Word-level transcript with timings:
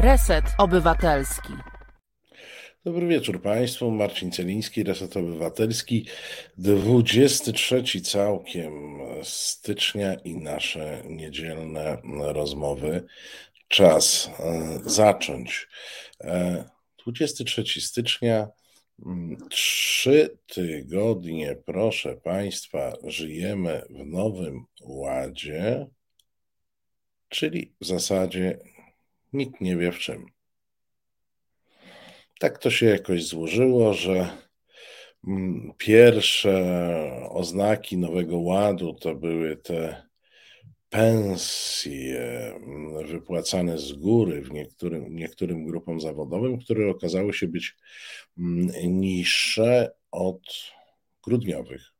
Reset 0.00 0.44
Obywatelski. 0.58 1.52
Dobry 2.84 3.06
wieczór 3.06 3.42
Państwu. 3.42 3.90
Marcin 3.90 4.32
Celiński, 4.32 4.82
Reset 4.82 5.16
Obywatelski. 5.16 6.06
23 6.58 8.00
całkiem 8.00 8.98
stycznia 9.22 10.14
i 10.14 10.36
nasze 10.36 11.02
niedzielne 11.08 11.98
rozmowy. 12.18 13.04
Czas 13.68 14.30
e, 14.40 14.78
zacząć. 14.84 15.68
23 17.06 17.62
e, 17.62 17.80
stycznia. 17.80 18.48
Mm, 19.06 19.36
trzy 19.50 20.38
tygodnie, 20.46 21.56
proszę 21.66 22.16
Państwa, 22.16 22.92
żyjemy 23.04 23.82
w 23.90 24.06
Nowym 24.06 24.64
Ładzie, 24.80 25.86
czyli 27.28 27.74
w 27.80 27.86
zasadzie 27.86 28.58
nikt 29.32 29.60
nie 29.60 29.76
wie 29.76 29.92
w 29.92 29.98
czym. 29.98 30.26
Tak 32.40 32.58
to 32.58 32.70
się 32.70 32.86
jakoś 32.86 33.24
złożyło, 33.24 33.94
że 33.94 34.28
mm, 35.28 35.72
pierwsze 35.78 36.54
oznaki 37.30 37.98
Nowego 37.98 38.38
Ładu 38.38 38.94
to 38.94 39.14
były 39.14 39.56
te 39.56 40.08
pensje 40.88 42.54
mm, 42.54 43.06
wypłacane 43.06 43.78
z 43.78 43.92
góry 43.92 44.42
w 44.42 44.52
niektórym, 44.52 45.16
niektórym 45.16 45.66
grupom 45.66 46.00
zawodowym, 46.00 46.58
które 46.58 46.90
okazały 46.90 47.32
się 47.32 47.48
być 47.48 47.76
mm, 48.38 48.70
niższe 49.00 49.90
od 50.10 50.42
grudniowych, 51.24 51.92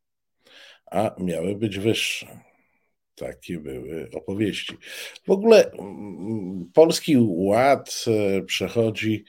a 0.87 1.15
miały 1.19 1.55
być 1.57 1.79
wyższe. 1.79 2.48
Takie 3.19 3.59
były 3.59 4.11
opowieści. 4.15 4.77
W 5.27 5.31
ogóle 5.31 5.71
Polski 6.75 7.17
Ład 7.21 8.05
e, 8.07 8.43
przechodzi 8.43 9.25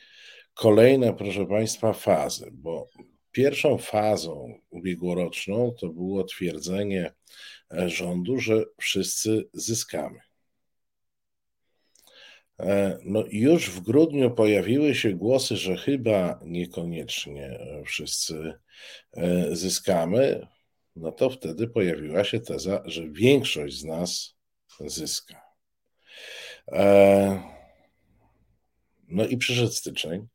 kolejne, 0.54 1.14
proszę 1.14 1.46
Państwa, 1.46 1.94
fazy, 1.94 2.50
bo 2.54 2.88
pierwszą 3.32 3.78
fazą 3.78 4.60
ubiegłoroczną 4.70 5.72
to 5.80 5.90
było 5.90 6.24
twierdzenie 6.24 7.14
e, 7.72 7.90
rządu, 7.90 8.40
że 8.40 8.66
wszyscy 8.78 9.50
zyskamy. 9.54 10.20
E, 12.60 13.00
no 13.04 13.24
już 13.32 13.70
w 13.70 13.80
grudniu 13.80 14.32
pojawiły 14.32 14.96
się 14.96 15.14
głosy, 15.14 15.58
że 15.58 15.78
chyba 15.78 16.40
niekoniecznie 16.46 17.60
wszyscy 17.86 18.54
zyskamy. 19.52 20.48
No 20.96 21.12
to 21.12 21.30
wtedy 21.30 21.68
pojawiła 21.68 22.24
się 22.24 22.40
teza, 22.40 22.84
że 22.86 23.10
większość 23.10 23.80
z 23.80 23.86
nas 23.86 24.36
zyska. 24.86 25.42
No 29.08 29.28
i 29.30 29.38
przyszedł 29.38 29.72
styczeń 29.72 30.28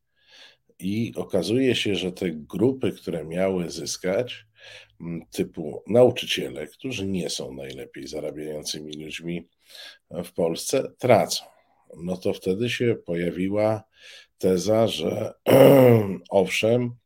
i 0.79 1.13
okazuje 1.17 1.75
się, 1.75 1.95
że 1.95 2.13
te 2.13 2.31
grupy, 2.31 2.93
które 2.93 3.25
miały 3.25 3.71
zyskać, 3.71 4.47
typu 5.31 5.83
nauczyciele, 5.87 6.67
którzy 6.67 7.07
nie 7.07 7.31
są 7.31 7.55
najlepiej 7.55 8.07
zarabiającymi 8.07 9.05
ludźmi 9.05 9.49
w 10.11 10.33
Polsce, 10.33 10.93
tracą. 10.99 11.45
No 11.97 12.17
to 12.17 12.33
wtedy 12.33 12.71
się 12.71 12.97
pojawiła 13.07 13.85
teza, 14.39 14.87
że 14.87 15.33
owszem, 16.31 16.97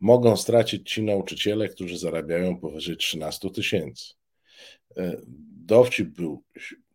mogą 0.00 0.36
stracić 0.36 0.92
ci 0.92 1.02
nauczyciele, 1.02 1.68
którzy 1.68 1.98
zarabiają 1.98 2.60
powyżej 2.60 2.96
13 2.96 3.50
tysięcy. 3.50 4.14
Dowcip 5.66 6.08
był 6.08 6.42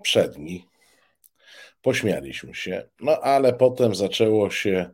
przedni, 0.03 0.65
Pośmialiśmy 1.85 2.55
się, 2.55 2.83
no 3.01 3.19
ale 3.21 3.53
potem 3.53 3.95
zaczęło 3.95 4.49
się 4.49 4.89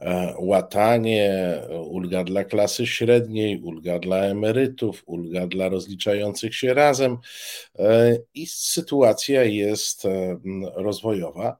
e, 0.00 0.34
łatanie, 0.38 1.54
ulga 1.86 2.24
dla 2.24 2.44
klasy 2.44 2.86
średniej, 2.86 3.62
ulga 3.62 3.98
dla 3.98 4.16
emerytów, 4.16 5.02
ulga 5.06 5.46
dla 5.46 5.68
rozliczających 5.68 6.54
się 6.56 6.74
razem 6.74 7.18
e, 7.78 8.16
i 8.34 8.46
sytuacja 8.46 9.44
jest 9.44 10.04
e, 10.04 10.38
rozwojowa. 10.74 11.58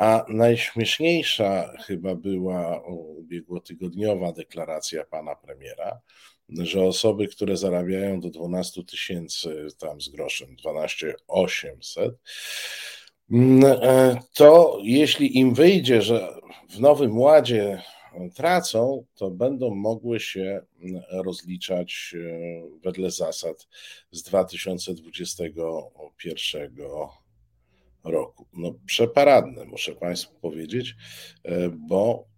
A 0.00 0.24
najśmieszniejsza 0.28 1.72
chyba 1.86 2.14
była 2.14 2.82
ubiegłotygodniowa 2.88 4.32
deklaracja 4.32 5.04
pana 5.04 5.34
premiera, 5.34 6.00
że 6.48 6.84
osoby, 6.84 7.28
które 7.28 7.56
zarabiają 7.56 8.20
do 8.20 8.30
12 8.30 8.84
tysięcy 8.84 9.66
tam 9.78 10.00
z 10.00 10.08
groszem, 10.08 10.56
12 10.56 11.14
800, 11.28 12.14
Mm, 13.30 13.64
e, 13.64 14.20
to 14.34 14.78
jeśli 14.82 15.38
im 15.38 15.54
wyjdzie, 15.54 16.02
że 16.02 16.40
w 16.70 16.80
Nowym 16.80 17.18
Ładzie 17.18 17.82
tracą, 18.34 19.04
to 19.14 19.30
będą 19.30 19.74
mogły 19.74 20.20
się 20.20 20.60
mm, 20.82 21.02
rozliczać 21.10 22.14
e, 22.14 22.18
wedle 22.84 23.10
zasad 23.10 23.68
z 24.10 24.22
2021 24.22 26.74
roku. 28.04 28.46
No, 28.52 28.74
przeparadne, 28.86 29.64
muszę 29.64 29.94
Państwu 29.94 30.34
powiedzieć, 30.40 30.94
e, 31.44 31.68
bo 31.68 32.30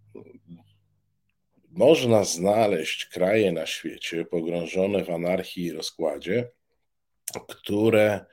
można 1.69 2.23
znaleźć 2.23 3.05
kraje 3.05 3.51
na 3.51 3.65
świecie 3.65 4.25
pogrążone 4.25 5.03
w 5.03 5.09
anarchii 5.09 5.65
i 5.65 5.71
rozkładzie, 5.71 6.51
które 7.47 8.25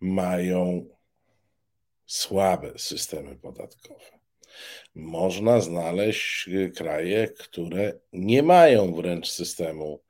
mają 0.00 0.86
słabe 2.06 2.72
systemy 2.76 3.36
podatkowe. 3.36 4.20
Można 4.94 5.60
znaleźć 5.60 6.48
y, 6.48 6.72
kraje, 6.76 7.28
które 7.28 7.98
nie 8.12 8.42
mają 8.42 8.94
wręcz 8.94 9.30
systemu 9.30 10.02
e, 10.04 10.09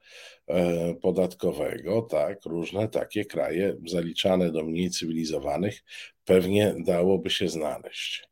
podatkowego, 1.02 2.02
tak, 2.02 2.44
różne 2.44 2.88
takie 2.88 3.24
kraje 3.24 3.76
zaliczane 3.86 4.52
do 4.52 4.64
mniej 4.64 4.90
cywilizowanych 4.90 5.82
pewnie 6.24 6.74
dałoby 6.78 7.30
się 7.30 7.48
znaleźć. 7.48 8.28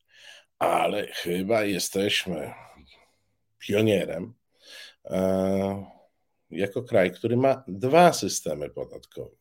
Ale 0.58 1.06
chyba 1.06 1.64
jesteśmy 1.64 2.52
pionierem 3.58 4.34
e, 5.04 5.84
jako 6.50 6.82
kraj, 6.82 7.12
który 7.12 7.36
ma 7.36 7.64
dwa 7.68 8.12
systemy 8.12 8.70
podatkowe. 8.70 9.36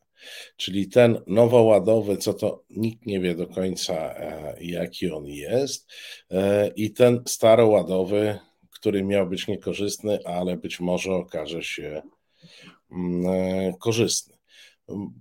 Czyli 0.57 0.87
ten 0.87 1.21
nowoładowy, 1.27 2.17
co 2.17 2.33
to 2.33 2.63
nikt 2.69 3.05
nie 3.05 3.19
wie 3.19 3.35
do 3.35 3.47
końca, 3.47 3.93
e, 3.93 4.55
jaki 4.61 5.11
on 5.11 5.25
jest, 5.25 5.91
e, 6.31 6.67
i 6.67 6.91
ten 6.91 7.23
staroładowy, 7.27 8.39
który 8.71 9.03
miał 9.03 9.27
być 9.27 9.47
niekorzystny, 9.47 10.19
ale 10.25 10.57
być 10.57 10.79
może 10.79 11.11
okaże 11.11 11.63
się 11.63 12.01
e, 12.05 12.16
korzystny. 13.79 14.37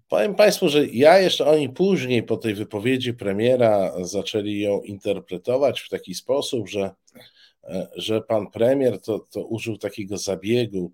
Powiem 0.08 0.34
Państwu, 0.34 0.68
że 0.68 0.86
ja 0.86 1.18
jeszcze 1.18 1.46
oni 1.46 1.68
później 1.68 2.22
po 2.22 2.36
tej 2.36 2.54
wypowiedzi 2.54 3.14
premiera 3.14 3.92
zaczęli 4.04 4.60
ją 4.60 4.80
interpretować 4.80 5.80
w 5.80 5.88
taki 5.88 6.14
sposób, 6.14 6.68
że, 6.68 6.90
że 7.96 8.20
pan 8.20 8.50
premier 8.50 9.00
to, 9.00 9.18
to 9.18 9.46
użył 9.46 9.78
takiego 9.78 10.18
zabiegu, 10.18 10.92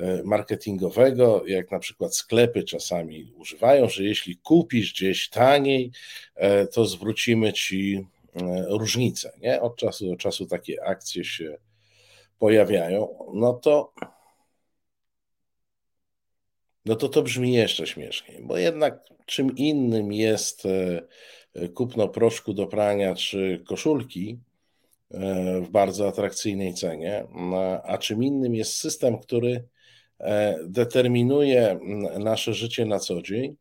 E, 0.00 0.22
marketingowego, 0.22 1.42
jak 1.46 1.70
na 1.70 1.78
przykład 1.78 2.16
sklepy 2.16 2.62
czasami 2.62 3.32
używają, 3.36 3.88
że 3.88 4.04
jeśli 4.04 4.36
kupisz 4.36 4.92
gdzieś 4.92 5.28
taniej, 5.28 5.90
e, 6.34 6.66
to 6.66 6.86
zwrócimy 6.86 7.52
ci 7.52 8.06
e, 8.36 8.64
różnicę. 8.68 9.32
Nie? 9.40 9.60
Od 9.60 9.76
czasu 9.76 10.06
do 10.06 10.16
czasu 10.16 10.46
takie 10.46 10.84
akcje 10.84 11.24
się 11.24 11.58
pojawiają. 12.38 13.08
No 13.34 13.52
to 13.52 13.92
no 16.90 16.96
to 16.96 17.08
to 17.08 17.22
brzmi 17.22 17.52
jeszcze 17.52 17.86
śmieszniej, 17.86 18.42
bo 18.42 18.56
jednak 18.56 19.04
czym 19.26 19.56
innym 19.56 20.12
jest 20.12 20.62
kupno 21.74 22.08
proszku 22.08 22.54
do 22.54 22.66
prania 22.66 23.14
czy 23.14 23.62
koszulki 23.66 24.38
w 25.62 25.68
bardzo 25.70 26.08
atrakcyjnej 26.08 26.74
cenie, 26.74 27.26
a 27.84 27.98
czym 27.98 28.24
innym 28.24 28.54
jest 28.54 28.72
system, 28.72 29.18
który 29.18 29.64
E, 30.20 30.58
determinuje 30.64 31.78
nasze 32.18 32.54
życie 32.54 32.86
na 32.86 32.98
co 32.98 33.22
dzień 33.22 33.56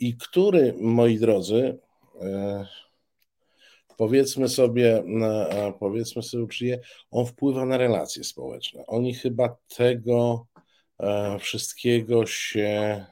i 0.00 0.16
który, 0.16 0.74
moi 0.80 1.18
drodzy, 1.18 1.78
e, 2.20 2.66
powiedzmy 3.96 4.48
sobie, 4.48 5.02
powiedzmy 5.78 6.22
sobie 6.22 6.44
uczciwie, 6.44 6.80
on 7.10 7.26
wpływa 7.26 7.64
na 7.64 7.76
relacje 7.76 8.24
społeczne. 8.24 8.86
Oni 8.86 9.14
chyba 9.14 9.56
tego 9.76 10.46
e, 10.53 10.53
wszystkiego 11.40 12.26
się, 12.26 13.04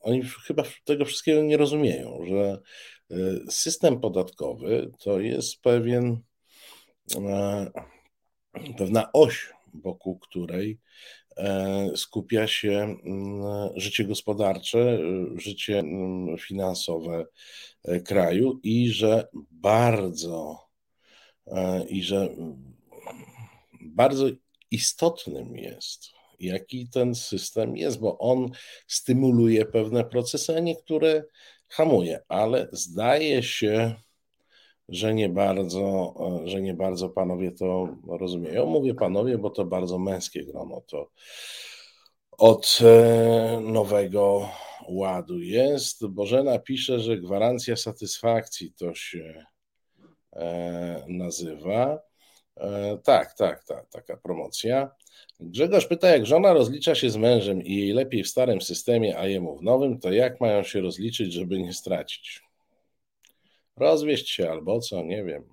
oni 0.00 0.22
chyba 0.46 0.62
tego 0.84 1.04
wszystkiego 1.04 1.42
nie 1.42 1.56
rozumieją, 1.56 2.18
że 2.26 2.58
system 3.50 4.00
podatkowy 4.00 4.90
to 4.98 5.20
jest 5.20 5.60
pewien, 5.60 6.20
pewna 8.78 9.12
oś 9.12 9.52
wokół 9.74 10.18
której 10.18 10.78
skupia 11.96 12.46
się 12.46 12.96
mm, 13.04 13.70
życie 13.76 14.04
gospodarcze, 14.04 14.98
życie 15.36 15.78
mm, 15.78 16.38
finansowe 16.38 17.26
kraju 18.04 18.60
i 18.62 18.88
że 18.88 19.28
bardzo 19.50 20.68
i 21.88 22.02
że 22.02 22.28
bardzo 23.80 24.26
istotnym 24.72 25.56
jest, 25.56 26.10
jaki 26.40 26.88
ten 26.88 27.14
system 27.14 27.76
jest, 27.76 28.00
bo 28.00 28.18
on 28.18 28.50
stymuluje 28.86 29.64
pewne 29.64 30.04
procesy, 30.04 30.56
a 30.56 30.60
niektóre 30.60 31.24
hamuje, 31.68 32.20
ale 32.28 32.68
zdaje 32.72 33.42
się, 33.42 33.94
że 34.88 35.14
nie 35.14 35.28
bardzo, 35.28 36.14
że 36.44 36.60
nie 36.60 36.74
bardzo 36.74 37.08
panowie 37.08 37.52
to 37.52 37.88
rozumieją. 38.08 38.66
Mówię 38.66 38.94
panowie, 38.94 39.38
bo 39.38 39.50
to 39.50 39.64
bardzo 39.64 39.98
męskie 39.98 40.44
grono 40.44 40.80
to 40.80 41.10
od 42.38 42.78
e, 42.82 43.60
nowego 43.60 44.48
ładu 44.88 45.38
jest. 45.38 46.06
Bożena 46.06 46.58
pisze, 46.58 47.00
że 47.00 47.18
gwarancja 47.18 47.76
satysfakcji 47.76 48.72
to 48.72 48.94
się 48.94 49.44
e, 50.32 51.04
nazywa. 51.08 52.11
E, 52.56 52.98
tak, 53.04 53.34
tak, 53.34 53.64
tak, 53.64 53.88
taka 53.90 54.16
promocja. 54.16 54.90
Grzegorz 55.40 55.86
pyta, 55.86 56.08
jak 56.08 56.26
żona 56.26 56.52
rozlicza 56.52 56.94
się 56.94 57.10
z 57.10 57.16
mężem 57.16 57.62
i 57.62 57.76
jej 57.76 57.92
lepiej 57.92 58.24
w 58.24 58.28
starym 58.28 58.60
systemie, 58.60 59.18
a 59.18 59.26
jemu 59.26 59.56
w 59.56 59.62
nowym, 59.62 59.98
to 59.98 60.12
jak 60.12 60.40
mają 60.40 60.62
się 60.62 60.80
rozliczyć, 60.80 61.32
żeby 61.32 61.62
nie 61.62 61.72
stracić? 61.72 62.42
Rozwieść 63.76 64.30
się 64.30 64.50
albo 64.50 64.80
co, 64.80 65.02
nie 65.02 65.24
wiem. 65.24 65.44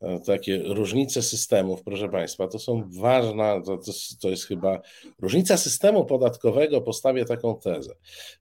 E, 0.00 0.20
takie 0.20 0.58
różnice 0.58 1.22
systemów, 1.22 1.82
proszę 1.82 2.08
Państwa, 2.08 2.48
to 2.48 2.58
są 2.58 2.90
ważna, 3.00 3.60
to, 3.60 3.78
to, 3.78 3.92
to 4.20 4.28
jest 4.30 4.44
chyba 4.46 4.80
różnica 5.20 5.56
systemu 5.56 6.04
podatkowego, 6.04 6.80
postawię 6.80 7.24
taką 7.24 7.58
tezę, 7.58 7.94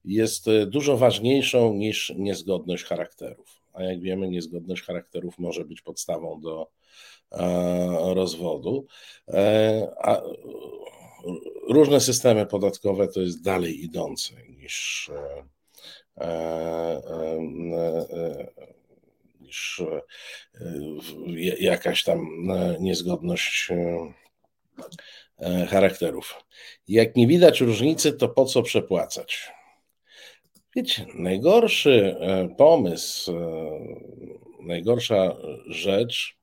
jest 0.05 0.47
e, 0.47 0.65
dużo 0.65 0.97
ważniejszą 0.97 1.73
niż 1.73 2.13
niezgodność 2.17 2.83
charakterów. 2.83 3.61
A 3.73 3.83
jak 3.83 4.01
wiemy, 4.01 4.29
niezgodność 4.29 4.83
charakterów 4.83 5.39
może 5.39 5.65
być 5.65 5.81
podstawą 5.81 6.41
do 6.41 6.67
rozwodu. 8.13 8.85
E, 9.27 9.87
a 10.01 10.21
różne 11.69 11.99
systemy 11.99 12.45
podatkowe 12.45 13.07
to 13.07 13.21
jest 13.21 13.43
dalej 13.43 13.83
idące 13.83 14.33
niż, 14.47 15.11
e, 16.17 17.01
niż 19.41 19.81
jakaś 21.59 22.03
tam 22.03 22.27
niezgodność 22.79 23.69
charakterów. 25.69 26.43
Jak 26.87 27.15
nie 27.15 27.27
widać 27.27 27.61
różnicy, 27.61 28.13
to 28.13 28.29
po 28.29 28.45
co 28.45 28.61
przepłacać? 28.61 29.51
Wiecie, 30.75 31.05
najgorszy 31.15 32.15
pomysł, 32.57 33.33
najgorsza 34.59 35.35
rzecz 35.67 36.42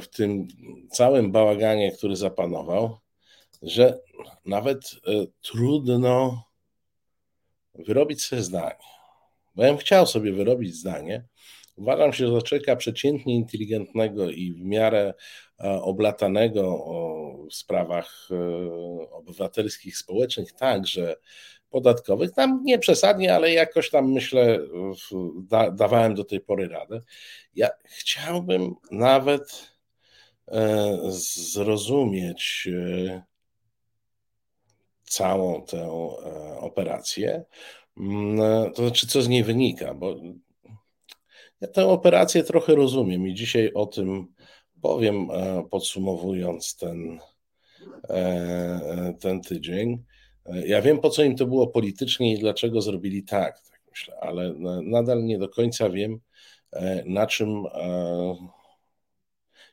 w 0.00 0.08
tym 0.08 0.48
całym 0.90 1.32
bałaganie, 1.32 1.92
który 1.92 2.16
zapanował, 2.16 2.98
że 3.62 4.00
nawet 4.46 4.82
e, 4.84 5.26
trudno 5.42 6.44
wyrobić 7.74 8.22
sobie 8.22 8.42
zdanie. 8.42 8.76
Bo 9.54 9.62
ja 9.62 9.68
bym 9.68 9.78
chciał 9.78 10.06
sobie 10.06 10.32
wyrobić 10.32 10.76
zdanie. 10.76 11.24
Uważam 11.76 12.12
się 12.12 12.32
za 12.32 12.42
człowieka 12.42 12.76
przeciętnie 12.76 13.34
inteligentnego 13.34 14.30
i 14.30 14.52
w 14.52 14.60
miarę 14.60 15.14
e, 15.60 15.82
oblatanego 15.82 16.84
w 17.50 17.54
sprawach 17.54 18.28
obywatelskich, 19.10 19.98
społecznych, 19.98 20.52
także 20.52 21.16
podatkowych. 21.70 22.32
Tam 22.32 22.62
nie 22.64 22.78
przesadnie, 22.78 23.34
ale 23.34 23.52
jakoś 23.52 23.90
tam 23.90 24.12
myślę, 24.12 24.58
da, 25.36 25.70
dawałem 25.70 26.14
do 26.14 26.24
tej 26.24 26.40
pory 26.40 26.68
radę. 26.68 27.00
Ja 27.54 27.68
chciałbym 27.84 28.74
nawet 28.90 29.72
e, 30.48 30.98
zrozumieć 31.52 32.68
e, 32.72 33.22
całą 35.04 35.62
tę 35.62 35.78
e, 35.78 36.58
operację, 36.58 37.44
mm, 37.96 38.72
to 38.72 38.82
znaczy 38.82 39.06
co 39.06 39.22
z 39.22 39.28
niej 39.28 39.44
wynika, 39.44 39.94
bo 39.94 40.16
ja 41.60 41.68
tę 41.68 41.86
operację 41.86 42.44
trochę 42.44 42.74
rozumiem 42.74 43.26
i 43.26 43.34
dzisiaj 43.34 43.72
o 43.74 43.86
tym 43.86 44.26
powiem, 44.82 45.28
podsumowując 45.70 46.76
ten, 46.76 47.18
ten 49.20 49.40
tydzień. 49.40 50.04
Ja 50.48 50.82
wiem, 50.82 50.98
po 50.98 51.10
co 51.10 51.22
im 51.22 51.36
to 51.36 51.46
było 51.46 51.66
politycznie 51.66 52.32
i 52.34 52.38
dlaczego 52.38 52.80
zrobili 52.80 53.22
tak, 53.22 53.60
tak 53.70 53.80
myślę, 53.90 54.16
ale 54.20 54.54
nadal 54.82 55.24
nie 55.24 55.38
do 55.38 55.48
końca 55.48 55.90
wiem, 55.90 56.20
e, 56.72 57.02
na 57.06 57.26
czym, 57.26 57.64
e, 57.74 58.36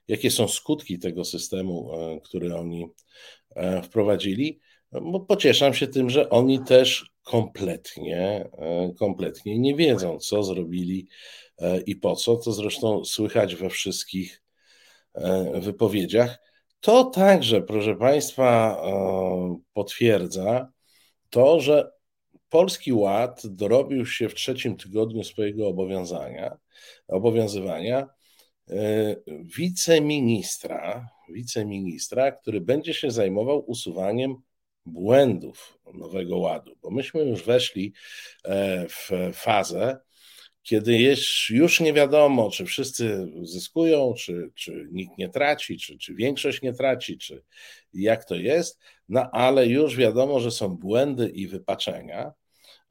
jakie 0.07 0.31
są 0.31 0.47
skutki 0.47 0.99
tego 0.99 1.25
systemu, 1.25 1.93
e, 1.93 2.19
który 2.21 2.55
oni 2.55 2.87
wprowadzili. 3.83 4.59
Bo 4.91 5.19
pocieszam 5.19 5.73
się 5.73 5.87
tym, 5.87 6.09
że 6.09 6.29
oni 6.29 6.63
też 6.63 7.11
kompletnie, 7.23 8.49
kompletnie 8.99 9.59
nie 9.59 9.75
wiedzą, 9.75 10.19
co 10.19 10.43
zrobili 10.43 11.07
i 11.85 11.95
po 11.95 12.15
co. 12.15 12.35
To 12.37 12.51
zresztą 12.51 13.05
słychać 13.05 13.55
we 13.55 13.69
wszystkich 13.69 14.43
wypowiedziach. 15.61 16.39
To 16.83 17.03
także, 17.03 17.62
proszę 17.62 17.95
Państwa, 17.95 18.77
e, 18.85 19.59
potwierdza 19.74 20.71
to, 21.30 21.59
że 21.59 21.91
Polski 22.50 22.94
Ład 22.94 23.41
dorobił 23.47 24.06
się 24.06 24.30
w 24.30 24.33
trzecim 24.33 24.77
tygodniu 24.77 25.24
swojego 25.24 25.68
obowiązania, 25.68 26.57
obowiązywania 27.07 28.07
e, 28.69 29.15
wiceministra, 29.57 31.09
wiceministra, 31.30 32.31
który 32.31 32.62
będzie 32.62 32.94
się 32.94 33.12
zajmował 33.12 33.63
usuwaniem 33.68 34.36
błędów 34.86 35.79
Nowego 35.94 36.38
Ładu, 36.38 36.75
bo 36.81 36.91
myśmy 36.91 37.24
już 37.24 37.44
weszli 37.44 37.94
e, 38.45 38.88
w 38.88 39.09
fazę, 39.33 39.97
kiedy 40.63 40.98
jest, 40.98 41.24
już 41.50 41.80
nie 41.80 41.94
wiadomo, 41.94 42.51
czy 42.51 42.65
wszyscy 42.65 43.27
zyskują, 43.42 44.13
czy, 44.18 44.51
czy 44.56 44.88
nikt 44.92 45.18
nie 45.18 45.30
traci, 45.30 45.77
czy, 45.77 45.98
czy 45.98 46.15
większość 46.15 46.62
nie 46.62 46.74
traci, 46.74 47.18
czy 47.18 47.44
jak 47.94 48.25
to 48.25 48.36
jest, 48.36 48.80
no 49.10 49.30
ale 49.31 49.68
już 49.68 49.95
wiadomo, 49.95 50.39
że 50.39 50.51
są 50.51 50.77
błędy 50.77 51.30
i 51.30 51.48
wypaczenia. 51.48 52.33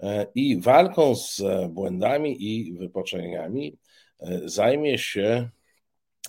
E, 0.01 0.27
I 0.35 0.61
walką 0.61 1.15
z 1.15 1.43
błędami 1.69 2.45
i 2.45 2.73
wypaczeniami 2.73 3.79
e, 4.21 4.41
zajmie 4.45 4.99
się 4.99 5.49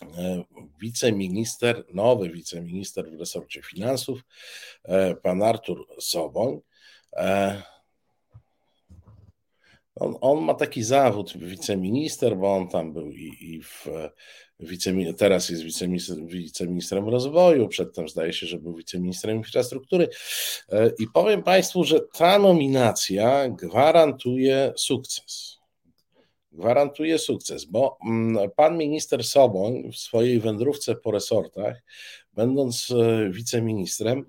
e, 0.01 0.43
wiceminister, 0.81 1.85
nowy 1.93 2.29
wiceminister 2.29 3.11
w 3.11 3.19
resorcie 3.19 3.61
finansów, 3.61 4.21
pan 5.23 5.43
Artur 5.43 5.87
Soboń. 5.99 6.59
On, 9.95 10.15
on, 10.21 10.43
ma 10.43 10.53
taki 10.53 10.83
zawód, 10.83 11.33
wiceminister, 11.37 12.37
bo 12.37 12.55
on 12.55 12.67
tam 12.67 12.93
był 12.93 13.11
i, 13.11 13.37
i 13.41 13.61
w, 13.61 13.87
wiceminister, 14.59 15.17
teraz 15.17 15.49
jest 15.49 15.63
wiceminister, 15.63 16.17
wiceministrem 16.25 17.09
rozwoju, 17.09 17.67
przedtem 17.67 18.09
zdaje 18.09 18.33
się, 18.33 18.47
że 18.47 18.59
był 18.59 18.75
wiceministrem 18.75 19.37
infrastruktury. 19.37 20.09
E, 20.71 20.91
I 20.99 21.07
powiem 21.13 21.43
Państwu, 21.43 21.83
że 21.83 21.99
ta 22.13 22.39
nominacja 22.39 23.49
gwarantuje 23.49 24.73
sukces. 24.77 25.57
Gwarantuje 26.51 27.19
sukces, 27.19 27.65
bo 27.65 27.97
mm, 28.05 28.51
pan 28.55 28.77
minister 28.77 29.23
Soboń 29.23 29.91
w 29.91 29.97
swojej 29.97 30.39
wędrówce 30.39 30.95
po 30.95 31.11
resortach, 31.11 31.83
będąc 32.33 32.91
e, 32.91 33.29
wiceministrem, 33.29 34.25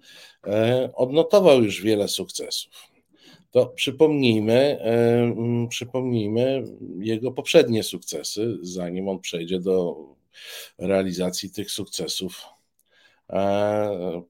e, 0.46 0.90
odnotował 0.94 1.62
już 1.62 1.82
wiele 1.82 2.08
sukcesów 2.08 2.93
to 3.54 3.66
przypomnijmy, 3.66 4.78
e, 4.80 5.66
przypomnijmy 5.68 6.64
jego 6.98 7.32
poprzednie 7.32 7.82
sukcesy, 7.82 8.58
zanim 8.62 9.08
on 9.08 9.20
przejdzie 9.20 9.60
do 9.60 9.96
realizacji 10.78 11.50
tych 11.50 11.70
sukcesów 11.70 12.42
e, 13.30 14.22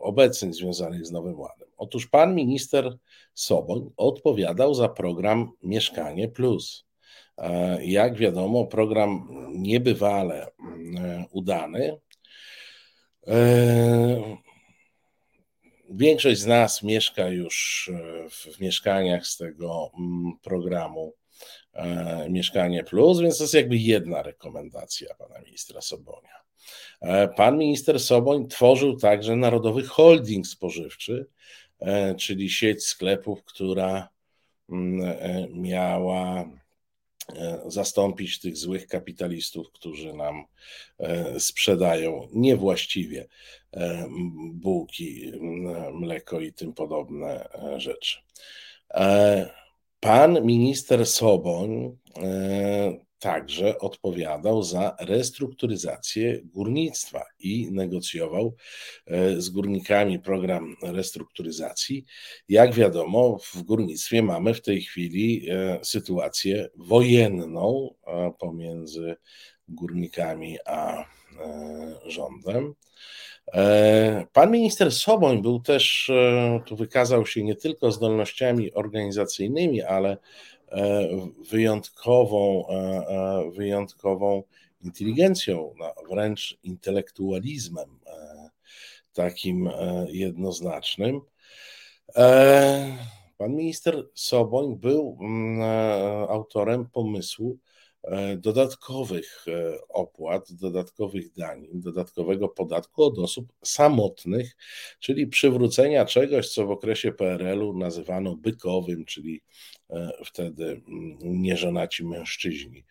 obecnych 0.00 0.54
związanych 0.54 1.06
z 1.06 1.10
Nowym 1.10 1.40
Ładem. 1.40 1.68
Otóż 1.76 2.06
pan 2.06 2.34
minister 2.34 2.98
Soboń 3.34 3.90
odpowiadał 3.96 4.74
za 4.74 4.88
program 4.88 5.50
Mieszkanie 5.62 6.28
Plus. 6.28 6.86
E, 7.38 7.84
jak 7.86 8.16
wiadomo, 8.16 8.66
program 8.66 9.28
niebywale 9.52 10.46
udany 11.30 11.98
większość 15.90 16.40
z 16.40 16.46
nas 16.46 16.82
mieszka 16.82 17.28
już 17.28 17.90
w 18.30 18.60
mieszkaniach 18.60 19.26
z 19.26 19.36
tego 19.36 19.90
mm, 19.98 20.32
programu 20.42 21.14
Mieszkanie 22.28 22.84
Plus, 22.84 23.20
więc 23.20 23.38
to 23.38 23.44
jest 23.44 23.54
jakby 23.54 23.76
jedna 23.76 24.22
rekomendacja 24.22 25.14
pana 25.14 25.40
ministra 25.40 25.80
Sobonia. 25.80 26.40
Pan 27.36 27.58
minister 27.58 28.00
Soboń 28.00 28.48
tworzył 28.48 28.96
także 28.96 29.36
Narodowy 29.36 29.82
Holding 29.84 30.46
Spożywczy, 30.46 31.26
czyli 32.18 32.50
sieć 32.50 32.84
sklepów, 32.84 33.44
która 33.44 34.08
mm, 34.68 35.16
miała 35.60 36.44
E, 36.44 36.69
zastąpić 37.66 38.40
tych 38.40 38.56
złych 38.56 38.86
kapitalistów, 38.86 39.72
którzy 39.72 40.12
nam 40.12 40.44
e, 40.98 41.40
sprzedają 41.40 42.28
niewłaściwie 42.32 43.28
e, 43.72 44.08
bułki, 44.52 45.32
mleko 45.92 46.40
i 46.40 46.52
tym 46.52 46.72
podobne 46.72 47.48
rzeczy. 47.76 48.18
Pan 50.00 50.46
minister 50.46 51.06
Soboń 51.06 51.96
także 53.20 53.78
odpowiadał 53.78 54.62
za 54.62 54.96
restrukturyzację 55.00 56.40
górnictwa 56.44 57.24
i 57.38 57.68
negocjował 57.72 58.56
e, 59.06 59.40
z 59.40 59.48
górnikami 59.48 60.18
program 60.18 60.76
restrukturyzacji. 60.82 62.04
Jak 62.48 62.74
wiadomo, 62.74 63.38
w 63.38 63.62
górnictwie 63.62 64.22
mamy 64.22 64.54
w 64.54 64.62
tej 64.62 64.82
chwili 64.82 65.50
e, 65.50 65.78
sytuację 65.82 66.68
wojenną 66.76 67.94
e, 68.06 68.32
pomiędzy 68.38 69.16
górnikami 69.68 70.58
a 70.66 71.04
rządem. 72.06 72.74
Pan 74.32 74.50
minister 74.50 74.92
Soboń 74.92 75.42
był 75.42 75.60
też, 75.60 76.10
tu 76.66 76.76
wykazał 76.76 77.26
się 77.26 77.44
nie 77.44 77.54
tylko 77.56 77.92
zdolnościami 77.92 78.72
organizacyjnymi, 78.72 79.82
ale 79.82 80.16
wyjątkową, 81.50 82.68
e, 82.68 82.72
e, 82.72 83.50
wyjątkową 83.50 84.42
inteligencją, 84.80 85.74
wręcz 86.10 86.58
intelektualizmem 86.62 87.98
takim 89.12 89.70
jednoznacznym. 90.08 91.20
Pan 93.38 93.54
minister 93.56 94.08
Soboń 94.14 94.76
był 94.76 95.18
mm, 95.20 95.62
autorem 96.28 96.86
pomysłu 96.86 97.58
E, 97.58 97.69
dodatkowych 98.36 99.44
e, 99.48 99.78
opłat, 99.88 100.52
dodatkowych 100.52 101.32
danin, 101.32 101.80
dodatkowego 101.80 102.48
podatku 102.48 103.04
od 103.04 103.18
osób 103.18 103.52
samotnych, 103.64 104.56
czyli 105.00 105.26
przywrócenia 105.26 106.04
czegoś, 106.04 106.48
co 106.48 106.66
w 106.66 106.70
okresie 106.70 107.12
PRL-u 107.12 107.78
nazywano 107.78 108.36
bykowym, 108.36 109.04
czyli 109.04 109.42
e, 109.90 110.10
wtedy 110.24 110.64
mm, 110.64 111.18
nieżonaci 111.22 112.04
mężczyźni 112.04 112.84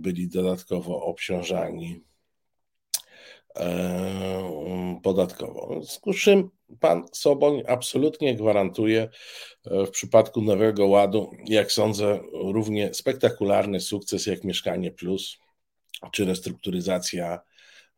byli 0.00 0.28
dodatkowo 0.28 1.02
obciążani 1.02 2.00
podatkowo. 5.02 5.80
W 5.80 5.84
związku 5.84 6.12
z 6.12 6.16
czym 6.16 6.50
pan 6.80 7.04
Soboń 7.12 7.62
absolutnie 7.68 8.36
gwarantuje 8.36 9.08
e, 9.64 9.86
w 9.86 9.90
przypadku 9.90 10.42
Nowego 10.42 10.86
Ładu, 10.86 11.30
jak 11.46 11.72
sądzę, 11.72 12.20
równie 12.32 12.94
spektakularny 12.94 13.80
sukces 13.80 14.26
jak 14.26 14.44
Mieszkanie 14.44 14.90
Plus 14.90 15.38
czy 16.12 16.24
restrukturyzacja 16.24 17.40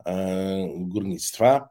e, 0.07 0.69
górnictwa. 0.77 1.69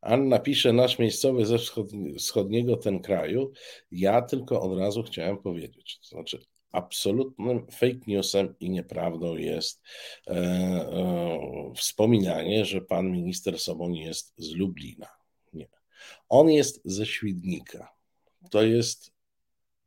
Anna 0.00 0.38
pisze, 0.38 0.72
nasz 0.72 0.98
miejscowy 0.98 1.46
ze 1.46 1.56
wschodniego 2.18 2.76
ten 2.76 3.00
kraju. 3.00 3.52
Ja 3.90 4.22
tylko 4.22 4.62
od 4.62 4.78
razu 4.78 5.02
chciałem 5.02 5.38
powiedzieć, 5.38 5.98
to 5.98 6.08
znaczy 6.08 6.49
absolutnym 6.72 7.66
fake 7.66 8.00
newsem 8.06 8.54
i 8.60 8.70
nieprawdą 8.70 9.36
jest 9.36 9.82
e, 10.26 10.32
e, 10.32 11.72
wspominanie, 11.76 12.64
że 12.64 12.80
pan 12.80 13.10
minister 13.10 13.58
Soboń 13.58 13.96
jest 13.96 14.34
z 14.36 14.54
Lublina. 14.54 15.08
Nie. 15.52 15.68
On 16.28 16.50
jest 16.50 16.80
ze 16.84 17.06
Świdnika. 17.06 17.94
To 18.50 18.62
jest 18.62 19.12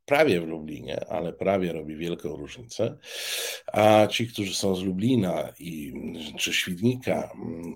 prawie 0.04 0.40
w 0.40 0.44
Lublinie, 0.44 1.08
ale 1.08 1.32
prawie 1.32 1.72
robi 1.72 1.96
wielką 1.96 2.36
różnicę. 2.36 2.98
A 3.72 4.06
ci, 4.06 4.28
którzy 4.28 4.54
są 4.54 4.76
z 4.76 4.82
Lublina 4.82 5.52
i 5.58 5.92
czy 6.38 6.52
Świdnika, 6.52 7.32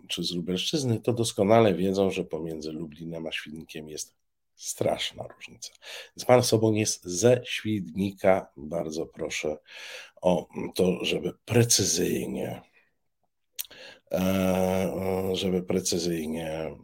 czy 0.08 0.24
z 0.24 0.34
Lubelszczyzny, 0.34 1.00
to 1.00 1.12
doskonale 1.12 1.74
wiedzą, 1.74 2.10
że 2.10 2.24
pomiędzy 2.24 2.72
Lublinem 2.72 3.26
a 3.26 3.32
Świdnikiem 3.32 3.88
jest 3.88 4.16
Straszna 4.58 5.24
różnica. 5.36 5.72
Więc 6.16 6.24
pan 6.26 6.42
Soboń 6.42 6.76
jest 6.76 7.04
ze 7.04 7.40
Świdnika. 7.44 8.50
Bardzo 8.56 9.06
proszę 9.06 9.56
o 10.22 10.48
to, 10.74 11.04
żeby 11.04 11.32
precyzyjnie, 11.44 12.62
e, 14.12 15.30
żeby 15.32 15.62
precyzyjnie 15.62 16.76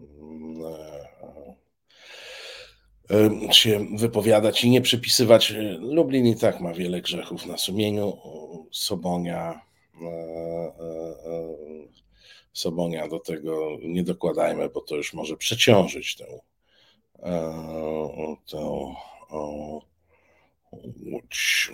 e, 3.11 3.47
e, 3.49 3.53
się 3.53 3.87
wypowiadać 3.97 4.65
i 4.65 4.71
nie 4.71 4.81
przypisywać. 4.81 5.55
Lublin 5.79 6.27
i 6.27 6.37
tak 6.37 6.61
ma 6.61 6.75
wiele 6.75 7.01
grzechów 7.01 7.47
na 7.47 7.57
sumieniu. 7.57 8.19
Sobonia, 8.73 9.61
Sobonia 12.53 13.09
do 13.09 13.19
tego 13.19 13.79
nie 13.83 14.03
dokładajmy, 14.03 14.69
bo 14.69 14.81
to 14.81 14.97
już 14.97 15.15
może 15.15 15.37
przeciążyć 15.37 16.17
tę 16.17 16.25
to 18.47 18.95
Łódź. 21.13 21.71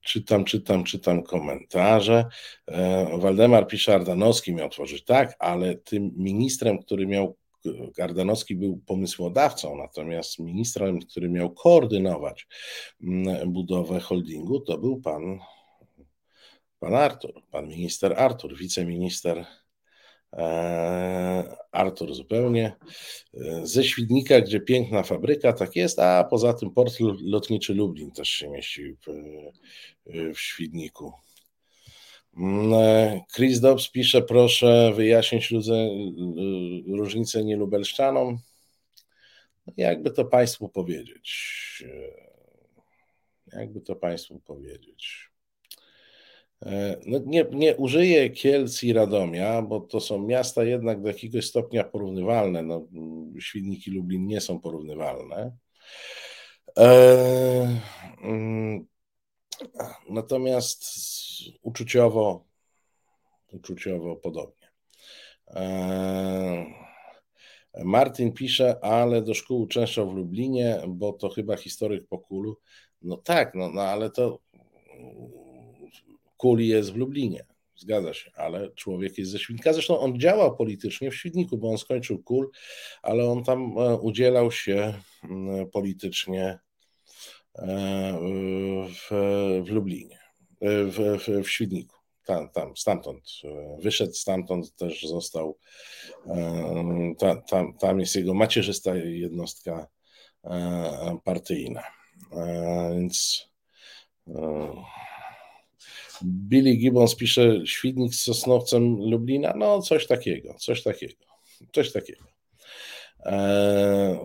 Czytam, 0.00 0.44
czytam, 0.44 0.84
czytam 0.84 1.22
komentarze. 1.22 2.24
E, 2.66 3.18
Waldemar 3.18 3.66
pisze, 3.66 3.94
Ardanowski 3.94 4.54
miał 4.54 4.68
tworzyć. 4.68 5.04
Tak, 5.04 5.36
ale 5.38 5.74
tym 5.74 6.10
ministrem, 6.16 6.78
który 6.78 7.06
miał, 7.06 7.36
Ardanowski 8.02 8.56
był 8.56 8.80
pomysłodawcą, 8.86 9.76
natomiast 9.76 10.38
ministrem, 10.38 10.98
który 10.98 11.28
miał 11.28 11.54
koordynować 11.54 12.46
mm, 13.02 13.52
budowę 13.52 14.00
holdingu, 14.00 14.60
to 14.60 14.78
był 14.78 15.00
pan, 15.00 15.38
pan 16.78 16.94
Artur, 16.94 17.42
pan 17.50 17.68
minister 17.68 18.14
Artur, 18.16 18.56
wiceminister 18.56 19.46
Artur 21.72 22.14
zupełnie. 22.14 22.76
E, 23.34 23.66
ze 23.66 23.84
Świdnika, 23.84 24.40
gdzie 24.40 24.60
piękna 24.60 25.02
fabryka, 25.02 25.52
tak 25.52 25.76
jest, 25.76 25.98
a 25.98 26.24
poza 26.24 26.54
tym 26.54 26.70
port 26.70 26.94
lotniczy 27.22 27.74
Lublin 27.74 28.10
też 28.10 28.28
się 28.28 28.48
mieści 28.48 28.92
w, 28.92 29.06
w 30.34 30.38
Świdniku. 30.38 31.12
Mm, 32.36 32.74
e, 32.74 33.20
Chris 33.34 33.60
Dobbs 33.60 33.90
pisze, 33.90 34.22
proszę 34.22 34.92
wyjaśnić 34.96 35.50
ludzie, 35.50 35.88
różnicę 36.86 37.44
nielubelszczanom. 37.44 38.38
No, 39.66 39.72
jakby 39.76 40.10
to 40.10 40.24
Państwu 40.24 40.68
powiedzieć? 40.68 41.84
Jakby 43.52 43.80
to 43.80 43.96
Państwu 43.96 44.40
powiedzieć? 44.40 45.29
E, 46.66 46.96
no 47.06 47.18
nie, 47.26 47.46
nie 47.52 47.76
użyję 47.76 48.30
Kielc 48.30 48.82
i 48.82 48.92
Radomia, 48.92 49.62
bo 49.62 49.80
to 49.80 50.00
są 50.00 50.26
miasta 50.26 50.64
jednak 50.64 51.02
do 51.02 51.08
jakiegoś 51.08 51.46
stopnia 51.46 51.84
porównywalne. 51.84 52.62
No, 52.62 52.86
Świdnik 53.40 53.86
i 53.86 53.90
Lublin 53.90 54.26
nie 54.26 54.40
są 54.40 54.60
porównywalne. 54.60 55.56
E, 56.78 57.80
mm, 58.22 58.86
natomiast 60.08 60.84
uczuciowo, 61.62 62.44
uczuciowo 63.52 64.16
podobnie. 64.16 64.68
E, 65.46 66.66
Martin 67.84 68.32
pisze, 68.32 68.84
ale 68.84 69.22
do 69.22 69.34
szkół 69.34 69.60
uczęszczał 69.60 70.10
w 70.10 70.14
Lublinie, 70.14 70.80
bo 70.88 71.12
to 71.12 71.28
chyba 71.28 71.56
historyk 71.56 72.08
po 72.08 72.18
kulu. 72.18 72.56
No 73.02 73.16
tak, 73.16 73.54
no, 73.54 73.70
no 73.70 73.82
ale 73.82 74.10
to 74.10 74.38
Kuli 76.40 76.68
jest 76.68 76.92
w 76.92 76.96
Lublinie. 76.96 77.46
Zgadza 77.76 78.14
się, 78.14 78.30
ale 78.34 78.70
człowiek 78.70 79.18
jest 79.18 79.30
ze 79.30 79.38
Świdnika. 79.38 79.72
Zresztą 79.72 79.98
on 79.98 80.20
działał 80.20 80.56
politycznie 80.56 81.10
w 81.10 81.16
Świdniku, 81.16 81.58
bo 81.58 81.70
on 81.70 81.78
skończył 81.78 82.22
kul, 82.22 82.50
ale 83.02 83.24
on 83.24 83.44
tam 83.44 83.78
e, 83.78 83.96
udzielał 83.96 84.52
się 84.52 84.94
politycznie 85.72 86.58
e, 87.54 88.18
w, 88.88 89.08
w 89.66 89.70
Lublinie, 89.70 90.18
e, 90.60 90.84
w, 90.84 91.18
w, 91.18 91.44
w 91.44 91.50
Świdniku. 91.50 91.96
Tam, 92.26 92.50
tam, 92.50 92.76
stamtąd 92.76 93.24
wyszedł, 93.82 94.12
stamtąd 94.12 94.76
też 94.76 95.02
został. 95.02 95.58
Tam, 97.18 97.42
tam, 97.42 97.78
tam 97.78 98.00
jest 98.00 98.16
jego 98.16 98.34
macierzysta 98.34 98.96
jednostka 98.96 99.86
partyjna. 101.24 101.82
Więc 102.94 103.48
Billy 106.24 106.76
Gibbons 106.76 107.16
pisze 107.16 107.66
Świdnik 107.66 108.14
z 108.14 108.20
Sosnowcem 108.20 109.10
Lublina. 109.10 109.54
No, 109.56 109.82
coś 109.82 110.06
takiego, 110.06 110.54
coś 110.54 110.82
takiego, 110.82 111.14
coś 111.72 111.92
takiego. 111.92 112.30
E, 113.26 114.18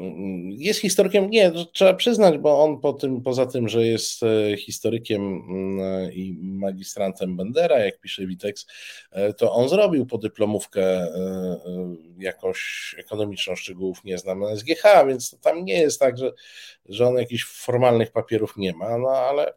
jest 0.49 0.79
historykiem, 0.79 1.29
nie, 1.29 1.51
trzeba 1.73 1.93
przyznać, 1.93 2.37
bo 2.37 2.63
on 2.63 2.79
po 2.79 2.93
tym, 2.93 3.21
poza 3.21 3.45
tym, 3.45 3.69
że 3.69 3.87
jest 3.87 4.23
e, 4.23 4.57
historykiem 4.57 5.21
mm, 5.21 6.13
i 6.13 6.37
magistrantem 6.41 7.37
Bendera, 7.37 7.79
jak 7.79 7.99
pisze 7.99 8.25
Witex, 8.25 8.65
e, 9.11 9.33
to 9.33 9.51
on 9.51 9.69
zrobił 9.69 10.05
podyplomówkę 10.05 11.07
jakąś 12.19 12.95
ekonomiczną, 12.97 13.55
szczegółów 13.55 14.03
nie 14.03 14.17
znam 14.17 14.39
na 14.39 14.55
SGH, 14.55 14.83
więc 15.07 15.39
tam 15.41 15.65
nie 15.65 15.79
jest 15.79 15.99
tak, 15.99 16.17
że, 16.17 16.33
że 16.89 17.07
on 17.07 17.17
jakichś 17.17 17.45
formalnych 17.45 18.11
papierów 18.11 18.57
nie 18.57 18.73
ma, 18.73 18.97
no 18.97 19.09
ale 19.09 19.53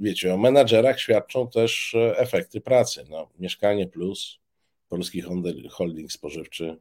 wiecie, 0.00 0.34
o 0.34 0.36
menadżerach 0.36 1.00
świadczą 1.00 1.48
też 1.48 1.96
efekty 2.16 2.60
pracy. 2.60 3.04
No, 3.10 3.30
Mieszkanie 3.38 3.86
Plus, 3.86 4.38
Polski 4.88 5.22
Holding 5.70 6.12
Spożywczy, 6.12 6.76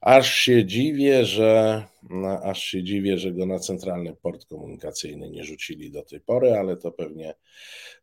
Aż 0.00 0.34
się 0.34 0.64
dziwię, 0.64 1.24
że 1.24 1.84
no, 2.10 2.28
aż 2.28 2.62
się 2.62 2.82
dziwię, 2.82 3.18
że 3.18 3.32
go 3.32 3.46
na 3.46 3.58
centralny 3.58 4.16
port 4.16 4.46
komunikacyjny 4.46 5.30
nie 5.30 5.44
rzucili 5.44 5.90
do 5.90 6.02
tej 6.02 6.20
pory, 6.20 6.52
ale 6.52 6.76
to 6.76 6.92
pewnie 6.92 7.34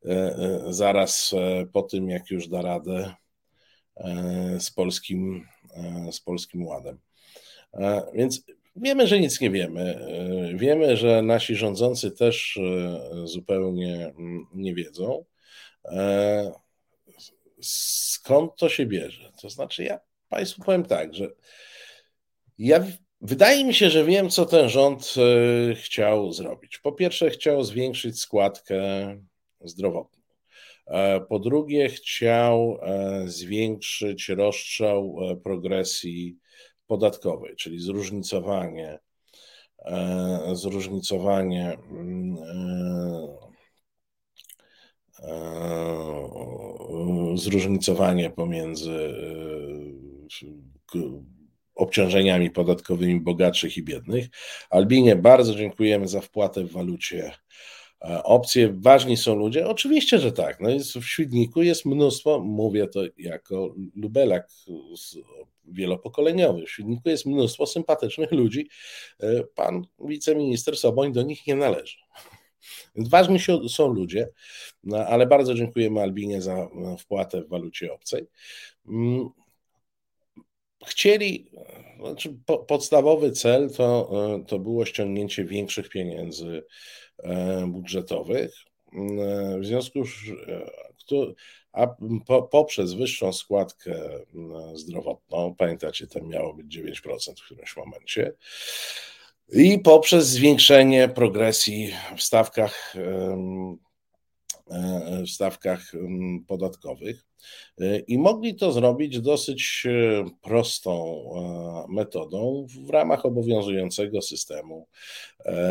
e, 0.06 0.10
e, 0.10 0.64
zaraz 0.70 1.34
e, 1.34 1.66
po 1.66 1.82
tym, 1.82 2.10
jak 2.10 2.32
już 2.32 2.48
da 2.48 2.62
radę 2.62 3.14
z 4.60 4.72
polskim, 4.72 5.48
z 6.12 6.20
polskim 6.20 6.66
ładem. 6.66 7.00
Więc 8.14 8.44
wiemy, 8.82 9.08
że 9.08 9.20
nic 9.20 9.42
nie 9.42 9.52
wiemy. 9.52 10.00
Wiemy, 10.56 10.98
że 10.98 11.22
nasi 11.22 11.56
rządzący 11.56 12.12
też 12.12 12.60
zupełnie 13.24 14.14
mm, 14.18 14.46
nie 14.54 14.74
wiedzą. 14.76 15.26
Skąd 17.62 18.56
to 18.56 18.70
się 18.70 18.86
bierze? 18.86 19.32
To 19.42 19.50
znaczy, 19.50 19.84
ja 19.84 20.00
Państwu 20.30 20.62
powiem 20.64 20.86
tak, 20.86 21.14
że 21.14 21.32
ja, 22.58 22.86
wydaje 23.22 23.66
mi 23.66 23.74
się, 23.74 23.90
że 23.90 24.06
wiem, 24.06 24.30
co 24.30 24.46
ten 24.46 24.70
rząd 24.70 25.14
e, 25.18 25.76
chciał 25.76 26.32
zrobić. 26.32 26.78
Po 26.78 26.92
pierwsze, 26.92 27.30
chciał 27.30 27.64
zwiększyć 27.64 28.20
składkę 28.20 28.82
zdrowotną. 29.62 30.24
E, 30.88 31.22
po 31.22 31.40
drugie, 31.40 31.90
chciał 31.90 32.80
e, 32.82 33.24
zwiększyć 33.28 34.30
rozstrzał 34.30 35.16
progresji 35.44 36.38
podatkowej, 36.88 37.56
czyli 37.56 37.80
zróżnicowanie, 37.80 39.00
zróżnicowanie 40.54 41.78
mm, 41.92 42.38
zróżnicowanie 47.36 48.30
pomiędzy 48.30 49.14
obciążeniami 51.76 52.52
podatkowymi 52.52 53.22
bogatszych 53.22 53.78
i 53.78 53.84
biednych. 53.84 54.28
Albinie, 54.70 55.16
bardzo 55.16 55.56
dziękujemy 55.56 56.08
za 56.08 56.22
wpłatę 56.22 56.64
w 56.64 56.72
walucie 56.72 57.26
e, 57.26 57.34
opcje. 58.24 58.74
Ważni 58.74 59.18
są 59.18 59.36
ludzie? 59.36 59.68
Oczywiście, 59.68 60.20
że 60.20 60.32
tak. 60.32 60.60
No 60.60 60.70
jest, 60.70 60.94
w 60.94 61.06
Świdniku 61.06 61.62
jest 61.62 61.86
mnóstwo, 61.86 62.40
mówię 62.40 62.88
to 62.88 63.02
jako 63.18 63.76
lubelak 63.96 64.50
wielopokoleniowy, 65.66 66.66
w 66.66 66.72
Świdniku 66.72 67.10
jest 67.10 67.26
mnóstwo 67.26 67.66
sympatycznych 67.66 68.32
ludzi. 68.32 68.70
E, 69.20 69.44
pan 69.44 69.86
wiceminister 70.00 70.78
Soboń 70.78 71.14
do 71.14 71.22
nich 71.22 71.48
nie 71.48 71.56
należy. 71.56 71.98
Ważni 72.96 73.40
są 73.70 73.88
ludzie, 73.88 74.30
no, 74.84 74.98
ale 74.98 75.28
bardzo 75.28 75.54
dziękujemy 75.54 76.02
Albinie 76.02 76.42
za 76.42 76.54
e, 76.54 76.70
wpłatę 77.00 77.42
w 77.42 77.50
walucie 77.50 77.94
obcej. 77.94 78.28
Mm, 78.88 79.30
chcieli, 80.88 81.52
znaczy 82.00 82.38
podstawowy 82.68 83.32
cel 83.32 83.70
to, 83.70 84.10
e, 84.36 84.46
to 84.46 84.60
było 84.60 84.86
ściągnięcie 84.86 85.46
większych 85.46 85.90
pieniędzy 85.90 86.48
e, 86.48 86.62
budżetowych. 87.68 88.56
E, 88.94 89.60
w 89.60 89.66
związku 89.66 90.06
z 90.06 90.10
a 91.72 91.88
poprzez 92.52 92.94
wyższą 92.94 93.34
składkę 93.34 94.10
zdrowotną, 94.74 95.56
pamiętacie, 95.58 96.08
tam 96.08 96.28
miało 96.28 96.54
być 96.54 96.78
9% 96.78 97.42
w 97.42 97.46
którymś 97.46 97.78
momencie, 97.78 98.34
i 99.54 99.80
poprzez 99.80 100.28
zwiększenie 100.28 101.10
progresji 101.10 101.94
w 102.18 102.22
stawkach 102.22 102.96
E, 104.72 105.24
w 105.26 105.30
stawkach 105.30 105.96
mm, 105.96 106.46
podatkowych. 106.48 107.26
E, 107.80 108.00
I 108.00 108.18
mogli 108.18 108.56
to 108.56 108.72
zrobić 108.72 109.22
dosyć 109.22 109.84
e, 109.86 110.26
prostą 110.42 111.24
metodą 111.90 112.66
w 112.86 112.90
ramach 112.90 113.26
obowiązującego 113.26 114.22
systemu. 114.22 114.88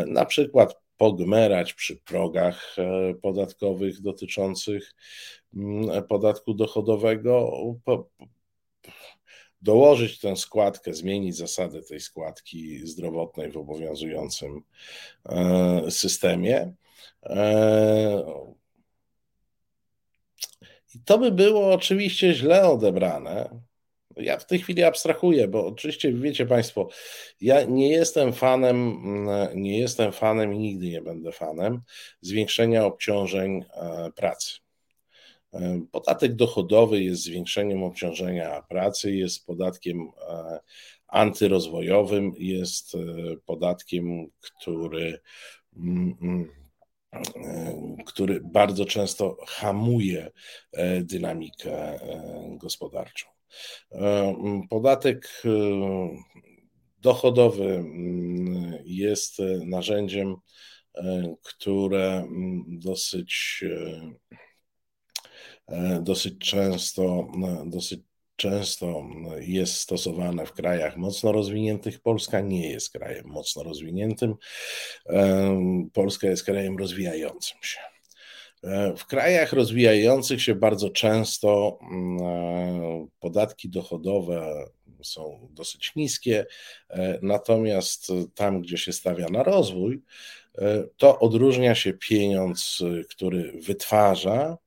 Na 0.07 0.25
przykład 0.25 0.81
pogmerać 0.97 1.75
przy 1.75 1.97
progach 1.97 2.77
podatkowych 3.23 4.01
dotyczących 4.01 4.95
mm, 5.57 6.05
podatku 6.05 6.55
dochodowego, 6.55 7.53
dołożyć 9.63 10.21
tę 10.21 10.37
składkę, 10.37 10.95
zmienić 10.95 11.37
zasadę 11.37 11.83
tej 11.83 12.01
składki 12.01 12.87
zdrowotnej 12.87 13.51
w 13.51 13.57
obowiązującym 13.57 14.63
systemie 15.91 16.75
i 20.97 21.01
to 21.05 21.19
by 21.19 21.33
było 21.33 21.73
oczywiście 21.73 22.35
źle 22.35 22.69
odebrane. 22.69 23.61
Ja 24.17 24.39
w 24.39 24.47
tej 24.47 24.59
chwili 24.59 24.83
abstrahuję, 24.83 25.49
bo 25.49 25.67
oczywiście 25.67 26.13
wiecie 26.13 26.47
Państwo, 26.47 26.89
ja 27.41 27.63
nie 27.63 27.89
jestem 27.89 28.33
fanem, 28.33 29.03
nie 29.55 29.79
jestem 29.79 30.13
fanem 30.13 30.55
i 30.55 30.59
nigdy 30.59 30.87
nie 30.87 31.03
będę 31.03 31.33
fanem 31.33 31.81
zwiększenia 32.21 32.85
obciążeń 32.85 33.65
e, 33.75 34.11
pracy. 34.17 34.57
E, 35.55 35.81
podatek 35.93 36.35
dochodowy 36.35 37.03
jest 37.03 37.23
zwiększeniem 37.23 37.83
obciążenia 37.83 38.63
pracy, 38.63 39.13
jest 39.13 39.47
podatkiem 39.47 40.11
e, 40.29 40.61
antyrozwojowym, 41.09 42.33
jest 42.39 42.93
podatkiem, 43.45 44.27
który 44.41 45.21
mm, 45.77 46.17
mm, 46.23 46.51
który 48.07 48.41
bardzo 48.41 48.85
często 48.85 49.37
hamuje 49.47 50.31
dynamikę 51.03 51.99
gospodarczą. 52.57 53.36
E, 53.93 54.35
podatek 54.71 55.43
dochodowy 56.99 57.85
jest 58.85 59.37
narzędziem, 59.67 60.37
które 61.43 62.27
dosyć, 62.69 63.65
dosyć 66.01 66.39
często, 66.39 67.27
dosyć 67.67 68.01
często 68.37 69.05
jest 69.41 69.75
stosowane 69.75 70.47
w 70.47 70.53
krajach 70.53 70.97
mocno 70.97 71.33
rozwiniętych. 71.33 72.01
Polska 72.01 72.41
nie 72.41 72.71
jest 72.71 72.91
krajem 72.93 73.27
mocno 73.27 73.63
rozwiniętym. 73.63 74.35
Polska 75.93 76.27
jest 76.27 76.45
krajem 76.45 76.79
rozwijającym 76.79 77.59
się. 77.63 77.96
E, 78.67 78.97
w 78.97 79.07
krajach 79.07 79.53
rozwijających 79.53 80.43
się 80.43 80.55
bardzo 80.55 80.91
często 80.91 81.79
mm, 81.83 82.19
e, 82.23 83.07
podatki 83.21 83.69
dochodowe 83.69 84.65
są 85.03 85.49
dosyć 85.51 85.93
niskie, 85.97 86.47
e, 86.91 87.19
natomiast 87.23 88.13
tam, 88.35 88.61
gdzie 88.61 88.79
się 88.79 88.93
stawia 88.93 89.27
na 89.31 89.43
rozwój, 89.43 90.03
to 90.97 91.19
odróżnia 91.19 91.75
się 91.75 91.93
pieniądz, 91.93 92.83
który 93.11 93.61
wytwarza 93.67 94.59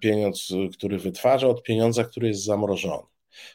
pieniądz, 0.00 0.52
który 0.72 0.98
wytwarza, 0.98 1.48
od 1.48 1.62
pieniądza, 1.62 2.04
który 2.04 2.28
jest 2.28 2.44
zamrożony. 2.44 3.02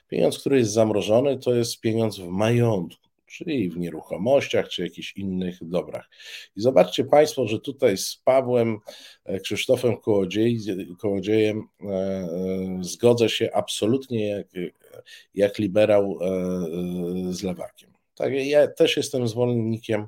Pieniądz, 0.07 0.39
który 0.39 0.57
jest 0.57 0.71
zamrożony, 0.71 1.37
to 1.37 1.55
jest 1.55 1.79
pieniądz 1.79 2.17
w 2.17 2.27
majątku, 2.27 3.08
czyli 3.29 3.69
w 3.69 3.77
nieruchomościach, 3.77 4.69
czy 4.69 4.83
jakichś 4.83 5.17
innych 5.17 5.57
dobrach. 5.61 6.09
I 6.55 6.61
zobaczcie 6.61 7.03
Państwo, 7.03 7.47
że 7.47 7.59
tutaj 7.59 7.97
z 7.97 8.15
Pawłem 8.15 8.77
e, 9.25 9.39
Krzysztofem 9.39 9.97
Kołodziej, 9.97 10.59
Kołodziejem 10.99 11.67
zgodzę 12.81 13.29
się 13.29 13.49
absolutnie 13.53 14.27
jak, 14.27 14.47
jak 15.33 15.59
liberał 15.59 16.19
z 17.29 17.43
lewakiem. 17.43 17.93
Tak, 18.15 18.33
ja 18.33 18.67
też 18.67 18.97
jestem 18.97 19.27
zwolennikiem 19.27 20.07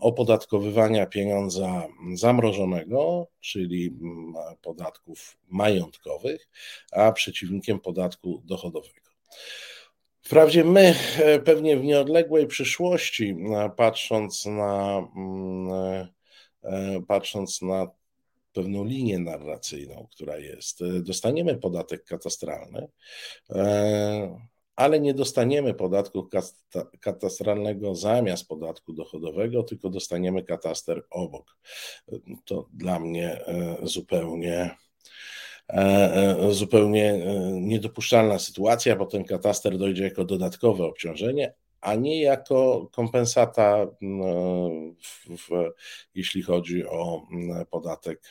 opodatkowywania 0.00 1.06
pieniądza 1.06 1.86
zamrożonego, 2.14 3.26
czyli 3.40 3.86
mm, 3.86 4.34
podatków 4.62 5.36
majątkowych, 5.48 6.48
a 6.92 7.12
przeciwnikiem 7.12 7.80
podatku 7.80 8.42
dochodowego. 8.44 9.10
Wprawdzie 10.22 10.64
my 10.64 10.94
e, 11.18 11.40
pewnie 11.40 11.76
w 11.76 11.84
nieodległej 11.84 12.46
przyszłości, 12.46 13.36
patrząc 13.76 14.46
na, 14.46 15.08
mm, 15.16 16.06
patrząc 17.06 17.62
na 17.62 17.86
pewną 18.52 18.84
linię 18.84 19.18
narracyjną, 19.18 20.06
która 20.10 20.38
jest. 20.38 20.80
Dostaniemy 21.02 21.56
podatek 21.56 22.04
katastralny, 22.04 22.88
ale 24.76 25.00
nie 25.00 25.14
dostaniemy 25.14 25.74
podatku 25.74 26.28
katastralnego 27.00 27.94
zamiast 27.94 28.48
podatku 28.48 28.92
dochodowego, 28.92 29.62
tylko 29.62 29.90
dostaniemy 29.90 30.42
kataster 30.42 31.02
obok. 31.10 31.56
To 32.44 32.68
dla 32.72 33.00
mnie 33.00 33.44
zupełnie 33.82 34.50
E, 34.52 34.72
e, 34.72 34.89
zupełnie 36.50 37.12
e, 37.12 37.50
niedopuszczalna 37.60 38.38
sytuacja, 38.38 38.96
bo 38.96 39.06
ten 39.06 39.24
kataster 39.24 39.78
dojdzie 39.78 40.04
jako 40.04 40.24
dodatkowe 40.24 40.84
obciążenie, 40.84 41.54
a 41.80 41.94
nie 41.94 42.22
jako 42.22 42.88
kompensata, 42.92 43.86
w, 45.02 45.36
w, 45.36 45.70
jeśli 46.14 46.42
chodzi 46.42 46.86
o 46.86 47.22
podatek 47.70 48.22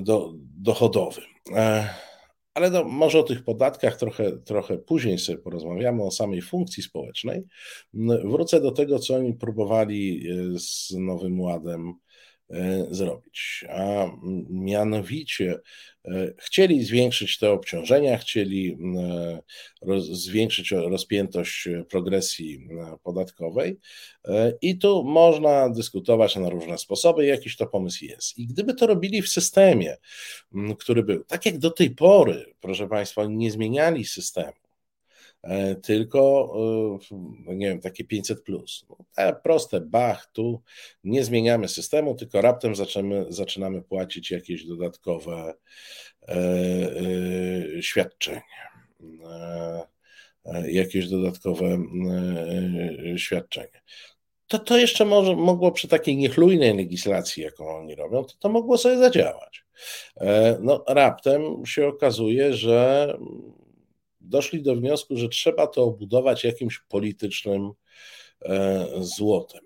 do, 0.00 0.32
dochodowy. 0.58 1.20
Ale 2.54 2.70
no, 2.70 2.84
może 2.84 3.18
o 3.18 3.22
tych 3.22 3.44
podatkach 3.44 3.96
trochę, 3.96 4.32
trochę 4.38 4.78
później 4.78 5.18
sobie 5.18 5.38
porozmawiamy, 5.38 6.02
o 6.02 6.10
samej 6.10 6.42
funkcji 6.42 6.82
społecznej. 6.82 7.42
Wrócę 8.24 8.60
do 8.60 8.72
tego, 8.72 8.98
co 8.98 9.14
oni 9.14 9.34
próbowali 9.34 10.26
z 10.58 10.90
Nowym 10.90 11.40
Ładem 11.40 11.94
E, 11.94 12.03
zrobić. 12.90 13.64
A 13.68 14.06
mianowicie 14.50 15.58
e, 16.04 16.32
chcieli 16.38 16.84
zwiększyć 16.84 17.38
te 17.38 17.50
obciążenia, 17.50 18.18
chcieli 18.18 18.78
e, 18.98 19.38
roz, 19.82 20.04
zwiększyć 20.04 20.70
rozpiętość 20.70 21.68
progresji 21.88 22.68
podatkowej 23.02 23.78
i 24.62 24.78
tu 24.78 25.04
można 25.04 25.70
dyskutować 25.70 26.36
na 26.36 26.48
różne 26.48 26.78
sposoby, 26.78 27.26
jakiś 27.26 27.56
to 27.56 27.66
pomysł 27.66 28.04
jest. 28.04 28.38
I 28.38 28.46
gdyby 28.46 28.74
to 28.74 28.86
robili 28.86 29.22
w 29.22 29.28
systemie, 29.28 29.96
który 30.78 31.02
był, 31.02 31.24
tak 31.24 31.46
jak 31.46 31.58
do 31.58 31.70
tej 31.70 31.90
pory, 31.90 32.54
proszę 32.60 32.88
Państwa, 32.88 33.24
nie 33.26 33.50
zmieniali 33.50 34.04
systemu, 34.04 34.63
E, 34.63 34.63
tylko 35.82 36.52
e, 37.10 37.16
no 37.46 37.54
nie 37.54 37.68
wiem, 37.68 37.80
takie 37.80 38.04
500 38.04 38.42
plus. 38.42 38.86
No, 38.88 38.96
proste, 39.42 39.80
bach, 39.80 40.26
tu 40.32 40.62
nie 41.04 41.24
zmieniamy 41.24 41.68
systemu, 41.68 42.14
tylko 42.14 42.40
raptem 42.40 42.74
zaczynamy, 42.74 43.26
zaczynamy 43.28 43.82
płacić 43.82 44.30
jakieś 44.30 44.66
dodatkowe 44.66 45.54
e, 46.28 46.34
e, 47.76 47.82
świadczenie. 47.82 48.42
E, 49.24 49.82
e 50.44 50.70
jakieś 50.70 51.08
dodatkowe 51.08 51.78
świadczenie. 53.16 53.82
To, 54.46 54.58
to 54.58 54.78
jeszcze 54.78 55.04
może, 55.04 55.36
mogło 55.36 55.72
przy 55.72 55.88
takiej 55.88 56.16
niechlujnej 56.16 56.76
legislacji, 56.76 57.42
jaką 57.42 57.76
oni 57.76 57.94
robią, 57.94 58.24
to, 58.24 58.34
to 58.38 58.48
mogło 58.48 58.78
sobie 58.78 58.98
zadziałać. 58.98 59.64
No, 60.60 60.84
raptem 60.88 61.66
się 61.66 61.86
okazuje, 61.86 62.54
że 62.54 63.08
doszli 64.24 64.62
do 64.62 64.76
wniosku, 64.76 65.16
że 65.16 65.28
trzeba 65.28 65.66
to 65.66 65.84
obudować 65.84 66.44
jakimś 66.44 66.78
politycznym 66.78 67.70
e, 68.42 68.86
złotem, 69.00 69.60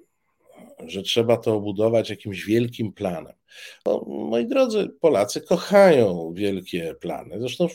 że 0.86 1.02
trzeba 1.02 1.36
to 1.36 1.54
obudować 1.54 2.10
jakimś 2.10 2.44
wielkim 2.44 2.92
planem. 2.92 3.34
No, 3.86 4.04
moi 4.08 4.46
drodzy, 4.46 4.88
Polacy 5.00 5.40
kochają 5.40 6.32
wielkie 6.34 6.94
plany. 7.00 7.40
Zresztą 7.40 7.68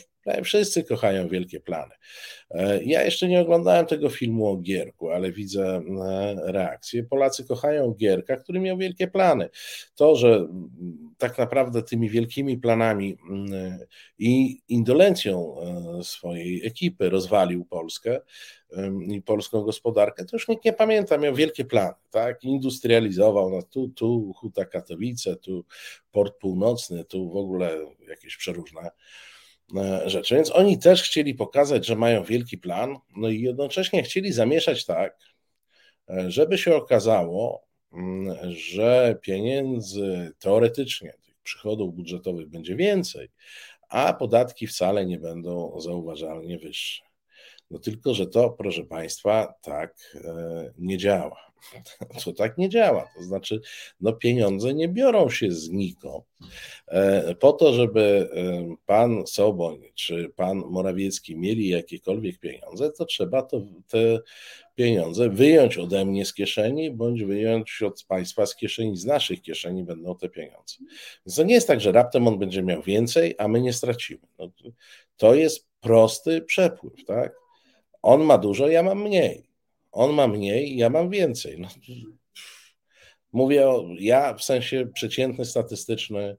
wszyscy 0.44 0.84
kochają 0.84 1.28
wielkie 1.28 1.60
plany. 1.60 1.94
E, 2.50 2.84
ja 2.84 3.02
jeszcze 3.04 3.28
nie 3.28 3.40
oglądałem 3.40 3.86
tego 3.86 4.08
filmu 4.08 4.48
o 4.48 4.56
Gierku, 4.56 5.10
ale 5.10 5.32
widzę 5.32 5.64
e, 5.64 5.82
reakcje. 6.52 7.04
Polacy 7.04 7.44
kochają 7.44 7.94
Gierka, 7.94 8.36
który 8.36 8.60
miał 8.60 8.78
wielkie 8.78 9.08
plany. 9.08 9.48
To, 9.94 10.16
że 10.16 10.48
tak 11.18 11.38
naprawdę 11.38 11.82
tymi 11.82 12.10
wielkimi 12.10 12.58
planami 12.58 13.16
i 14.18 14.62
indolencją 14.68 15.56
e, 15.60 16.04
swojej 16.04 16.66
ekipy 16.66 17.10
rozwalił 17.10 17.64
Polskę 17.64 18.20
i 19.08 19.22
polską 19.22 19.62
gospodarkę, 19.62 20.24
to 20.24 20.36
już 20.36 20.48
nikt 20.48 20.64
nie 20.64 20.72
pamięta, 20.72 21.18
miał 21.18 21.34
wielkie 21.34 21.64
plany, 21.64 21.94
tak? 22.10 22.44
Industrializował, 22.44 23.50
no 23.50 23.62
tu, 23.62 23.88
tu 23.88 24.32
Huta 24.36 24.64
Katowice, 24.64 25.36
tu 25.36 25.64
Port 26.12 26.38
Północny, 26.38 27.04
tu 27.04 27.30
w 27.30 27.36
ogóle 27.36 27.86
jakieś 28.08 28.36
przeróżne 28.36 28.90
rzeczy. 30.06 30.34
Więc 30.34 30.52
oni 30.52 30.78
też 30.78 31.02
chcieli 31.02 31.34
pokazać, 31.34 31.86
że 31.86 31.96
mają 31.96 32.24
wielki 32.24 32.58
plan, 32.58 32.96
no 33.16 33.28
i 33.28 33.40
jednocześnie 33.40 34.02
chcieli 34.02 34.32
zamieszać 34.32 34.84
tak, 34.84 35.18
e, 36.10 36.30
żeby 36.30 36.58
się 36.58 36.76
okazało, 36.76 37.66
mm, 37.92 38.36
że 38.50 39.18
pieniędzy 39.22 40.32
teoretycznie, 40.38 41.14
tych 41.22 41.38
przychodów 41.42 41.94
budżetowych 41.94 42.48
będzie 42.48 42.76
więcej, 42.76 43.28
a 43.88 44.12
podatki 44.12 44.66
wcale 44.66 45.06
nie 45.06 45.18
będą 45.18 45.80
zauważalnie 45.80 46.58
wyższe. 46.58 47.04
No 47.70 47.78
tylko, 47.78 48.14
że 48.14 48.26
to, 48.26 48.50
proszę 48.50 48.84
Państwa, 48.84 49.54
tak 49.62 50.16
e, 50.24 50.72
nie 50.78 50.98
działa. 50.98 51.53
To 52.24 52.32
tak 52.32 52.58
nie 52.58 52.68
działa. 52.68 53.08
To 53.16 53.22
znaczy, 53.22 53.60
no 54.00 54.12
pieniądze 54.12 54.74
nie 54.74 54.88
biorą 54.88 55.30
się 55.30 55.50
znikąd. 55.50 56.24
E, 56.88 57.34
po 57.34 57.52
to, 57.52 57.72
żeby 57.72 58.28
e, 58.32 58.76
pan 58.86 59.26
Soboń 59.26 59.80
czy 59.94 60.32
pan 60.36 60.58
Morawiecki 60.58 61.36
mieli 61.36 61.68
jakiekolwiek 61.68 62.38
pieniądze, 62.38 62.90
to 62.90 63.04
trzeba 63.04 63.42
to, 63.42 63.60
te 63.88 64.18
pieniądze 64.74 65.28
wyjąć 65.28 65.78
ode 65.78 66.04
mnie 66.04 66.24
z 66.24 66.34
kieszeni, 66.34 66.90
bądź 66.90 67.22
wyjąć 67.22 67.82
od 67.82 68.04
państwa 68.04 68.46
z 68.46 68.56
kieszeni, 68.56 68.96
z 68.96 69.04
naszych 69.04 69.42
kieszeni 69.42 69.84
będą 69.84 70.16
te 70.16 70.28
pieniądze. 70.28 70.76
Więc 71.26 71.36
to 71.36 71.42
nie 71.42 71.54
jest 71.54 71.68
tak, 71.68 71.80
że 71.80 71.92
raptem 71.92 72.28
on 72.28 72.38
będzie 72.38 72.62
miał 72.62 72.82
więcej, 72.82 73.34
a 73.38 73.48
my 73.48 73.60
nie 73.60 73.72
stracimy. 73.72 74.20
No, 74.38 74.50
to 75.16 75.34
jest 75.34 75.66
prosty 75.80 76.42
przepływ, 76.42 77.04
tak? 77.06 77.32
On 78.02 78.22
ma 78.24 78.38
dużo, 78.38 78.68
ja 78.68 78.82
mam 78.82 79.02
mniej. 79.02 79.53
On 79.94 80.14
ma 80.14 80.28
mniej, 80.28 80.76
ja 80.76 80.90
mam 80.90 81.10
więcej. 81.10 81.58
No, 81.58 81.68
mówię 83.32 83.68
o, 83.68 83.86
ja 83.98 84.34
w 84.34 84.44
sensie 84.44 84.86
przeciętny, 84.94 85.44
statystyczny 85.44 86.36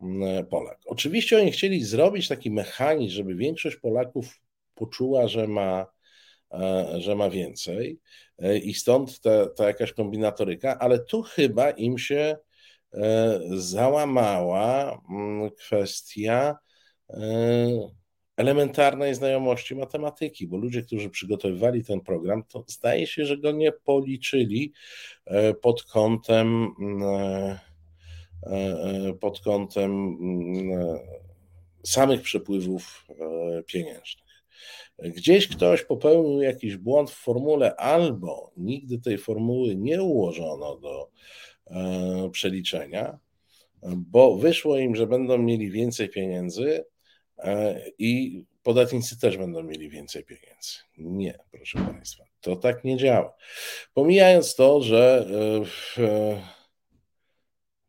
mm, 0.00 0.46
Polak. 0.46 0.78
Oczywiście 0.86 1.38
oni 1.38 1.52
chcieli 1.52 1.84
zrobić 1.84 2.28
taki 2.28 2.50
mechanizm, 2.50 3.14
żeby 3.14 3.34
większość 3.34 3.76
Polaków 3.76 4.40
poczuła, 4.74 5.28
że 5.28 5.48
ma, 5.48 5.86
e, 6.52 6.94
że 6.98 7.14
ma 7.14 7.30
więcej 7.30 8.00
e, 8.38 8.58
i 8.58 8.74
stąd 8.74 9.20
ta, 9.20 9.46
ta 9.46 9.66
jakaś 9.66 9.92
kombinatoryka, 9.92 10.78
ale 10.78 10.98
tu 10.98 11.22
chyba 11.22 11.70
im 11.70 11.98
się 11.98 12.36
e, 12.94 13.40
załamała 13.50 15.00
mm, 15.10 15.50
kwestia 15.50 16.56
elementarnej 18.42 19.14
znajomości 19.14 19.74
matematyki, 19.74 20.46
bo 20.46 20.56
ludzie, 20.56 20.82
którzy 20.82 21.10
przygotowywali 21.10 21.84
ten 21.84 22.00
program, 22.00 22.44
to 22.44 22.64
zdaje 22.66 23.06
się, 23.06 23.26
że 23.26 23.38
go 23.38 23.52
nie 23.52 23.72
policzyli 23.72 24.72
e, 25.24 25.54
pod 25.54 25.82
kątem 25.82 26.68
e, 27.02 27.58
e, 28.42 29.12
pod 29.20 29.40
kątem 29.40 29.90
mm, 29.92 30.98
samych 31.82 32.22
przepływów 32.22 33.06
pieniężnych. 33.66 34.44
Gdzieś 34.98 35.48
ktoś 35.48 35.84
popełnił 35.84 36.42
jakiś 36.42 36.76
błąd 36.76 37.10
w 37.10 37.16
formule, 37.16 37.76
albo 37.76 38.52
nigdy 38.56 38.98
tej 38.98 39.18
formuły 39.18 39.76
nie 39.76 40.02
ułożono 40.02 40.76
do 40.76 41.10
przeliczenia, 42.30 43.18
bo 43.96 44.36
wyszło 44.36 44.78
im, 44.78 44.96
że 44.96 45.06
będą 45.06 45.38
mieli 45.38 45.70
więcej 45.70 46.08
pieniędzy, 46.08 46.84
i 47.98 48.44
podatnicy 48.62 49.20
też 49.20 49.36
będą 49.36 49.62
mieli 49.62 49.88
więcej 49.88 50.24
pieniędzy. 50.24 50.72
Nie, 50.98 51.38
proszę 51.50 51.78
Państwa, 51.78 52.24
to 52.40 52.56
tak 52.56 52.84
nie 52.84 52.96
działa. 52.96 53.34
Pomijając 53.94 54.54
to, 54.54 54.82
że 54.82 55.26
e, 55.98 56.02
e, 56.02 56.42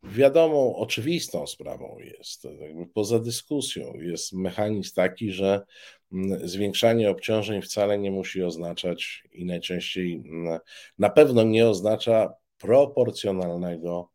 wiadomą, 0.03 0.75
oczywistą 0.75 1.47
sprawą 1.47 1.97
jest, 1.99 2.47
poza 2.93 3.19
dyskusją, 3.19 3.93
jest 3.99 4.33
mechanizm 4.33 4.95
taki, 4.95 5.31
że 5.31 5.61
zwiększanie 6.43 7.09
obciążeń 7.09 7.61
wcale 7.61 7.97
nie 7.97 8.11
musi 8.11 8.43
oznaczać 8.43 9.23
i 9.31 9.45
najczęściej 9.45 10.23
na 10.97 11.09
pewno 11.09 11.43
nie 11.43 11.67
oznacza 11.67 12.33
proporcjonalnego 12.57 14.09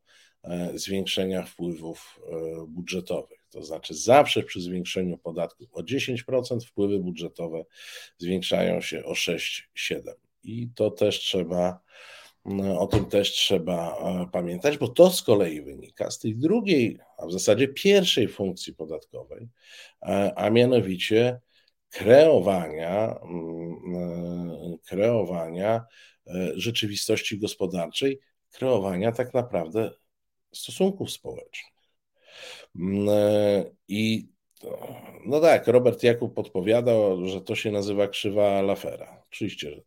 zwiększenia 0.75 1.43
wpływów 1.43 2.21
budżetowych. 2.69 3.38
To 3.51 3.63
znaczy, 3.63 3.95
zawsze 3.95 4.43
przy 4.43 4.61
zwiększeniu 4.61 5.19
podatku 5.19 5.67
o 5.73 5.83
10% 5.83 6.61
wpływy 6.67 6.99
budżetowe 6.99 7.65
zwiększają 8.19 8.81
się 8.81 9.05
o 9.05 9.13
6-7%. 9.13 9.63
I 10.43 10.69
to 10.75 10.91
też 10.91 11.19
trzeba, 11.19 11.81
o 12.79 12.87
tym 12.87 13.07
też 13.07 13.33
trzeba 13.33 13.97
e, 13.97 14.27
pamiętać, 14.33 14.79
bo 14.79 14.89
to 14.89 15.11
z 15.11 15.23
kolei 15.23 15.63
wynika 15.63 16.11
z 16.11 16.19
tej 16.19 16.37
drugiej, 16.37 16.99
a 17.19 17.27
w 17.27 17.33
zasadzie 17.33 17.69
pierwszej 17.69 18.29
funkcji 18.29 18.75
podatkowej, 18.75 19.49
e, 20.03 20.33
a 20.37 20.51
mianowicie 20.51 21.41
kreowania, 21.91 23.19
mm, 23.23 23.95
e, 23.95 24.79
kreowania 24.87 25.85
rzeczywistości 26.55 27.39
gospodarczej 27.39 28.21
kreowania 28.51 29.13
tak 29.13 29.35
naprawdę 29.35 29.91
stosunków 30.53 31.11
społecznych. 31.11 31.78
Mm, 32.77 33.09
e, 33.09 33.65
I 33.89 34.29
no 35.27 35.41
tak, 35.41 35.67
Robert 35.67 36.03
Jakub 36.03 36.35
podpowiadał, 36.35 37.27
że 37.27 37.41
to 37.41 37.55
się 37.55 37.71
nazywa 37.71 38.09
krzywa 38.09 38.63
Lafera. 38.63 39.23
Oczywiście, 39.29 39.71
że 39.71 39.83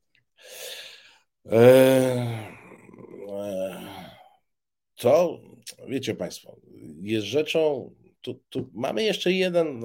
e, 1.52 2.52
to, 4.96 5.40
wiecie 5.88 6.16
Państwo, 6.16 6.56
jest 7.02 7.28
rzeczą, 7.28 7.92
tu, 8.22 8.42
tu 8.50 8.70
mamy 8.74 9.04
jeszcze 9.04 9.32
jeden, 9.32 9.84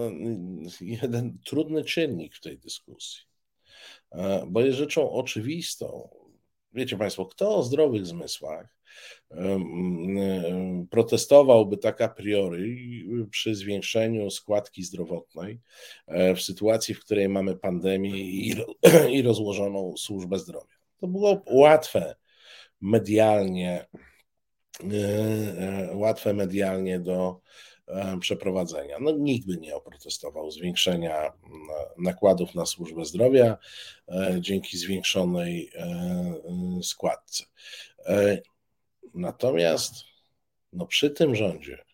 jeden 0.80 1.38
trudny 1.44 1.85
czynnik 1.85 2.35
w 2.35 2.40
tej 2.40 2.59
dyskusji, 2.59 3.20
e, 4.12 4.44
bo 4.48 4.61
jest 4.61 4.78
rzeczą 4.78 5.11
oczywistą. 5.11 6.09
Wiecie 6.72 6.96
Państwo, 6.96 7.26
kto 7.26 7.56
o 7.56 7.62
zdrowych 7.62 8.06
zmysłach 8.06 8.75
protestowałby 10.90 11.77
tak 11.77 12.01
a 12.01 12.09
priori 12.09 13.07
przy 13.31 13.55
zwiększeniu 13.55 14.31
składki 14.31 14.83
zdrowotnej 14.83 15.61
e, 16.07 16.35
w 16.35 16.42
sytuacji, 16.42 16.94
w 16.94 17.01
której 17.01 17.29
mamy 17.29 17.57
pandemię 17.57 18.11
i 18.11 19.22
rozłożoną 19.25 19.94
służbę 19.96 20.38
zdrowia. 20.38 20.75
To 21.01 21.09
było 21.09 21.42
łatwe 21.51 22.14
medialnie, 22.81 23.87
e, 24.81 24.96
e, 25.59 25.96
łatwe 25.96 26.35
medialnie 26.35 27.01
do 27.01 27.40
przeprowadzenia. 28.20 28.99
No, 29.01 29.11
nikt 29.11 29.46
by 29.46 29.57
nie 29.57 29.77
oprotestował 29.77 30.51
zwiększenia 30.51 31.33
nakładów 31.99 32.55
na 32.55 32.66
służbę 32.66 33.05
zdrowia 33.05 33.59
dzięki 34.40 34.79
zwiększonej 34.79 35.70
składce. 36.83 37.44
Natomiast 39.16 39.94
no 40.72 40.87
przy 40.87 41.11
tym 41.11 41.37
rządzie, 41.37 41.85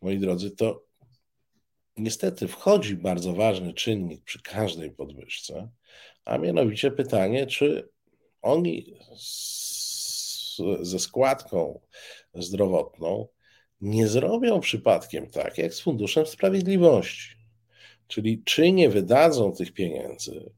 moi 0.00 0.18
drodzy, 0.18 0.50
to 0.50 0.84
niestety 1.96 2.48
wchodzi 2.48 2.96
bardzo 2.96 3.32
ważny 3.32 3.74
czynnik 3.74 4.24
przy 4.24 4.42
każdej 4.42 4.90
podwyżce, 4.90 5.70
a 6.24 6.38
mianowicie 6.38 6.90
pytanie, 6.90 7.46
czy 7.46 7.88
oni 8.42 8.94
z, 9.16 10.60
ze 10.80 10.98
składką 10.98 11.80
zdrowotną 12.34 13.28
nie 13.80 14.08
zrobią 14.08 14.60
przypadkiem 14.60 15.30
tak, 15.30 15.58
jak 15.58 15.74
z 15.74 15.80
Funduszem 15.80 16.26
Sprawiedliwości. 16.26 17.36
Czyli 18.06 18.42
czy 18.44 18.72
nie 18.72 18.88
wydadzą 18.88 19.52
tych 19.52 19.72
pieniędzy 19.72 20.50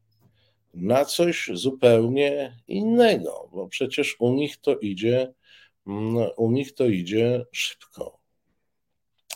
na 0.75 1.05
coś 1.05 1.51
zupełnie 1.53 2.57
innego, 2.69 3.49
bo 3.53 3.69
przecież 3.69 4.17
u 4.19 4.35
nich 4.35 4.57
to 4.61 4.79
idzie, 4.79 5.33
mm, 5.87 6.29
u 6.37 6.51
nich 6.51 6.75
to 6.75 6.87
idzie 6.87 7.47
szybko. 7.53 8.23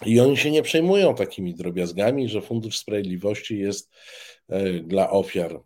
I 0.06 0.20
oni 0.20 0.36
się 0.36 0.50
nie 0.50 0.62
przejmują 0.62 1.14
takimi 1.14 1.54
drobiazgami, 1.54 2.28
że 2.28 2.42
Fundusz 2.42 2.78
Sprawiedliwości 2.78 3.58
jest 3.58 3.90
e, 4.48 4.72
dla 4.72 5.10
ofiar 5.10 5.60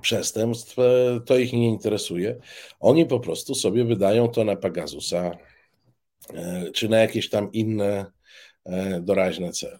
przestępstw, 0.00 0.78
e, 0.78 1.20
to 1.26 1.38
ich 1.38 1.52
nie 1.52 1.68
interesuje. 1.68 2.36
Oni 2.80 3.06
po 3.06 3.20
prostu 3.20 3.54
sobie 3.54 3.84
wydają 3.84 4.28
to 4.28 4.44
na 4.44 4.56
Pegasusa 4.56 5.38
e, 6.34 6.70
czy 6.72 6.88
na 6.88 6.98
jakieś 6.98 7.30
tam 7.30 7.52
inne 7.52 8.06
doraźne 9.00 9.52
cele. 9.52 9.78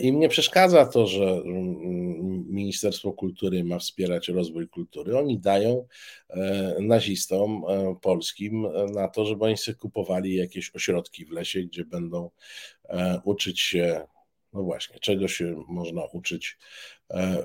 Im 0.00 0.20
nie 0.20 0.28
przeszkadza 0.28 0.86
to, 0.86 1.06
że 1.06 1.24
mm, 1.24 2.29
Ministerstwo 2.48 3.12
Kultury 3.12 3.64
ma 3.64 3.78
wspierać 3.78 4.28
rozwój 4.28 4.68
kultury. 4.68 5.18
Oni 5.18 5.38
dają 5.38 5.86
e, 6.30 6.76
nazistom 6.80 7.64
e, 7.68 7.96
polskim 8.02 8.66
na 8.94 9.08
to, 9.08 9.24
żeby 9.24 9.44
oni 9.44 9.56
sobie 9.56 9.74
kupowali 9.74 10.34
jakieś 10.34 10.74
ośrodki 10.74 11.24
w 11.26 11.30
lesie, 11.30 11.62
gdzie 11.62 11.84
będą 11.84 12.30
uczyć 13.24 13.60
się, 13.60 14.06
no 14.52 14.62
właśnie, 14.62 14.98
czego 14.98 15.28
się 15.28 15.64
można 15.68 16.04
uczyć 16.04 16.58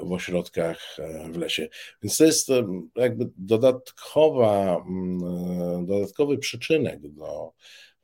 w 0.01 0.11
ośrodkach 0.11 0.97
w 1.31 1.37
lesie. 1.37 1.69
Więc 2.03 2.17
to 2.17 2.25
jest 2.25 2.49
jakby 2.95 3.29
dodatkowa, 3.37 4.83
mm, 4.87 5.85
dodatkowy 5.85 6.37
przyczynek 6.37 6.99
do 7.07 7.53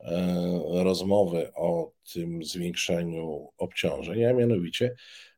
E, 0.02 0.84
rozmowy 0.84 1.52
o 1.54 1.92
tym 2.12 2.44
zwiększeniu 2.44 3.48
obciążeń, 3.58 4.24
a 4.24 4.32
mianowicie 4.32 4.94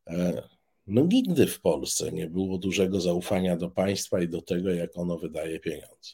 e, 0.06 0.42
no 0.86 1.06
nigdy 1.12 1.46
w 1.46 1.60
Polsce 1.60 2.12
nie 2.12 2.26
było 2.26 2.58
dużego 2.58 3.00
zaufania 3.00 3.56
do 3.56 3.70
państwa 3.70 4.22
i 4.22 4.28
do 4.28 4.42
tego, 4.42 4.70
jak 4.70 4.98
ono 4.98 5.18
wydaje 5.18 5.60
pieniądze. 5.60 6.12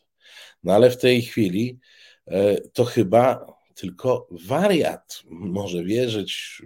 No 0.64 0.72
ale 0.74 0.90
w 0.90 0.96
tej 0.96 1.22
chwili 1.22 1.78
e, 2.26 2.60
to 2.60 2.84
chyba 2.84 3.46
tylko 3.74 4.28
wariat 4.30 5.22
może 5.30 5.84
wierzyć, 5.84 6.62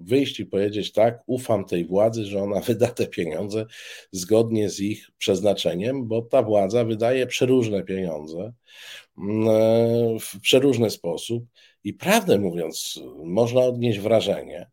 wyjść 0.00 0.40
i 0.40 0.46
powiedzieć 0.46 0.92
tak, 0.92 1.22
ufam 1.26 1.64
tej 1.64 1.84
władzy, 1.84 2.24
że 2.24 2.42
ona 2.42 2.60
wyda 2.60 2.86
te 2.88 3.06
pieniądze 3.06 3.66
zgodnie 4.12 4.70
z 4.70 4.80
ich 4.80 5.10
przeznaczeniem, 5.18 6.08
bo 6.08 6.22
ta 6.22 6.42
władza 6.42 6.84
wydaje 6.84 7.26
przeróżne 7.26 7.82
pieniądze 7.82 8.52
mm, 9.18 9.48
e, 9.48 10.18
w 10.20 10.40
przeróżny 10.40 10.90
sposób 10.90 11.44
i 11.84 11.94
prawdę 11.94 12.38
mówiąc, 12.38 13.00
można 13.24 13.60
odnieść 13.60 13.98
wrażenie, 13.98 14.66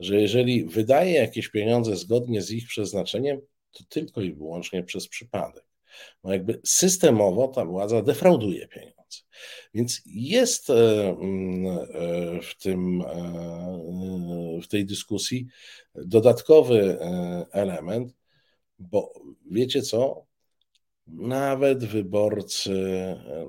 że 0.00 0.20
jeżeli 0.20 0.64
wydaje 0.64 1.12
jakieś 1.12 1.48
pieniądze 1.48 1.96
zgodnie 1.96 2.42
z 2.42 2.50
ich 2.50 2.68
przeznaczeniem, 2.68 3.40
to 3.72 3.84
tylko 3.88 4.20
i 4.22 4.32
wyłącznie 4.32 4.82
przez 4.82 5.08
przypadek. 5.08 5.64
Bo 6.22 6.32
jakby 6.32 6.60
systemowo 6.64 7.48
ta 7.48 7.64
władza 7.64 8.02
defrauduje 8.02 8.68
pieniądze. 8.68 8.98
Więc 9.74 10.02
jest 10.06 10.70
e, 10.70 11.08
mm, 11.08 11.66
e, 11.66 12.42
w, 12.42 12.54
tym, 12.62 13.02
e, 13.02 14.60
w 14.62 14.68
tej 14.68 14.86
dyskusji 14.86 15.46
dodatkowy 15.94 16.98
element, 17.52 18.14
bo 18.78 19.12
wiecie 19.50 19.82
co? 19.82 20.26
Nawet 21.06 21.84
wyborcy, 21.84 22.74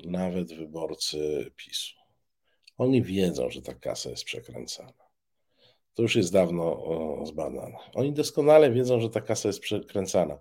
nawet 0.06 0.54
wyborcy 0.54 1.52
PiSu, 1.56 1.96
oni 2.78 3.02
wiedzą, 3.02 3.50
że 3.50 3.62
ta 3.62 3.74
kasa 3.74 4.10
jest 4.10 4.24
przekręcana. 4.24 5.09
To 5.94 6.02
już 6.02 6.16
jest 6.16 6.34
dawno 6.34 6.84
zbadane. 7.26 7.78
Oni 7.94 8.14
doskonale 8.14 8.72
wiedzą, 8.72 9.02
że 9.02 9.10
ta 9.10 9.22
kasa 9.22 9.50
jest 9.50 9.60
przekręcana. 9.60 10.40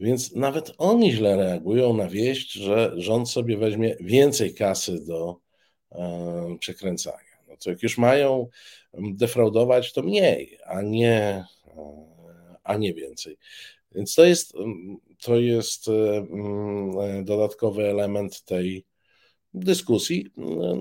Więc 0.00 0.34
nawet 0.34 0.72
oni 0.78 1.12
źle 1.12 1.36
reagują 1.36 1.96
na 1.96 2.08
wieść, 2.08 2.52
że 2.52 2.92
rząd 2.96 3.30
sobie 3.30 3.56
weźmie 3.56 3.96
więcej 4.00 4.54
kasy 4.54 5.04
do 5.04 5.36
e, 5.92 6.56
przekręcania. 6.60 7.18
No 7.48 7.56
to 7.56 7.70
jak 7.70 7.82
już 7.82 7.98
mają 7.98 8.48
defraudować, 8.94 9.92
to 9.92 10.02
mniej, 10.02 10.58
a 10.66 10.82
nie, 10.82 11.44
e, 11.66 12.06
a 12.64 12.76
nie 12.76 12.94
więcej. 12.94 13.36
Więc 13.94 14.14
to 14.14 14.24
jest, 14.24 14.52
to 15.20 15.36
jest 15.36 15.88
e, 15.88 17.22
dodatkowy 17.24 17.86
element 17.86 18.44
tej 18.44 18.84
dyskusji. 19.54 20.26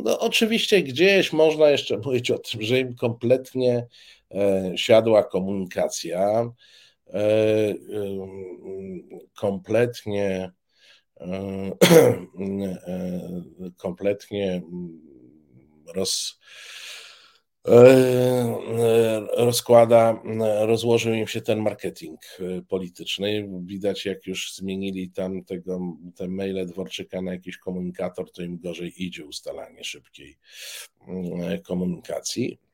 No, 0.04 0.20
oczywiście 0.20 0.84
gdzieś 0.84 1.34
można 1.34 1.70
jeszcze 1.70 1.98
mówić 1.98 2.32
o 2.32 2.38
tym, 2.38 2.62
że 2.62 2.80
im 2.80 2.96
kompletnie 2.96 3.88
e, 4.32 4.74
siadła 4.76 5.24
komunikacja, 5.24 6.52
e, 7.08 7.14
e, 7.14 7.76
kompletnie 9.36 10.52
kompletnie 13.78 14.62
roz 15.96 16.40
E, 16.40 16.42
e, 16.42 17.09
rozkłada, 19.38 20.22
rozłożył 20.62 21.14
im 21.14 21.28
się 21.28 21.42
ten 21.42 21.60
marketing 21.62 22.20
e, 22.40 22.62
polityczny. 22.62 23.50
Widać, 23.64 24.06
jak 24.06 24.28
już 24.28 24.54
zmienili 24.54 25.10
tam 25.10 25.44
tego, 25.44 25.80
te 26.16 26.28
maile 26.28 26.66
Dworczyka 26.66 27.22
na 27.22 27.32
jakiś 27.32 27.58
komunikator, 27.58 28.32
to 28.32 28.44
im 28.44 28.60
gorzej 28.60 29.04
idzie 29.04 29.26
ustalanie 29.26 29.84
szybkiej 29.84 30.38
komunikacji. 31.64 32.69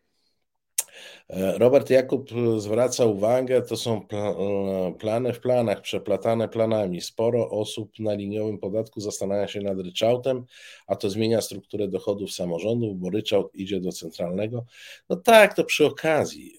E, 1.30 1.58
Robert 1.58 1.90
Jakub 1.90 2.30
zwraca 2.58 3.06
uwagę, 3.06 3.62
to 3.62 3.78
są 3.78 4.08
e, 4.12 4.94
plany 5.00 5.34
w 5.34 5.40
planach, 5.40 5.82
przeplatane 5.82 6.50
planami. 6.50 7.02
Sporo 7.02 7.50
osób 7.50 8.00
na 8.00 8.14
liniowym 8.14 8.58
podatku 8.58 9.02
zastanawia 9.02 9.48
się 9.48 9.62
nad 9.62 9.80
ryczałtem, 9.80 10.46
a 10.88 10.96
to 10.96 11.10
zmienia 11.10 11.42
strukturę 11.42 11.88
dochodów 11.88 12.32
samorządów, 12.32 13.00
bo 13.00 13.10
ryczałt 13.10 13.56
idzie 13.56 13.80
do 13.80 13.92
centralnego. 13.92 14.66
No 15.10 15.16
tak, 15.16 15.54
to 15.54 15.64
przy 15.64 15.86
okazji. 15.86 16.58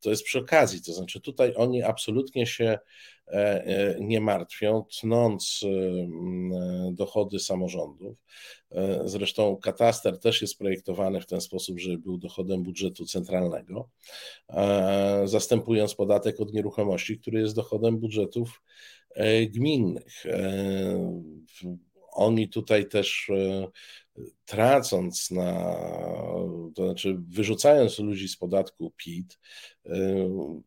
To 0.00 0.10
jest 0.10 0.22
przy 0.22 0.38
okazji, 0.38 0.82
to 0.82 0.92
znaczy 0.92 1.20
tutaj 1.20 1.54
oni 1.56 1.82
absolutnie 1.82 2.46
się 2.46 2.64
e, 2.64 2.78
nie 4.00 4.20
martwią, 4.20 4.84
tnąc 5.00 5.60
dochody 6.92 7.38
samorządów. 7.38 8.16
E, 8.70 9.02
zresztą 9.04 9.56
kataster 9.56 10.18
też 10.18 10.42
jest 10.42 10.58
projektowany 10.58 11.20
w 11.20 11.26
ten 11.26 11.40
sposób, 11.40 11.78
żeby 11.78 11.98
był 11.98 12.18
dochodem 12.18 12.62
budżetu 12.62 13.04
centralnego, 13.04 13.88
e, 14.50 15.22
zastępując 15.24 15.94
podatek 15.94 16.40
od 16.40 16.52
nieruchomości, 16.52 17.18
który 17.18 17.40
jest 17.40 17.54
dochodem 17.54 17.98
budżetów 17.98 18.62
e, 19.14 19.46
gminnych. 19.46 20.24
oni 22.12 22.48
tutaj 22.48 22.88
też 22.88 23.30
tracąc 24.44 25.30
na, 25.30 25.74
to 26.74 26.84
znaczy 26.84 27.16
wyrzucając 27.28 27.98
ludzi 27.98 28.28
z 28.28 28.36
podatku 28.36 28.92
PIT, 28.96 29.38
y, 29.86 29.90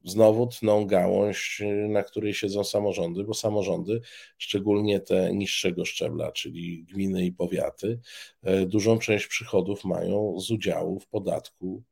znowu 0.04 0.48
tną 0.48 0.86
gałąź, 0.86 1.62
na 1.90 2.04
której 2.04 2.34
siedzą 2.34 2.64
samorządy, 2.64 3.24
bo 3.24 3.34
samorządy, 3.34 4.02
szczególnie 4.38 5.00
te 5.00 5.34
niższego 5.36 5.86
szczebla, 5.86 6.32
czyli 6.32 6.84
gminy 6.84 7.26
i 7.26 7.32
powiaty, 7.32 8.00
y, 8.48 8.66
dużą 8.66 9.00
część 9.00 9.28
przychodów 9.28 9.86
mają 9.86 10.40
z 10.40 10.52
udziału 10.52 11.00
w 11.00 11.08
podatku, 11.08 11.84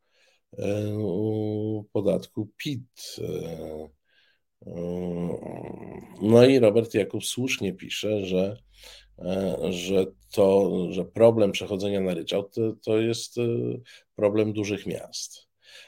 y, 0.53 0.63
podatku 1.91 2.49
PIT. 2.57 3.15
No 6.21 6.45
i 6.45 6.59
Robert 6.59 6.93
Jakub 6.93 7.25
słusznie 7.25 7.73
pisze, 7.73 8.25
że 8.25 8.57
że 9.69 10.05
to, 10.31 10.71
że 10.91 11.05
problem 11.05 11.51
przechodzenia 11.51 12.01
na 12.01 12.13
ryczałt 12.13 12.53
to, 12.53 12.73
to 12.83 12.99
jest 12.99 13.37
e, 13.37 13.41
problem 14.15 14.53
dużych 14.53 14.85
miast. 14.85 15.47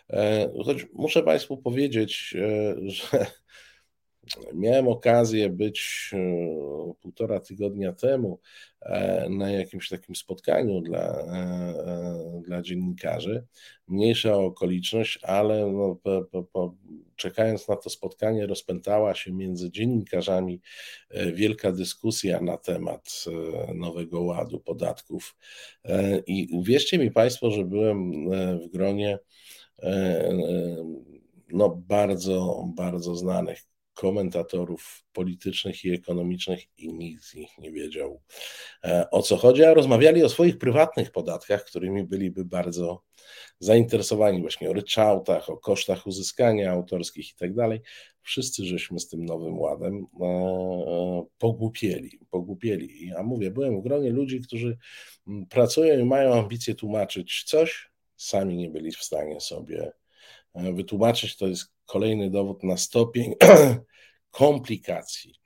E, 0.09 0.51
choć 0.65 0.85
muszę 0.93 1.23
Państwu 1.23 1.57
powiedzieć, 1.57 2.35
że 2.81 3.25
miałem 4.53 4.87
okazję 4.87 5.49
być 5.49 6.11
półtora 7.01 7.39
tygodnia 7.39 7.93
temu 7.93 8.39
na 9.29 9.51
jakimś 9.51 9.89
takim 9.89 10.15
spotkaniu 10.15 10.81
dla, 10.81 11.25
dla 12.41 12.61
dziennikarzy. 12.61 13.45
Mniejsza 13.87 14.37
okoliczność, 14.37 15.19
ale 15.23 15.71
no, 15.71 15.95
po, 15.95 16.23
po, 16.31 16.43
po, 16.43 16.75
czekając 17.15 17.67
na 17.67 17.75
to 17.75 17.89
spotkanie, 17.89 18.47
rozpętała 18.47 19.15
się 19.15 19.33
między 19.33 19.71
dziennikarzami 19.71 20.61
e, 21.09 21.31
wielka 21.31 21.71
dyskusja 21.71 22.41
na 22.41 22.57
temat 22.57 23.25
e, 23.27 23.73
nowego 23.73 24.21
ładu 24.21 24.59
podatków. 24.59 25.35
E, 25.85 26.19
I 26.19 26.63
wierzcie 26.63 26.97
mi 26.97 27.11
Państwo, 27.11 27.51
że 27.51 27.65
byłem 27.65 28.11
w 28.59 28.67
gronie 28.67 29.19
no, 31.53 31.69
bardzo, 31.69 32.65
bardzo 32.75 33.15
znanych 33.15 33.63
komentatorów 33.93 35.03
politycznych 35.13 35.85
i 35.85 35.91
ekonomicznych 35.93 36.59
i 36.77 36.93
nikt 36.93 37.23
z 37.23 37.35
nich 37.35 37.57
nie 37.57 37.71
wiedział 37.71 38.21
o 39.11 39.21
co 39.21 39.37
chodzi, 39.37 39.63
a 39.63 39.73
rozmawiali 39.73 40.23
o 40.23 40.29
swoich 40.29 40.57
prywatnych 40.57 41.11
podatkach, 41.11 41.65
którymi 41.65 42.03
byliby 42.03 42.45
bardzo 42.45 43.03
zainteresowani 43.59 44.41
właśnie 44.41 44.69
o 44.69 44.73
ryczałtach, 44.73 45.49
o 45.49 45.57
kosztach 45.57 46.07
uzyskania 46.07 46.71
autorskich 46.71 47.31
i 47.31 47.35
tak 47.35 47.53
dalej. 47.53 47.81
Wszyscy 48.21 48.65
żeśmy 48.65 48.99
z 48.99 49.07
tym 49.07 49.25
nowym 49.25 49.59
ładem 49.59 50.05
e, 50.21 50.25
e, 50.25 51.23
pogłupieli, 51.37 52.19
pogłupieli. 52.29 53.07
Ja 53.07 53.23
mówię, 53.23 53.51
byłem 53.51 53.79
w 53.81 53.83
gronie 53.83 54.09
ludzi, 54.09 54.41
którzy 54.41 54.77
pracują 55.49 55.99
i 55.99 56.03
mają 56.03 56.33
ambicje 56.33 56.75
tłumaczyć 56.75 57.43
coś, 57.43 57.91
sami 58.15 58.57
nie 58.57 58.69
byli 58.69 58.91
w 58.91 59.03
stanie 59.03 59.41
sobie 59.41 59.91
e, 60.53 60.73
wytłumaczyć. 60.73 61.37
To 61.37 61.47
jest 61.47 61.73
kolejny 61.85 62.29
dowód 62.29 62.63
na 62.63 62.77
stopień 62.77 63.33
komplikacji 64.31 65.41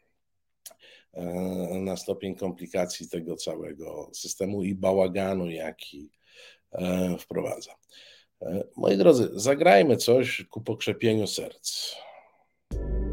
na 1.79 1.97
stopień 1.97 2.35
komplikacji 2.35 3.09
tego 3.09 3.35
całego 3.35 4.09
systemu 4.13 4.63
i 4.63 4.75
bałaganu, 4.75 5.49
jaki 5.49 6.11
wprowadza. 7.19 7.75
E, 8.41 8.63
moi 8.75 8.97
drodzy, 8.97 9.29
zagrajmy 9.33 9.97
coś 9.97 10.45
ku 10.49 10.61
pokrzepieniu 10.61 11.27
serc. 11.27 11.95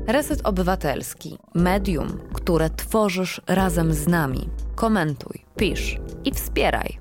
Reset 0.06 0.46
Obywatelski, 0.46 1.38
medium, 1.54 2.28
które 2.34 2.70
tworzysz 2.70 3.40
razem 3.46 3.94
z 3.94 4.06
nami. 4.06 4.48
Komentuj, 4.74 5.44
pisz 5.56 5.96
i 6.24 6.34
wspieraj. 6.34 6.98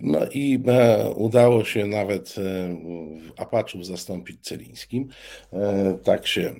No 0.00 0.26
i 0.30 0.62
e, 0.66 1.10
udało 1.10 1.64
się 1.64 1.86
nawet 1.86 2.34
e, 2.38 2.76
Apaczów 3.36 3.86
zastąpić 3.86 4.44
Celińskim. 4.44 5.08
E, 5.52 5.98
tak, 6.04 6.26
się, 6.26 6.54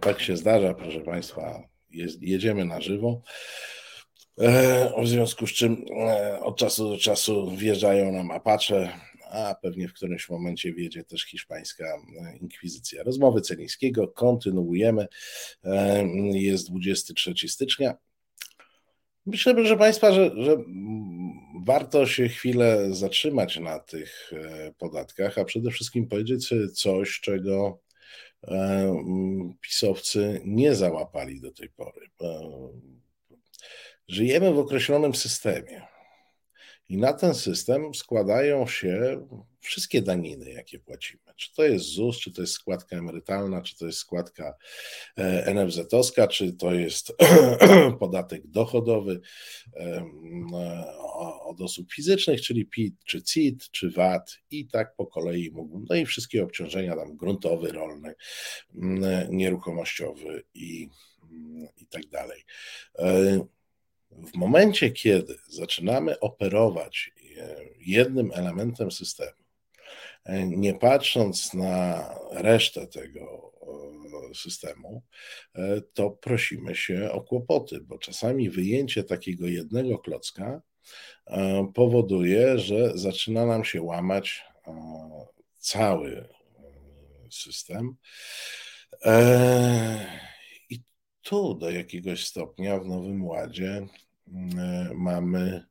tak 0.00 0.20
się 0.20 0.36
zdarza, 0.36 0.74
proszę 0.74 1.00
Państwa, 1.00 1.68
jest, 1.90 2.22
jedziemy 2.22 2.64
na 2.64 2.80
żywo. 2.80 3.22
W 5.02 5.08
związku 5.08 5.46
z 5.46 5.50
czym 5.50 5.84
od 6.40 6.56
czasu 6.56 6.88
do 6.88 6.98
czasu 6.98 7.50
wjeżdżają 7.56 8.12
nam 8.12 8.30
Apacze, 8.30 8.92
a 9.30 9.54
pewnie 9.62 9.88
w 9.88 9.92
którymś 9.92 10.28
momencie 10.28 10.74
wiedzie 10.74 11.04
też 11.04 11.24
hiszpańska 11.24 11.84
inkwizycja. 12.40 13.02
Rozmowy 13.02 13.40
Celińskiego 13.40 14.08
kontynuujemy. 14.08 15.06
Jest 16.32 16.70
23 16.70 17.48
stycznia. 17.48 17.94
Myślę, 19.26 19.54
proszę 19.54 19.76
Państwa, 19.76 20.12
że, 20.12 20.30
że 20.36 20.56
warto 21.66 22.06
się 22.06 22.28
chwilę 22.28 22.94
zatrzymać 22.94 23.60
na 23.60 23.78
tych 23.78 24.32
e, 24.32 24.72
podatkach, 24.78 25.38
a 25.38 25.44
przede 25.44 25.70
wszystkim 25.70 26.08
powiedzieć 26.08 26.54
coś, 26.74 27.20
czego 27.20 27.80
pisowcy 29.60 30.40
nie 30.44 30.74
załapali 30.74 31.40
do 31.40 31.52
tej 31.52 31.68
pory. 31.68 32.06
Żyjemy 34.08 34.52
w 34.52 34.58
określonym 34.58 35.14
systemie. 35.14 35.82
I 36.88 36.96
na 36.96 37.12
ten 37.12 37.34
system 37.34 37.94
składają 37.94 38.66
się 38.66 39.26
wszystkie 39.62 40.02
daniny, 40.02 40.50
jakie 40.50 40.78
płacimy. 40.78 41.22
Czy 41.36 41.54
to 41.54 41.64
jest 41.64 41.84
ZUS, 41.84 42.18
czy 42.18 42.32
to 42.32 42.40
jest 42.40 42.52
składka 42.54 42.96
emerytalna, 42.96 43.62
czy 43.62 43.76
to 43.76 43.86
jest 43.86 43.98
składka 43.98 44.54
e, 45.16 45.54
NFZ-owska, 45.54 46.28
czy 46.28 46.52
to 46.52 46.74
jest 46.74 47.12
podatek 48.00 48.46
dochodowy 48.46 49.20
e, 49.76 50.04
od 51.44 51.60
osób 51.60 51.92
fizycznych, 51.92 52.40
czyli 52.40 52.66
PIT, 52.66 52.94
czy 53.04 53.22
CIT, 53.22 53.70
czy 53.70 53.90
VAT 53.90 54.38
i 54.50 54.68
tak 54.68 54.96
po 54.96 55.06
kolei. 55.06 55.52
No 55.90 55.96
i 55.96 56.06
wszystkie 56.06 56.44
obciążenia 56.44 56.96
tam 56.96 57.16
gruntowy, 57.16 57.72
rolny, 57.72 58.14
nieruchomościowy 59.30 60.42
i, 60.54 60.88
i 61.76 61.86
tak 61.86 62.06
dalej. 62.06 62.44
E, 62.98 63.46
w 64.10 64.34
momencie, 64.34 64.90
kiedy 64.90 65.38
zaczynamy 65.48 66.20
operować 66.20 67.12
jednym 67.80 68.30
elementem 68.34 68.90
systemu, 68.90 69.41
nie 70.46 70.74
patrząc 70.74 71.54
na 71.54 72.08
resztę 72.30 72.86
tego 72.86 73.52
systemu, 74.34 75.02
e, 75.54 75.80
to 75.80 76.10
prosimy 76.10 76.74
się 76.74 77.10
o 77.12 77.20
kłopoty, 77.20 77.80
bo 77.80 77.98
czasami 77.98 78.50
wyjęcie 78.50 79.04
takiego 79.04 79.46
jednego 79.46 79.98
klocka 79.98 80.62
powoduje, 81.74 82.58
że 82.58 82.98
zaczyna 82.98 83.46
nam 83.46 83.64
się 83.64 83.82
łamać 83.82 84.44
cały 85.58 86.28
system. 87.30 87.96
I 90.70 90.80
tu 91.22 91.54
do 91.54 91.70
jakiegoś 91.70 92.26
stopnia 92.26 92.78
w 92.78 92.86
Nowym 92.86 93.24
Ładzie 93.24 93.86
E, 94.58 94.90
mamy, 94.94 95.66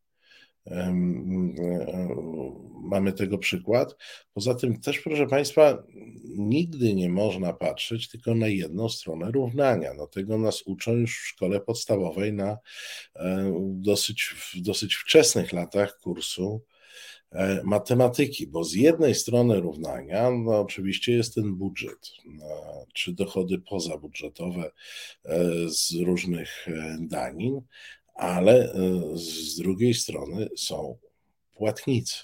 mamy 2.84 3.14
tego 3.14 3.38
przykład. 3.38 3.96
Poza 4.34 4.56
tym 4.56 4.82
też, 4.82 5.00
proszę 5.00 5.28
Państwa, 5.28 5.84
nigdy 6.38 6.94
nie 6.94 7.10
można 7.10 7.54
patrzeć 7.54 8.10
tylko 8.10 8.36
na 8.36 8.48
jedną 8.48 8.90
stronę 8.90 9.32
równania. 9.32 9.94
No, 9.94 10.08
tego 10.08 10.38
nas 10.38 10.62
uczą 10.66 10.92
już 10.92 11.20
w 11.20 11.28
szkole 11.28 11.60
podstawowej 11.60 12.34
na 12.34 12.58
e, 13.16 13.54
dosyć, 13.74 14.24
w 14.24 14.62
dosyć 14.62 14.96
wczesnych 14.96 15.54
latach 15.54 15.98
kursu 15.98 16.62
e, 17.32 17.62
matematyki, 17.64 18.48
bo 18.48 18.64
z 18.64 18.74
jednej 18.74 19.16
strony 19.16 19.60
równania, 19.60 20.32
no 20.32 20.60
oczywiście 20.60 21.14
jest 21.14 21.36
ten 21.36 21.56
budżet, 21.56 22.12
czy 22.94 23.14
dochody 23.14 23.60
pozabudżetowe 23.60 24.72
z 25.68 25.96
różnych 25.96 26.68
danin, 27.00 27.62
ale 28.22 28.74
e, 28.74 28.74
z 29.14 29.56
drugiej 29.56 29.94
strony 29.94 30.50
są 30.58 30.98
płatnicy. 31.54 32.18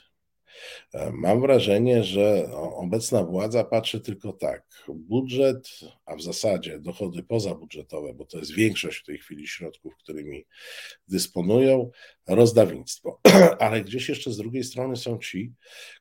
E, 0.94 1.12
mam 1.12 1.42
wrażenie, 1.42 2.04
że 2.04 2.50
obecna 2.54 3.24
władza 3.24 3.64
patrzy 3.64 4.02
tylko 4.02 4.34
tak. 4.34 4.64
Budżet, 4.90 5.70
a 6.06 6.16
w 6.16 6.22
zasadzie 6.22 6.80
dochody 6.80 7.24
pozabudżetowe, 7.24 8.14
bo 8.14 8.26
to 8.26 8.38
jest 8.38 8.52
większość 8.52 8.98
w 9.00 9.06
tej 9.06 9.18
chwili 9.18 9.48
środków, 9.48 9.98
którymi 9.98 10.46
dysponują, 11.08 11.92
rozdawnictwo. 12.28 13.20
Ale 13.60 13.82
gdzieś 13.82 14.10
jeszcze 14.10 14.32
z 14.32 14.38
drugiej 14.38 14.64
strony 14.64 14.96
są 14.96 15.18
ci, 15.18 15.54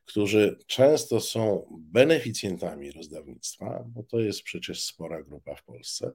którzy 0.05 0.57
często 0.67 1.19
są 1.19 1.67
beneficjentami 1.71 2.91
rozdawnictwa, 2.91 3.83
bo 3.87 4.03
to 4.03 4.19
jest 4.19 4.43
przecież 4.43 4.83
spora 4.83 5.23
grupa 5.23 5.55
w 5.55 5.63
Polsce, 5.63 6.11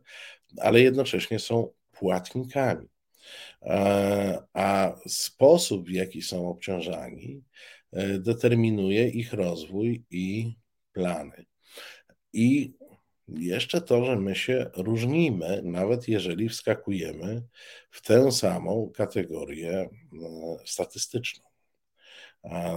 ale 0.60 0.80
jednocześnie 0.80 1.38
są 1.38 1.72
płatnikami. 1.92 2.91
E, 3.62 4.42
a 4.52 4.94
sposób, 5.06 5.86
w 5.86 5.90
jaki 5.90 6.22
są 6.22 6.48
obciążani, 6.48 7.44
e, 7.92 8.18
determinuje 8.18 9.08
ich 9.08 9.32
rozwój 9.32 10.04
i 10.10 10.56
plany. 10.92 11.44
I 12.32 12.74
jeszcze 13.28 13.80
to, 13.80 14.04
że 14.04 14.16
my 14.16 14.34
się 14.34 14.70
różnimy, 14.76 15.62
nawet 15.64 16.08
jeżeli 16.08 16.48
wskakujemy 16.48 17.42
w 17.90 18.02
tę 18.02 18.32
samą 18.32 18.92
kategorię 18.94 19.72
e, 19.72 19.88
statystyczną. 20.64 21.44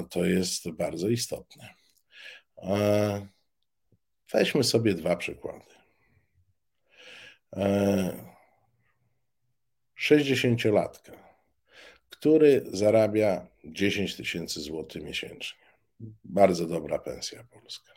To 0.10 0.26
jest 0.26 0.72
bardzo 0.72 1.10
istotne. 1.10 1.74
Weźmy 4.34 4.64
sobie 4.64 4.94
dwa 4.94 5.16
przykłady. 5.16 5.76
60-latka, 10.00 11.14
e, 11.14 11.36
który 12.10 12.66
zarabia 12.74 13.48
10 13.64 14.16
tysięcy 14.16 14.62
złotych 14.62 15.04
miesięcznie. 15.04 15.66
Bardzo 16.24 16.68
dobra 16.68 17.00
pensja 17.00 17.44
polska. 17.44 17.94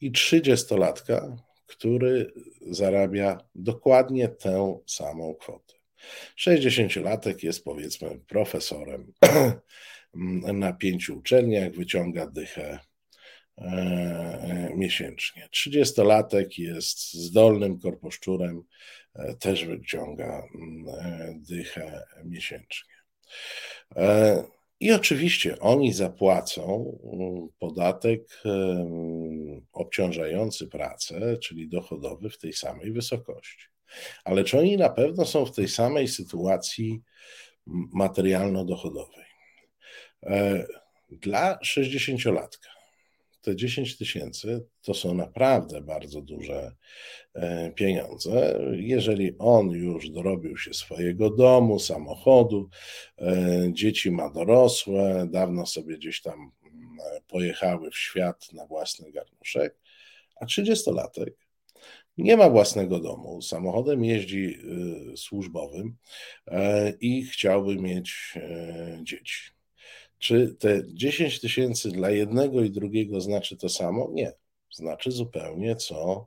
I 0.00 0.12
30-latka, 0.12 1.36
który 1.66 2.32
zarabia 2.70 3.38
dokładnie 3.54 4.28
tę 4.28 4.80
samą 4.86 5.34
kwotę. 5.34 5.74
60-latek 6.38 7.44
jest 7.44 7.64
powiedzmy 7.64 8.20
profesorem 8.28 9.12
na 10.52 10.72
pięciu 10.72 11.18
uczelniach, 11.18 11.72
wyciąga 11.72 12.26
dychę 12.26 12.78
e, 13.58 14.70
miesięcznie. 14.76 15.48
30-latek 15.54 16.46
jest 16.58 17.12
zdolnym 17.12 17.78
korposzczurem, 17.78 18.62
też 19.40 19.64
wyciąga 19.64 20.42
e, 20.42 21.34
dychę 21.48 22.02
miesięcznie. 22.24 22.94
I 24.80 24.92
oczywiście 24.92 25.58
oni 25.58 25.92
zapłacą 25.92 26.98
mm, 27.12 27.48
podatek 27.58 28.42
obciążający 29.72 30.66
pracę, 30.66 31.36
czyli 31.38 31.68
dochodowy 31.68 32.30
w 32.30 32.38
tej 32.38 32.52
samej 32.52 32.92
wysokości. 32.92 33.66
Ale 34.24 34.44
czy 34.44 34.58
oni 34.58 34.76
na 34.76 34.88
pewno 34.88 35.26
są 35.26 35.46
w 35.46 35.54
tej 35.54 35.68
samej 35.68 36.08
sytuacji 36.08 37.02
materialno-dochodowej? 37.94 39.24
E, 40.22 40.66
dla 41.10 41.58
60-latka 41.64 42.79
te 43.40 43.56
10 43.56 43.96
tysięcy 43.96 44.66
to 44.82 44.94
są 44.94 45.14
naprawdę 45.14 45.80
bardzo 45.80 46.20
duże 46.20 46.72
e, 47.34 47.72
pieniądze. 47.72 48.60
Jeżeli 48.72 49.38
on 49.38 49.70
już 49.70 50.10
dorobił 50.10 50.56
się 50.56 50.74
swojego 50.74 51.30
domu, 51.30 51.78
samochodu, 51.78 52.68
e, 53.18 53.68
dzieci 53.72 54.10
ma 54.10 54.30
dorosłe, 54.30 55.26
dawno 55.30 55.66
sobie 55.66 55.96
gdzieś 55.96 56.22
tam 56.22 56.52
mm, 56.62 56.98
pojechały 57.28 57.90
w 57.90 57.98
świat 57.98 58.52
na 58.52 58.66
własny 58.66 59.12
garnuszek, 59.12 59.78
a 60.36 60.46
30-latek 60.46 61.30
nie 62.18 62.36
ma 62.36 62.50
własnego 62.50 63.00
domu, 63.00 63.42
samochodem 63.42 64.04
jeździ 64.04 64.58
y, 65.12 65.16
służbowym 65.16 65.96
i 67.00 67.26
chciałby 67.26 67.76
mieć 67.76 68.34
dzieci. 69.02 69.59
Czy 70.20 70.56
te 70.58 70.82
10 70.86 71.40
tysięcy 71.40 71.90
dla 71.90 72.10
jednego 72.10 72.62
i 72.62 72.70
drugiego 72.70 73.20
znaczy 73.20 73.56
to 73.56 73.68
samo? 73.68 74.08
Nie. 74.12 74.32
Znaczy 74.72 75.10
zupełnie 75.10 75.76
co 75.76 76.26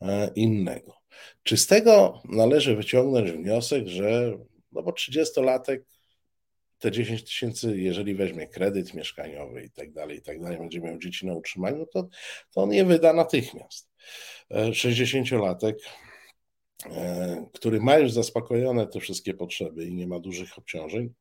e, 0.00 0.30
innego. 0.34 0.94
Czy 1.42 1.56
z 1.56 1.66
tego 1.66 2.22
należy 2.24 2.76
wyciągnąć 2.76 3.30
wniosek, 3.30 3.88
że 3.88 4.38
no 4.72 4.82
bo 4.82 4.90
30-latek 4.90 5.78
te 6.78 6.90
10 6.90 7.24
tysięcy, 7.24 7.78
jeżeli 7.78 8.14
weźmie 8.14 8.46
kredyt 8.48 8.94
mieszkaniowy 8.94 9.64
i 9.64 9.70
tak 9.70 9.92
dalej, 9.92 10.18
i 10.18 10.22
tak 10.22 10.40
dalej, 10.40 10.58
będzie 10.58 10.80
miał 10.80 10.98
dzieci 10.98 11.26
na 11.26 11.34
utrzymaniu, 11.34 11.86
to, 11.86 12.08
to 12.50 12.62
on 12.62 12.72
je 12.72 12.84
wyda 12.84 13.12
natychmiast. 13.12 13.90
60-latek, 14.50 15.74
e, 16.86 16.90
e, 16.90 17.46
który 17.52 17.80
ma 17.80 17.98
już 17.98 18.12
zaspokojone 18.12 18.86
te 18.86 19.00
wszystkie 19.00 19.34
potrzeby 19.34 19.84
i 19.84 19.94
nie 19.94 20.06
ma 20.06 20.18
dużych 20.18 20.58
obciążeń, 20.58 21.14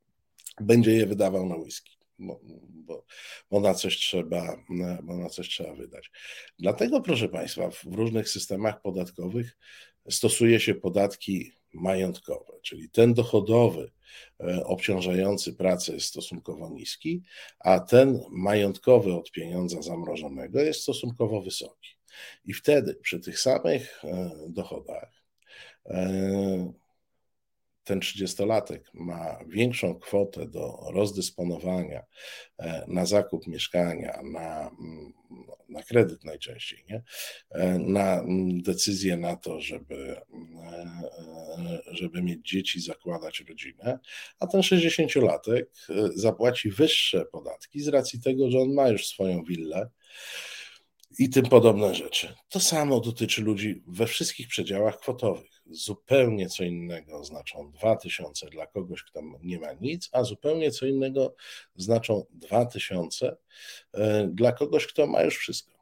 będzie 0.62 0.92
je 0.92 1.06
wydawał 1.06 1.46
na 1.46 1.56
whisky, 1.56 1.92
bo, 2.20 2.40
bo, 2.70 3.06
bo, 3.52 3.60
na 3.60 3.74
coś 3.74 3.98
trzeba, 3.98 4.64
bo 5.04 5.18
na 5.18 5.30
coś 5.30 5.50
trzeba 5.50 5.74
wydać. 5.74 6.12
Dlatego, 6.60 7.02
proszę 7.02 7.30
Państwa, 7.30 7.70
w 7.70 7.84
różnych 7.84 8.30
systemach 8.30 8.82
podatkowych 8.82 9.58
stosuje 10.10 10.60
się 10.60 10.76
podatki 10.76 11.52
majątkowe, 11.74 12.54
czyli 12.62 12.90
ten 12.90 13.14
dochodowy 13.14 13.92
e, 14.40 14.64
obciążający 14.66 15.54
pracę 15.54 15.94
jest 15.94 16.06
stosunkowo 16.06 16.70
niski, 16.70 17.24
a 17.60 17.80
ten 17.80 18.20
majątkowy 18.30 19.14
od 19.14 19.32
pieniądza 19.32 19.82
zamrożonego 19.82 20.62
jest 20.62 20.82
stosunkowo 20.82 21.42
wysoki. 21.42 21.90
I 22.46 22.54
wtedy 22.54 22.96
przy 22.96 23.20
tych 23.20 23.40
samych 23.40 24.04
e, 24.04 24.32
dochodach 24.50 25.24
e, 25.86 26.74
ten 27.92 28.00
30-latek 28.00 28.80
ma 28.94 29.40
większą 29.48 30.00
kwotę 30.00 30.48
do 30.48 30.78
rozdysponowania 30.94 32.04
e, 32.60 32.86
na 32.88 33.06
zakup 33.06 33.48
mieszkania, 33.48 34.22
na, 34.24 34.72
mm, 34.80 35.14
na 35.70 35.84
kredyt 35.84 36.24
najczęściej, 36.24 36.84
nie? 36.90 37.04
E, 37.50 37.80
na 37.80 38.20
mm, 38.20 38.62
decyzję 38.62 39.18
na 39.18 39.36
to, 39.36 39.62
żeby, 39.62 40.16
e, 40.16 41.82
żeby 41.92 42.22
mieć 42.22 42.50
dzieci, 42.50 42.82
zakładać 42.82 43.44
rodzinę, 43.50 44.00
a 44.40 44.48
ten 44.48 44.62
60-latek 44.62 45.66
zapłaci 46.16 46.72
wyższe 46.72 47.26
podatki 47.26 47.82
z 47.82 47.88
racji 47.88 48.22
tego, 48.22 48.52
że 48.52 48.60
on 48.60 48.74
ma 48.74 48.90
już 48.90 49.08
swoją 49.08 49.44
willę 49.44 49.90
i 51.20 51.30
tym 51.30 51.46
podobne 51.46 51.96
rzeczy. 51.96 52.36
To 52.50 52.60
samo 52.60 53.00
dotyczy 53.00 53.42
ludzi 53.42 53.84
we 53.88 54.08
wszystkich 54.08 54.48
przedziałach 54.48 55.00
kwotowych 55.00 55.52
zupełnie 55.72 56.50
co 56.50 56.64
innego 56.64 57.24
znaczą 57.24 57.72
2000 57.72 58.50
dla 58.50 58.68
kogoś, 58.68 59.04
kto 59.04 59.22
nie 59.44 59.60
ma 59.60 59.74
nic, 59.82 60.10
a 60.12 60.24
zupełnie 60.24 60.72
co 60.72 60.86
innego 60.86 61.36
znaczą 61.76 62.26
2000 62.32 63.38
e, 63.94 64.28
dla 64.28 64.52
kogoś, 64.52 64.88
kto 64.88 65.08
ma 65.08 65.22
już 65.24 65.38
wszystko 65.38 65.81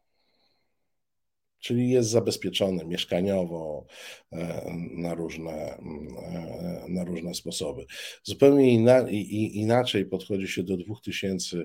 czyli 1.60 1.90
jest 1.90 2.10
zabezpieczony 2.10 2.86
mieszkaniowo 2.86 3.86
e, 4.32 4.64
na 4.92 5.14
różne, 5.14 5.52
e, 5.52 6.86
na 6.90 7.04
różne 7.04 7.34
sposoby. 7.34 7.86
Zupełnie 8.24 8.74
ina, 8.74 9.10
inaczej 9.54 10.06
podchodzi 10.06 10.48
się 10.48 10.64
do 10.64 10.78
2000 10.78 11.58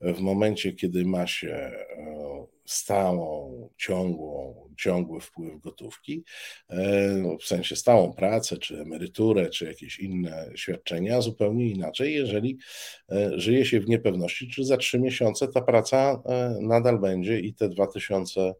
w 0.00 0.20
momencie, 0.20 0.72
kiedy 0.72 1.04
ma 1.04 1.26
się 1.26 1.48
e, 1.48 2.46
stałą, 2.64 3.68
ciągłą, 3.76 4.54
ciągły 4.78 5.20
wpływ 5.20 5.60
gotówki, 5.60 6.24
w 7.40 7.44
sensie 7.44 7.76
stałą 7.76 8.12
pracę, 8.12 8.56
czy 8.56 8.80
emeryturę, 8.80 9.50
czy 9.50 9.64
jakieś 9.64 9.98
inne 9.98 10.50
świadczenia, 10.54 11.20
zupełnie 11.20 11.70
inaczej, 11.70 12.14
jeżeli 12.14 12.58
żyje 13.34 13.64
się 13.64 13.80
w 13.80 13.88
niepewności, 13.88 14.48
czy 14.48 14.64
za 14.64 14.76
trzy 14.76 15.00
miesiące 15.00 15.48
ta 15.48 15.60
praca 15.60 16.22
nadal 16.60 16.98
będzie 16.98 17.40
i 17.40 17.54
te 17.54 17.68
2000 17.68 18.40
E, 18.40 18.54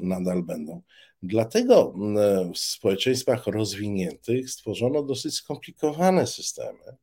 nadal 0.00 0.42
będą. 0.42 0.82
Dlatego 1.22 1.94
e, 2.16 2.52
w 2.52 2.58
społeczeństwach 2.58 3.46
rozwiniętych 3.46 4.50
stworzono 4.50 5.02
dosyć 5.02 5.34
skomplikowane 5.34 6.26
systemy, 6.26 6.96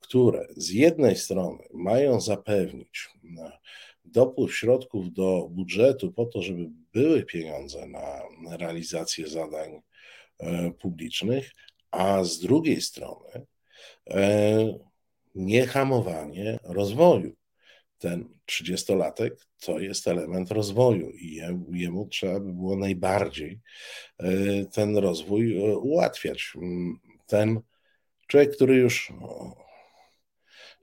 które 0.00 0.46
z 0.56 0.70
jednej 0.70 1.16
strony 1.16 1.64
mają 1.74 2.20
zapewnić 2.20 3.08
e, 3.38 3.52
dopływ 4.04 4.56
środków 4.56 5.12
do 5.12 5.48
budżetu 5.50 6.12
po 6.12 6.26
to, 6.26 6.42
żeby 6.42 6.70
były 6.92 7.22
pieniądze 7.22 7.86
na 7.86 8.22
realizację 8.56 9.28
zadań 9.28 9.80
publicznych, 10.78 11.50
a 11.90 12.24
z 12.24 12.38
drugiej 12.38 12.80
strony 12.80 13.46
niehamowanie 15.34 16.58
rozwoju 16.64 17.36
ten 17.98 18.28
30-latek 18.46 19.30
to 19.60 19.78
jest 19.78 20.08
element 20.08 20.50
rozwoju 20.50 21.10
i 21.10 21.40
jemu 21.72 22.08
trzeba 22.08 22.40
by 22.40 22.52
było 22.52 22.76
najbardziej 22.76 23.60
e, 24.18 24.30
ten 24.64 24.96
rozwój 24.96 25.58
e, 25.58 25.76
ułatwiać. 25.76 26.52
Mm, 26.56 26.98
ten 27.26 27.60
człowiek, 28.26 28.56
który 28.56 28.76
już 28.76 29.12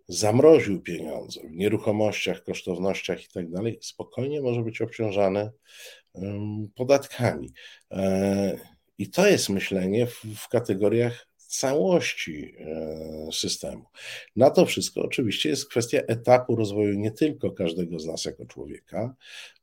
zamroził 0.07 0.81
pieniądze 0.81 1.41
w 1.41 1.51
nieruchomościach, 1.51 2.43
kosztownościach 2.43 3.25
i 3.25 3.27
tak 3.33 3.51
dalej, 3.51 3.79
spokojnie 3.81 4.41
może 4.41 4.61
być 4.61 4.81
obciążany 4.81 5.51
podatkami. 6.75 7.53
E, 7.91 8.57
I 8.97 9.09
to 9.09 9.27
jest 9.27 9.49
myślenie 9.49 10.07
w 10.35 10.47
kategoriach 10.47 11.27
całości 11.59 12.55
e, 12.59 13.31
systemu. 13.31 13.85
Na 14.35 14.49
to 14.49 14.65
wszystko 14.65 15.01
oczywiście 15.01 15.49
jest 15.49 15.69
kwestia 15.69 15.99
etapu 16.07 16.55
rozwoju 16.55 16.93
nie 16.93 17.11
tylko 17.11 17.51
każdego 17.51 17.99
z 17.99 18.05
nas 18.05 18.25
jako 18.25 18.45
człowieka, 18.45 19.15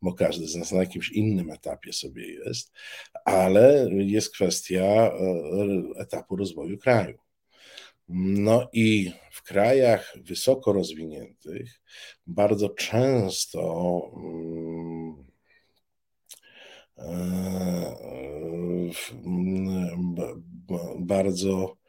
bo 0.03 0.14
każdy 0.14 0.49
z 0.49 0.55
nas 0.55 0.72
na 0.72 0.80
jakimś 0.80 1.11
innym 1.11 1.51
etapie 1.51 1.93
sobie 1.93 2.28
jest, 2.32 2.72
ale 3.24 3.88
jest 3.93 4.34
kwestia 4.34 4.82
e, 4.82 5.12
etapu 5.99 6.36
rozwoju 6.36 6.78
kraju. 6.78 7.18
No 8.09 8.68
i 8.72 9.12
w 9.32 9.43
krajach 9.43 10.16
wysoko 10.20 10.72
rozwiniętych 10.72 11.80
bardzo 12.26 12.68
często 12.68 14.03
mm, 14.16 15.30
bardzo 20.99 21.76
E, 21.76 21.80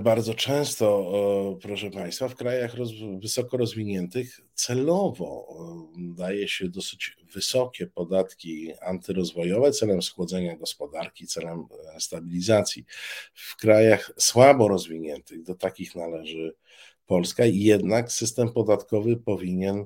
bardzo 0.00 0.34
często, 0.34 1.58
proszę 1.62 1.90
Państwa, 1.90 2.28
w 2.28 2.34
krajach 2.34 2.74
roz, 2.74 2.90
wysoko 3.22 3.56
rozwiniętych 3.56 4.40
celowo 4.54 5.46
daje 5.98 6.48
się 6.48 6.68
dosyć 6.68 7.16
wysokie 7.32 7.86
podatki 7.86 8.72
antyrozwojowe 8.80 9.70
celem 9.70 10.02
schłodzenia 10.02 10.56
gospodarki, 10.56 11.26
celem 11.26 11.66
e, 11.96 12.00
stabilizacji. 12.00 12.84
W 13.34 13.56
krajach 13.56 14.12
słabo 14.18 14.68
rozwiniętych, 14.68 15.42
do 15.42 15.54
takich 15.54 15.94
należy 15.94 16.54
Polska, 17.06 17.44
jednak 17.44 18.12
system 18.12 18.52
podatkowy 18.52 19.16
powinien 19.16 19.84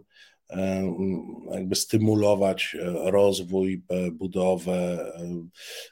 jakby 1.51 1.77
stymulować 1.77 2.77
e, 2.81 3.11
rozwój, 3.11 3.83
e, 3.89 4.11
budowę, 4.11 5.07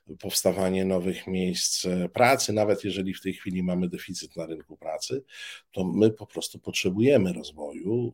e, 0.09 0.17
powstawanie 0.19 0.85
nowych 0.85 1.27
miejsc 1.27 1.87
pracy, 2.13 2.53
nawet 2.53 2.85
jeżeli 2.85 3.15
w 3.15 3.21
tej 3.21 3.35
chwili 3.35 3.63
mamy 3.63 3.89
deficyt 3.89 4.37
na 4.37 4.47
rynku 4.47 4.77
pracy, 4.77 5.25
to 5.73 5.85
my 5.85 6.11
po 6.11 6.27
prostu 6.27 6.59
potrzebujemy 6.59 7.33
rozwoju 7.33 8.13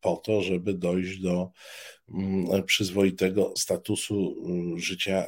po 0.00 0.16
to, 0.16 0.42
żeby 0.42 0.74
dojść 0.74 1.20
do 1.20 1.50
mm, 2.14 2.62
przyzwoitego 2.64 3.52
statusu 3.56 4.36
życia 4.76 5.26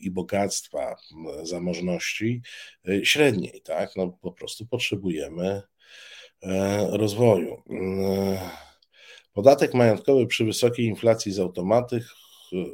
i 0.00 0.10
bogactwa, 0.10 0.96
zamożności 1.42 2.42
średniej, 3.02 3.60
tak? 3.64 3.96
No 3.96 4.08
po 4.08 4.32
prostu 4.32 4.66
potrzebujemy 4.66 5.62
rozwoju. 6.90 7.62
Podatek 9.34 9.74
majątkowy 9.74 10.26
przy 10.26 10.44
wysokiej 10.44 10.86
inflacji 10.86 11.32
z 11.32 11.38
automatu, 11.38 11.96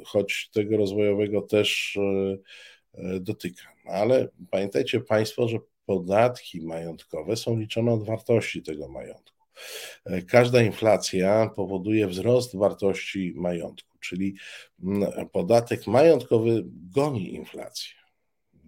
choć 0.05 0.49
tego 0.53 0.77
rozwojowego 0.77 1.41
też 1.41 1.97
e, 1.97 2.37
e, 2.93 3.19
dotyka. 3.19 3.63
Ale 3.85 4.27
pamiętajcie 4.51 4.99
Państwo, 4.99 5.47
że 5.47 5.57
podatki 5.85 6.61
majątkowe 6.61 7.35
są 7.35 7.59
liczone 7.59 7.91
od 7.91 8.05
wartości 8.05 8.61
tego 8.61 8.87
majątku. 8.87 9.45
E, 10.05 10.21
każda 10.21 10.61
inflacja 10.61 11.49
powoduje 11.55 12.07
wzrost 12.07 12.55
wartości 12.55 13.33
majątku, 13.35 13.97
czyli 13.99 14.35
podatek 15.31 15.87
majątkowy 15.87 16.63
goni 16.65 17.33
inflację, 17.33 17.93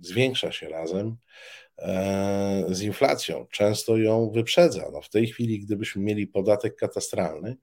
zwiększa 0.01 0.51
się 0.51 0.69
razem 0.69 1.17
z 2.67 2.81
inflacją, 2.81 3.45
często 3.51 3.97
ją 3.97 4.29
wyprzedza. 4.29 4.89
No 4.93 5.01
w 5.01 5.09
tej 5.09 5.27
chwili, 5.27 5.59
gdybyśmy 5.59 6.01
mieli 6.01 6.27
podatek 6.27 6.75
katastralny, 6.75 7.57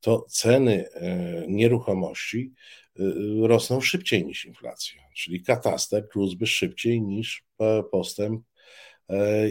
to 0.00 0.26
ceny 0.28 0.90
e, 0.90 1.44
nieruchomości 1.48 2.52
e, 2.98 3.02
rosną 3.48 3.80
szybciej 3.80 4.26
niż 4.26 4.44
inflacja, 4.44 5.02
czyli 5.16 5.42
kataster 5.42 6.08
rósłby 6.14 6.46
szybciej 6.46 7.02
niż 7.02 7.44
postęp 7.90 8.42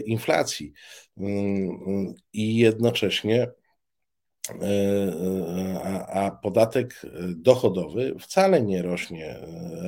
inflacji. 0.06 0.72
Mm, 1.16 2.14
I 2.32 2.56
jednocześnie 2.56 3.48
a, 6.08 6.38
podatek 6.42 7.02
dochodowy 7.36 8.14
wcale 8.20 8.62
nie 8.62 8.82
rośnie 8.82 9.36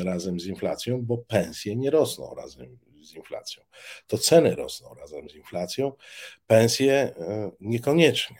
razem 0.05 0.41
z 0.41 0.47
inflacją, 0.47 1.03
bo 1.03 1.19
pensje 1.19 1.77
nie 1.77 1.91
rosną 1.91 2.35
razem 2.35 2.79
z 3.11 3.15
inflacją. 3.15 3.63
To 4.07 4.19
ceny 4.19 4.55
rosną 4.55 4.95
razem 4.95 5.31
z 5.31 5.35
inflacją, 5.35 5.93
pensje 6.47 6.93
e, 6.93 7.51
niekoniecznie. 7.61 8.37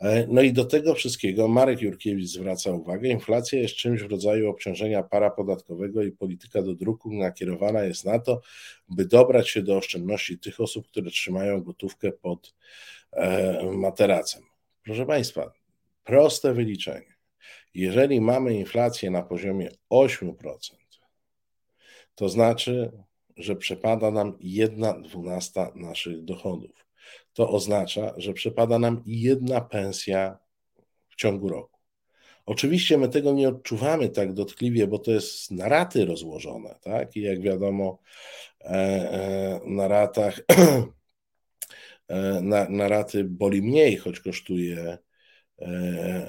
E, 0.00 0.26
no 0.26 0.42
i 0.42 0.52
do 0.52 0.64
tego 0.64 0.94
wszystkiego 0.94 1.48
Marek 1.48 1.82
Jurkiewicz 1.82 2.28
zwraca 2.28 2.70
uwagę, 2.70 3.08
inflacja 3.08 3.60
jest 3.60 3.74
czymś 3.74 4.02
w 4.02 4.10
rodzaju 4.10 4.50
obciążenia 4.50 5.02
parapodatkowego 5.02 6.02
i 6.02 6.12
polityka 6.12 6.62
do 6.62 6.74
druku 6.74 7.12
nakierowana 7.12 7.82
jest 7.82 8.04
na 8.04 8.18
to, 8.18 8.40
by 8.88 9.04
dobrać 9.04 9.48
się 9.48 9.62
do 9.62 9.76
oszczędności 9.76 10.38
tych 10.38 10.60
osób, 10.60 10.88
które 10.88 11.10
trzymają 11.10 11.62
gotówkę 11.62 12.12
pod 12.12 12.54
e, 13.12 13.62
materacem. 13.72 14.42
Proszę 14.84 15.06
Państwa, 15.06 15.52
proste 16.04 16.54
wyliczenie. 16.54 17.18
Jeżeli 17.74 18.20
mamy 18.20 18.54
inflację 18.54 19.10
na 19.10 19.22
poziomie 19.22 19.70
8%, 19.90 20.34
to 22.14 22.28
znaczy 22.28 22.92
że 23.38 23.56
przepada 23.56 24.10
nam 24.10 24.38
jedna 24.40 25.00
dwunasta 25.00 25.72
naszych 25.74 26.24
dochodów. 26.24 26.86
To 27.32 27.50
oznacza, 27.50 28.14
że 28.16 28.32
przepada 28.32 28.78
nam 28.78 29.02
jedna 29.06 29.60
pensja 29.60 30.38
w 31.08 31.16
ciągu 31.16 31.48
roku. 31.48 31.78
Oczywiście 32.46 32.98
my 32.98 33.08
tego 33.08 33.32
nie 33.32 33.48
odczuwamy 33.48 34.08
tak 34.08 34.32
dotkliwie, 34.32 34.86
bo 34.86 34.98
to 34.98 35.10
jest 35.10 35.50
na 35.50 35.68
raty 35.68 36.04
rozłożone, 36.04 36.78
tak? 36.82 37.16
I 37.16 37.20
jak 37.20 37.40
wiadomo, 37.40 37.98
e, 38.60 38.68
e, 38.68 39.60
na 39.66 39.88
ratach 39.88 40.40
e, 42.08 42.40
na, 42.42 42.68
na 42.68 42.88
raty 42.88 43.24
boli 43.24 43.62
mniej, 43.62 43.96
choć 43.96 44.20
kosztuje 44.20 44.98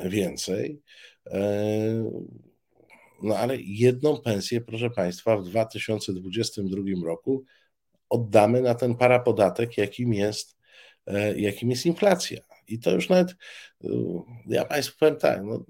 więcej. 0.05 0.81
No 3.23 3.37
ale 3.37 3.57
jedną 3.57 4.21
pensję, 4.21 4.61
proszę 4.61 4.89
Państwa, 4.89 5.37
w 5.37 5.43
2022 5.43 7.05
roku 7.05 7.43
oddamy 8.09 8.61
na 8.61 8.75
ten 8.75 8.95
parapodatek, 8.95 9.77
jakim 9.77 10.13
jest, 10.13 10.57
e, 11.07 11.39
jakim 11.39 11.69
jest 11.69 11.85
inflacja. 11.85 12.41
I 12.67 12.79
to 12.79 12.91
już 12.91 13.09
nawet, 13.09 13.35
e, 13.83 13.87
ja 14.47 14.65
Państwu 14.65 14.99
powiem 14.99 15.15
tak, 15.15 15.43
no, 15.43 15.65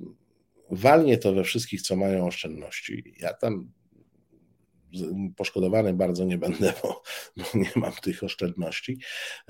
walnie 0.71 1.17
to 1.17 1.33
we 1.33 1.43
wszystkich, 1.43 1.81
co 1.81 1.95
mają 1.95 2.27
oszczędności. 2.27 3.13
Ja 3.19 3.33
tam 3.33 3.71
poszkodowany 5.35 5.93
bardzo 5.93 6.23
nie 6.23 6.37
będę, 6.37 6.73
bo, 6.83 7.01
bo, 7.37 7.43
nie 7.53 7.69
mam 7.75 7.93
tych 7.93 8.23
oszczędności 8.23 8.99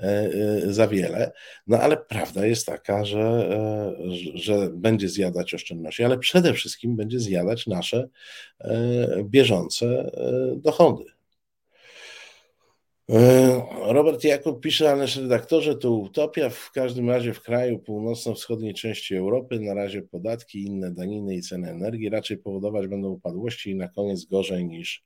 e, 0.00 0.04
e, 0.04 0.72
za 0.72 0.88
wiele. 0.88 1.32
No 1.66 1.80
ale 1.80 1.96
prawda 1.96 2.46
jest 2.46 2.66
taka, 2.66 3.04
że, 3.04 3.20
e, 3.20 3.94
że 4.34 4.70
będzie 4.72 5.08
zjadać 5.08 5.54
oszczędności, 5.54 6.04
ale 6.04 6.18
przede 6.18 6.54
wszystkim 6.54 6.96
będzie 6.96 7.20
zjadać 7.20 7.66
nasze 7.66 8.08
bieżące 9.24 10.10
dochody. 10.56 11.19
Robert 13.86 14.24
Jakub 14.24 14.60
pisze, 14.60 14.90
ale 14.90 15.06
redaktorze, 15.06 15.76
to 15.76 15.90
utopia 15.90 16.50
w 16.50 16.70
każdym 16.72 17.10
razie 17.10 17.34
w 17.34 17.42
kraju 17.42 17.78
północno-wschodniej 17.78 18.74
części 18.74 19.16
Europy. 19.16 19.60
Na 19.60 19.74
razie 19.74 20.02
podatki, 20.02 20.64
inne 20.64 20.90
daniny 20.90 21.34
i 21.34 21.42
ceny 21.42 21.70
energii 21.70 22.10
raczej 22.10 22.38
powodować 22.38 22.86
będą 22.86 23.08
upadłości 23.08 23.70
i 23.70 23.76
na 23.76 23.88
koniec 23.88 24.24
gorzej 24.24 24.64
niż 24.64 25.04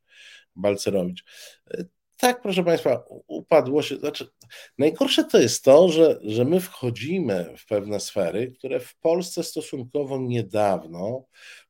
Balcerowicz. 0.57 1.25
Tak, 2.17 2.43
proszę 2.43 2.65
Państwa, 2.65 3.05
upadłości. 3.27 3.99
Znaczy, 3.99 4.27
najgorsze 4.79 5.25
to 5.25 5.41
jest 5.41 5.65
to, 5.65 5.89
że, 5.89 6.21
że 6.23 6.45
my 6.45 6.61
wchodzimy 6.61 7.55
w 7.59 7.67
pewne 7.67 8.01
sfery, 8.01 8.53
które 8.59 8.81
w 8.81 8.97
Polsce 8.97 9.43
stosunkowo 9.43 10.19
niedawno 10.19 11.25
E, 11.25 11.64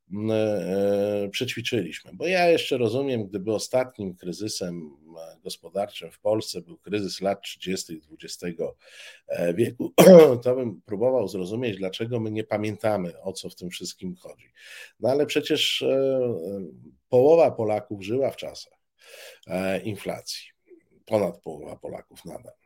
przećwiczyliśmy. 1.31 2.11
Bo 2.15 2.27
ja 2.27 2.49
jeszcze 2.49 2.79
rozumiem, 2.79 3.27
gdyby 3.27 3.55
ostatnim 3.55 4.15
kryzysem 4.15 4.91
e, 5.19 5.41
gospodarczym 5.41 6.11
w 6.11 6.21
Polsce 6.21 6.61
był 6.61 6.79
kryzys 6.79 7.21
lat 7.21 7.43
30. 7.43 8.01
XX 8.23 8.61
e, 9.29 9.55
wieku, 9.55 9.93
to 10.45 10.55
bym 10.55 10.83
próbował 10.83 11.29
zrozumieć, 11.29 11.79
dlaczego 11.79 12.21
my 12.21 12.31
nie 12.31 12.45
pamiętamy, 12.45 13.21
o 13.23 13.33
co 13.33 13.49
w 13.49 13.55
tym 13.55 13.71
wszystkim 13.71 14.17
chodzi. 14.17 14.53
No 15.01 15.11
ale 15.11 15.27
przecież 15.27 15.85
połowa 17.09 17.51
Polaków 17.51 18.05
żyła 18.05 18.31
w 18.31 18.37
czasach 18.37 18.79
inflacji. 19.85 20.47
Ponad 21.07 21.41
połowa 21.41 21.77
Polaków 21.77 22.25
nadal 22.25 22.64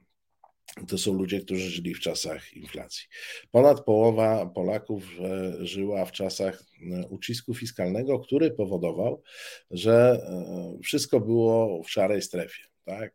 to 0.87 0.99
są 0.99 1.13
ludzie, 1.13 1.41
którzy 1.41 1.71
żyli 1.71 1.95
w 1.95 2.01
czasach 2.01 2.57
inflacji. 2.57 3.09
Ponad 3.51 3.85
połowa 3.85 4.47
Polaków 4.47 5.05
e, 5.21 5.67
żyła 5.67 6.05
w 6.05 6.13
czasach 6.13 6.63
e, 6.93 7.07
ucisku 7.07 7.55
fiskalnego, 7.55 8.21
który 8.21 8.51
powodował, 8.51 9.23
że 9.71 10.21
e, 10.23 10.79
wszystko 10.83 11.21
było 11.21 11.83
w 11.83 11.91
szarej 11.91 12.23
strefie. 12.23 12.63
Tak? 12.85 13.15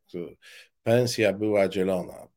Pensja 0.84 1.34
była 1.34 1.68
dzielona. 1.68 2.28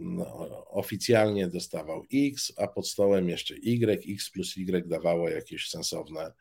No, 0.00 0.66
oficjalnie 0.68 1.48
dostawał 1.48 2.04
X, 2.14 2.52
a 2.56 2.68
pod 2.68 2.88
stołem 2.88 3.28
jeszcze 3.28 3.54
Y. 3.54 4.04
X 4.08 4.30
plus 4.30 4.56
Y 4.56 4.88
dawało 4.88 5.28
jakieś 5.28 5.68
sensowne 5.68 6.32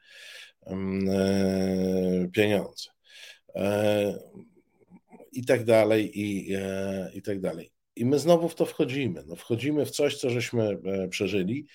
mm, 0.66 2.32
pieniądze. 2.32 2.90
I 5.32 5.46
tak 5.46 5.66
dalej, 5.66 6.20
i, 6.20 6.56
i 7.14 7.22
tak 7.22 7.40
dalej. 7.40 7.72
I 7.96 8.06
my 8.06 8.20
znowu 8.20 8.50
w 8.50 8.56
to 8.56 8.66
wchodzimy. 8.66 9.24
No 9.28 9.36
wchodzimy 9.36 9.86
w 9.86 9.92
coś, 9.92 10.18
co 10.18 10.30
żeśmy 10.30 10.64
e, 10.86 11.08
przeżyli 11.08 11.68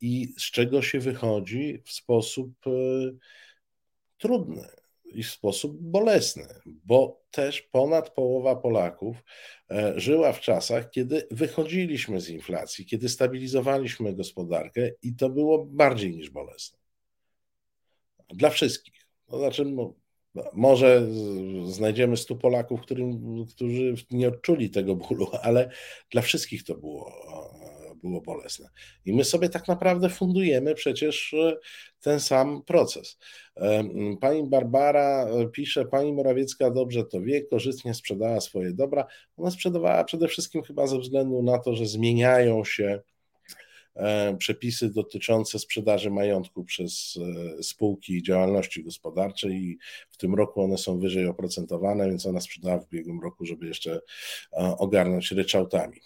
i 0.00 0.34
z 0.38 0.50
czego 0.50 0.82
się 0.82 1.00
wychodzi 1.00 1.82
w 1.84 1.92
sposób 1.92 2.52
e, 2.66 2.70
trudny 4.18 4.68
i 5.04 5.22
w 5.22 5.30
sposób 5.30 5.76
bolesny, 5.80 6.46
bo 6.66 7.22
też 7.30 7.62
ponad 7.62 8.10
połowa 8.10 8.56
Polaków 8.56 9.16
e, 9.70 10.00
żyła 10.00 10.32
w 10.32 10.40
czasach, 10.40 10.90
kiedy 10.90 11.26
wychodziliśmy 11.30 12.20
z 12.20 12.28
inflacji, 12.28 12.86
kiedy 12.86 13.08
stabilizowaliśmy 13.08 14.14
gospodarkę 14.14 14.90
i 15.02 15.14
to 15.14 15.30
było 15.30 15.64
bardziej 15.64 16.16
niż 16.16 16.30
bolesne. 16.30 16.78
dla 18.28 18.50
wszystkich. 18.50 19.06
To 19.26 19.38
znaczy, 19.38 19.64
no, 19.64 19.94
może 20.52 21.08
znajdziemy 21.66 22.16
stu 22.16 22.36
Polaków, 22.36 22.80
którym, 22.80 23.20
którzy 23.54 23.94
nie 24.10 24.28
odczuli 24.28 24.70
tego 24.70 24.96
bólu, 24.96 25.26
ale 25.42 25.70
dla 26.10 26.22
wszystkich 26.22 26.64
to 26.64 26.74
było, 26.74 27.12
było 28.02 28.20
bolesne. 28.20 28.68
I 29.04 29.12
my 29.12 29.24
sobie 29.24 29.48
tak 29.48 29.68
naprawdę 29.68 30.08
fundujemy 30.08 30.74
przecież 30.74 31.34
e, 31.34 31.56
ten 32.00 32.20
sam 32.20 32.62
proces. 32.62 33.18
E, 33.56 33.84
pani 34.20 34.48
Barbara 34.48 35.26
pisze, 35.52 35.84
pani 35.84 36.12
Morawiecka 36.12 36.70
dobrze 36.70 37.04
to 37.04 37.20
wie, 37.20 37.42
korzystnie 37.42 37.94
sprzedała 37.94 38.40
swoje 38.40 38.72
dobra. 38.72 39.06
Ona 39.36 39.50
sprzedawała 39.50 40.04
przede 40.04 40.28
wszystkim 40.28 40.62
chyba 40.62 40.86
ze 40.86 40.98
względu 40.98 41.42
na 41.42 41.58
to, 41.58 41.74
że 41.74 41.86
zmieniają 41.86 42.64
się 42.64 43.00
E, 43.09 43.09
przepisy 44.38 44.90
dotyczące 44.90 45.58
sprzedaży 45.58 46.10
majątku 46.10 46.64
przez 46.64 47.18
e, 47.58 47.62
spółki 47.62 48.22
działalności 48.22 48.84
gospodarczej 48.84 49.52
i 49.52 49.78
w 50.10 50.16
tym 50.16 50.34
roku 50.34 50.62
one 50.62 50.78
są 50.78 50.98
wyżej 50.98 51.26
oprocentowane, 51.26 52.08
więc 52.08 52.26
ona 52.26 52.40
sprzedała 52.40 52.78
w 52.78 52.86
ubiegłym 52.86 53.20
roku, 53.20 53.44
żeby 53.44 53.66
jeszcze 53.66 54.00
e, 54.52 54.58
ogarnąć 54.78 55.30
ryczałtami. 55.30 56.00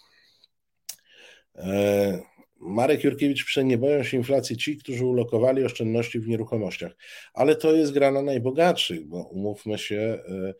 Marek 2.67 3.03
Jurkiewicz 3.03 3.45
pisze, 3.45 3.63
nie 3.63 3.77
boją 3.77 4.03
się 4.03 4.17
inflacji 4.17 4.57
ci, 4.57 4.77
którzy 4.77 5.05
ulokowali 5.05 5.63
oszczędności 5.63 6.19
w 6.19 6.27
nieruchomościach, 6.27 6.91
ale 7.33 7.55
to 7.55 7.75
jest 7.75 7.91
gra 7.91 8.11
na 8.11 8.21
najbogatszych, 8.21 9.05
bo 9.05 9.23
umówmy 9.23 9.77
się, 9.77 9.97
e, 9.97 10.53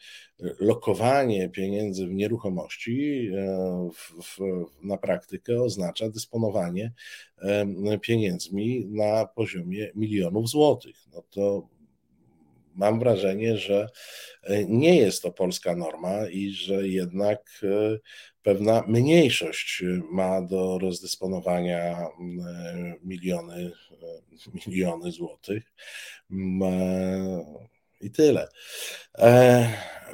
lokowanie 0.60 1.49
pieniędzy 1.49 2.08
w 2.08 2.14
nieruchomości 2.14 3.30
e, 3.36 3.89
w, 3.93 4.24
w, 4.24 4.39
na 4.84 4.97
praktykę 4.97 5.62
oznacza 5.62 6.10
dysponowanie 6.10 6.93
e, 7.41 7.99
pieniędzmi 8.01 8.86
na 8.86 9.26
poziomie 9.26 9.91
milionów 9.95 10.49
złotych. 10.49 10.95
No 11.14 11.24
to 11.30 11.68
mam 12.76 12.99
wrażenie, 12.99 13.58
że 13.58 13.89
nie 14.68 14.97
jest 14.97 15.22
to 15.22 15.32
polska 15.32 15.76
norma 15.76 16.28
i 16.28 16.49
że 16.49 16.88
jednak 16.88 17.62
pewna 18.45 18.83
mniejszość 18.87 19.83
ma 20.11 20.41
do 20.41 20.79
rozdysponowania 20.79 22.07
mm, 22.19 22.47
e, 22.47 22.95
miliony, 23.03 23.71
e, 24.03 24.59
miliony 24.67 25.11
złotych. 25.11 25.63
Mm, 26.31 26.63
e, 26.63 27.65
I 28.01 28.11
tyle. 28.11 28.47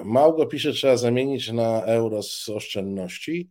Małgo 0.03 0.45
pisze, 0.45 0.73
trzeba 0.73 0.97
zamienić 0.97 1.51
na 1.51 1.83
euro 1.83 2.23
z 2.23 2.49
oszczędności. 2.49 3.49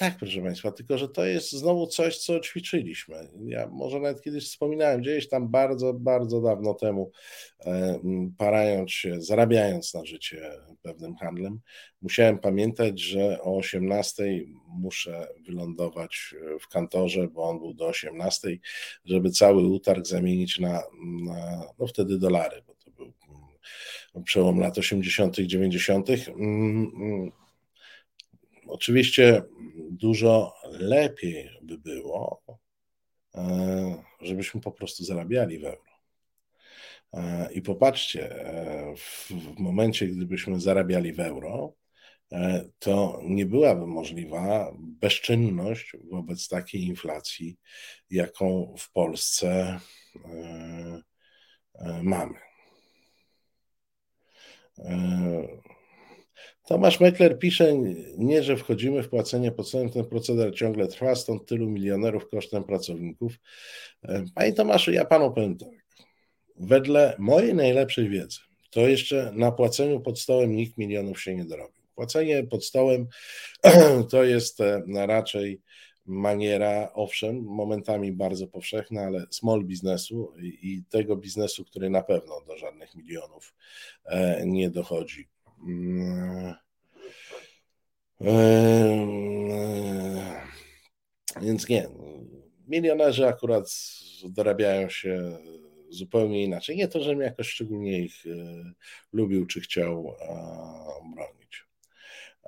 Mm, 0.00 0.12
tak, 0.12 0.18
proszę 0.18 0.42
Państwa, 0.42 0.72
tylko 0.72 0.98
że 0.98 1.08
to 1.08 1.24
jest 1.24 1.52
znowu 1.52 1.86
coś, 1.86 2.18
co 2.18 2.40
ćwiczyliśmy. 2.40 3.28
Ja 3.46 3.66
może 3.66 4.00
nawet 4.00 4.22
kiedyś 4.22 4.44
wspominałem, 4.44 5.00
gdzieś 5.00 5.28
tam 5.28 5.48
bardzo, 5.48 5.94
bardzo 5.94 6.40
dawno 6.40 6.74
temu, 6.74 7.10
e, 7.66 8.00
parając 8.38 8.90
się, 8.90 9.22
zarabiając 9.22 9.94
na 9.94 10.04
życie 10.04 10.50
pewnym 10.82 11.16
handlem, 11.16 11.60
musiałem 12.02 12.38
pamiętać, 12.38 13.00
że 13.00 13.42
o 13.42 13.56
18 13.56 14.24
muszę 14.68 15.28
wylądować 15.46 16.34
w 16.60 16.68
kantorze, 16.68 17.28
bo 17.28 17.42
on 17.42 17.58
był 17.58 17.74
do 17.74 17.86
18, 17.86 18.58
żeby 19.04 19.30
cały 19.30 19.66
utarg 19.66 20.06
zamienić 20.06 20.58
na, 20.58 20.82
na 21.26 21.62
no 21.78 21.86
wtedy 21.86 22.18
dolary, 22.18 22.62
bo 22.66 22.74
to 22.74 22.90
był 22.90 23.12
przełom 24.24 24.60
lat 24.60 24.78
80., 24.78 25.36
90. 25.36 26.08
Oczywiście 28.70 29.42
dużo 29.90 30.54
lepiej 30.64 31.50
by 31.62 31.78
było, 31.78 32.42
e, 33.34 34.04
żebyśmy 34.20 34.60
po 34.60 34.72
prostu 34.72 35.04
zarabiali 35.04 35.58
w 35.58 35.64
euro. 35.64 35.90
E, 37.12 37.52
I 37.52 37.62
popatrzcie, 37.62 38.46
e, 38.46 38.94
w 38.96 39.58
momencie, 39.58 40.06
gdybyśmy 40.06 40.60
zarabiali 40.60 41.12
w 41.12 41.20
euro, 41.20 41.74
to 42.78 43.20
nie 43.24 43.46
byłaby 43.46 43.86
możliwa 43.86 44.72
bezczynność 44.78 45.96
wobec 46.10 46.48
takiej 46.48 46.82
inflacji, 46.82 47.56
jaką 48.10 48.74
w 48.78 48.92
Polsce 48.92 49.80
mamy. 52.02 52.34
Tomasz 56.70 57.00
Meckler 57.00 57.38
pisze, 57.38 57.74
nie, 58.18 58.42
że 58.42 58.56
wchodzimy 58.56 59.02
w 59.02 59.08
płacenie 59.08 59.52
podstawowym, 59.52 59.92
ten 59.92 60.04
proceder 60.04 60.54
ciągle 60.54 60.88
trwa, 60.88 61.14
stąd 61.14 61.46
tylu 61.46 61.70
milionerów 61.70 62.28
kosztem 62.28 62.64
pracowników. 62.64 63.32
E, 64.02 64.24
panie 64.34 64.52
Tomaszu, 64.52 64.92
ja 64.92 65.04
panu 65.04 65.32
powiem 65.32 65.58
tak. 65.58 65.68
Wedle 66.56 67.16
mojej 67.18 67.54
najlepszej 67.54 68.08
wiedzy, 68.08 68.38
to 68.70 68.80
jeszcze 68.88 69.32
na 69.34 69.52
płaceniu 69.52 70.00
pod 70.00 70.20
stołem 70.20 70.56
nikt 70.56 70.78
milionów 70.78 71.22
się 71.22 71.34
nie 71.34 71.44
dorobił. 71.44 71.82
Płacenie 71.94 72.44
pod 72.44 72.64
stołem 72.64 73.06
to 74.10 74.24
jest 74.24 74.60
e, 74.60 74.82
raczej 75.06 75.60
maniera, 76.06 76.90
owszem, 76.94 77.42
momentami 77.42 78.12
bardzo 78.12 78.46
powszechna, 78.46 79.02
ale 79.02 79.26
small 79.30 79.64
biznesu 79.64 80.32
i 80.42 80.82
tego 80.90 81.16
biznesu, 81.16 81.64
który 81.64 81.90
na 81.90 82.02
pewno 82.02 82.40
do 82.46 82.56
żadnych 82.56 82.94
milionów 82.94 83.54
e, 84.04 84.42
nie 84.46 84.70
dochodzi. 84.70 85.28
Mm. 85.66 86.54
Więc 91.42 91.68
nie, 91.68 91.88
milionerzy 92.68 93.26
akurat 93.26 93.64
dorabiają 94.24 94.88
się 94.88 95.38
zupełnie 95.90 96.44
inaczej. 96.44 96.76
Nie 96.76 96.88
to, 96.88 97.00
żebym 97.00 97.20
jakoś 97.20 97.48
szczególnie 97.48 97.98
ich 97.98 98.26
e, 98.26 98.30
lubił 99.12 99.46
czy 99.46 99.60
chciał 99.60 100.14
bronić. 101.14 101.66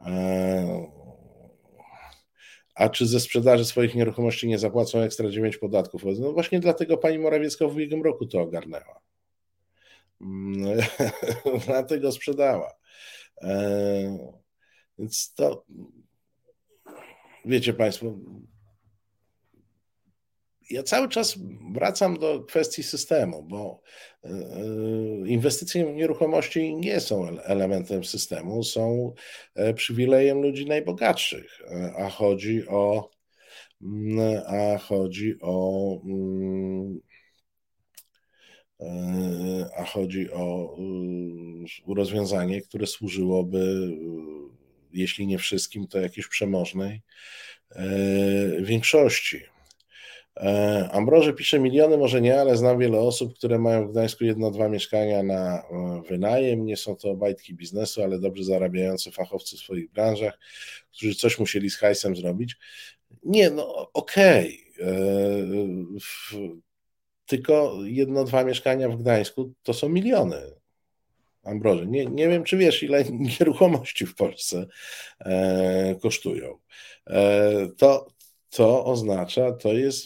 E, 0.06 1.02
a 2.74 2.88
czy 2.88 3.06
ze 3.06 3.20
sprzedaży 3.20 3.64
swoich 3.64 3.94
nieruchomości 3.94 4.48
nie 4.48 4.58
zapłacą 4.58 5.00
ekstra 5.00 5.30
9 5.30 5.56
podatków? 5.56 6.02
No 6.18 6.32
właśnie 6.32 6.60
dlatego 6.60 6.96
pani 6.96 7.18
Morawiecka 7.18 7.66
w 7.66 7.72
ubiegłym 7.72 8.02
roku 8.02 8.26
to 8.26 8.40
ogarnęła. 8.40 9.00
Mm, 10.20 10.78
dlatego 11.66 12.12
sprzedała. 12.12 12.81
E, 13.42 14.32
więc 14.98 15.34
to, 15.34 15.64
wiecie 17.44 17.72
Państwo, 17.74 18.18
ja 20.70 20.82
cały 20.82 21.08
czas 21.08 21.38
wracam 21.74 22.18
do 22.18 22.40
kwestii 22.40 22.82
systemu, 22.82 23.42
bo 23.42 23.80
e, 24.24 24.30
inwestycje 25.26 25.86
w 25.86 25.94
nieruchomości 25.94 26.74
nie 26.74 27.00
są 27.00 27.38
elementem 27.38 28.04
systemu, 28.04 28.64
są 28.64 29.12
e, 29.54 29.74
przywilejem 29.74 30.42
ludzi 30.42 30.66
najbogatszych, 30.66 31.60
a 31.96 32.08
chodzi 32.08 32.68
o 32.68 33.10
a 34.46 34.78
chodzi 34.78 35.38
o 35.40 35.82
E, 36.06 37.11
a 39.76 39.84
chodzi 39.84 40.32
o 40.32 40.76
e, 41.88 41.94
rozwiązanie, 41.94 42.60
które 42.60 42.86
służyłoby, 42.86 43.58
e, 43.58 44.12
jeśli 44.92 45.26
nie 45.26 45.38
wszystkim, 45.38 45.86
to 45.86 46.00
jakiejś 46.00 46.28
przemożnej 46.28 47.02
większości. 48.60 49.40
Ambroży 50.90 51.32
pisze 51.32 51.60
miliony, 51.60 51.98
może 51.98 52.20
nie, 52.20 52.40
ale 52.40 52.56
znam 52.56 52.78
wiele 52.78 52.98
osób, 52.98 53.34
które 53.34 53.58
mają 53.58 53.88
w 53.88 53.90
Gdańsku 53.90 54.24
jedno, 54.24 54.50
dwa 54.50 54.68
mieszkania 54.68 55.22
na 55.22 55.62
wynajem. 56.08 56.64
Nie 56.64 56.76
są 56.76 56.96
to 56.96 57.10
obajtki 57.10 57.54
biznesu, 57.54 58.02
ale 58.02 58.18
dobrze 58.18 58.44
zarabiający 58.44 59.10
fachowcy 59.10 59.56
w 59.56 59.60
swoich 59.60 59.90
branżach, 59.90 60.38
którzy 60.92 61.14
coś 61.14 61.38
musieli 61.38 61.70
z 61.70 61.76
hajsem 61.76 62.16
zrobić. 62.16 62.56
Nie, 63.24 63.50
no 63.50 63.92
okej. 63.92 64.64
Okay 64.78 66.62
tylko 67.32 67.78
jedno, 67.84 68.24
dwa 68.24 68.44
mieszkania 68.44 68.88
w 68.88 68.96
Gdańsku 68.96 69.52
to 69.62 69.74
są 69.74 69.88
miliony. 69.88 70.36
Ambroży. 71.44 71.86
Nie, 71.86 72.06
nie 72.06 72.28
wiem, 72.28 72.44
czy 72.44 72.56
wiesz, 72.56 72.82
ile 72.82 73.04
nieruchomości 73.40 74.06
w 74.06 74.14
Polsce 74.14 74.66
e, 75.20 75.94
kosztują. 76.02 76.58
E, 77.06 77.68
to, 77.78 78.06
to 78.50 78.84
oznacza, 78.84 79.52
to 79.52 79.72
jest 79.72 80.04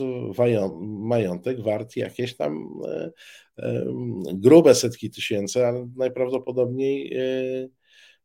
majątek 0.81 1.61
wart 1.61 1.97
jakieś 1.97 2.37
tam 2.37 2.81
e, 2.89 3.11
e 3.59 3.85
grube 4.35 4.74
setki 4.74 5.11
tysięcy, 5.11 5.66
ale 5.66 5.89
najprawdopodobniej 5.97 7.14
e, 7.14 7.68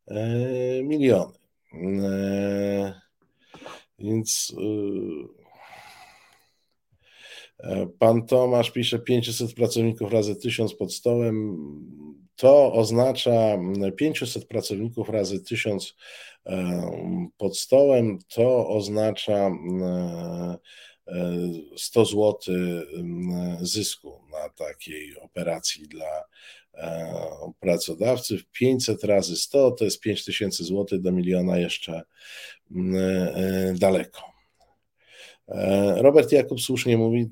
e, 0.06 0.82
miliony. 0.82 1.38
Więc 3.98 4.54
Pan 7.98 8.26
Tomasz 8.26 8.70
pisze 8.70 8.98
500 8.98 9.54
pracowników 9.54 10.12
razy 10.12 10.36
1000 10.36 10.74
pod 10.74 10.94
stołem. 10.94 11.56
To 12.36 12.72
oznacza 12.72 13.58
500 13.96 14.44
pracowników 14.44 15.08
razy 15.08 15.44
1000 15.44 15.94
pod 17.36 17.58
stołem. 17.58 18.18
To 18.28 18.68
oznacza 18.68 19.50
100 21.76 22.04
zł 22.04 22.38
zysku 23.60 24.20
na 24.32 24.48
takiej 24.48 25.16
operacji 25.16 25.88
dla 25.88 26.24
pracodawcy. 27.60 28.38
500 28.52 29.04
razy 29.04 29.36
100 29.36 29.70
to 29.70 29.84
jest 29.84 30.00
5000 30.00 30.64
zł 30.64 30.98
do 30.98 31.12
miliona 31.12 31.58
jeszcze 31.58 32.02
daleko. 33.74 34.22
Robert 35.96 36.32
Jakub 36.32 36.60
słusznie 36.60 36.98
mówi, 36.98 37.28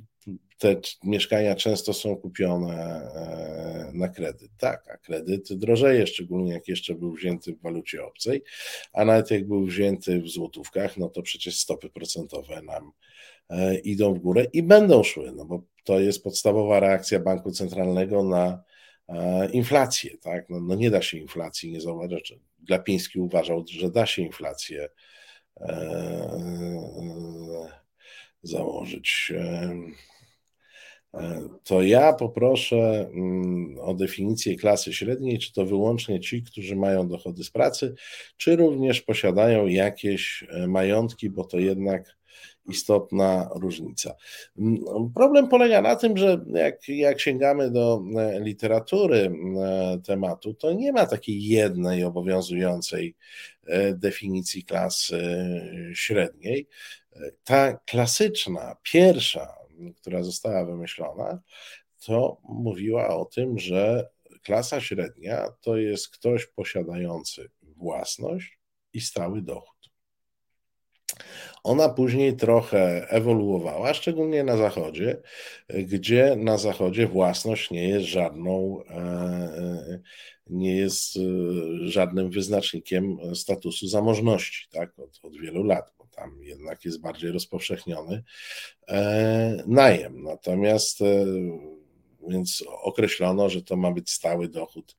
te 0.61 0.81
mieszkania 1.05 1.55
często 1.55 1.93
są 1.93 2.17
kupione 2.17 2.75
e, 2.75 3.91
na 3.95 4.09
kredyt. 4.09 4.51
Tak, 4.59 4.91
a 4.91 4.97
kredyt 4.97 5.53
drożeje, 5.53 6.07
szczególnie 6.07 6.53
jak 6.53 6.69
jeszcze 6.69 6.95
był 6.95 7.13
wzięty 7.13 7.53
w 7.53 7.63
walucie 7.63 8.05
obcej, 8.05 8.43
a 8.93 9.05
nawet 9.05 9.31
jak 9.31 9.47
był 9.47 9.65
wzięty 9.65 10.21
w 10.21 10.29
złotówkach, 10.29 10.97
no 10.97 11.09
to 11.09 11.23
przecież 11.23 11.59
stopy 11.59 11.91
procentowe 11.91 12.63
nam 12.63 12.93
e, 13.49 13.79
idą 13.79 14.15
w 14.15 14.19
górę 14.19 14.47
i 14.53 14.63
będą 14.63 15.03
szły, 15.03 15.33
no 15.37 15.45
bo 15.45 15.63
to 15.85 16.01
jest 16.01 16.25
podstawowa 16.25 16.81
reakcja 16.81 17.21
banku 17.21 17.51
centralnego 17.51 18.25
na 18.25 18.63
e, 19.09 19.51
inflację, 19.51 20.19
tak? 20.19 20.51
No, 20.51 20.61
no 20.61 20.75
nie 20.75 20.91
da 20.91 21.03
się 21.03 21.19
inflacji 21.19 21.73
nie 21.73 21.81
zauważyć. 21.81 22.35
Glapiński 22.59 23.21
uważał, 23.21 23.65
że 23.69 23.91
da 23.91 24.07
się 24.07 24.23
inflację 24.23 24.89
założyć. 28.43 29.33
E, 31.15 31.49
to 31.65 31.83
ja 31.83 32.13
poproszę 32.13 33.09
mm, 33.13 33.79
o 33.81 33.95
definicję 33.95 34.57
klasy 34.57 34.93
średniej, 34.93 35.39
czy 35.39 35.53
to 35.53 35.67
wyłącznie 35.67 36.21
ci, 36.21 36.43
którzy 36.43 36.77
mają 36.77 37.09
dochody 37.09 37.45
z 37.45 37.51
pracy, 37.51 37.95
czy 38.37 38.57
również 38.57 39.01
posiadają 39.03 39.67
jakieś 39.67 40.45
e, 40.51 40.67
majątki, 40.67 41.31
bo 41.31 41.45
to 41.45 41.59
jednak 41.59 42.17
istotna 42.69 43.51
różnica. 43.55 44.15
Mm, 44.59 44.79
problem 45.15 45.49
polega 45.49 45.83
na 45.83 45.97
tym, 45.97 46.17
że 46.17 46.45
jak, 46.55 46.89
jak 46.89 47.21
sięgamy 47.21 47.71
do 47.71 48.03
e, 48.17 48.41
literatury 48.41 49.33
tematu, 50.05 50.55
to 50.55 50.73
nie 50.73 50.93
ma 50.93 51.07
takiej 51.07 51.43
jednej 51.43 52.05
obowiązującej 52.05 53.17
definicji 53.95 54.65
klasy 54.65 55.21
średniej. 55.95 56.69
Ta 57.45 57.73
klasyczna, 57.73 58.77
pierwsza 58.83 59.60
która 59.97 60.23
została 60.23 60.65
wymyślona, 60.65 61.41
to 62.07 62.41
mówiła 62.43 63.09
o 63.09 63.25
tym, 63.25 63.59
że 63.59 64.09
klasa 64.43 64.81
średnia 64.81 65.49
to 65.61 65.77
jest 65.77 66.09
ktoś 66.09 66.47
posiadający 66.47 67.51
własność 67.63 68.59
i 68.93 69.01
stały 69.01 69.43
dochód. 69.43 69.81
Ona 71.65 71.89
później 71.89 72.37
trochę 72.37 73.09
ewoluowała, 73.09 73.95
szczególnie 73.95 74.45
na 74.45 74.57
Zachodzie, 74.57 75.23
gdzie 75.69 76.37
na 76.37 76.59
Zachodzie 76.59 77.07
własność 77.07 77.71
nie 77.71 77.89
jest 77.89 78.07
żadną, 78.07 78.83
e, 78.91 80.01
nie 80.47 80.77
jest 80.77 81.17
e, 81.17 81.21
żadnym 81.89 82.31
wyznacznikiem 82.31 83.19
statusu 83.35 83.87
zamożności, 83.87 84.69
tak, 84.73 84.99
od, 84.99 85.21
od 85.23 85.37
wielu 85.37 85.63
lat 85.63 85.91
tam 86.21 86.43
jednak 86.43 86.85
jest 86.85 87.01
bardziej 87.01 87.33
rozpowszechniony 87.33 88.23
e, 88.89 89.65
najem. 89.67 90.23
Natomiast 90.23 91.03
e, 91.03 91.27
więc 92.29 92.65
określono, 92.83 93.49
że 93.49 93.63
to 93.63 93.77
ma 93.77 93.91
być 93.91 94.11
stały 94.11 94.49
dochód 94.49 94.97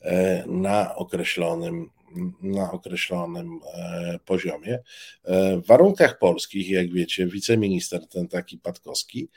e, 0.00 0.44
na 0.46 0.94
określonym, 0.94 1.90
na 2.42 2.72
określonym 2.72 3.60
poziomie. 4.24 4.78
W 5.62 5.66
warunkach 5.66 6.18
polskich, 6.18 6.70
jak 6.70 6.92
wiecie, 6.92 7.26
wiceminister 7.26 8.08
ten 8.08 8.28
taki 8.28 8.58
Patkowski, 8.58 9.28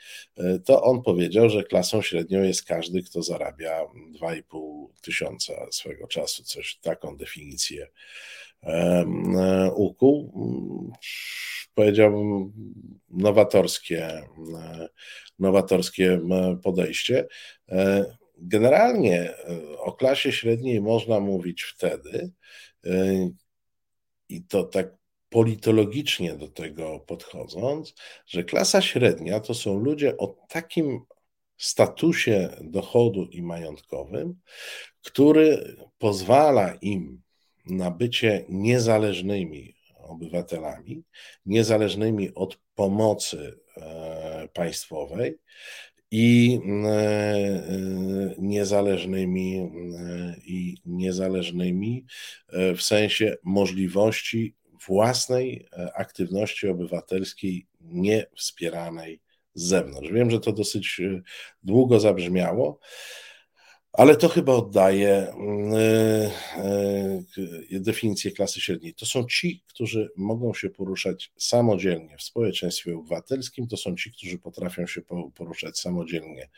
to 0.64 0.82
on 0.82 1.02
powiedział, 1.02 1.50
że 1.50 1.62
klasą 1.62 2.02
średnią 2.02 2.42
jest 2.42 2.64
każdy, 2.64 3.02
kto 3.02 3.22
zarabia 3.22 3.80
2,5 4.22 4.86
tysiąca 5.00 5.52
swego 5.70 6.06
czasu, 6.06 6.42
coś 6.42 6.76
taką 6.76 7.16
definicję 7.16 7.86
ukuł. 9.74 10.32
Powiedziałbym 11.74 12.52
nowatorskie, 13.10 14.22
nowatorskie 15.38 16.20
podejście. 16.62 17.26
Generalnie 18.44 19.30
e, 19.30 19.78
o 19.78 19.92
klasie 19.92 20.32
średniej 20.32 20.80
można 20.80 21.20
mówić 21.20 21.62
wtedy, 21.62 22.30
e, 22.86 23.30
i 24.28 24.44
to 24.44 24.64
tak 24.64 24.94
politologicznie 25.28 26.34
do 26.34 26.48
tego 26.48 27.00
podchodząc, 27.00 27.94
że 28.26 28.44
klasa 28.44 28.82
średnia 28.82 29.40
to 29.40 29.54
są 29.54 29.78
ludzie 29.78 30.16
o 30.16 30.26
takim 30.48 31.00
statusie 31.56 32.48
dochodu 32.60 33.24
i 33.24 33.42
majątkowym, 33.42 34.40
który 35.02 35.76
pozwala 35.98 36.74
im 36.74 37.22
na 37.66 37.90
bycie 37.90 38.44
niezależnymi 38.48 39.74
obywatelami, 40.02 41.02
niezależnymi 41.46 42.34
od 42.34 42.58
pomocy 42.74 43.60
e, 43.76 44.48
państwowej 44.54 45.38
i 46.12 46.60
e, 46.64 46.88
e, 46.88 47.62
niezależnymi 48.38 49.70
i 50.46 50.76
niezależnymi 50.86 52.06
w 52.76 52.82
sensie 52.82 53.36
możliwości 53.42 54.54
własnej 54.86 55.66
aktywności 55.94 56.68
obywatelskiej 56.68 57.66
niewspieranej 57.80 59.20
z 59.54 59.62
zewnątrz. 59.62 60.10
Wiem, 60.10 60.30
że 60.30 60.40
to 60.40 60.52
dosyć 60.52 61.00
długo 61.62 62.00
zabrzmiało, 62.00 62.78
ale 63.92 64.16
to 64.16 64.28
chyba 64.28 64.52
oddaje 64.52 65.34
yy, 67.70 67.80
definicję 67.80 68.30
klasy 68.30 68.60
średniej. 68.60 68.94
To 68.94 69.06
są 69.06 69.24
ci, 69.24 69.62
którzy 69.66 70.10
mogą 70.16 70.54
się 70.54 70.70
poruszać 70.70 71.32
samodzielnie 71.38 72.16
w 72.18 72.22
społeczeństwie 72.22 72.94
obywatelskim, 72.94 73.68
to 73.68 73.76
są 73.76 73.96
ci, 73.96 74.12
którzy 74.12 74.38
potrafią 74.38 74.86
się 74.86 75.00
poruszać 75.34 75.78
samodzielnie 75.78 76.48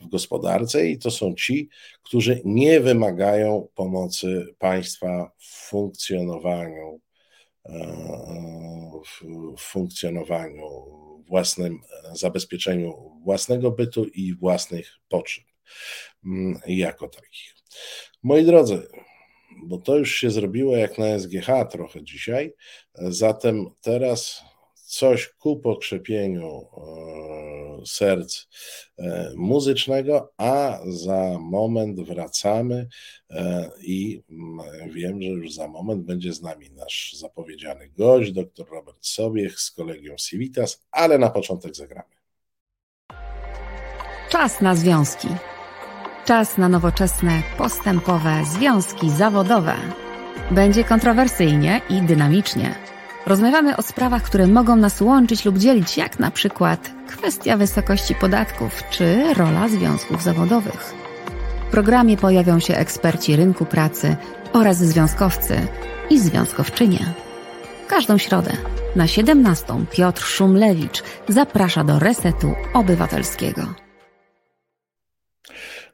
w 0.00 0.08
gospodarce 0.08 0.86
i 0.86 0.98
to 0.98 1.10
są 1.10 1.34
ci, 1.34 1.68
którzy 2.02 2.42
nie 2.44 2.80
wymagają 2.80 3.68
pomocy 3.74 4.54
państwa 4.58 5.32
w 5.38 5.68
funkcjonowaniu, 5.68 7.00
w 9.58 9.60
funkcjonowaniu 9.60 10.64
własnym, 11.28 11.80
zabezpieczeniu 12.12 13.20
własnego 13.24 13.70
bytu 13.70 14.04
i 14.04 14.34
własnych 14.34 14.92
potrzeb. 15.08 15.51
Mm, 16.24 16.60
jako 16.66 17.08
takich. 17.08 17.54
Moi 18.22 18.44
drodzy, 18.44 18.88
bo 19.62 19.78
to 19.78 19.98
już 19.98 20.14
się 20.14 20.30
zrobiło 20.30 20.76
jak 20.76 20.98
na 20.98 21.18
SGH 21.18 21.46
trochę 21.70 22.04
dzisiaj, 22.04 22.54
zatem 22.94 23.66
teraz 23.80 24.42
coś 24.92 25.28
ku 25.28 25.56
pokrzepieniu 25.56 26.68
e, 26.76 27.86
serc 27.86 28.46
e, 28.98 29.32
muzycznego, 29.36 30.32
a 30.36 30.80
za 30.86 31.38
moment 31.40 32.00
wracamy 32.00 32.88
e, 33.30 33.70
i 33.82 34.22
mm, 34.30 34.90
wiem, 34.90 35.22
że 35.22 35.28
już 35.28 35.54
za 35.54 35.68
moment 35.68 36.04
będzie 36.04 36.32
z 36.32 36.42
nami 36.42 36.70
nasz 36.70 37.12
zapowiedziany 37.18 37.88
gość, 37.88 38.32
dr 38.32 38.66
Robert 38.70 39.06
Sobiech 39.06 39.60
z 39.60 39.70
kolegium 39.70 40.16
Civitas, 40.16 40.84
ale 40.90 41.18
na 41.18 41.30
początek 41.30 41.76
zagramy. 41.76 42.14
Czas 44.30 44.60
na 44.60 44.76
związki. 44.76 45.28
Czas 46.24 46.58
na 46.58 46.68
nowoczesne, 46.68 47.42
postępowe 47.58 48.44
związki 48.44 49.10
zawodowe. 49.10 49.74
Będzie 50.50 50.84
kontrowersyjnie 50.84 51.80
i 51.90 52.02
dynamicznie. 52.02 52.74
Rozmawiamy 53.26 53.76
o 53.76 53.82
sprawach, 53.82 54.22
które 54.22 54.46
mogą 54.46 54.76
nas 54.76 55.00
łączyć 55.00 55.44
lub 55.44 55.58
dzielić, 55.58 55.96
jak 55.96 56.18
na 56.18 56.30
przykład 56.30 56.90
kwestia 57.08 57.56
wysokości 57.56 58.14
podatków 58.14 58.82
czy 58.90 59.34
rola 59.34 59.68
związków 59.68 60.22
zawodowych. 60.22 60.94
W 61.68 61.70
programie 61.70 62.16
pojawią 62.16 62.60
się 62.60 62.76
eksperci 62.76 63.36
rynku 63.36 63.64
pracy 63.66 64.16
oraz 64.52 64.76
związkowcy 64.76 65.60
i 66.10 66.18
związkowczynie. 66.18 67.14
Każdą 67.88 68.18
środę 68.18 68.52
na 68.96 69.06
17 69.06 69.74
Piotr 69.90 70.22
Szumlewicz 70.22 71.02
zaprasza 71.28 71.84
do 71.84 71.98
Resetu 71.98 72.54
Obywatelskiego. 72.74 73.62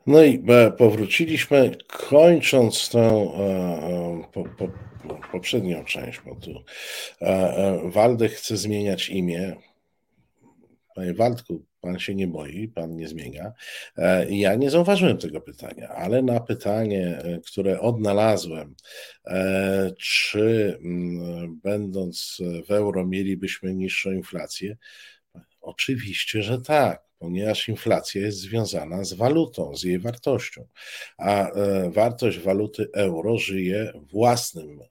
No 0.08 0.24
i 0.24 0.44
e, 0.48 0.72
powróciliśmy, 0.72 1.76
kończąc 1.86 2.88
tę 2.88 2.98
e, 2.98 3.42
e, 3.42 4.24
po, 4.32 4.44
po, 4.44 4.68
poprzednią 5.32 5.84
część, 5.84 6.20
bo 6.26 6.34
tu 6.34 6.64
Waldek 7.84 8.32
chce 8.32 8.56
zmieniać 8.56 9.08
imię. 9.08 9.56
Panie 10.94 11.14
Waldku, 11.14 11.64
pan 11.80 11.98
się 11.98 12.14
nie 12.14 12.26
boi, 12.26 12.68
pan 12.68 12.96
nie 12.96 13.08
zmienia. 13.08 13.52
Ja 14.28 14.54
nie 14.54 14.70
zauważyłem 14.70 15.18
tego 15.18 15.40
pytania, 15.40 15.88
ale 15.88 16.22
na 16.22 16.40
pytanie, 16.40 17.18
które 17.46 17.80
odnalazłem, 17.80 18.74
czy 19.98 20.78
będąc 21.62 22.38
w 22.68 22.70
euro 22.70 23.06
mielibyśmy 23.06 23.74
niższą 23.74 24.10
inflację, 24.12 24.76
Oczywiście, 25.60 26.42
że 26.42 26.60
tak, 26.60 27.07
ponieważ 27.18 27.68
inflacja 27.68 28.20
jest 28.20 28.38
związana 28.38 29.04
z 29.04 29.12
walutą, 29.12 29.76
z 29.76 29.82
jej 29.82 29.98
wartością, 29.98 30.66
a 31.18 31.50
e, 31.50 31.90
wartość 31.90 32.38
waluty 32.38 32.88
euro 32.94 33.38
żyje 33.38 33.92
własnym 34.12 34.80
e, 34.80 34.88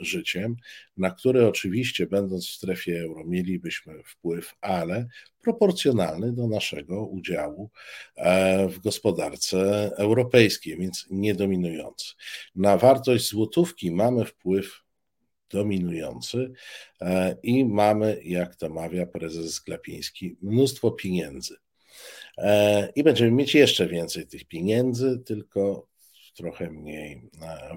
życiem, 0.00 0.56
na 0.96 1.10
które 1.10 1.48
oczywiście, 1.48 2.06
będąc 2.06 2.46
w 2.46 2.52
strefie 2.52 3.00
euro, 3.00 3.24
mielibyśmy 3.24 4.02
wpływ, 4.04 4.54
ale 4.60 5.08
proporcjonalny 5.42 6.32
do 6.32 6.48
naszego 6.48 7.06
udziału 7.06 7.70
e, 8.16 8.68
w 8.68 8.78
gospodarce 8.80 9.90
europejskiej, 9.96 10.78
więc 10.78 11.06
nie 11.10 11.34
dominujący. 11.34 12.14
Na 12.54 12.76
wartość 12.76 13.28
złotówki 13.28 13.90
mamy 13.90 14.24
wpływ 14.24 14.84
dominujący 15.50 16.52
i 17.42 17.64
mamy, 17.64 18.20
jak 18.24 18.56
to 18.56 18.68
mawia 18.68 19.06
prezes 19.06 19.60
Glapiński, 19.60 20.36
mnóstwo 20.42 20.90
pieniędzy. 20.90 21.56
E, 22.38 22.88
I 22.94 23.02
będziemy 23.02 23.30
mieć 23.30 23.54
jeszcze 23.54 23.86
więcej 23.86 24.26
tych 24.26 24.44
pieniędzy, 24.44 25.18
tylko 25.26 25.86
trochę 26.36 26.70
mniej 26.70 27.22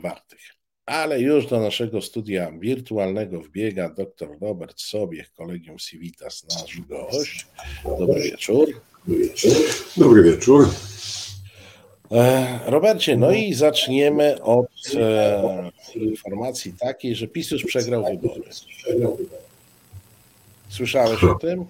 wartych. 0.02 0.40
Ale 0.86 1.22
już 1.22 1.48
do 1.48 1.60
naszego 1.60 2.02
studia 2.02 2.52
wirtualnego 2.60 3.42
wbiega 3.42 3.90
dr 3.90 4.30
Robert 4.42 4.82
Sobiech, 4.82 5.34
Kolegium 5.34 5.78
Civitas, 5.78 6.46
nasz 6.50 6.82
gość. 6.82 7.48
Dobry 8.00 8.22
wieczór. 8.22 8.82
Dobry 9.98 10.24
wieczór. 10.24 10.68
E, 12.12 12.60
Robercie, 12.66 13.18
no 13.18 13.32
i 13.32 13.54
zaczniemy 13.54 14.42
od 14.42 14.68
e, 14.96 15.72
informacji 15.96 16.74
takiej, 16.80 17.16
że 17.16 17.28
PiS 17.28 17.52
już 17.52 17.64
przegrał 17.64 18.06
wybory. 18.06 18.42
Słyszałeś 20.70 21.24
o 21.24 21.36
tym? 21.36 21.66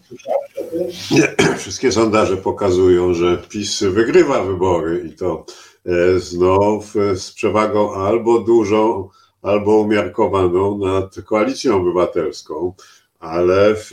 Nie, 1.12 1.36
wszystkie 1.58 1.92
sondaże 1.92 2.38
pokazują, 2.38 3.14
że 3.14 3.38
PiS 3.50 3.84
wygrywa 3.84 4.44
wybory 4.44 5.04
i 5.08 5.16
to 5.16 5.46
E, 5.88 6.20
znów 6.20 6.94
z 7.16 7.32
przewagą 7.32 7.94
albo 7.94 8.40
dużą, 8.40 9.10
albo 9.42 9.80
umiarkowaną 9.80 10.78
nad 10.78 11.16
koalicją 11.26 11.76
obywatelską, 11.76 12.74
ale 13.20 13.76
w, 13.76 13.92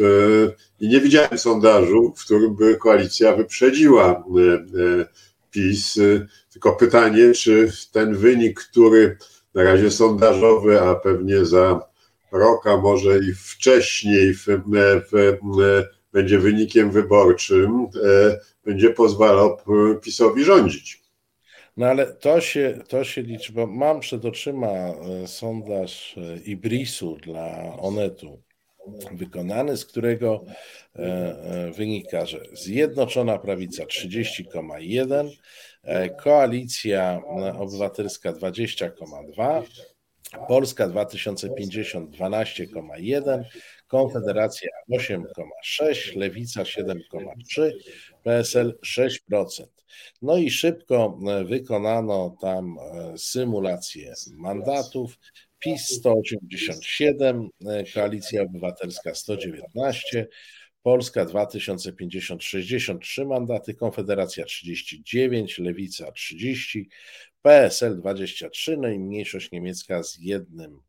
i 0.81 0.89
nie 0.89 1.01
widziałem 1.01 1.39
sondażu, 1.39 2.15
w 2.17 2.25
którym 2.25 2.55
by 2.55 2.77
koalicja 2.77 3.37
wyprzedziła 3.37 4.05
e, 4.11 4.13
e, 4.13 5.07
PiS. 5.51 5.99
Tylko 6.53 6.73
pytanie, 6.73 7.33
czy 7.33 7.73
ten 7.93 8.15
wynik, 8.15 8.61
który 8.61 9.19
na 9.55 9.63
razie 9.63 9.91
sondażowy, 9.91 10.81
a 10.83 10.95
pewnie 10.95 11.45
za 11.45 11.81
rok, 12.35 12.67
a 12.67 12.77
może 12.77 13.19
i 13.19 13.35
wcześniej 13.35 14.35
w, 14.35 14.47
w, 15.13 15.39
będzie 16.13 16.39
wynikiem 16.39 16.91
wyborczym, 16.91 17.87
będzie 18.65 18.91
pozwalał 18.91 19.57
PiSowi 20.03 20.45
rządzić. 20.45 21.05
No 21.77 21.87
ale 21.87 22.07
to 22.07 22.41
się, 22.41 22.79
to 22.89 23.05
się 23.05 23.23
liczy, 23.23 23.53
bo 23.53 23.67
mam 23.67 24.01
przed 24.01 24.25
oczyma 24.25 24.69
e, 24.69 25.27
sondaż 25.27 26.17
e, 26.19 26.37
Ibrisu 26.37 27.17
dla 27.17 27.77
Onetu 27.79 28.43
wykonany, 29.13 29.77
z 29.77 29.85
którego 29.85 30.45
e, 30.97 31.73
wynika, 31.77 32.27
że 32.27 32.41
Zjednoczona 32.53 33.39
Prawica 33.39 33.85
30,1, 33.85 35.31
Koalicja 36.23 37.23
Obywatelska 37.59 38.33
20,2, 38.33 39.63
Polska 40.49 40.89
2050 40.89 42.11
12,1, 42.11 43.45
Konfederacja 43.89 44.69
8,6, 44.91 46.17
Lewica 46.17 46.63
7,3, 46.63 47.71
PSL 48.23 48.79
6%. 48.83 49.67
No 50.23 50.37
i 50.37 50.51
szybko 50.51 51.19
e, 51.29 51.45
wykonano 51.45 52.37
tam 52.41 52.77
e, 52.79 53.19
symulację 53.19 54.15
mandatów. 54.37 55.19
PiS 55.59 55.89
187, 55.89 57.49
e, 57.67 57.85
Koalicja 57.95 58.43
Obywatelska 58.43 59.15
119, 59.15 60.29
Polska 60.83 61.25
2050 61.25 62.45
63 62.45 63.25
mandaty, 63.25 63.75
Konfederacja 63.75 64.45
39, 64.45 65.59
Lewica 65.59 66.13
30, 66.13 66.89
PSL 67.45 67.97
23, 67.97 68.77
no 68.77 68.89
i 68.89 68.99
mniejszość 68.99 69.51
niemiecka 69.53 70.03
z 70.03 70.19
jednym 70.19 70.81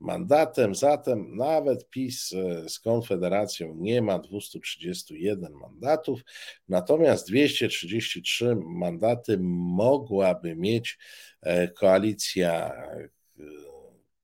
mandatem. 0.00 0.74
Zatem 0.74 1.36
nawet 1.36 1.88
PiS 1.90 2.32
e, 2.32 2.68
z 2.68 2.78
Konfederacją 2.80 3.74
nie 3.78 4.02
ma 4.02 4.18
231 4.18 5.52
mandatów, 5.52 6.20
natomiast 6.68 7.28
233 7.28 8.56
mandaty 8.56 9.38
mogłaby 9.40 10.56
mieć 10.56 10.98
e, 11.42 11.68
koalicja 11.68 12.72
e, 12.74 13.08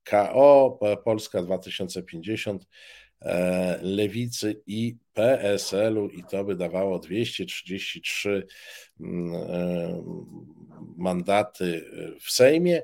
KO, 0.04 0.78
Polska 1.04 1.42
2050, 1.42 2.66
Lewicy 3.82 4.62
i 4.66 4.96
PSL-u 5.14 6.08
i 6.08 6.24
to 6.24 6.44
by 6.44 6.56
dawało 6.56 6.98
233 6.98 8.46
mm, 9.00 10.04
mandaty 10.96 11.84
w 12.20 12.30
Sejmie. 12.30 12.82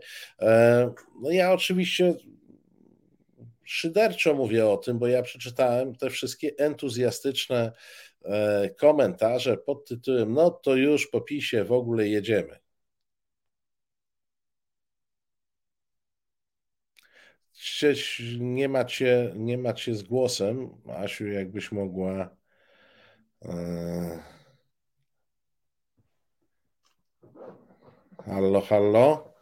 No 1.22 1.30
ja 1.30 1.52
oczywiście 1.52 2.14
szyderczo 3.72 4.34
mówię 4.34 4.66
o 4.66 4.76
tym, 4.76 4.98
bo 4.98 5.06
ja 5.06 5.22
przeczytałem 5.22 5.94
te 5.94 6.10
wszystkie 6.10 6.52
entuzjastyczne 6.58 7.72
e, 8.24 8.70
komentarze 8.70 9.56
pod 9.56 9.88
tytułem 9.88 10.32
No 10.32 10.50
to 10.50 10.76
już 10.76 11.06
po 11.06 11.20
PiSie 11.20 11.64
w 11.64 11.72
ogóle 11.72 12.08
jedziemy. 12.08 12.61
Nie 18.38 18.68
macie, 18.68 19.32
nie 19.36 19.58
macie 19.58 19.94
z 19.94 20.02
głosem. 20.02 20.70
Asiu, 20.96 21.26
jakbyś 21.26 21.72
mogła. 21.72 22.28
E, 23.44 24.22
hallo, 28.26 28.60
hallo? 28.60 29.32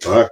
Tak. 0.00 0.28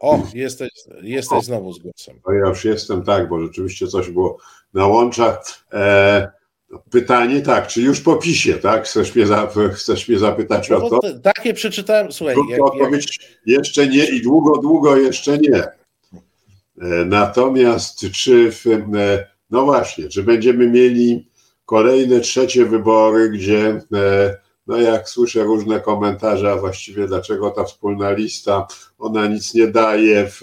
O, 0.00 0.22
jesteś, 0.34 0.70
jesteś 1.02 1.44
znowu 1.44 1.72
z 1.72 1.78
głosem. 1.78 2.20
No 2.26 2.32
ja 2.32 2.48
już 2.48 2.64
jestem, 2.64 3.04
tak, 3.04 3.28
bo 3.28 3.40
rzeczywiście 3.40 3.86
coś 3.86 4.10
było 4.10 4.38
na 4.74 4.86
łączach. 4.86 5.44
E, 5.72 6.32
pytanie, 6.90 7.42
tak, 7.42 7.66
czy 7.66 7.82
już 7.82 8.00
po 8.00 8.16
PiSie, 8.16 8.54
tak? 8.54 8.84
Chcesz 8.84 9.14
mnie, 9.14 9.26
za, 9.26 9.48
chcesz 9.74 10.08
mnie 10.08 10.18
zapytać 10.18 10.70
no, 10.70 10.76
o 10.76 10.90
to? 10.90 11.00
Takie 11.22 11.54
przeczytałem, 11.54 12.12
słuchaj. 12.12 12.36
Jak, 12.48 12.62
odpowiedź 12.62 13.18
jak... 13.20 13.38
jeszcze 13.46 13.86
nie 13.88 14.04
i 14.08 14.22
długo, 14.22 14.58
długo 14.58 14.96
jeszcze 14.96 15.38
nie. 15.38 15.83
E, 16.80 17.04
natomiast 17.04 18.06
czy, 18.12 18.52
w, 18.52 18.66
e, 18.66 19.28
no 19.50 19.64
właśnie, 19.64 20.08
czy 20.08 20.22
będziemy 20.22 20.70
mieli 20.70 21.28
kolejne 21.66 22.20
trzecie 22.20 22.64
wybory, 22.64 23.30
gdzie 23.30 23.80
e, 23.94 24.36
no 24.66 24.76
jak 24.76 25.08
słyszę 25.08 25.44
różne 25.44 25.80
komentarze, 25.80 26.52
a 26.52 26.56
właściwie 26.56 27.06
dlaczego 27.06 27.50
ta 27.50 27.64
wspólna 27.64 28.10
lista, 28.10 28.66
ona 28.98 29.26
nic 29.26 29.54
nie 29.54 29.66
daje, 29.66 30.30
w, 30.30 30.42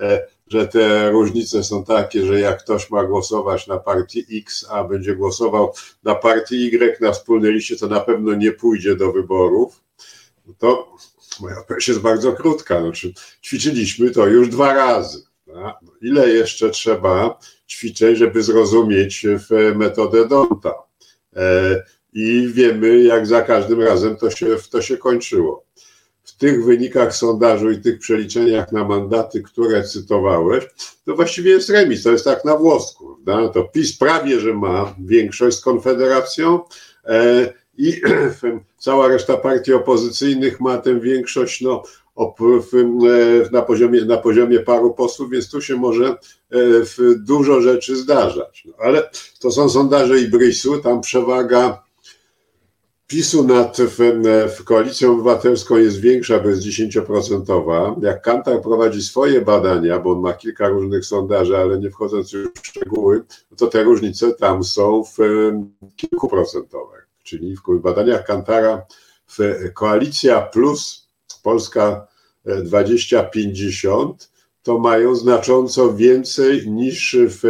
e, 0.00 0.26
że 0.46 0.68
te 0.68 1.10
różnice 1.10 1.64
są 1.64 1.84
takie, 1.84 2.26
że 2.26 2.40
jak 2.40 2.58
ktoś 2.64 2.90
ma 2.90 3.04
głosować 3.04 3.66
na 3.66 3.78
partii 3.78 4.24
X, 4.32 4.66
a 4.70 4.84
będzie 4.84 5.16
głosował 5.16 5.72
na 6.04 6.14
partii 6.14 6.66
Y 6.66 7.00
na 7.00 7.12
wspólnej 7.12 7.52
liście, 7.52 7.76
to 7.76 7.86
na 7.86 8.00
pewno 8.00 8.34
nie 8.34 8.52
pójdzie 8.52 8.96
do 8.96 9.12
wyborów. 9.12 9.80
To 10.58 10.92
moja 11.40 11.58
odpowiedź 11.58 11.88
jest 11.88 12.00
bardzo 12.00 12.32
krótka. 12.32 12.80
Znaczy, 12.80 13.12
ćwiczyliśmy 13.42 14.10
to 14.10 14.26
już 14.26 14.48
dwa 14.48 14.74
razy. 14.74 15.22
No, 15.46 15.74
ile 16.02 16.28
jeszcze 16.28 16.70
trzeba 16.70 17.38
ćwiczeń, 17.68 18.16
żeby 18.16 18.42
zrozumieć 18.42 19.26
metodę 19.74 20.28
Donta? 20.28 20.74
E, 21.36 21.82
i 22.12 22.48
wiemy, 22.54 23.02
jak 23.02 23.26
za 23.26 23.42
każdym 23.42 23.82
razem 23.82 24.16
to 24.16 24.30
się, 24.30 24.46
to 24.70 24.82
się 24.82 24.96
kończyło. 24.96 25.64
W 26.22 26.36
tych 26.36 26.64
wynikach 26.64 27.14
sondażu 27.14 27.70
i 27.70 27.80
tych 27.80 27.98
przeliczeniach 27.98 28.72
na 28.72 28.84
mandaty, 28.84 29.42
które 29.42 29.84
cytowałeś, 29.84 30.64
to 31.06 31.16
właściwie 31.16 31.50
jest 31.50 31.70
remis, 31.70 32.02
to 32.02 32.12
jest 32.12 32.24
tak 32.24 32.44
na 32.44 32.56
włosku. 32.56 33.18
Prawda? 33.24 33.48
To 33.48 33.64
PiS 33.64 33.98
prawie, 33.98 34.40
że 34.40 34.54
ma 34.54 34.94
większość 35.04 35.56
z 35.56 35.60
Konfederacją 35.60 36.60
e, 37.04 37.52
i 37.80 38.00
cała 38.78 39.08
reszta 39.08 39.36
partii 39.36 39.72
opozycyjnych 39.72 40.60
ma 40.60 40.78
tę 40.78 41.00
większość 41.00 41.60
no, 41.60 41.82
e, 42.18 43.50
na, 43.52 43.62
poziomie, 43.62 44.04
na 44.04 44.16
poziomie 44.16 44.60
paru 44.60 44.94
posłów, 44.94 45.30
więc 45.30 45.50
tu 45.50 45.62
się 45.62 45.76
może 45.76 46.06
e, 46.06 46.16
dużo 47.16 47.60
rzeczy 47.60 47.96
zdarzać. 47.96 48.64
No, 48.66 48.72
ale 48.78 49.10
to 49.40 49.50
są 49.50 49.68
sondaże 49.68 50.20
Ibrisu, 50.20 50.78
tam 50.78 51.00
przewaga 51.00 51.82
PiSu 53.10 53.44
nad 53.44 53.76
w, 53.80 53.98
w 54.56 54.64
koalicją 54.64 55.12
obywatelską 55.12 55.76
jest 55.76 56.00
większa, 56.00 56.40
bo 56.40 56.48
jest 56.48 56.62
10%. 56.62 58.02
Jak 58.02 58.22
Kantar 58.22 58.62
prowadzi 58.62 59.02
swoje 59.02 59.40
badania, 59.40 59.98
bo 59.98 60.12
on 60.12 60.20
ma 60.20 60.32
kilka 60.32 60.68
różnych 60.68 61.04
sondaży, 61.04 61.56
ale 61.56 61.78
nie 61.78 61.90
wchodząc 61.90 62.32
już 62.32 62.48
w 62.62 62.66
szczegóły, 62.66 63.22
to 63.56 63.66
te 63.66 63.82
różnice 63.82 64.32
tam 64.32 64.64
są 64.64 65.04
w 65.04 65.18
kilkuprocentowych. 65.96 66.99
Czyli 67.22 67.56
w 67.56 67.80
badaniach 67.80 68.24
Kantara 68.24 68.86
w 69.38 69.38
koalicja 69.74 70.40
plus 70.40 71.08
Polska 71.42 72.06
2050 72.44 74.30
to 74.62 74.78
mają 74.78 75.14
znacząco 75.14 75.94
więcej 75.94 76.70
niż 76.70 77.16
w 77.20 77.42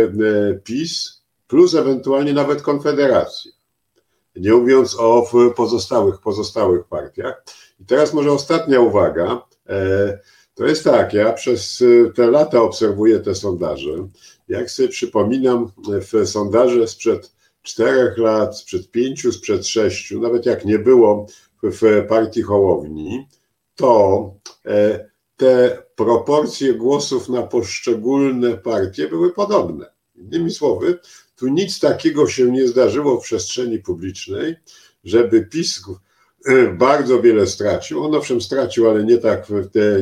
PiS, 0.64 1.22
plus 1.48 1.74
ewentualnie 1.74 2.32
nawet 2.32 2.62
Konfederacja. 2.62 3.52
Nie 4.36 4.52
mówiąc 4.52 4.96
o 4.98 5.30
pozostałych, 5.56 6.20
pozostałych 6.20 6.84
partiach. 6.86 7.44
I 7.80 7.84
teraz 7.84 8.14
może 8.14 8.32
ostatnia 8.32 8.80
uwaga. 8.80 9.42
E, 9.68 10.18
to 10.54 10.66
jest 10.66 10.84
tak, 10.84 11.12
ja 11.12 11.32
przez 11.32 11.84
te 12.14 12.30
lata 12.30 12.62
obserwuję 12.62 13.20
te 13.20 13.34
sondaże. 13.34 14.08
Jak 14.48 14.70
sobie 14.70 14.88
przypominam, 14.88 15.72
w 16.12 16.28
sondaże 16.28 16.88
sprzed 16.88 17.32
czterech 17.62 18.18
lat, 18.18 18.58
sprzed 18.58 18.90
pięciu, 18.90 19.32
sprzed 19.32 19.66
sześciu, 19.66 20.20
nawet 20.20 20.46
jak 20.46 20.64
nie 20.64 20.78
było 20.78 21.26
w 21.62 22.06
partii 22.08 22.42
Hołowni, 22.42 23.26
to 23.74 24.34
e, 24.66 25.10
te 25.36 25.82
proporcje 25.96 26.74
głosów 26.74 27.28
na 27.28 27.42
poszczególne 27.42 28.56
partie 28.56 29.08
były 29.08 29.32
podobne. 29.32 29.86
Innymi 30.16 30.50
słowy, 30.50 30.98
tu 31.36 31.48
nic 31.48 31.80
takiego 31.80 32.26
się 32.26 32.50
nie 32.50 32.68
zdarzyło 32.68 33.20
w 33.20 33.24
przestrzeni 33.24 33.78
publicznej, 33.78 34.56
żeby 35.04 35.46
PiS 35.46 35.82
e, 36.46 36.66
bardzo 36.66 37.22
wiele 37.22 37.46
stracił. 37.46 38.04
On 38.04 38.14
owszem 38.14 38.40
stracił, 38.40 38.90
ale 38.90 39.04
nie 39.04 39.18
tak, 39.18 39.46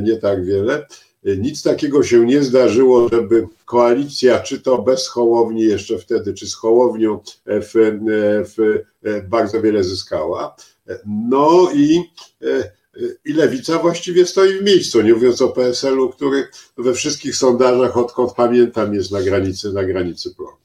nie 0.03 0.17
tak 0.17 0.45
wiele. 0.45 0.87
E, 1.27 1.37
nic 1.37 1.63
takiego 1.63 2.03
się 2.03 2.27
nie 2.27 2.43
zdarzyło, 2.43 3.09
żeby 3.09 3.47
koalicja, 3.65 4.41
czy 4.41 4.61
to 4.61 4.83
bez 4.83 5.09
Hołowni 5.09 5.63
jeszcze 5.63 5.99
wtedy, 5.99 6.35
czy 6.35 6.47
z 6.47 6.55
Hołownią 6.55 7.21
w, 7.47 7.99
w, 8.57 8.85
bardzo 9.29 9.63
wiele 9.63 9.85
zyskała. 9.85 10.57
No 11.07 11.71
i 11.75 12.03
i 13.25 13.33
lewica 13.33 13.79
właściwie 13.79 14.27
stoi 14.27 14.59
w 14.59 14.63
miejscu, 14.63 15.03
nie 15.03 15.15
mówiąc 15.15 15.43
o 15.43 15.49
PSL-u, 15.49 16.11
który 16.11 16.49
we 16.79 16.95
wszystkich 16.95 17.37
sondażach, 17.37 17.97
odkąd 17.97 18.33
pamiętam, 18.33 18.95
jest 18.95 19.11
na 19.11 19.23
granicy, 19.23 19.73
na 19.73 19.85
granicy 19.85 20.35
progu. 20.35 20.59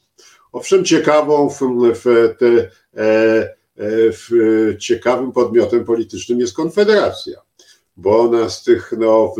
Owszem, 0.51 0.85
ciekawą 0.85 1.49
w, 1.49 1.59
w 1.93 2.35
te, 2.39 2.69
e, 3.01 3.53
e, 3.79 4.77
ciekawym 4.77 5.31
podmiotem 5.31 5.85
politycznym 5.85 6.39
jest 6.39 6.55
Konfederacja, 6.55 7.41
bo 7.97 8.19
ona 8.19 8.49
z 8.49 8.63
tych 8.63 8.93
no, 8.97 9.33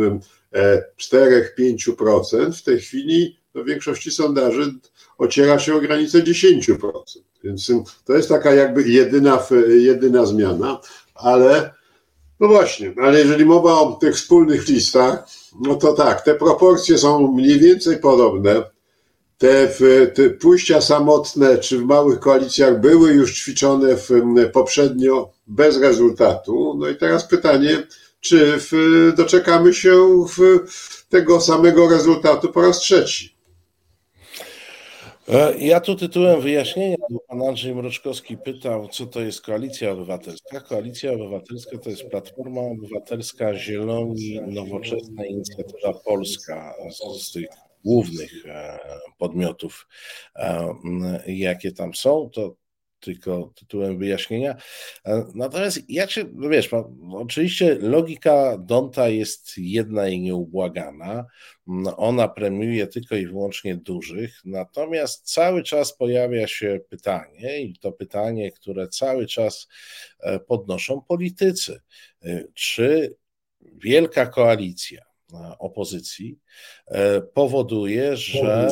4-5% 1.00 2.48
e, 2.48 2.52
w 2.52 2.64
tej 2.64 2.80
chwili 2.80 3.38
no, 3.56 3.64
w 3.64 3.68
większości 3.68 4.12
sondaży 4.12 4.74
ociera 5.18 5.60
się 5.60 5.76
o 5.76 5.82
granicę 5.82 6.20
10%. 6.20 6.78
Więc 7.44 7.72
to 8.06 8.14
jest 8.14 8.30
taka 8.30 8.54
jakby 8.54 8.84
jedyna, 8.84 9.48
jedyna 9.68 10.26
zmiana, 10.26 10.82
ale 11.16 11.74
no 12.40 12.48
właśnie, 12.48 12.94
ale 13.02 13.20
jeżeli 13.20 13.46
mowa 13.46 13.80
o 13.80 13.92
tych 13.92 14.16
wspólnych 14.16 14.68
listach, 14.68 15.28
no 15.62 15.76
to 15.76 15.94
tak, 15.94 16.22
te 16.22 16.36
proporcje 16.36 16.98
są 16.98 17.32
mniej 17.32 17.60
więcej 17.60 17.98
podobne. 17.98 18.64
Te, 19.38 19.68
te 20.14 20.30
pójścia 20.30 20.82
samotne 20.82 21.58
czy 21.58 21.78
w 21.78 21.86
małych 21.86 22.20
koalicjach 22.20 22.82
były 22.82 23.14
już 23.14 23.34
ćwiczone 23.34 23.96
w, 23.98 24.10
poprzednio 24.54 25.32
bez 25.48 25.82
rezultatu. 25.82 26.76
No 26.80 26.90
i 26.90 26.96
teraz 26.96 27.28
pytanie, 27.28 27.84
czy 28.24 28.58
w, 28.58 28.72
doczekamy 29.18 29.74
się 29.74 30.26
tego 31.10 31.42
samego 31.42 31.90
rezultatu 31.90 32.52
po 32.52 32.62
raz 32.62 32.80
trzeci? 32.80 33.36
E, 35.30 35.58
ja 35.58 35.80
tu 35.80 35.96
tytułem 35.96 36.42
wyjaśnienia, 36.42 36.98
bo 37.10 37.20
pan 37.28 37.42
Andrzej 37.42 37.76
Mroczkowski 37.76 38.38
pytał, 38.38 38.88
co 38.88 39.06
to 39.06 39.22
jest 39.22 39.42
Koalicja 39.42 39.92
Obywatelska. 39.92 40.60
Koalicja 40.60 41.12
Obywatelska 41.12 41.78
to 41.78 41.90
jest 41.90 42.10
Platforma 42.10 42.62
Obywatelska, 42.62 43.56
Zieloni, 43.56 44.40
Nowoczesna 44.48 45.26
Inicjatywa 45.26 45.94
Polska 46.06 46.74
z, 46.92 47.24
z 47.24 47.32
tych 47.32 47.46
głównych 47.86 48.46
e, 48.46 48.80
podmiotów, 49.18 49.88
e, 50.36 50.74
jakie 51.28 51.72
tam 51.72 51.94
są. 51.94 52.30
To 52.34 52.56
tylko 53.04 53.54
tytułem 53.56 53.98
wyjaśnienia. 53.98 54.56
Natomiast 55.36 55.90
jak 55.90 56.12
się, 56.12 56.26
no 56.34 56.50
wiesz, 56.50 56.70
oczywiście 57.12 57.78
logika 57.82 58.58
Donta 58.58 59.10
jest 59.10 59.58
jedna 59.58 60.08
i 60.08 60.22
nieubłagana. 60.22 61.26
Ona 61.98 62.28
premiuje 62.28 62.88
tylko 62.88 63.16
i 63.16 63.28
wyłącznie 63.28 63.76
dużych, 63.76 64.42
natomiast 64.46 65.32
cały 65.34 65.64
czas 65.64 65.98
pojawia 65.98 66.48
się 66.48 66.80
pytanie, 66.90 67.62
i 67.62 67.80
to 67.80 67.92
pytanie, 67.92 68.52
które 68.52 68.88
cały 68.88 69.28
czas 69.28 69.68
e, 70.20 70.40
podnoszą 70.40 71.02
politycy, 71.02 71.80
e, 72.24 72.44
czy 72.54 73.16
wielka 73.62 74.26
koalicja 74.26 75.02
e, 75.34 75.58
opozycji 75.60 76.40
powoduje, 77.34 78.18
że 78.18 78.68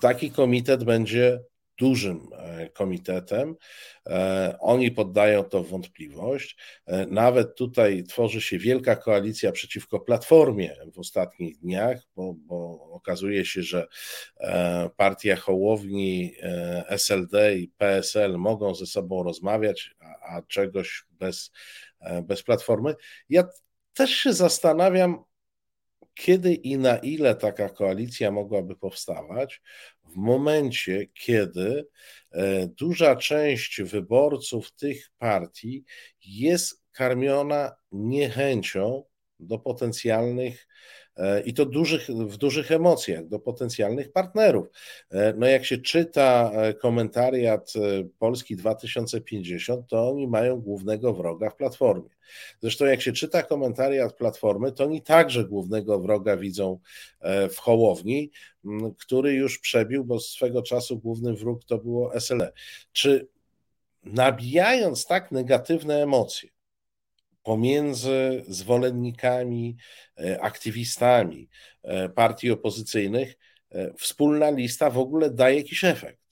taki 0.00 0.30
komitet 0.30 0.84
będzie 0.84 1.40
dużym 1.78 2.28
e, 2.32 2.68
komitetem. 2.68 3.56
E, 4.06 4.56
oni 4.60 4.90
poddają 4.90 5.44
to 5.44 5.62
w 5.62 5.68
wątpliwość. 5.68 6.56
E, 6.86 7.06
nawet 7.06 7.56
tutaj 7.56 8.04
tworzy 8.04 8.40
się 8.40 8.58
wielka 8.58 8.96
koalicja 8.96 9.52
przeciwko 9.52 10.00
Platformie 10.00 10.76
w 10.94 10.98
ostatnich 10.98 11.58
dniach, 11.58 12.02
bo, 12.16 12.34
bo 12.34 12.88
okazuje 12.90 13.44
się, 13.44 13.62
że 13.62 13.86
partia 14.96 15.36
Hołowni, 15.36 16.34
SLD 16.88 17.56
i 17.56 17.68
PSL 17.68 18.38
mogą 18.38 18.74
ze 18.74 18.86
sobą 18.86 19.22
rozmawiać, 19.22 19.94
a, 20.00 20.36
a 20.36 20.42
czegoś 20.42 21.04
bez, 21.10 21.52
bez 22.22 22.42
Platformy. 22.42 22.94
Ja 23.28 23.44
też 23.94 24.10
się 24.10 24.32
zastanawiam, 24.32 25.24
kiedy 26.14 26.54
i 26.54 26.78
na 26.78 26.96
ile 26.98 27.34
taka 27.34 27.68
koalicja 27.68 28.30
mogłaby 28.30 28.76
powstawać, 28.76 29.62
w 30.04 30.16
momencie, 30.16 31.06
kiedy 31.14 31.86
e, 32.30 32.66
duża 32.66 33.16
część 33.16 33.82
wyborców 33.82 34.72
tych 34.72 35.10
partii 35.18 35.84
jest 36.24 36.82
karmiona 36.92 37.72
niechęcią 37.92 39.04
do 39.40 39.58
potencjalnych 39.58 40.66
i 41.44 41.54
to 41.54 41.66
dużych, 41.66 42.06
w 42.08 42.36
dużych 42.36 42.72
emocjach 42.72 43.26
do 43.26 43.38
potencjalnych 43.38 44.12
partnerów. 44.12 44.66
E, 45.10 45.34
no 45.36 45.46
jak 45.46 45.64
się 45.64 45.78
czyta 45.78 46.50
e, 46.54 46.74
komentariat 46.74 47.72
Polski 48.18 48.56
2050, 48.56 49.86
to 49.88 50.08
oni 50.10 50.28
mają 50.28 50.60
głównego 50.60 51.14
wroga 51.14 51.50
w 51.50 51.56
Platformie. 51.56 52.10
Zresztą 52.60 52.84
jak 52.84 53.02
się 53.02 53.12
czyta 53.12 53.42
komentariat 53.42 54.12
Platformy, 54.16 54.72
to 54.72 54.84
oni 54.84 55.02
także 55.02 55.44
głównego 55.44 56.00
wroga 56.00 56.36
widzą 56.36 56.78
w 57.50 57.56
Hołowni, 57.56 58.30
który 58.98 59.32
już 59.32 59.58
przebił, 59.58 60.04
bo 60.04 60.20
swego 60.20 60.62
czasu 60.62 60.98
główny 60.98 61.34
wróg 61.34 61.64
to 61.64 61.78
było 61.78 62.20
SLE. 62.20 62.52
Czy 62.92 63.28
nabijając 64.04 65.06
tak 65.06 65.32
negatywne 65.32 66.02
emocje, 66.02 66.50
pomiędzy 67.42 68.44
zwolennikami, 68.48 69.76
e, 70.20 70.42
aktywistami 70.42 71.48
e, 71.82 72.08
partii 72.08 72.50
opozycyjnych, 72.50 73.34
e, 73.70 73.92
wspólna 73.98 74.50
lista 74.50 74.90
w 74.90 74.98
ogóle 74.98 75.30
daje 75.30 75.56
jakiś 75.56 75.84
efekt. 75.84 76.22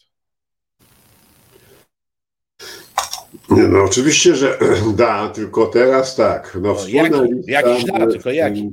No 3.48 3.84
oczywiście, 3.84 4.36
że 4.36 4.58
da, 4.96 5.28
tylko 5.28 5.66
teraz 5.66 6.16
tak. 6.16 6.58
No, 6.62 6.74
wspólna 6.74 7.16
jaki, 7.16 7.32
lista, 7.34 7.52
jakiś 7.52 7.84
da, 7.84 8.06
tylko 8.06 8.30
jaki? 8.30 8.72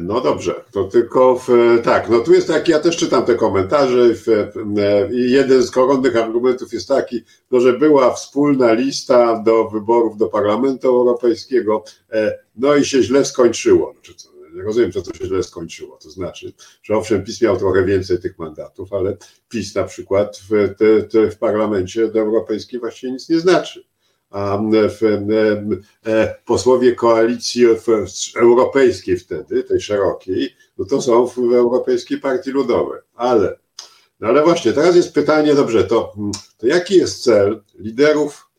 No 0.00 0.20
dobrze, 0.20 0.64
to 0.72 0.84
tylko 0.84 1.38
w, 1.38 1.48
tak, 1.82 2.08
no 2.08 2.20
tu 2.20 2.32
jest 2.32 2.48
taki, 2.48 2.72
ja 2.72 2.78
też 2.78 2.96
czytam 2.96 3.24
te 3.24 3.34
komentarze 3.34 4.08
i 5.12 5.30
jeden 5.30 5.62
z 5.62 5.70
koronnych 5.70 6.16
argumentów 6.16 6.72
jest 6.72 6.88
taki, 6.88 7.22
no, 7.50 7.60
że 7.60 7.78
była 7.78 8.14
wspólna 8.14 8.72
lista 8.72 9.42
do 9.42 9.68
wyborów 9.68 10.16
do 10.16 10.28
Parlamentu 10.28 10.88
Europejskiego, 10.88 11.84
e, 12.12 12.38
no 12.56 12.76
i 12.76 12.84
się 12.84 13.02
źle 13.02 13.24
skończyło. 13.24 13.92
Znaczy, 13.92 14.14
co, 14.14 14.28
rozumiem, 14.54 14.92
co 14.92 15.02
to 15.02 15.14
się 15.14 15.26
źle 15.26 15.42
skończyło. 15.42 15.98
To 16.02 16.10
znaczy, 16.10 16.52
że 16.82 16.96
owszem, 16.96 17.24
PiS 17.24 17.42
miał 17.42 17.56
trochę 17.56 17.84
więcej 17.84 18.18
tych 18.18 18.38
mandatów, 18.38 18.92
ale 18.92 19.16
PiS 19.48 19.74
na 19.74 19.84
przykład 19.84 20.40
w, 20.50 20.74
te, 20.78 21.02
te 21.02 21.30
w 21.30 21.38
Parlamencie 21.38 22.02
Europejskim 22.02 22.80
właściwie 22.80 23.12
nic 23.12 23.28
nie 23.28 23.40
znaczy 23.40 23.80
e, 23.80 23.91
posłowie 26.44 26.94
koalicji 26.94 27.64
europejskiej 28.36 29.18
wtedy, 29.18 29.62
tej 29.62 29.80
szerokiej, 29.80 30.56
no 30.78 30.84
to 30.84 31.02
są 31.02 31.26
w 31.26 31.38
Europejskiej 31.38 32.18
Partii 32.18 32.50
Ludowej. 32.50 33.00
Ale, 33.14 33.58
no 34.20 34.28
ale 34.28 34.44
właśnie, 34.44 34.72
teraz 34.72 34.96
jest 34.96 35.14
pytanie, 35.14 35.54
dobrze, 35.54 35.84
to, 35.84 36.14
to 36.58 36.66
jaki 36.66 36.96
jest 36.96 37.22
cel 37.22 37.62
liderów 37.78 38.50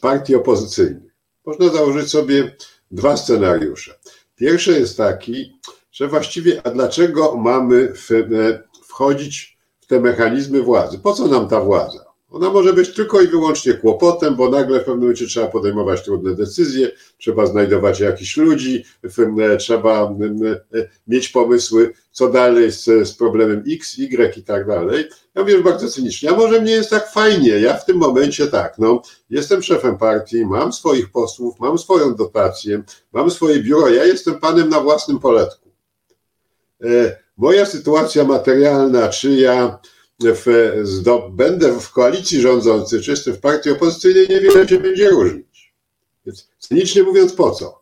partii 0.00 0.34
opozycyjnych. 0.34 1.12
Można 1.46 1.68
założyć 1.68 2.10
sobie 2.10 2.56
dwa 2.90 3.16
scenariusze. 3.16 3.98
Pierwszy 4.36 4.80
jest 4.80 4.96
taki, 4.96 5.58
że 5.92 6.08
właściwie, 6.08 6.66
a 6.66 6.70
dlaczego 6.70 7.36
mamy 7.36 7.92
wchodzić 8.82 9.58
w 9.80 9.86
te 9.86 10.00
mechanizmy 10.00 10.62
władzy? 10.62 10.98
Po 10.98 11.12
co 11.12 11.26
nam 11.26 11.48
ta 11.48 11.60
władza? 11.60 12.07
Ona 12.30 12.50
może 12.50 12.72
być 12.72 12.94
tylko 12.94 13.20
i 13.20 13.28
wyłącznie 13.28 13.74
kłopotem, 13.74 14.36
bo 14.36 14.50
nagle 14.50 14.80
w 14.80 14.84
pewnym 14.84 15.00
momencie 15.00 15.26
trzeba 15.26 15.46
podejmować 15.46 16.02
trudne 16.02 16.34
decyzje, 16.34 16.90
trzeba 17.18 17.46
znajdować 17.46 18.00
jakichś 18.00 18.36
ludzi, 18.36 18.84
trzeba 19.58 20.14
mieć 21.08 21.28
pomysły, 21.28 21.92
co 22.10 22.28
dalej 22.28 22.72
z, 22.72 22.84
z 22.84 23.12
problemem 23.12 23.64
X, 23.68 23.98
Y 23.98 24.36
i 24.38 24.42
tak 24.42 24.66
dalej. 24.66 25.04
Ja 25.34 25.42
mówię 25.42 25.62
bardzo 25.62 25.88
cynicznie, 25.88 26.30
a 26.30 26.36
może 26.36 26.60
mnie 26.60 26.72
jest 26.72 26.90
tak 26.90 27.12
fajnie, 27.12 27.50
ja 27.50 27.74
w 27.74 27.84
tym 27.84 27.96
momencie 27.96 28.46
tak, 28.46 28.78
no, 28.78 29.02
jestem 29.30 29.62
szefem 29.62 29.98
partii, 29.98 30.46
mam 30.46 30.72
swoich 30.72 31.10
posłów, 31.10 31.60
mam 31.60 31.78
swoją 31.78 32.14
dotację, 32.14 32.82
mam 33.12 33.30
swoje 33.30 33.62
biuro, 33.62 33.88
ja 33.88 34.04
jestem 34.04 34.40
panem 34.40 34.68
na 34.68 34.80
własnym 34.80 35.18
poletku. 35.18 35.68
E, 36.84 37.16
moja 37.36 37.66
sytuacja 37.66 38.24
materialna, 38.24 39.08
czy 39.08 39.30
ja 39.30 39.78
w, 40.20 40.46
będę 41.30 41.80
w 41.80 41.90
koalicji 41.90 42.40
rządzącej, 42.40 43.00
czy 43.00 43.10
jestem 43.10 43.34
w 43.34 43.40
partii 43.40 43.70
opozycyjnej, 43.70 44.28
niewiele 44.28 44.68
się 44.68 44.78
będzie 44.78 45.10
różnić. 45.10 45.74
Więc 46.26 46.48
cynicznie 46.58 47.02
mówiąc, 47.02 47.32
po 47.32 47.50
co? 47.50 47.78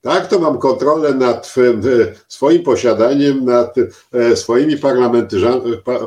Tak, 0.00 0.26
to 0.26 0.38
mam 0.38 0.58
kontrolę 0.58 1.14
nad 1.14 1.54
swoim 2.28 2.62
posiadaniem, 2.62 3.44
nad 3.44 3.74
e, 4.12 4.36
swoimi 4.36 4.76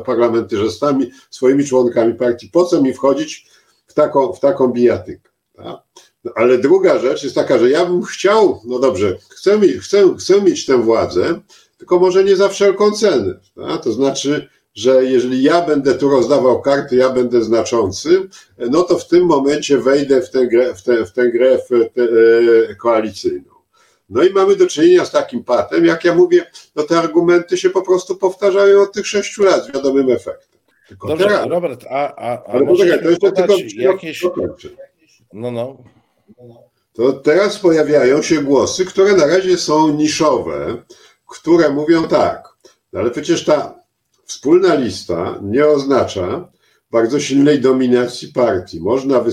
parlamentarzystami, 0.04 1.10
swoimi 1.30 1.64
członkami 1.64 2.14
partii. 2.14 2.48
Po 2.48 2.64
co 2.64 2.82
mi 2.82 2.94
wchodzić 2.94 3.46
w 3.86 3.94
taką, 3.94 4.32
w 4.32 4.40
taką 4.40 4.68
bijatykę? 4.68 5.30
Tak? 5.56 5.76
No, 6.24 6.32
ale 6.34 6.58
druga 6.58 6.98
rzecz 6.98 7.22
jest 7.22 7.34
taka, 7.34 7.58
że 7.58 7.70
ja 7.70 7.86
bym 7.86 8.02
chciał, 8.02 8.60
no 8.64 8.78
dobrze, 8.78 9.18
chcę, 9.28 9.60
chcę, 9.80 10.16
chcę 10.18 10.42
mieć 10.42 10.66
tę 10.66 10.82
władzę, 10.82 11.40
tylko 11.78 11.98
może 11.98 12.24
nie 12.24 12.36
za 12.36 12.48
wszelką 12.48 12.90
cenę. 12.90 13.40
Tak? 13.54 13.82
To 13.82 13.92
znaczy, 13.92 14.48
że 14.78 15.04
jeżeli 15.04 15.42
ja 15.42 15.62
będę 15.62 15.94
tu 15.94 16.08
rozdawał 16.08 16.62
karty, 16.62 16.96
ja 16.96 17.10
będę 17.10 17.42
znaczący, 17.42 18.28
no 18.58 18.82
to 18.82 18.98
w 18.98 19.08
tym 19.08 19.26
momencie 19.26 19.78
wejdę 19.78 20.22
w 20.22 20.30
tę 20.30 20.46
grę, 20.46 20.74
w 20.74 20.82
tę, 20.82 21.06
w 21.06 21.12
tę 21.12 21.30
grę 21.30 21.58
w 21.58 21.68
tę, 21.68 22.02
e, 22.70 22.74
koalicyjną. 22.74 23.50
No 24.10 24.22
i 24.22 24.32
mamy 24.32 24.56
do 24.56 24.66
czynienia 24.66 25.04
z 25.04 25.10
takim 25.10 25.44
patem, 25.44 25.84
jak 25.84 26.04
ja 26.04 26.14
mówię, 26.14 26.50
no 26.76 26.82
te 26.82 26.98
argumenty 26.98 27.56
się 27.56 27.70
po 27.70 27.82
prostu 27.82 28.16
powtarzają 28.16 28.82
od 28.82 28.92
tych 28.92 29.06
sześciu 29.06 29.42
lat 29.42 29.64
z 29.64 29.72
wiadomym 29.72 30.10
efektem. 30.10 30.58
Tylko 30.88 31.08
Dobrze, 31.08 31.24
teraz, 31.24 31.46
Robert, 31.46 31.84
a, 31.90 32.14
a, 32.14 32.32
a 32.32 32.44
Ale 32.44 32.66
poczekaj, 32.66 33.02
to 33.02 33.10
jeszcze 33.10 33.32
tylko 33.32 33.54
jakieś... 33.76 34.22
No, 35.32 35.50
no. 35.50 35.76
To 36.92 37.12
teraz 37.12 37.58
pojawiają 37.58 38.22
się 38.22 38.42
głosy, 38.42 38.84
które 38.84 39.16
na 39.16 39.26
razie 39.26 39.58
są 39.58 39.92
niszowe, 39.92 40.82
które 41.26 41.70
mówią 41.70 42.08
tak, 42.08 42.48
no 42.92 43.00
ale 43.00 43.10
przecież 43.10 43.44
ta 43.44 43.77
Wspólna 44.28 44.74
lista 44.74 45.38
nie 45.42 45.66
oznacza 45.66 46.52
bardzo 46.90 47.20
silnej 47.20 47.60
dominacji 47.60 48.28
partii. 48.28 48.80
Można 48.80 49.24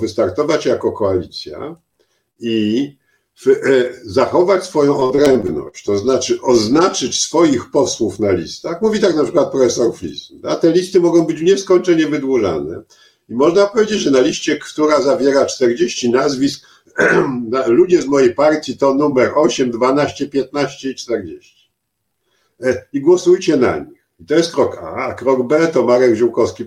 wystartować 0.00 0.66
jako 0.66 0.92
koalicja 0.92 1.76
i 2.40 2.96
e, 3.46 3.52
zachować 4.04 4.64
swoją 4.64 4.98
odrębność, 4.98 5.84
to 5.84 5.98
znaczy 5.98 6.42
oznaczyć 6.42 7.22
swoich 7.22 7.70
posłów 7.70 8.18
na 8.18 8.32
listach. 8.32 8.82
Mówi 8.82 9.00
tak 9.00 9.16
na 9.16 9.22
przykład 9.22 9.50
profesor 9.50 9.96
Flis. 9.96 10.32
A 10.42 10.56
te 10.56 10.72
listy 10.72 11.00
mogą 11.00 11.26
być 11.26 11.40
nieskończenie 11.40 12.06
wydłużane. 12.06 12.82
I 13.28 13.34
można 13.34 13.66
powiedzieć, 13.66 13.98
że 13.98 14.10
na 14.10 14.20
liście, 14.20 14.58
która 14.58 15.02
zawiera 15.02 15.46
40 15.46 16.10
nazwisk, 16.10 16.66
ludzie 17.66 18.02
z 18.02 18.06
mojej 18.06 18.34
partii 18.34 18.78
to 18.78 18.94
numer 18.94 19.32
8, 19.34 19.70
12, 19.70 20.28
15 20.28 20.90
i 20.90 20.94
40. 20.94 21.70
E, 22.62 22.86
I 22.92 23.00
głosujcie 23.00 23.56
na 23.56 23.78
nich. 23.78 23.95
I 24.18 24.24
to 24.26 24.34
jest 24.34 24.52
krok 24.54 24.78
A, 24.78 24.94
a 24.94 25.14
krok 25.14 25.46
B 25.46 25.68
to 25.68 25.82
Marek 25.82 26.14
Ziółkowski 26.14 26.64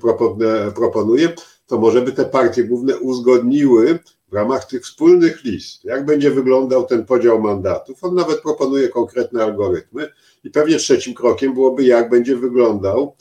proponuje, 0.76 1.34
to 1.68 1.78
może 1.78 2.02
by 2.02 2.12
te 2.12 2.26
partie 2.26 2.64
główne 2.64 2.98
uzgodniły 2.98 4.00
w 4.28 4.34
ramach 4.34 4.66
tych 4.66 4.84
wspólnych 4.84 5.44
list, 5.44 5.86
jak 5.86 6.06
będzie 6.06 6.32
wyglądał 6.32 6.86
ten 6.86 7.06
podział 7.06 7.42
mandatów. 7.42 8.04
On 8.04 8.16
nawet 8.16 8.42
proponuje 8.42 8.90
konkretne 8.90 9.44
algorytmy 9.44 10.10
i 10.44 10.50
pewnie 10.50 10.78
trzecim 10.78 11.14
krokiem 11.14 11.54
byłoby, 11.54 11.84
jak 11.84 12.10
będzie 12.10 12.36
wyglądał 12.36 13.16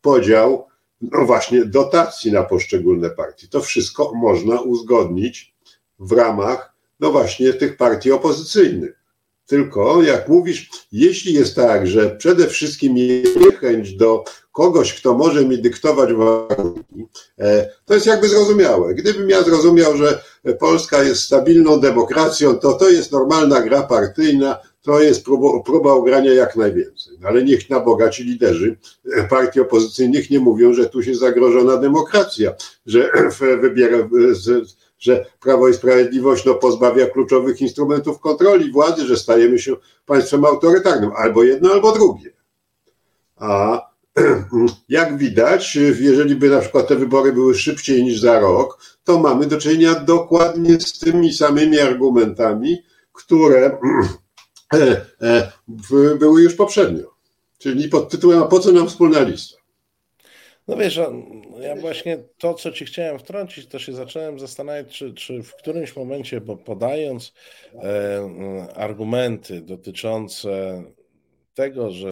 podział, 0.00 0.66
no 1.00 1.24
właśnie, 1.26 1.64
dotacji 1.64 2.32
na 2.32 2.42
poszczególne 2.42 3.10
partie. 3.10 3.48
To 3.48 3.60
wszystko 3.60 4.12
można 4.14 4.60
uzgodnić 4.60 5.54
w 5.98 6.12
ramach, 6.12 6.72
no 7.00 7.12
właśnie, 7.12 7.52
tych 7.52 7.76
partii 7.76 8.12
opozycyjnych. 8.12 8.99
Tylko, 9.50 10.02
jak 10.02 10.28
mówisz, 10.28 10.70
jeśli 10.92 11.32
jest 11.32 11.56
tak, 11.56 11.86
że 11.86 12.10
przede 12.10 12.46
wszystkim 12.46 12.94
niechęć 12.94 13.92
do 13.92 14.24
kogoś, 14.52 14.94
kto 14.94 15.14
może 15.14 15.44
mi 15.44 15.58
dyktować 15.58 16.12
warunki, 16.12 17.06
e, 17.38 17.70
to 17.84 17.94
jest 17.94 18.06
jakby 18.06 18.28
zrozumiałe. 18.28 18.94
Gdybym 18.94 19.30
ja 19.30 19.42
zrozumiał, 19.42 19.96
że 19.96 20.22
Polska 20.58 21.02
jest 21.02 21.22
stabilną 21.22 21.80
demokracją, 21.80 22.58
to 22.58 22.72
to 22.72 22.90
jest 22.90 23.12
normalna 23.12 23.60
gra 23.60 23.82
partyjna, 23.82 24.58
to 24.82 25.00
jest 25.00 25.24
próba, 25.24 25.62
próba 25.62 25.94
ugrania 25.94 26.32
jak 26.32 26.56
najwięcej. 26.56 27.18
No 27.20 27.28
ale 27.28 27.44
niech 27.44 27.70
na 27.70 27.80
Boga 27.80 28.10
ci 28.10 28.24
liderzy 28.24 28.76
partii 29.30 29.60
opozycyjnych 29.60 30.30
nie 30.30 30.40
mówią, 30.40 30.74
że 30.74 30.88
tu 30.88 31.02
się 31.02 31.14
zagrożona 31.14 31.76
demokracja, 31.76 32.54
że 32.86 33.10
wybiera, 33.62 34.08
że 35.00 35.26
Prawo 35.40 35.68
i 35.68 35.74
Sprawiedliwość 35.74 36.44
no, 36.44 36.54
pozbawia 36.54 37.06
kluczowych 37.06 37.60
instrumentów 37.60 38.20
kontroli 38.20 38.72
władzy, 38.72 39.06
że 39.06 39.16
stajemy 39.16 39.58
się 39.58 39.76
państwem 40.06 40.44
autorytarnym, 40.44 41.10
albo 41.16 41.42
jedno, 41.44 41.72
albo 41.72 41.92
drugie. 41.92 42.32
A 43.36 43.80
jak 44.88 45.18
widać, 45.18 45.76
jeżeli 46.00 46.36
by 46.36 46.50
na 46.50 46.60
przykład 46.60 46.88
te 46.88 46.96
wybory 46.96 47.32
były 47.32 47.54
szybciej 47.54 48.04
niż 48.04 48.20
za 48.20 48.40
rok, 48.40 48.84
to 49.04 49.18
mamy 49.18 49.46
do 49.46 49.58
czynienia 49.58 49.94
dokładnie 49.94 50.80
z 50.80 50.98
tymi 50.98 51.32
samymi 51.32 51.80
argumentami, 51.80 52.82
które 53.12 53.78
e, 54.74 55.06
e, 55.22 55.52
były 56.18 56.42
już 56.42 56.54
poprzednio. 56.54 57.10
Czyli 57.58 57.88
pod 57.88 58.10
tytułem, 58.10 58.42
a 58.42 58.46
po 58.46 58.60
co 58.60 58.72
nam 58.72 58.88
wspólna 58.88 59.20
lista? 59.20 59.59
No 60.68 60.76
wiesz, 60.76 61.00
ja 61.60 61.76
właśnie 61.76 62.18
to, 62.38 62.54
co 62.54 62.72
ci 62.72 62.84
chciałem 62.84 63.18
wtrącić, 63.18 63.66
to 63.66 63.78
się 63.78 63.92
zacząłem 63.92 64.38
zastanawiać, 64.38 64.88
czy, 64.88 65.14
czy 65.14 65.42
w 65.42 65.54
którymś 65.54 65.96
momencie, 65.96 66.40
bo 66.40 66.56
podając 66.56 67.32
e, 67.74 68.20
argumenty 68.74 69.60
dotyczące 69.62 70.82
tego, 71.54 71.90
że 71.90 72.10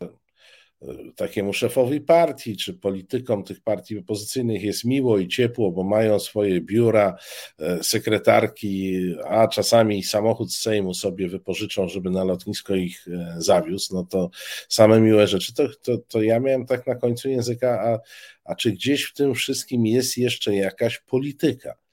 takiemu 1.16 1.52
szefowi 1.52 2.00
partii 2.00 2.56
czy 2.56 2.74
politykom 2.74 3.44
tych 3.44 3.60
partii 3.60 3.98
opozycyjnych 3.98 4.62
jest 4.62 4.84
miło 4.84 5.18
i 5.18 5.28
ciepło, 5.28 5.70
bo 5.70 5.84
mają 5.84 6.18
swoje 6.18 6.60
biura, 6.60 7.16
e, 7.58 7.84
sekretarki, 7.84 8.98
a 9.26 9.48
czasami 9.48 10.02
samochód 10.02 10.52
z 10.52 10.58
Sejmu 10.58 10.94
sobie 10.94 11.28
wypożyczą, 11.28 11.88
żeby 11.88 12.10
na 12.10 12.24
lotnisko 12.24 12.74
ich 12.74 13.08
e, 13.08 13.34
zawiózł, 13.38 13.94
no 13.94 14.04
to 14.04 14.30
same 14.68 15.00
miłe 15.00 15.26
rzeczy. 15.26 15.54
To, 15.54 15.68
to, 15.82 15.98
to 16.08 16.22
ja 16.22 16.40
miałem 16.40 16.66
tak 16.66 16.86
na 16.86 16.94
końcu 16.94 17.28
języka, 17.28 17.80
a, 17.80 17.98
a 18.44 18.54
czy 18.54 18.72
gdzieś 18.72 19.04
w 19.04 19.14
tym 19.14 19.34
wszystkim 19.34 19.86
jest 19.86 20.16
jeszcze 20.18 20.54
jakaś 20.54 20.98
polityka? 20.98 21.87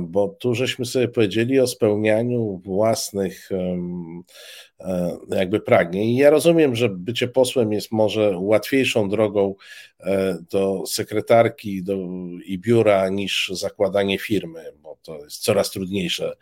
Bo 0.00 0.28
tu 0.28 0.54
żeśmy 0.54 0.84
sobie 0.84 1.08
powiedzieli 1.08 1.60
o 1.60 1.66
spełnianiu 1.66 2.60
własnych 2.64 3.48
e, 4.80 5.16
jakby 5.28 5.60
pragnień. 5.60 6.16
Ja 6.16 6.30
rozumiem, 6.30 6.76
że 6.76 6.88
bycie 6.88 7.28
posłem 7.28 7.72
jest 7.72 7.92
może 7.92 8.38
łatwiejszą 8.38 9.08
drogą 9.08 9.54
e, 10.00 10.38
do 10.50 10.82
sekretarki 10.86 11.82
do, 11.82 11.96
i 12.44 12.58
biura 12.58 13.08
niż 13.08 13.52
zakładanie 13.54 14.18
firmy, 14.18 14.64
bo 14.82 14.98
to 15.02 15.24
jest 15.24 15.42
coraz 15.42 15.70
trudniejsze 15.70 16.36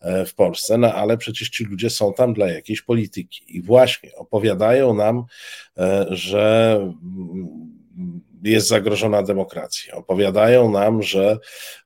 e, 0.00 0.24
w 0.24 0.34
Polsce, 0.34 0.78
no 0.78 0.94
ale 0.94 1.16
przecież 1.16 1.48
ci 1.48 1.64
ludzie 1.64 1.90
są 1.90 2.12
tam 2.12 2.34
dla 2.34 2.50
jakiejś 2.50 2.82
polityki 2.82 3.56
i 3.56 3.62
właśnie 3.62 4.14
opowiadają 4.14 4.94
nam, 4.94 5.24
że 6.10 6.78
jest 8.42 8.68
zagrożona 8.68 9.22
demokracja. 9.22 9.94
Opowiadają 9.94 10.70
nam, 10.70 11.02
że 11.02 11.38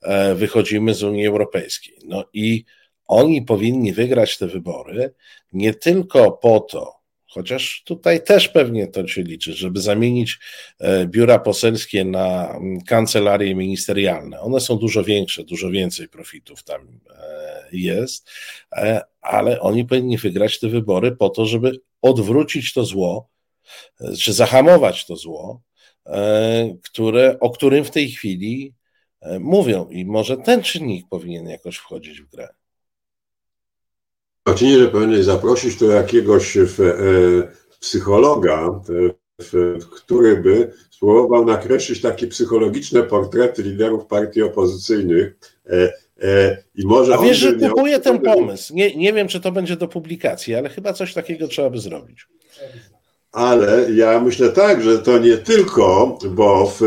e, 0.02 0.34
wychodzimy 0.34 0.94
z 0.94 1.02
Unii 1.02 1.26
Europejskiej. 1.26 1.98
No 2.04 2.24
i 2.32 2.64
oni 3.06 3.42
powinni 3.42 3.92
wygrać 3.92 4.38
te 4.38 4.46
wybory 4.46 5.14
nie 5.52 5.74
tylko 5.74 6.32
po 6.32 6.60
to, 6.60 6.96
chociaż 7.26 7.82
tutaj 7.86 8.24
też 8.24 8.48
pewnie 8.48 8.86
to 8.86 9.08
się 9.08 9.22
liczy, 9.22 9.52
żeby 9.52 9.80
zamienić 9.80 10.38
e, 10.78 11.06
biura 11.06 11.38
poselskie 11.38 12.04
na 12.04 12.58
kancelarie 12.86 13.54
ministerialne. 13.54 14.40
One 14.40 14.60
są 14.60 14.76
dużo 14.76 15.04
większe, 15.04 15.44
dużo 15.44 15.70
więcej 15.70 16.08
profitów 16.08 16.64
tam 16.64 17.00
e, 17.10 17.68
jest, 17.72 18.30
ale 19.20 19.60
oni 19.60 19.84
powinni 19.84 20.18
wygrać 20.18 20.60
te 20.60 20.68
wybory 20.68 21.16
po 21.16 21.28
to, 21.28 21.46
żeby 21.46 21.80
odwrócić 22.02 22.72
to 22.72 22.84
zło, 22.84 23.28
czy 24.18 24.32
zahamować 24.32 25.06
to 25.06 25.16
zło, 25.16 25.60
które, 26.84 27.36
o 27.40 27.50
którym 27.50 27.84
w 27.84 27.90
tej 27.90 28.10
chwili 28.10 28.74
e, 29.20 29.38
mówią 29.38 29.88
i 29.90 30.04
może 30.04 30.36
ten 30.36 30.62
czynnik 30.62 31.06
powinien 31.10 31.48
jakoś 31.48 31.76
wchodzić 31.76 32.20
w 32.20 32.30
grę. 32.30 32.48
Oczywiście, 34.44 34.80
że 34.80 34.88
powinien 34.88 35.22
zaprosić 35.22 35.78
tu 35.78 35.90
jakiegoś 35.90 36.58
w, 36.58 36.80
e, 36.80 37.76
psychologa, 37.80 38.80
w, 39.42 39.78
który 39.96 40.36
by 40.36 40.72
spróbował 40.90 41.44
nakreślić 41.44 42.00
takie 42.00 42.26
psychologiczne 42.26 43.02
portrety 43.02 43.62
liderów 43.62 44.06
partii 44.06 44.42
opozycyjnych. 44.42 45.36
E, 45.66 45.92
e, 46.22 46.62
i 46.74 46.86
może 46.86 47.14
A 47.14 47.18
wiesz, 47.18 47.38
że 47.38 47.52
kupuję 47.52 48.00
ten 48.00 48.18
pomysł. 48.18 48.74
Nie, 48.74 48.96
nie 48.96 49.12
wiem, 49.12 49.28
czy 49.28 49.40
to 49.40 49.52
będzie 49.52 49.76
do 49.76 49.88
publikacji, 49.88 50.54
ale 50.54 50.68
chyba 50.68 50.92
coś 50.92 51.14
takiego 51.14 51.48
trzeba 51.48 51.70
by 51.70 51.78
zrobić. 51.78 52.26
Ale 53.36 53.92
ja 53.92 54.20
myślę 54.20 54.48
tak, 54.48 54.82
że 54.82 54.98
to 54.98 55.18
nie 55.18 55.38
tylko, 55.38 56.18
bo 56.30 56.72
w, 56.78 56.80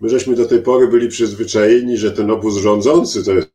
my 0.00 0.08
żeśmy 0.08 0.34
do 0.36 0.46
tej 0.46 0.62
pory 0.62 0.88
byli 0.88 1.08
przyzwyczajeni, 1.08 1.96
że 1.96 2.12
ten 2.12 2.30
obóz 2.30 2.56
rządzący 2.56 3.24
to 3.24 3.32
jest 3.32 3.50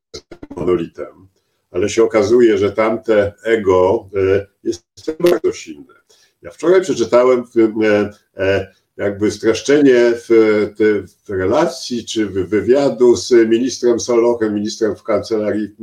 monolitem, 0.56 1.28
ale 1.72 1.90
się 1.90 2.03
okazuje, 2.03 2.57
że 2.57 2.72
tamte 2.72 3.34
ego 3.44 4.10
e, 4.15 4.48
jest 4.64 4.86
bardzo 5.20 5.52
silne. 5.52 5.94
Ja 6.41 6.52
wczoraj 6.52 6.82
przeczytałem 6.82 7.44
jakby 8.98 9.32
streszczenie 9.32 10.14
w, 10.15 10.28
w 11.26 11.30
relacji 11.30 12.06
czy 12.06 12.26
w 12.26 12.49
wywiadu 12.49 13.15
z 13.15 13.32
ministrem 13.32 13.99
Solochem, 13.99 14.53
ministrem 14.53 14.95
w 14.95 15.03
kancelarii 15.03 15.76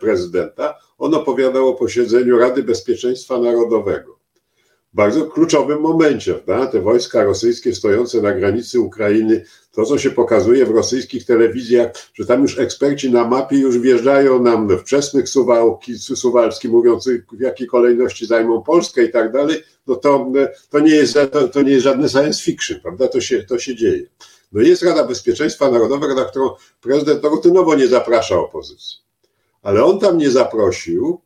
prezydenta. 0.00 0.74
On 0.98 1.14
opowiadał 1.14 1.68
o 1.68 1.74
posiedzeniu 1.74 2.38
Rady 2.38 2.62
Bezpieczeństwa 2.62 3.38
Narodowego. 3.38 4.15
Bardzo 4.96 5.26
kluczowym 5.26 5.80
momencie, 5.80 6.34
te 6.72 6.80
wojska 6.80 7.24
rosyjskie 7.24 7.74
stojące 7.74 8.22
na 8.22 8.32
granicy 8.32 8.80
Ukrainy, 8.80 9.44
to 9.72 9.84
co 9.84 9.98
się 9.98 10.10
pokazuje 10.10 10.66
w 10.66 10.70
rosyjskich 10.70 11.24
telewizjach, 11.24 11.92
że 12.14 12.26
tam 12.26 12.42
już 12.42 12.58
eksperci 12.58 13.10
na 13.10 13.28
mapie 13.28 13.58
już 13.58 13.78
wjeżdżają 13.78 14.42
nam 14.42 14.78
wczesnych 14.78 15.28
Suwałki, 15.28 15.98
Suwalski, 15.98 16.68
mówiąc 16.68 17.08
w 17.32 17.40
jakiej 17.40 17.66
kolejności 17.66 18.26
zajmą 18.26 18.62
Polskę 18.62 19.04
i 19.04 19.10
tak 19.10 19.32
dalej, 19.32 19.62
no 19.86 19.96
to, 19.96 20.32
to, 20.70 20.80
nie 20.80 20.94
jest, 20.94 21.18
to, 21.32 21.48
to 21.48 21.62
nie 21.62 21.72
jest 21.72 21.84
żadne 21.84 22.08
science 22.08 22.42
fiction, 22.42 22.80
prawda? 22.80 23.08
To 23.08 23.20
się, 23.20 23.42
to 23.42 23.58
się 23.58 23.74
dzieje. 23.74 24.06
No 24.52 24.60
jest 24.60 24.82
Rada 24.82 25.04
Bezpieczeństwa 25.04 25.70
Narodowego, 25.70 26.14
na 26.14 26.24
którą 26.24 26.50
prezydent 26.80 27.24
rutynowo 27.24 27.74
nie 27.74 27.88
zaprasza 27.88 28.36
opozycji. 28.36 28.98
Ale 29.62 29.84
on 29.84 29.98
tam 29.98 30.18
nie 30.18 30.30
zaprosił 30.30 31.20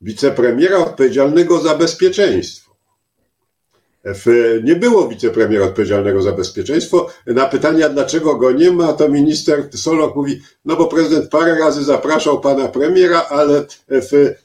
wicepremiera 0.00 0.78
odpowiedzialnego 0.78 1.58
za 1.58 1.74
bezpieczeństwo. 1.74 2.61
Nie 4.62 4.76
było 4.76 5.08
wicepremiera 5.08 5.64
odpowiedzialnego 5.64 6.22
za 6.22 6.32
bezpieczeństwo. 6.32 7.08
Na 7.26 7.46
pytania, 7.46 7.88
dlaczego 7.88 8.36
go 8.36 8.52
nie 8.52 8.72
ma, 8.72 8.92
to 8.92 9.08
minister 9.08 9.68
Solok 9.74 10.16
mówi, 10.16 10.40
no 10.64 10.76
bo 10.76 10.86
prezydent 10.86 11.30
parę 11.30 11.58
razy 11.58 11.84
zapraszał 11.84 12.40
pana 12.40 12.68
premiera, 12.68 13.26
ale 13.28 13.64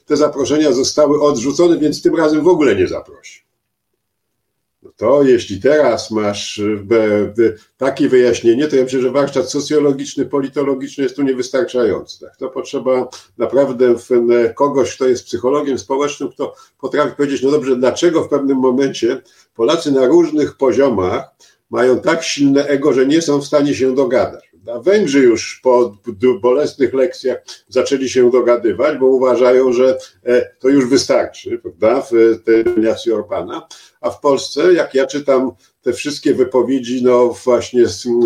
te 0.06 0.16
zaproszenia 0.16 0.72
zostały 0.72 1.22
odrzucone, 1.22 1.78
więc 1.78 2.02
tym 2.02 2.16
razem 2.16 2.42
w 2.42 2.48
ogóle 2.48 2.76
nie 2.76 2.88
zaprosił 2.88 3.48
to 4.98 5.22
jeśli 5.22 5.60
teraz 5.60 6.10
masz 6.10 6.58
e, 6.58 7.52
takie 7.76 8.08
wyjaśnienie, 8.08 8.68
to 8.68 8.76
ja 8.76 8.82
myślę, 8.82 9.00
że 9.00 9.10
warsztat 9.10 9.50
socjologiczny, 9.50 10.26
politologiczny 10.26 11.04
jest 11.04 11.16
tu 11.16 11.22
niewystarczający. 11.22 12.20
Tak? 12.20 12.36
To 12.36 12.48
potrzeba 12.48 13.08
naprawdę 13.38 13.94
kogoś, 14.54 14.96
kto 14.96 15.08
jest 15.08 15.24
psychologiem 15.24 15.78
społecznym, 15.78 16.28
kto 16.28 16.54
potrafi 16.80 17.16
powiedzieć, 17.16 17.42
no 17.42 17.50
dobrze, 17.50 17.76
dlaczego 17.76 18.24
w 18.24 18.28
pewnym 18.28 18.58
momencie 18.58 19.22
Polacy 19.58 19.92
na 19.92 20.06
różnych 20.06 20.56
poziomach 20.56 21.24
mają 21.70 22.00
tak 22.00 22.22
silne 22.22 22.66
ego, 22.66 22.92
że 22.92 23.06
nie 23.06 23.22
są 23.22 23.40
w 23.40 23.46
stanie 23.46 23.74
się 23.74 23.94
dogadać. 23.94 24.52
A 24.74 24.78
Węgrzy 24.78 25.18
już 25.18 25.60
po 25.62 25.96
bolesnych 26.42 26.94
lekcjach 26.94 27.38
zaczęli 27.68 28.08
się 28.08 28.30
dogadywać, 28.30 28.98
bo 28.98 29.06
uważają, 29.06 29.72
że 29.72 29.98
e, 30.24 30.54
to 30.58 30.68
już 30.68 30.86
wystarczy, 30.86 31.58
prawda, 31.58 32.02
w 32.10 32.42
tej 32.44 33.12
Orbana. 33.14 33.66
A 34.00 34.10
w 34.10 34.20
Polsce, 34.20 34.72
jak 34.72 34.94
ja 34.94 35.06
czytam 35.06 35.50
te 35.82 35.92
wszystkie 35.92 36.34
wypowiedzi, 36.34 37.02
no 37.02 37.28
właśnie 37.44 37.84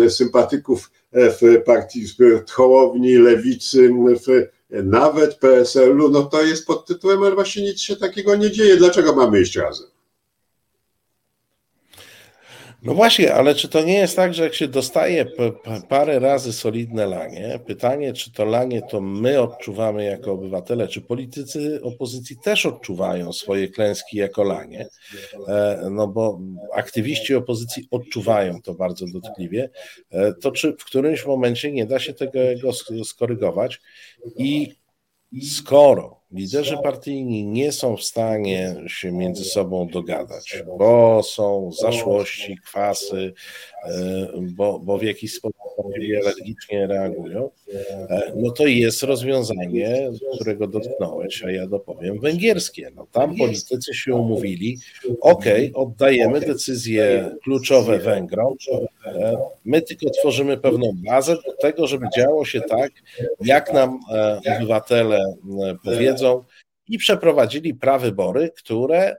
sympatyków 0.09 0.91
e, 1.11 1.29
w 1.29 1.63
partii 1.65 2.05
Hołowni, 2.51 3.15
Lewicy, 3.15 3.89
w 4.27 4.47
nawet 4.83 5.35
PSL-u, 5.35 6.09
no 6.09 6.23
to 6.23 6.43
jest 6.43 6.65
pod 6.65 6.85
tytułem, 6.85 7.23
ale 7.23 7.35
właśnie 7.35 7.63
nic 7.63 7.79
się 7.79 7.95
takiego 7.95 8.35
nie 8.35 8.51
dzieje. 8.51 8.77
Dlaczego 8.77 9.15
mamy 9.15 9.41
iść 9.41 9.55
razem? 9.55 9.92
No 12.83 12.93
właśnie, 12.93 13.33
ale 13.33 13.55
czy 13.55 13.69
to 13.69 13.83
nie 13.83 13.93
jest 13.93 14.15
tak, 14.15 14.33
że 14.33 14.43
jak 14.43 14.53
się 14.53 14.67
dostaje 14.67 15.25
parę 15.89 16.19
razy 16.19 16.53
solidne 16.53 17.05
lanie, 17.05 17.59
pytanie, 17.65 18.13
czy 18.13 18.31
to 18.31 18.45
lanie 18.45 18.81
to 18.81 19.01
my 19.01 19.41
odczuwamy 19.41 20.03
jako 20.03 20.31
obywatele, 20.31 20.87
czy 20.87 21.01
politycy 21.01 21.79
opozycji 21.83 22.37
też 22.43 22.65
odczuwają 22.65 23.33
swoje 23.33 23.67
klęski 23.67 24.17
jako 24.17 24.43
lanie, 24.43 24.87
e, 25.47 25.87
no 25.91 26.07
bo 26.07 26.39
aktywiści 26.73 27.35
opozycji 27.35 27.87
odczuwają 27.91 28.61
to 28.61 28.73
bardzo 28.73 29.05
dotkliwie, 29.07 29.69
e, 30.11 30.33
to 30.33 30.51
czy 30.51 30.73
w 30.79 30.85
którymś 30.85 31.25
momencie 31.25 31.71
nie 31.71 31.85
da 31.85 31.99
się 31.99 32.13
tego 32.13 32.39
skorygować? 33.03 33.81
I 34.37 34.75
skoro 35.41 36.22
liderzy 36.33 36.77
partyjni 36.83 37.45
nie 37.45 37.71
są 37.71 37.97
w 37.97 38.03
stanie 38.03 38.75
się 38.87 39.11
między 39.11 39.43
sobą 39.43 39.87
dogadać, 39.87 40.63
bo 40.77 41.21
są 41.23 41.71
zaszłości, 41.81 42.57
kwasy, 42.65 43.33
e, 43.85 44.27
bo, 44.41 44.79
bo 44.79 44.97
w 44.97 45.03
jakiś 45.03 45.33
sposób 45.33 45.57
alergicznie 46.21 46.87
reagują, 46.87 47.49
e, 48.09 48.31
no 48.35 48.51
to 48.51 48.67
jest 48.67 49.03
rozwiązanie, 49.03 50.11
którego 50.35 50.67
dotknąłeś, 50.67 51.43
a 51.43 51.51
ja 51.51 51.67
dopowiem, 51.67 52.19
węgierskie. 52.19 52.91
No 52.95 53.07
tam 53.11 53.37
politycy 53.37 53.93
się 53.93 54.15
umówili, 54.15 54.77
ok, 55.21 55.45
oddajemy 55.73 56.39
decyzje 56.39 57.31
kluczowe 57.43 57.99
Węgrom, 57.99 58.55
e, 59.05 59.37
my 59.65 59.81
tylko 59.81 60.09
tworzymy 60.09 60.57
pewną 60.57 60.91
bazę 61.05 61.35
do 61.35 61.53
tego, 61.61 61.87
żeby 61.87 62.05
działo 62.17 62.45
się 62.45 62.61
tak, 62.61 62.91
jak 63.41 63.73
nam 63.73 63.99
obywatele 64.57 65.35
powiedzą, 65.83 66.22
i 66.87 66.97
przeprowadzili 66.97 67.75
prawybory, 67.75 68.51
które 68.57 69.01
e, 69.01 69.17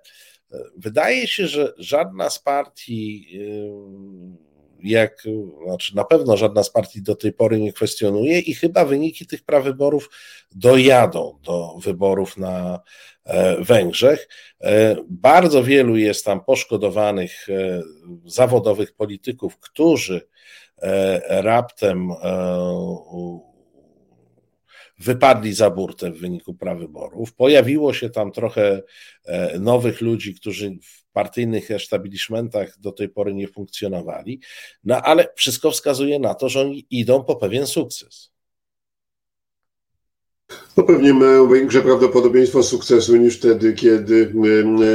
wydaje 0.77 1.27
się, 1.27 1.47
że 1.47 1.73
żadna 1.79 2.31
z 2.31 2.39
partii, 2.39 3.29
e, 3.35 4.25
jak, 4.83 5.23
znaczy 5.67 5.97
na 5.97 6.05
pewno 6.05 6.37
żadna 6.37 6.63
z 6.63 6.71
partii 6.71 7.03
do 7.03 7.15
tej 7.15 7.33
pory 7.33 7.61
nie 7.61 7.73
kwestionuje 7.73 8.39
i 8.39 8.55
chyba 8.55 8.85
wyniki 8.85 9.27
tych 9.27 9.45
prawyborów 9.45 10.11
dojadą 10.51 11.39
do 11.43 11.75
wyborów 11.79 12.37
na 12.37 12.81
e, 13.25 13.65
Węgrzech. 13.65 14.29
Bardzo 15.09 15.63
wielu 15.63 15.97
jest 15.97 16.25
tam 16.25 16.45
poszkodowanych 16.45 17.47
zawodowych 18.27 18.95
polityków, 18.95 19.59
którzy 19.59 20.29
raptem 21.29 22.11
wypadli 24.99 25.55
za 25.55 25.71
burtę 25.71 26.11
w 26.11 26.21
wyniku 26.21 26.55
prawyborów. 26.55 27.35
Pojawiło 27.35 27.95
się 27.95 28.11
tam 28.11 28.33
trochę 28.33 28.83
e, 29.25 29.59
nowych 29.59 30.01
ludzi, 30.01 30.35
którzy 30.35 30.71
w 30.83 31.13
partyjnych 31.13 31.71
establishmentach 31.71 32.79
do 32.79 32.93
tej 32.93 33.09
pory 33.09 33.35
nie 33.35 33.49
funkcjonowali, 33.49 34.41
no 34.85 35.03
ale 35.03 35.29
wszystko 35.37 35.71
wskazuje 35.71 36.19
na 36.19 36.35
to, 36.35 36.49
że 36.49 36.61
oni 36.61 36.87
idą 36.91 37.25
po 37.25 37.37
pewien 37.37 37.67
sukces. 37.67 38.35
No 40.77 40.85
pewnie 40.85 41.15
większe 41.53 41.83
prawdopodobieństwo 41.83 42.63
sukcesu 42.63 43.17
niż 43.17 43.37
wtedy, 43.37 43.73
kiedy 43.73 44.35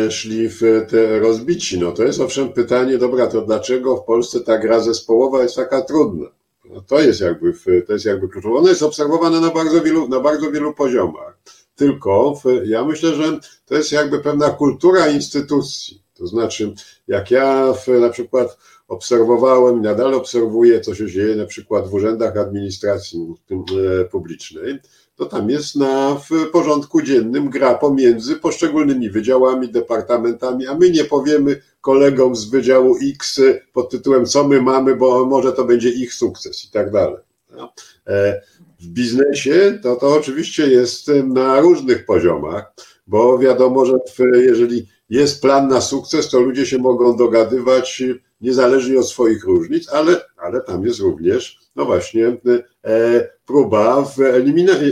szli 0.09 0.49
w 0.49 0.59
te 0.89 1.19
rozbici. 1.19 1.79
No 1.79 1.91
to 1.91 2.03
jest 2.03 2.19
owszem 2.19 2.53
pytanie, 2.53 2.97
dobra, 2.97 3.27
to 3.27 3.41
dlaczego 3.41 3.97
w 3.97 4.05
Polsce 4.05 4.39
ta 4.39 4.57
gra 4.57 4.79
zespołowa 4.79 5.43
jest 5.43 5.55
taka 5.55 5.81
trudna? 5.81 6.38
No 6.69 6.81
to 6.81 6.99
jest 6.99 7.21
jakby, 7.21 7.53
to 7.87 7.93
jest 7.93 8.05
jakby 8.05 8.29
kluczowe. 8.29 8.55
Ono 8.55 8.69
jest 8.69 8.83
obserwowane 8.83 9.39
na 9.39 9.51
bardzo 9.51 9.81
wielu, 9.81 10.07
na 10.07 10.19
bardzo 10.19 10.51
wielu 10.51 10.73
poziomach. 10.73 11.39
Tylko 11.75 12.35
w, 12.35 12.67
ja 12.67 12.85
myślę, 12.85 13.15
że 13.15 13.39
to 13.65 13.75
jest 13.75 13.91
jakby 13.91 14.19
pewna 14.19 14.49
kultura 14.49 15.07
instytucji. 15.07 16.03
To 16.13 16.27
znaczy, 16.27 16.73
jak 17.07 17.31
ja 17.31 17.73
w, 17.73 17.87
na 17.87 18.09
przykład 18.09 18.57
obserwowałem 18.87 19.81
nadal 19.81 20.13
obserwuję, 20.13 20.81
co 20.81 20.95
się 20.95 21.07
dzieje 21.07 21.35
na 21.35 21.45
przykład 21.45 21.87
w 21.87 21.93
urzędach 21.93 22.37
administracji 22.37 23.35
e, 23.51 24.05
publicznej, 24.05 24.79
to 25.19 25.25
tam 25.25 25.49
jest 25.49 25.75
na 25.75 26.15
w 26.15 26.49
porządku 26.51 27.01
dziennym 27.01 27.49
gra 27.49 27.75
pomiędzy 27.75 28.35
poszczególnymi 28.35 29.09
wydziałami, 29.09 29.69
departamentami, 29.69 30.67
a 30.67 30.73
my 30.75 30.89
nie 30.89 31.03
powiemy 31.03 31.61
kolegom 31.81 32.35
z 32.35 32.45
Wydziału 32.45 32.97
X 33.03 33.41
pod 33.73 33.89
tytułem 33.89 34.25
co 34.25 34.47
my 34.47 34.61
mamy, 34.61 34.95
bo 34.95 35.25
może 35.25 35.53
to 35.53 35.65
będzie 35.65 35.89
ich 35.89 36.13
sukces 36.13 36.65
i 36.65 36.71
tak 36.71 36.91
dalej. 36.91 37.23
No. 37.51 37.73
E, 38.07 38.41
w 38.79 38.87
biznesie 38.87 39.79
to 39.83 39.95
to 39.95 40.15
oczywiście 40.15 40.67
jest 40.67 41.11
na 41.25 41.59
różnych 41.59 42.05
poziomach, 42.05 42.73
bo 43.07 43.37
wiadomo, 43.37 43.85
że 43.85 43.93
jeżeli 44.33 44.87
jest 45.09 45.41
plan 45.41 45.67
na 45.67 45.81
sukces, 45.81 46.29
to 46.29 46.39
ludzie 46.39 46.65
się 46.65 46.77
mogą 46.77 47.17
dogadywać 47.17 48.03
niezależnie 48.41 48.99
od 48.99 49.09
swoich 49.09 49.43
różnic, 49.43 49.89
ale, 49.89 50.21
ale 50.37 50.61
tam 50.61 50.85
jest 50.85 50.99
również, 50.99 51.59
no 51.75 51.85
właśnie, 51.85 52.37
e, 52.85 53.29
próba 53.45 54.05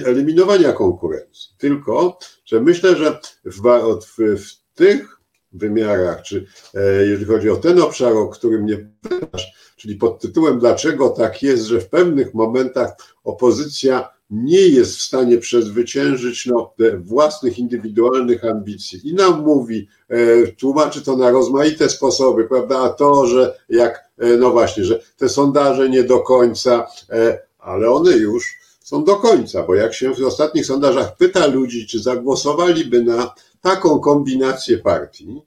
eliminowania 0.05 0.73
konkurencji. 0.73 1.49
Tylko, 1.57 2.19
że 2.45 2.61
myślę, 2.61 2.95
że 2.95 3.19
w, 3.45 3.61
w, 4.05 4.39
w 4.43 4.75
tych 4.75 5.17
wymiarach, 5.51 6.21
czy 6.21 6.45
e, 6.73 7.05
jeżeli 7.05 7.25
chodzi 7.25 7.49
o 7.49 7.55
ten 7.55 7.81
obszar, 7.81 8.13
o 8.13 8.27
którym 8.27 8.65
nie 8.65 8.89
pytasz, 9.01 9.73
czyli 9.75 9.95
pod 9.95 10.21
tytułem 10.21 10.59
Dlaczego 10.59 11.09
tak 11.09 11.43
jest, 11.43 11.63
że 11.63 11.81
w 11.81 11.89
pewnych 11.89 12.33
momentach 12.33 12.91
opozycja 13.23 14.16
nie 14.29 14.61
jest 14.61 14.97
w 14.97 15.01
stanie 15.01 15.37
przezwyciężyć 15.37 16.45
no, 16.45 16.73
własnych 16.99 17.59
indywidualnych 17.59 18.45
ambicji. 18.45 19.09
I 19.09 19.13
nam 19.13 19.43
mówi, 19.43 19.87
e, 20.09 20.47
tłumaczy 20.47 21.01
to 21.01 21.17
na 21.17 21.29
rozmaite 21.29 21.89
sposoby, 21.89 22.43
prawda, 22.43 22.79
a 22.79 22.89
to, 22.89 23.27
że 23.27 23.59
jak, 23.69 24.09
e, 24.17 24.37
no 24.37 24.51
właśnie, 24.51 24.85
że 24.85 24.99
te 25.17 25.29
sondaże 25.29 25.89
nie 25.89 26.03
do 26.03 26.19
końca, 26.19 26.87
e, 27.09 27.39
ale 27.59 27.91
one 27.91 28.11
już 28.11 28.57
są 28.83 29.03
do 29.03 29.15
końca, 29.15 29.63
bo 29.63 29.75
jak 29.75 29.93
się 29.93 30.13
w 30.15 30.25
ostatnich 30.25 30.65
sondażach 30.65 31.17
pyta 31.17 31.47
ludzi, 31.47 31.87
czy 31.87 31.99
zagłosowaliby 31.99 33.03
na 33.03 33.33
taką 33.61 33.99
kombinację 33.99 34.77
partii 34.77 35.41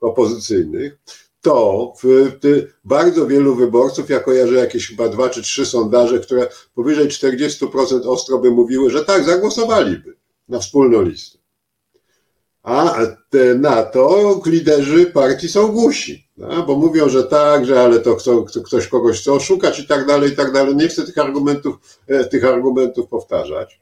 opozycyjnych, 0.00 0.98
to 1.44 1.92
w, 2.02 2.32
bardzo 2.84 3.26
wielu 3.26 3.54
wyborców, 3.54 4.10
ja 4.10 4.20
kojarzę 4.20 4.54
jakieś 4.54 4.88
chyba 4.88 5.08
dwa 5.08 5.28
czy 5.28 5.42
trzy 5.42 5.66
sondaże, 5.66 6.18
które 6.18 6.48
powyżej 6.74 7.08
40% 7.08 8.06
ostro 8.06 8.38
by 8.38 8.50
mówiły, 8.50 8.90
że 8.90 9.04
tak, 9.04 9.24
zagłosowaliby 9.24 10.16
na 10.48 10.58
wspólną 10.58 11.02
listę. 11.02 11.38
A 12.62 12.98
te, 13.30 13.54
na 13.54 13.82
to 13.82 14.40
liderzy 14.46 15.06
partii 15.06 15.48
są 15.48 15.68
głusi, 15.68 16.28
no, 16.36 16.62
bo 16.62 16.76
mówią, 16.76 17.08
że 17.08 17.24
tak, 17.24 17.66
że 17.66 17.80
ale 17.80 18.00
to 18.00 18.16
chcą, 18.16 18.44
ktoś 18.44 18.88
kogoś 18.88 19.20
chce 19.20 19.32
oszukać 19.32 19.78
i 19.78 19.86
tak 19.86 20.06
dalej, 20.06 20.32
i 20.32 20.36
tak 20.36 20.52
dalej. 20.52 20.76
Nie 20.76 20.88
chcę 20.88 21.06
tych 21.06 21.18
argumentów, 21.18 21.76
e, 22.06 22.24
tych 22.24 22.44
argumentów 22.44 23.08
powtarzać. 23.08 23.80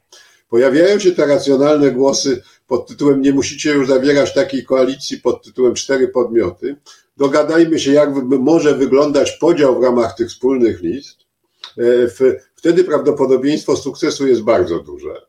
Pojawiają 0.49 0.99
się 0.99 1.11
te 1.11 1.25
racjonalne 1.25 1.91
głosy 1.91 2.41
pod 2.67 2.87
tytułem 2.87 3.21
nie 3.21 3.33
musicie 3.33 3.71
już 3.71 3.87
zawierać 3.87 4.33
takiej 4.33 4.65
koalicji 4.65 5.17
pod 5.17 5.43
tytułem 5.43 5.73
cztery 5.73 6.07
podmioty, 6.07 6.75
dogadajmy 7.17 7.79
się, 7.79 7.91
jak 7.91 8.09
może 8.23 8.75
wyglądać 8.75 9.31
podział 9.31 9.79
w 9.79 9.83
ramach 9.83 10.15
tych 10.15 10.29
wspólnych 10.29 10.81
list. 10.81 11.17
E, 11.77 12.07
wtedy 12.55 12.83
prawdopodobieństwo 12.83 13.77
sukcesu 13.77 14.27
jest 14.27 14.41
bardzo 14.41 14.79
duże. 14.79 15.21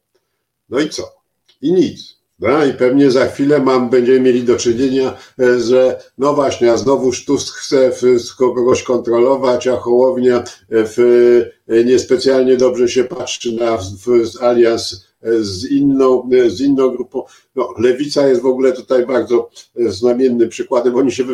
No 0.68 0.80
i 0.80 0.90
co? 0.90 1.02
I 1.62 1.72
nic. 1.72 2.14
No 2.38 2.64
I 2.64 2.72
pewnie 2.72 3.10
za 3.10 3.26
chwilę 3.26 3.58
mam, 3.58 3.90
będziemy 3.90 4.20
mieli 4.20 4.42
do 4.42 4.56
czynienia, 4.56 5.16
e, 5.40 5.60
że 5.60 6.02
no 6.18 6.34
właśnie, 6.34 6.72
a 6.72 6.76
znowu 6.76 7.10
Tusk 7.26 7.54
chce 7.54 7.92
kogoś 8.38 8.82
kontrolować, 8.82 9.66
a 9.66 9.76
Hołownia 9.76 10.38
e, 10.38 10.44
w, 10.68 10.96
niespecjalnie 11.84 12.56
dobrze 12.56 12.88
się 12.88 13.04
patrzy 13.04 13.52
na 13.52 13.76
w, 13.76 14.42
alians 14.42 15.06
z 15.40 15.70
inną, 15.70 16.30
z 16.48 16.60
inną 16.60 16.90
grupą. 16.90 17.22
No, 17.56 17.74
lewica 17.78 18.28
jest 18.28 18.42
w 18.42 18.46
ogóle 18.46 18.72
tutaj 18.72 19.06
bardzo 19.06 19.50
znamiennym 19.76 20.48
przykładem. 20.48 20.96
Oni 20.96 21.12
się 21.12 21.24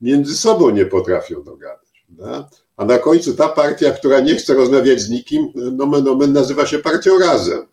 między 0.00 0.36
sobą 0.36 0.70
nie 0.70 0.86
potrafią 0.86 1.42
dogadać. 1.42 2.04
Da? 2.08 2.48
A 2.76 2.84
na 2.84 2.98
końcu 2.98 3.34
ta 3.34 3.48
partia, 3.48 3.90
która 3.90 4.20
nie 4.20 4.34
chce 4.34 4.54
rozmawiać 4.54 5.00
z 5.00 5.10
nikim, 5.10 5.52
nomen 5.54 6.04
nomen 6.04 6.32
nazywa 6.32 6.66
się 6.66 6.78
partią 6.78 7.18
razem. 7.18 7.66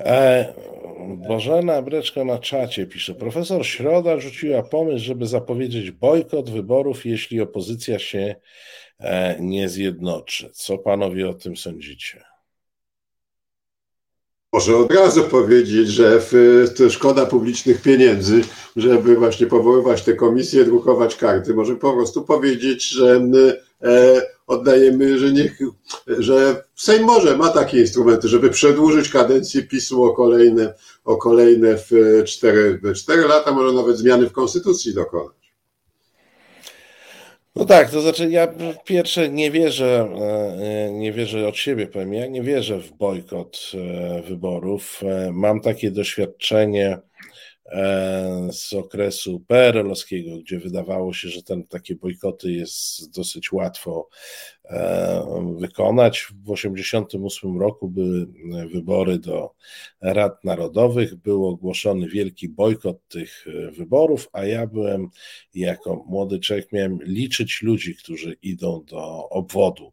E, 0.00 0.54
Bożena 1.28 1.82
Breczka 1.82 2.24
na 2.24 2.38
czacie 2.38 2.86
pisze. 2.86 3.14
Profesor 3.14 3.66
Środa 3.66 4.20
rzuciła 4.20 4.62
pomysł, 4.62 5.04
żeby 5.04 5.26
zapowiedzieć 5.26 5.90
bojkot 5.90 6.50
wyborów, 6.50 7.06
jeśli 7.06 7.40
opozycja 7.40 7.98
się 7.98 8.36
nie 9.40 9.68
zjednoczy. 9.68 10.50
Co 10.52 10.78
panowie 10.78 11.28
o 11.28 11.34
tym 11.34 11.56
sądzicie? 11.56 12.24
Może 14.52 14.76
od 14.76 14.92
razu 14.92 15.24
powiedzieć, 15.24 15.88
że 15.88 16.20
to 16.76 16.90
szkoda 16.90 17.26
publicznych 17.26 17.82
pieniędzy, 17.82 18.40
żeby 18.76 19.16
właśnie 19.16 19.46
powoływać 19.46 20.02
te 20.02 20.14
komisje, 20.14 20.64
drukować 20.64 21.16
karty. 21.16 21.54
Może 21.54 21.76
po 21.76 21.92
prostu 21.92 22.22
powiedzieć, 22.22 22.88
że 22.88 23.20
e, 23.82 24.22
oddajemy, 24.46 25.18
że 25.18 25.32
niech, 25.32 25.58
że 26.06 26.64
Sejm 26.74 27.04
może 27.04 27.36
ma 27.36 27.48
takie 27.48 27.80
instrumenty, 27.80 28.28
żeby 28.28 28.50
przedłużyć 28.50 29.08
kadencję 29.08 29.62
PiSu 29.62 30.04
o 30.04 30.14
kolejne, 30.14 30.74
o 31.04 31.16
kolejne 31.16 31.76
w 31.76 31.90
cztery, 32.26 32.80
cztery 32.96 33.22
lata, 33.22 33.52
może 33.52 33.72
nawet 33.72 33.98
zmiany 33.98 34.28
w 34.28 34.32
konstytucji 34.32 34.94
dokonać. 34.94 35.47
No 37.58 37.64
tak, 37.64 37.90
to 37.90 38.00
znaczy 38.00 38.30
ja 38.30 38.48
pierwsze 38.84 39.28
nie 39.28 39.50
wierzę, 39.50 40.08
e, 40.60 40.92
nie 40.92 41.12
wierzę 41.12 41.48
od 41.48 41.56
siebie, 41.56 41.86
powiem, 41.86 42.14
ja 42.14 42.26
nie 42.26 42.42
wierzę 42.42 42.78
w 42.78 42.92
bojkot 42.92 43.72
e, 43.74 44.22
wyborów. 44.22 45.00
E, 45.02 45.30
mam 45.32 45.60
takie 45.60 45.90
doświadczenie 45.90 46.98
z 48.50 48.72
okresu 48.72 49.44
PRL-owskiego, 49.46 50.38
gdzie 50.38 50.58
wydawało 50.58 51.12
się, 51.12 51.28
że 51.28 51.42
ten, 51.42 51.66
takie 51.66 51.94
bojkoty 51.94 52.52
jest 52.52 53.14
dosyć 53.14 53.52
łatwo 53.52 54.08
E, 54.57 54.57
wykonać. 55.58 56.20
W 56.20 56.26
1988 56.26 57.58
roku 57.58 57.88
były 57.88 58.26
wybory 58.72 59.18
do 59.18 59.50
Rad 60.00 60.44
Narodowych, 60.44 61.14
był 61.14 61.46
ogłoszony 61.46 62.08
wielki 62.08 62.48
bojkot 62.48 63.08
tych 63.08 63.46
e, 63.46 63.70
wyborów, 63.70 64.28
a 64.32 64.44
ja 64.44 64.66
byłem 64.66 65.08
jako 65.54 66.04
młody 66.06 66.40
człowiek, 66.40 66.72
miałem 66.72 66.98
liczyć 67.02 67.62
ludzi, 67.62 67.94
którzy 67.94 68.36
idą 68.42 68.84
do 68.84 69.28
obwodu 69.28 69.92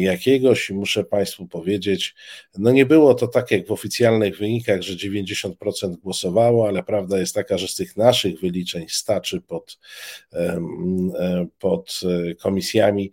jakiegoś 0.00 0.70
i 0.70 0.74
muszę 0.74 1.04
Państwu 1.04 1.46
powiedzieć, 1.46 2.14
no 2.58 2.72
nie 2.72 2.86
było 2.86 3.14
to 3.14 3.28
tak 3.28 3.50
jak 3.50 3.66
w 3.66 3.72
oficjalnych 3.72 4.38
wynikach, 4.38 4.82
że 4.82 5.08
90% 5.08 5.96
głosowało, 5.96 6.68
ale 6.68 6.82
prawda 6.82 7.18
jest 7.18 7.34
taka, 7.34 7.58
że 7.58 7.68
z 7.68 7.74
tych 7.74 7.96
naszych 7.96 8.40
wyliczeń 8.40 8.86
staczy 8.88 9.40
pod, 9.40 9.78
e, 10.32 10.60
pod 11.58 12.00
komisjami 12.38 13.12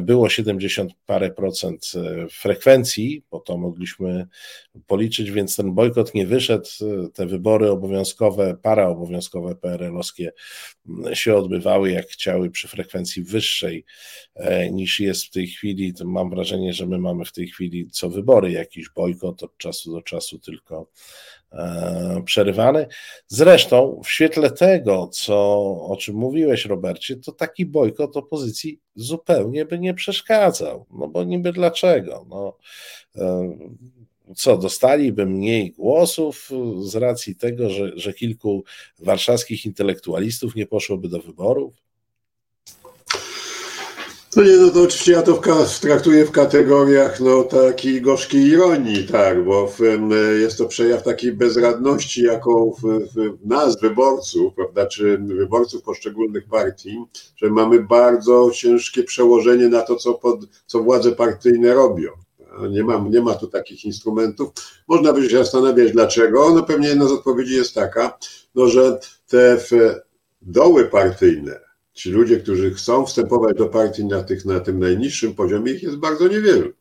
było 0.00 0.28
70 0.28 0.92
parę 1.06 1.30
procent 1.30 1.92
e, 1.96 2.28
frekwencji, 2.28 3.22
bo 3.30 3.40
to 3.40 3.56
mogliśmy 3.56 4.26
policzyć, 4.86 5.30
więc 5.30 5.56
ten 5.56 5.74
bojkot 5.74 6.14
nie 6.14 6.26
wyszedł. 6.26 6.68
Te 7.14 7.26
wybory 7.26 7.70
obowiązkowe, 7.70 8.56
paraobowiązkowe 8.62 9.54
PRL-owskie 9.54 10.32
się 11.12 11.34
odbywały 11.34 11.90
jak 11.90 12.06
chciały 12.06 12.50
przy 12.50 12.68
frekwencji 12.68 13.22
wyższej 13.22 13.84
e, 14.34 14.70
niż 14.70 15.00
jest 15.00 15.24
w 15.24 15.30
tej 15.30 15.46
chwili. 15.46 15.94
To 15.94 16.04
mam 16.04 16.30
wrażenie, 16.30 16.72
że 16.72 16.86
my 16.86 16.98
mamy 16.98 17.24
w 17.24 17.32
tej 17.32 17.48
chwili 17.48 17.90
co 17.90 18.10
wybory 18.10 18.52
jakiś 18.52 18.90
bojkot 18.90 19.42
od 19.42 19.58
czasu 19.58 19.92
do 19.92 20.02
czasu 20.02 20.38
tylko 20.38 20.86
E, 21.33 21.33
przerywany. 22.24 22.86
Zresztą 23.26 24.00
w 24.04 24.10
świetle 24.10 24.50
tego, 24.50 25.08
co, 25.12 25.36
o 25.86 25.96
czym 26.00 26.16
mówiłeś, 26.16 26.64
Robercie, 26.64 27.16
to 27.16 27.32
taki 27.32 27.66
bojkot 27.66 28.16
opozycji 28.16 28.80
zupełnie 28.94 29.64
by 29.64 29.78
nie 29.78 29.94
przeszkadzał. 29.94 30.86
No 30.90 31.08
bo 31.08 31.24
niby 31.24 31.52
dlaczego? 31.52 32.26
No, 32.28 32.56
e, 33.16 33.56
co, 34.36 34.58
dostaliby 34.58 35.26
mniej 35.26 35.72
głosów 35.72 36.50
z 36.82 36.96
racji 36.96 37.36
tego, 37.36 37.70
że, 37.70 37.92
że 37.96 38.12
kilku 38.12 38.64
warszawskich 38.98 39.66
intelektualistów 39.66 40.54
nie 40.54 40.66
poszłoby 40.66 41.08
do 41.08 41.20
wyborów? 41.20 41.74
No 44.36 44.42
nie, 44.42 44.56
no 44.56 44.70
to 44.70 44.82
oczywiście 44.82 45.12
ja 45.12 45.22
to 45.22 45.34
w, 45.34 45.80
traktuję 45.80 46.24
w 46.24 46.30
kategoriach 46.30 47.20
no, 47.20 47.42
takiej 47.42 48.02
gorzkiej 48.02 48.46
ironii, 48.46 49.06
tak, 49.06 49.44
bo 49.44 49.66
w, 49.66 49.80
jest 50.40 50.58
to 50.58 50.66
przejaw 50.66 51.02
takiej 51.02 51.32
bezradności, 51.32 52.22
jaką 52.22 52.72
w, 52.82 52.82
w 53.14 53.46
nas, 53.46 53.80
wyborców, 53.80 54.54
prawda, 54.54 54.86
czy 54.86 55.18
wyborców 55.18 55.82
poszczególnych 55.82 56.48
partii, 56.48 57.04
że 57.36 57.50
mamy 57.50 57.82
bardzo 57.82 58.50
ciężkie 58.54 59.02
przełożenie 59.02 59.68
na 59.68 59.82
to, 59.82 59.96
co, 59.96 60.14
pod, 60.14 60.40
co 60.66 60.82
władze 60.82 61.12
partyjne 61.12 61.74
robią. 61.74 62.10
Nie 62.70 62.84
ma, 62.84 63.04
nie 63.10 63.20
ma 63.20 63.34
tu 63.34 63.46
takich 63.46 63.84
instrumentów. 63.84 64.48
Można 64.88 65.12
by 65.12 65.30
się 65.30 65.38
zastanawiać, 65.38 65.92
dlaczego. 65.92 66.54
No 66.54 66.62
pewnie 66.62 66.88
jedna 66.88 67.08
z 67.08 67.12
odpowiedzi 67.12 67.54
jest 67.54 67.74
taka, 67.74 68.18
no, 68.54 68.68
że 68.68 68.98
te 69.26 69.58
doły 70.42 70.84
partyjne, 70.84 71.60
ci 71.94 72.10
ludzie, 72.10 72.36
którzy 72.36 72.74
chcą 72.74 73.06
wstępować 73.06 73.56
do 73.56 73.66
partii 73.66 74.04
na, 74.04 74.22
tych, 74.22 74.44
na 74.44 74.60
tym 74.60 74.78
najniższym 74.78 75.34
poziomie, 75.34 75.72
ich 75.72 75.82
jest 75.82 75.96
bardzo 75.96 76.28
niewielu. 76.28 76.72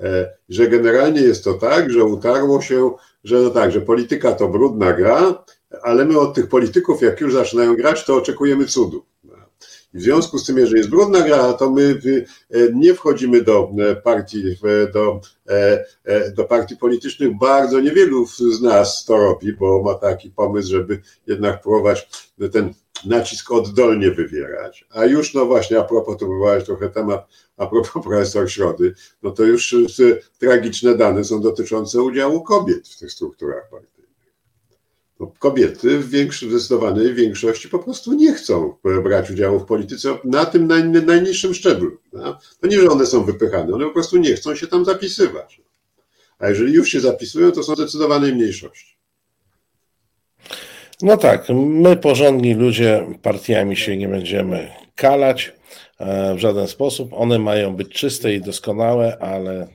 E, 0.00 0.32
że 0.48 0.68
generalnie 0.68 1.20
jest 1.20 1.44
to 1.44 1.54
tak, 1.54 1.90
że 1.90 2.04
utarło 2.04 2.62
się, 2.62 2.90
że 3.24 3.36
no 3.36 3.50
tak, 3.50 3.72
że 3.72 3.80
polityka 3.80 4.32
to 4.32 4.48
brudna 4.48 4.92
gra, 4.92 5.44
ale 5.82 6.04
my 6.04 6.18
od 6.18 6.34
tych 6.34 6.48
polityków, 6.48 7.02
jak 7.02 7.20
już 7.20 7.32
zaczynają 7.32 7.76
grać, 7.76 8.04
to 8.04 8.16
oczekujemy 8.16 8.66
cudu. 8.66 9.04
W 9.94 10.00
związku 10.02 10.38
z 10.38 10.46
tym, 10.46 10.58
jeżeli 10.58 10.78
jest 10.78 10.90
brudna 10.90 11.20
gra, 11.20 11.52
to 11.52 11.70
my 11.70 12.00
nie 12.74 12.94
wchodzimy 12.94 13.42
do 13.42 13.70
partii, 14.04 14.42
do, 14.92 15.20
do 16.36 16.44
partii 16.44 16.76
politycznych. 16.76 17.38
Bardzo 17.38 17.80
niewielu 17.80 18.26
z 18.26 18.62
nas 18.62 19.04
to 19.04 19.16
robi, 19.16 19.52
bo 19.52 19.82
ma 19.82 19.94
taki 19.94 20.30
pomysł, 20.30 20.68
żeby 20.70 21.02
jednak 21.26 21.62
próbować 21.62 22.08
ten 22.52 22.74
nacisk 23.04 23.50
oddolnie 23.50 24.10
wywierać. 24.10 24.84
A 24.90 25.04
już, 25.04 25.34
no 25.34 25.46
właśnie, 25.46 25.78
a 25.78 25.84
propos, 25.84 26.16
to 26.18 26.26
wywołałeś 26.26 26.64
trochę 26.64 26.88
temat, 26.88 27.26
a 27.56 27.66
propos 27.66 27.92
profesor 28.04 28.50
Środy, 28.50 28.94
no 29.22 29.30
to 29.30 29.44
już 29.44 29.76
tragiczne 30.38 30.94
dane 30.94 31.24
są 31.24 31.40
dotyczące 31.40 32.02
udziału 32.02 32.42
kobiet 32.42 32.88
w 32.88 32.98
tych 32.98 33.12
strukturach 33.12 33.70
partyjnych. 33.70 33.96
No, 35.20 35.32
kobiety 35.38 35.98
w 35.98 36.10
większości, 36.10 36.50
zdecydowanej 36.50 37.14
większości 37.14 37.68
po 37.68 37.78
prostu 37.78 38.12
nie 38.12 38.34
chcą 38.34 38.76
brać 39.04 39.30
udziału 39.30 39.60
w 39.60 39.64
polityce 39.64 40.18
na 40.24 40.44
tym 40.44 40.66
naj, 40.66 40.84
najniższym 40.84 41.54
szczeblu. 41.54 41.96
No? 42.12 42.38
To 42.60 42.66
nie, 42.66 42.80
że 42.80 42.90
one 42.90 43.06
są 43.06 43.24
wypychane, 43.24 43.74
one 43.74 43.84
po 43.84 43.92
prostu 43.92 44.16
nie 44.16 44.34
chcą 44.34 44.54
się 44.54 44.66
tam 44.66 44.84
zapisywać. 44.84 45.60
A 46.38 46.48
jeżeli 46.48 46.72
już 46.72 46.88
się 46.88 47.00
zapisują, 47.00 47.52
to 47.52 47.62
są 47.62 47.74
zdecydowanej 47.74 48.34
mniejszości. 48.34 48.95
No 51.02 51.16
tak, 51.16 51.48
my 51.54 51.96
porządni 51.96 52.54
ludzie 52.54 53.06
partiami 53.22 53.76
się 53.76 53.96
nie 53.96 54.08
będziemy 54.08 54.70
kalać 54.94 55.52
e, 55.98 56.34
w 56.34 56.38
żaden 56.38 56.68
sposób. 56.68 57.12
One 57.12 57.38
mają 57.38 57.76
być 57.76 57.88
czyste 57.88 58.34
i 58.34 58.40
doskonałe, 58.40 59.18
ale 59.18 59.66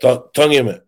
to, 0.00 0.16
to 0.16 0.48
nie 0.48 0.64
my. 0.64 0.80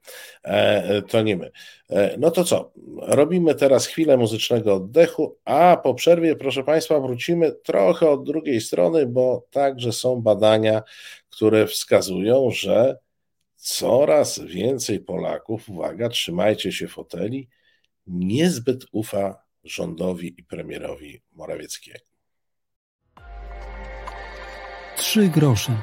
E, 0.44 1.02
to 1.02 1.22
nie 1.22 1.36
my. 1.36 1.51
E, 1.90 2.16
no 2.18 2.30
to 2.30 2.44
co? 2.44 2.72
Robimy 3.02 3.55
teraz 3.55 3.86
chwilę 3.86 4.16
muzycznego 4.16 4.74
oddechu, 4.74 5.36
a 5.44 5.76
po 5.82 5.94
przerwie, 5.94 6.36
proszę 6.36 6.64
Państwa, 6.64 7.01
wrócimy 7.01 7.52
trochę 7.52 8.10
od 8.10 8.24
drugiej 8.24 8.60
strony, 8.60 9.06
bo 9.06 9.47
także 9.51 9.93
są 9.93 10.22
badania, 10.22 10.82
które 11.30 11.66
wskazują, 11.66 12.51
że 12.51 12.98
coraz 13.56 14.38
więcej 14.38 15.01
Polaków, 15.01 15.68
uwaga, 15.68 16.09
trzymajcie 16.09 16.72
się 16.72 16.88
foteli, 16.88 17.48
niezbyt 18.06 18.84
ufa 18.93 19.45
rządowi 19.66 20.34
i 20.40 20.44
premierowi 20.44 21.22
Morawieckiego. 21.32 22.05
Trzy 24.97 25.28
grosze. 25.28 25.82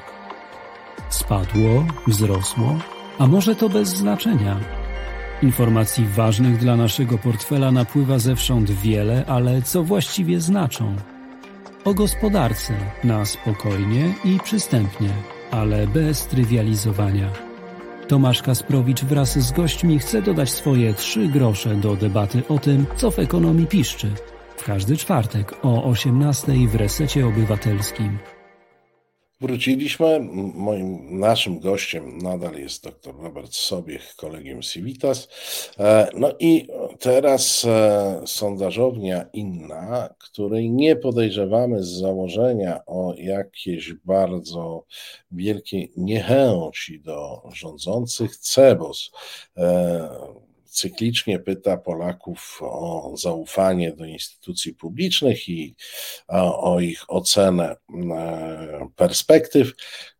Spadło, 1.10 1.86
wzrosło, 2.06 2.78
a 3.18 3.26
może 3.26 3.56
to 3.56 3.68
bez 3.68 3.88
znaczenia. 3.88 4.60
Informacji 5.42 6.06
ważnych 6.06 6.58
dla 6.58 6.76
naszego 6.76 7.18
portfela 7.18 7.72
napływa 7.72 8.18
zewsząd 8.18 8.70
wiele, 8.70 9.24
ale 9.26 9.62
co 9.62 9.82
właściwie 9.82 10.40
znaczą? 10.40 10.96
O 11.84 11.94
gospodarce 11.94 12.74
na 13.04 13.24
spokojnie 13.24 14.14
i 14.24 14.38
przystępnie, 14.44 15.10
ale 15.50 15.86
bez 15.86 16.26
trywializowania. 16.26 17.53
Tomasz 18.08 18.42
Kasprowicz 18.42 19.04
wraz 19.04 19.38
z 19.38 19.52
gośćmi 19.52 19.98
chce 19.98 20.22
dodać 20.22 20.50
swoje 20.50 20.94
trzy 20.94 21.28
grosze 21.28 21.76
do 21.76 21.96
debaty 21.96 22.42
o 22.48 22.58
tym, 22.58 22.86
co 22.96 23.10
w 23.10 23.18
ekonomii 23.18 23.66
piszczy. 23.66 24.10
W 24.56 24.64
każdy 24.64 24.96
czwartek 24.96 25.54
o 25.62 25.84
18 25.84 26.52
w 26.68 26.74
Resecie 26.74 27.26
Obywatelskim. 27.26 28.18
Wróciliśmy. 29.40 30.20
Moim 30.54 31.18
naszym 31.18 31.60
gościem 31.60 32.18
nadal 32.18 32.54
jest 32.54 32.84
dr 32.84 33.14
Robert 33.22 33.54
Sobiech, 33.54 34.14
kolegium 34.16 34.62
Civitas. 34.62 35.28
E, 35.78 36.08
no 36.16 36.30
i 36.40 36.68
teraz 36.98 37.64
e, 37.64 38.22
sondażownia 38.26 39.24
inna, 39.32 40.14
której 40.18 40.70
nie 40.70 40.96
podejrzewamy 40.96 41.82
z 41.82 41.88
założenia 41.88 42.80
o 42.86 43.14
jakieś 43.16 43.92
bardzo 43.92 44.84
wielkie 45.30 45.88
niechęci 45.96 47.00
do 47.00 47.42
rządzących. 47.54 48.36
CEBOS 48.36 49.10
e, 49.56 50.43
cyklicznie 50.74 51.38
pyta 51.38 51.76
Polaków 51.76 52.58
o 52.62 53.12
zaufanie 53.16 53.92
do 53.92 54.04
instytucji 54.04 54.74
publicznych 54.74 55.48
i 55.48 55.74
o 56.58 56.80
ich 56.80 57.04
ocenę 57.08 57.76
e, 58.10 58.88
perspektyw. 58.96 59.72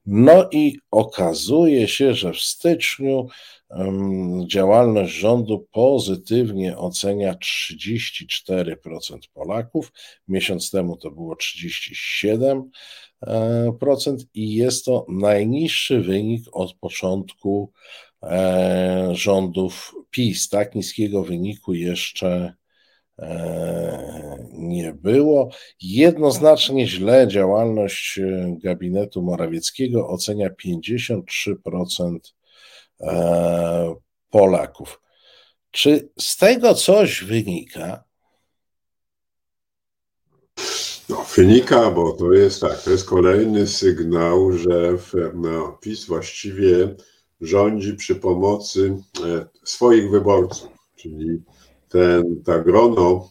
No 0.07 0.49
i 0.53 0.79
okazuje 0.91 1.89
się, 1.89 2.15
że 2.15 2.33
w 2.33 2.41
styczniu 2.41 3.27
działalność 4.47 5.13
rządu 5.13 5.67
pozytywnie 5.73 6.79
ocenia 6.79 7.35
34% 7.35 9.19
Polaków. 9.35 9.93
Miesiąc 10.29 10.71
temu 10.71 10.97
to 10.97 11.11
było 11.11 11.35
37% 11.35 12.63
i 14.35 14.55
jest 14.55 14.85
to 14.85 15.07
najniższy 15.09 16.01
wynik 16.01 16.45
od 16.53 16.75
początku 16.75 17.73
rządów 19.13 19.95
PiS. 20.11 20.49
Tak 20.49 20.75
niskiego 20.75 21.25
wyniku 21.25 21.75
jeszcze 21.75 22.55
e, 23.19 24.49
nie 24.53 24.93
było. 24.93 25.51
Jednoznacznie 25.81 26.87
źle 26.87 27.29
działalność 27.29 28.19
e, 28.19 28.57
gabinetu 28.63 29.23
Morawieckiego 29.23 30.09
ocenia 30.09 30.49
53% 30.67 32.19
Polaków. 34.31 35.01
Czy 35.71 36.09
z 36.19 36.37
tego 36.37 36.75
coś 36.75 37.25
wynika? 37.25 38.05
No, 41.09 41.27
wynika, 41.37 41.91
bo 41.91 42.13
to 42.13 42.33
jest 42.33 42.61
tak, 42.61 42.83
to 42.83 42.91
jest 42.91 43.09
kolejny 43.09 43.67
sygnał, 43.67 44.53
że 44.53 44.97
no, 45.35 45.79
PiS 45.83 46.05
właściwie 46.05 46.95
rządzi 47.41 47.95
przy 47.95 48.15
pomocy 48.15 48.97
e, 49.25 49.47
swoich 49.65 50.11
wyborców, 50.11 50.69
czyli 50.97 51.43
ten, 51.89 52.43
ta 52.45 52.59
grono 52.59 53.29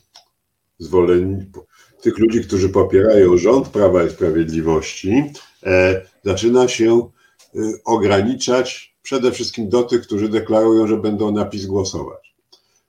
zwolenników, 0.80 1.63
tych 2.01 2.17
ludzi, 2.17 2.41
którzy 2.43 2.69
popierają 2.69 3.38
rząd 3.38 3.67
Prawa 3.67 4.03
i 4.03 4.09
Sprawiedliwości, 4.09 5.23
e, 5.63 6.01
zaczyna 6.23 6.67
się 6.67 7.09
e, 7.55 7.59
ograniczać 7.85 8.95
przede 9.01 9.31
wszystkim 9.31 9.69
do 9.69 9.84
tych, 9.84 10.01
którzy 10.01 10.30
deklarują, 10.30 10.88
że 10.88 10.97
będą 10.97 11.31
na 11.31 11.45
PiS 11.45 11.65
głosować. 11.65 12.34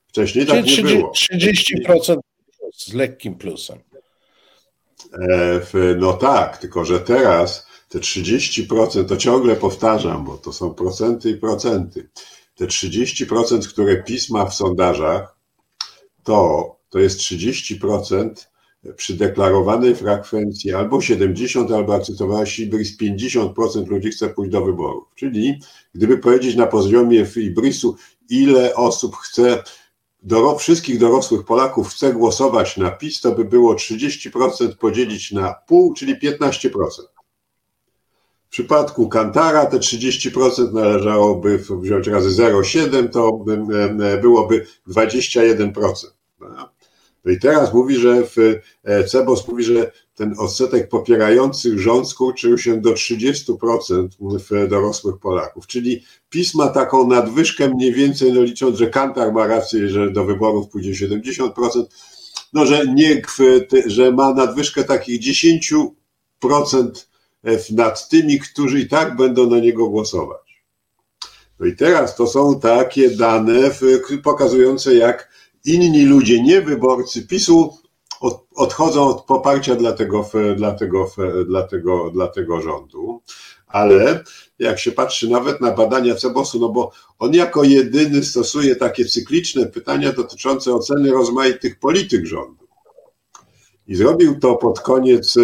Wcześniej 0.07 0.47
tak 0.47 0.67
nie 0.67 0.83
było. 0.83 1.13
30% 1.93 2.17
z 2.75 2.93
lekkim 2.93 3.35
plusem. 3.35 3.79
No 5.97 6.13
tak, 6.13 6.59
tylko 6.59 6.85
że 6.85 7.01
teraz 7.01 7.67
te 7.95 8.01
30% 8.01 9.05
to 9.05 9.17
ciągle 9.17 9.57
powtarzam, 9.57 10.25
bo 10.25 10.37
to 10.37 10.53
są 10.53 10.75
procenty 10.75 11.31
i 11.31 11.37
procenty. 11.37 12.09
Te 12.55 12.67
30%, 12.67 13.69
które 13.69 14.03
PiS 14.03 14.31
ma 14.31 14.47
w 14.47 14.55
sondażach, 14.55 15.37
to, 16.23 16.77
to 16.91 16.99
jest 16.99 17.19
30% 17.19 18.31
przy 18.97 19.15
deklarowanej 19.15 19.97
frekwencji 19.97 20.73
albo 20.73 21.01
70, 21.01 21.71
albo 21.71 21.95
akceptowała 21.95 22.45
Ibris 22.59 22.99
50% 22.99 23.87
ludzi 23.87 24.11
chce 24.11 24.29
pójść 24.29 24.53
do 24.53 24.65
wyborów. 24.65 25.05
Czyli 25.15 25.61
gdyby 25.95 26.19
powiedzieć 26.19 26.57
na 26.57 26.67
poziomie 26.67 27.27
Ibrisu, 27.37 27.97
ile 28.31 28.75
osób 28.75 29.17
chce, 29.17 29.63
do, 30.23 30.57
wszystkich 30.57 30.99
dorosłych 30.99 31.45
Polaków 31.45 31.89
chce 31.89 32.13
głosować 32.13 32.77
na 32.77 32.91
PiS, 32.91 33.21
to 33.21 33.33
by 33.33 33.45
było 33.45 33.75
30% 33.75 34.77
podzielić 34.77 35.33
na 35.33 35.55
pół, 35.67 35.95
czyli 35.95 36.17
15% 36.21 37.14
przypadku 38.55 39.09
Kantara 39.09 39.67
te 39.67 39.79
30% 39.79 40.73
należałoby 40.73 41.59
wziąć 41.83 42.07
razy 42.07 42.43
0,7, 42.43 43.09
to 43.09 43.45
byłoby 44.23 44.67
21%. 44.89 46.07
No 47.25 47.33
i 47.33 47.39
teraz 47.39 47.75
mówi, 47.75 47.97
że 47.97 48.23
w 48.23 48.37
e, 48.85 49.05
Cebos 49.05 49.49
mówi, 49.49 49.65
że 49.65 49.93
ten 50.15 50.35
odsetek 50.39 50.89
popierających 50.89 51.79
rząd 51.79 52.09
skurczył 52.09 52.59
się 52.59 52.81
do 52.81 52.91
30% 52.91 54.09
w 54.21 54.69
dorosłych 54.69 55.19
Polaków. 55.19 55.67
Czyli 55.67 56.05
PiS 56.31 56.55
ma 56.55 56.69
taką 56.69 57.09
nadwyżkę 57.09 57.69
mniej 57.69 57.95
więcej, 57.95 58.33
no 58.33 58.43
licząc, 58.43 58.79
że 58.79 58.87
Kantar 58.87 59.33
ma 59.33 59.47
rację, 59.47 59.89
że 59.89 60.11
do 60.11 60.25
wyborów 60.25 60.69
pójdzie 60.69 61.07
70%, 61.07 61.51
no 62.53 62.67
że 62.67 62.87
nie, 62.95 63.23
że 63.87 64.13
ma 64.13 64.35
nadwyżkę 64.35 64.85
takich 64.85 65.21
10% 65.21 66.91
nad 67.71 68.09
tymi, 68.09 68.41
którzy 68.41 68.81
i 68.81 68.89
tak 68.89 69.17
będą 69.17 69.51
na 69.51 69.59
niego 69.59 69.89
głosować. 69.89 70.65
No 71.61 71.67
i 71.67 71.77
teraz 71.77 72.17
to 72.17 72.27
są 72.27 72.61
takie 72.61 73.11
dane 73.11 73.71
pokazujące, 74.23 74.95
jak 74.95 75.29
inni 75.65 76.05
ludzie, 76.05 76.43
nie 76.43 76.61
wyborcy 76.61 77.27
PiSu, 77.27 77.75
odchodzą 78.55 79.09
od 79.09 79.25
poparcia 79.25 79.75
dla 79.75 79.93
tego, 79.93 80.31
dla 80.57 80.73
tego, 80.73 81.11
dla 81.47 81.63
tego, 81.63 82.11
dla 82.11 82.29
tego 82.29 82.61
rządu. 82.61 83.23
Ale 83.67 84.25
jak 84.59 84.79
się 84.79 84.93
patrzy 84.93 85.29
nawet 85.29 85.61
na 85.61 85.71
badania 85.71 86.15
Cebosu, 86.15 86.61
no 86.61 86.69
bo 86.69 86.93
on 87.19 87.35
jako 87.35 87.65
jedyny 87.65 88.25
stosuje 88.25 88.77
takie 88.77 89.05
cykliczne 89.05 89.67
pytania 89.67 90.13
dotyczące 90.13 90.75
oceny 90.75 91.11
rozmaitych 91.11 91.79
polityk 91.79 92.27
rządu. 92.27 92.65
I 93.87 93.95
zrobił 93.95 94.41
to 94.41 94.57
pod 94.57 94.81
koniec 94.81 95.35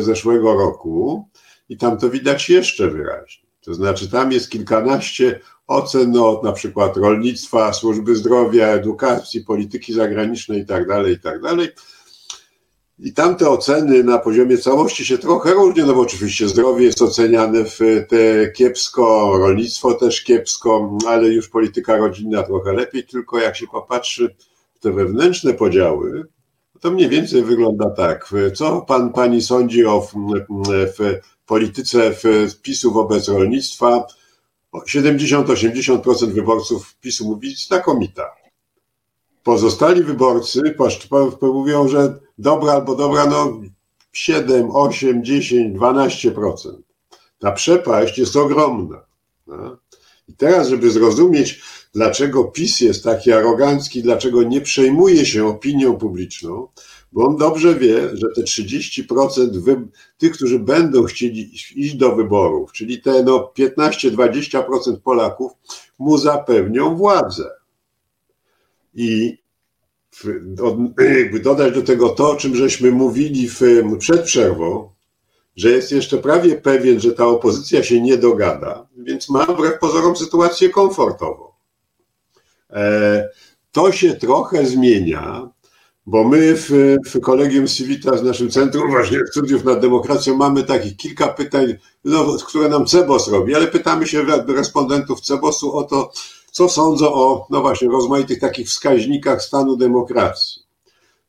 zeszłego 0.00 0.54
roku 0.54 1.28
i 1.70 1.76
tam 1.76 1.98
to 1.98 2.10
widać 2.10 2.50
jeszcze 2.50 2.90
wyraźnie. 2.90 3.48
To 3.60 3.74
znaczy 3.74 4.10
tam 4.10 4.32
jest 4.32 4.50
kilkanaście 4.50 5.40
ocen 5.66 6.16
od 6.16 6.44
na 6.44 6.52
przykład 6.52 6.96
rolnictwa, 6.96 7.72
służby 7.72 8.16
zdrowia, 8.16 8.66
edukacji, 8.66 9.44
polityki 9.44 9.92
zagranicznej 9.92 10.58
itd., 10.58 10.86
tak 10.86 11.06
itd. 11.06 11.56
Tak 11.56 11.70
I 12.98 13.12
tamte 13.12 13.50
oceny 13.50 14.04
na 14.04 14.18
poziomie 14.18 14.58
całości 14.58 15.04
się 15.04 15.18
trochę 15.18 15.52
różnią, 15.52 15.86
no 15.86 15.94
bo 15.94 16.00
oczywiście 16.00 16.48
zdrowie 16.48 16.84
jest 16.84 17.02
oceniane 17.02 17.64
w 17.64 17.78
te 18.08 18.50
kiepsko, 18.52 19.32
rolnictwo 19.38 19.94
też 19.94 20.24
kiepsko, 20.24 20.98
ale 21.08 21.28
już 21.28 21.48
polityka 21.48 21.96
rodzinna 21.96 22.42
trochę 22.42 22.72
lepiej, 22.72 23.06
tylko 23.06 23.38
jak 23.38 23.56
się 23.56 23.66
popatrzy 23.66 24.34
w 24.74 24.78
te 24.80 24.92
wewnętrzne 24.92 25.54
podziały, 25.54 26.26
to 26.80 26.90
mniej 26.90 27.08
więcej 27.08 27.42
wygląda 27.42 27.90
tak. 27.90 28.30
Co 28.54 28.80
pan, 28.80 29.12
pani 29.12 29.42
sądzi 29.42 29.86
o 29.86 30.00
w, 30.00 30.12
w 30.98 31.20
polityce 31.50 32.14
PiSu 32.62 32.92
wobec 32.92 33.28
rolnictwa? 33.28 34.06
70-80% 34.74 36.32
wyborców 36.32 36.96
PiSu 37.00 37.24
mówi 37.24 37.54
znakomita. 37.54 38.30
Pozostali 39.42 40.04
wyborcy 40.04 40.60
mówią, 41.42 41.88
że 41.88 42.18
dobra 42.38 42.72
albo 42.72 42.94
dobra, 42.96 43.26
no 43.26 43.60
7, 44.12 44.70
8, 44.70 45.24
10, 45.24 45.78
12%. 45.78 46.54
Ta 47.38 47.52
przepaść 47.52 48.18
jest 48.18 48.36
ogromna. 48.36 49.04
No. 49.46 49.76
I 50.28 50.34
teraz, 50.34 50.68
żeby 50.68 50.90
zrozumieć, 50.90 51.62
dlaczego 51.94 52.44
PiS 52.44 52.80
jest 52.80 53.04
taki 53.04 53.32
arogancki, 53.32 54.02
dlaczego 54.02 54.42
nie 54.42 54.60
przejmuje 54.60 55.26
się 55.26 55.46
opinią 55.46 55.96
publiczną, 55.96 56.68
bo 57.12 57.26
on 57.26 57.36
dobrze 57.36 57.74
wie, 57.74 58.16
że 58.16 58.26
te 58.36 58.42
30% 58.42 59.50
wy... 59.50 59.88
tych, 60.18 60.32
którzy 60.32 60.58
będą 60.58 61.04
chcieli 61.04 61.54
iść 61.54 61.94
do 61.94 62.16
wyborów, 62.16 62.72
czyli 62.72 63.02
te 63.02 63.22
no 63.22 63.52
15-20% 63.58 65.00
Polaków, 65.00 65.52
mu 65.98 66.18
zapewnią 66.18 66.96
władzę. 66.96 67.50
I 68.94 69.38
jakby 70.98 71.40
dodać 71.40 71.74
do 71.74 71.82
tego 71.82 72.08
to, 72.08 72.30
o 72.30 72.36
czym 72.36 72.54
żeśmy 72.56 72.90
mówili 72.90 73.48
w, 73.48 73.60
przed 73.98 74.22
przerwą, 74.22 74.90
że 75.56 75.70
jest 75.70 75.92
jeszcze 75.92 76.18
prawie 76.18 76.56
pewien, 76.56 77.00
że 77.00 77.12
ta 77.12 77.26
opozycja 77.26 77.82
się 77.82 78.00
nie 78.00 78.16
dogada, 78.16 78.88
więc 78.96 79.28
ma 79.28 79.46
wbrew 79.46 79.78
pozorom 79.78 80.16
sytuację 80.16 80.68
komfortową. 80.68 81.44
E, 82.70 83.28
to 83.72 83.92
się 83.92 84.14
trochę 84.14 84.66
zmienia, 84.66 85.50
bo 86.06 86.24
my 86.24 86.54
w, 86.56 86.96
w 87.06 87.20
Kolegium 87.20 87.66
Civitas, 87.66 88.20
w 88.20 88.24
naszym 88.24 88.50
Centrum 88.50 88.90
właśnie 88.90 89.18
Studiów 89.30 89.64
nad 89.64 89.80
Demokracją, 89.80 90.36
mamy 90.36 90.62
takich 90.62 90.96
kilka 90.96 91.28
pytań, 91.28 91.74
no, 92.04 92.36
które 92.46 92.68
nam 92.68 92.86
CEBOS 92.86 93.28
robi, 93.28 93.54
ale 93.54 93.66
pytamy 93.66 94.06
się 94.06 94.24
respondentów 94.48 95.20
CEBOSu 95.20 95.76
o 95.76 95.82
to, 95.82 96.12
co 96.50 96.68
sądzą 96.68 97.14
o, 97.14 97.46
no 97.50 97.60
właśnie, 97.60 97.88
rozmaitych 97.88 98.40
takich 98.40 98.68
wskaźnikach 98.68 99.42
stanu 99.42 99.76
demokracji. 99.76 100.62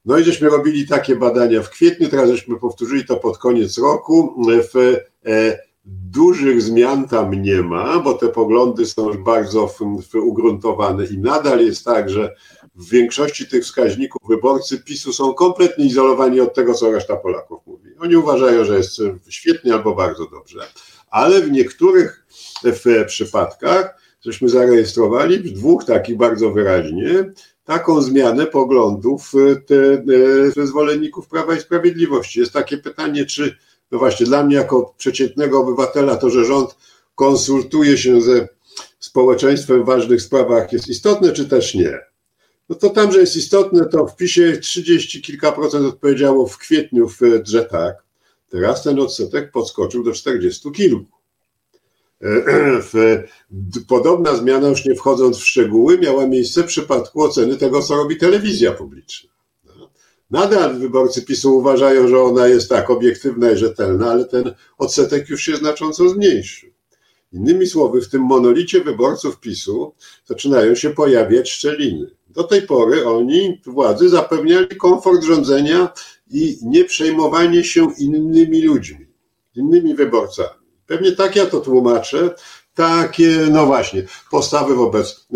No 0.05 0.17
i 0.17 0.23
żeśmy 0.23 0.49
robili 0.49 0.87
takie 0.87 1.15
badania 1.15 1.63
w 1.63 1.69
kwietniu, 1.69 2.09
teraz 2.09 2.29
żeśmy 2.29 2.59
powtórzyli 2.59 3.05
to 3.05 3.17
pod 3.17 3.37
koniec 3.37 3.77
roku. 3.77 4.43
W, 4.73 4.97
e, 5.25 5.59
dużych 5.85 6.61
zmian 6.61 7.07
tam 7.07 7.33
nie 7.33 7.61
ma, 7.61 7.99
bo 7.99 8.13
te 8.13 8.27
poglądy 8.27 8.85
są 8.85 9.07
już 9.07 9.17
bardzo 9.17 9.67
w, 9.67 9.79
w 10.11 10.15
ugruntowane 10.15 11.05
i 11.05 11.17
nadal 11.17 11.65
jest 11.65 11.85
tak, 11.85 12.09
że 12.09 12.35
w 12.75 12.89
większości 12.89 13.47
tych 13.47 13.63
wskaźników 13.63 14.21
wyborcy 14.29 14.79
PiSu 14.79 15.13
są 15.13 15.33
kompletnie 15.33 15.85
izolowani 15.85 16.39
od 16.39 16.53
tego, 16.53 16.73
co 16.73 16.91
reszta 16.91 17.15
Polaków 17.15 17.65
mówi. 17.65 17.89
Oni 17.99 18.15
uważają, 18.15 18.65
że 18.65 18.77
jest 18.77 19.01
świetnie 19.29 19.73
albo 19.73 19.95
bardzo 19.95 20.25
dobrze, 20.25 20.59
ale 21.09 21.41
w 21.41 21.51
niektórych 21.51 22.25
w 22.63 23.05
przypadkach, 23.07 24.01
żeśmy 24.25 24.49
zarejestrowali, 24.49 25.39
w 25.39 25.53
dwóch 25.53 25.85
takich 25.85 26.17
bardzo 26.17 26.51
wyraźnie, 26.51 27.33
taką 27.63 28.01
zmianę 28.01 28.45
poglądów 28.45 29.31
te, 29.67 30.03
te 30.55 30.67
zwolenników 30.67 31.27
Prawa 31.27 31.55
i 31.55 31.59
Sprawiedliwości. 31.59 32.39
Jest 32.39 32.53
takie 32.53 32.77
pytanie, 32.77 33.25
czy 33.25 33.57
no 33.91 33.99
właśnie 33.99 34.25
dla 34.25 34.43
mnie 34.43 34.55
jako 34.55 34.93
przeciętnego 34.97 35.59
obywatela 35.59 36.15
to, 36.15 36.29
że 36.29 36.45
rząd 36.45 36.75
konsultuje 37.15 37.97
się 37.97 38.21
ze 38.21 38.47
społeczeństwem 38.99 39.83
w 39.83 39.85
ważnych 39.85 40.21
sprawach 40.21 40.73
jest 40.73 40.87
istotne, 40.87 41.31
czy 41.31 41.49
też 41.49 41.75
nie? 41.75 42.10
No 42.71 42.77
to 42.77 42.89
tam, 42.89 43.11
że 43.11 43.19
jest 43.19 43.35
istotne, 43.35 43.85
to 43.85 44.07
w 44.07 44.15
PiSie 44.15 44.57
30 44.57 45.21
kilka 45.21 45.51
procent 45.51 45.85
odpowiedziało 45.85 46.47
w 46.47 46.57
kwietniu, 46.57 47.09
w, 47.09 47.19
że 47.43 47.65
tak. 47.65 47.95
Teraz 48.49 48.83
ten 48.83 48.99
odsetek 48.99 49.51
podskoczył 49.51 50.03
do 50.03 50.11
40 50.11 50.71
kilku. 50.71 51.17
Podobna 53.87 54.35
zmiana, 54.35 54.67
już 54.67 54.85
nie 54.85 54.95
wchodząc 54.95 55.37
w 55.37 55.47
szczegóły, 55.47 55.97
miała 55.97 56.27
miejsce 56.27 56.63
w 56.63 56.65
przypadku 56.65 57.21
oceny 57.21 57.57
tego, 57.57 57.81
co 57.81 57.95
robi 57.95 58.17
telewizja 58.17 58.71
publiczna. 58.71 59.29
Nadal 60.29 60.79
wyborcy 60.79 61.21
PiSu 61.21 61.57
uważają, 61.57 62.07
że 62.07 62.21
ona 62.21 62.47
jest 62.47 62.69
tak 62.69 62.89
obiektywna 62.89 63.51
i 63.51 63.57
rzetelna, 63.57 64.11
ale 64.11 64.25
ten 64.25 64.53
odsetek 64.77 65.29
już 65.29 65.41
się 65.41 65.55
znacząco 65.55 66.09
zmniejszył. 66.09 66.69
Innymi 67.33 67.67
słowy, 67.67 68.01
w 68.01 68.09
tym 68.09 68.21
monolicie 68.21 68.83
wyborców 68.83 69.39
PiSu 69.39 69.93
zaczynają 70.25 70.75
się 70.75 70.89
pojawiać 70.89 71.51
szczeliny. 71.51 72.20
Do 72.33 72.43
tej 72.43 72.61
pory 72.61 73.07
oni, 73.07 73.61
władzy, 73.65 74.09
zapewniali 74.09 74.67
komfort 74.67 75.23
rządzenia 75.23 75.89
i 76.31 76.57
nie 76.63 76.85
przejmowanie 76.85 77.63
się 77.63 77.87
innymi 77.97 78.61
ludźmi, 78.61 79.07
innymi 79.55 79.95
wyborcami. 79.95 80.61
Pewnie 80.87 81.11
tak 81.11 81.35
ja 81.35 81.45
to 81.45 81.59
tłumaczę, 81.59 82.35
takie, 82.73 83.47
no 83.51 83.65
właśnie, 83.65 84.03
postawy 84.31 84.75
wobec 84.75 85.27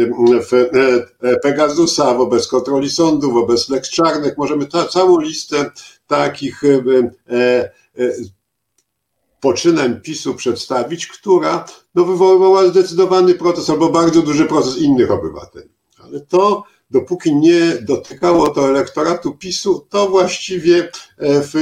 e, 1.24 1.40
Pegasusa, 1.40 2.14
wobec 2.14 2.48
kontroli 2.48 2.90
sądu, 2.90 3.32
wobec 3.32 3.70
Lex 3.70 3.90
Czarnek. 3.90 4.38
Możemy 4.38 4.66
ta, 4.66 4.88
całą 4.88 5.20
listę 5.20 5.72
takich 6.08 6.64
e, 6.64 7.12
e, 7.30 8.12
poczynań 9.40 10.02
PiSu 10.02 10.36
przedstawić, 10.36 11.08
która 11.08 11.66
no, 11.96 12.06
wywoływała 12.06 12.68
zdecydowany 12.68 13.34
proces 13.34 13.70
albo 13.70 13.90
bardzo 13.90 14.22
duży 14.22 14.46
proces 14.46 14.78
innych 14.78 15.12
obywateli. 15.12 15.70
Ale 16.04 16.20
to 16.20 16.64
dopóki 17.00 17.36
nie 17.36 17.62
dotykało 17.82 18.50
to 18.50 18.70
elektoratu 18.70 19.32
PiSu, 19.32 19.88
to 19.90 20.10
właściwie 20.10 20.90
w, 21.20 21.54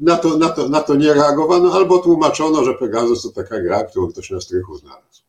na, 0.00 0.16
to, 0.16 0.38
na, 0.38 0.48
to, 0.48 0.68
na 0.68 0.80
to 0.80 0.94
nie 0.94 1.14
reagowano 1.14 1.72
albo 1.72 1.98
tłumaczono, 1.98 2.64
że 2.64 2.74
Pegasus 2.74 3.22
to 3.22 3.42
taka 3.42 3.60
gra, 3.60 3.84
którą 3.84 4.08
ktoś 4.08 4.30
na 4.30 4.40
strychu 4.40 4.76
znalazł. 4.76 5.24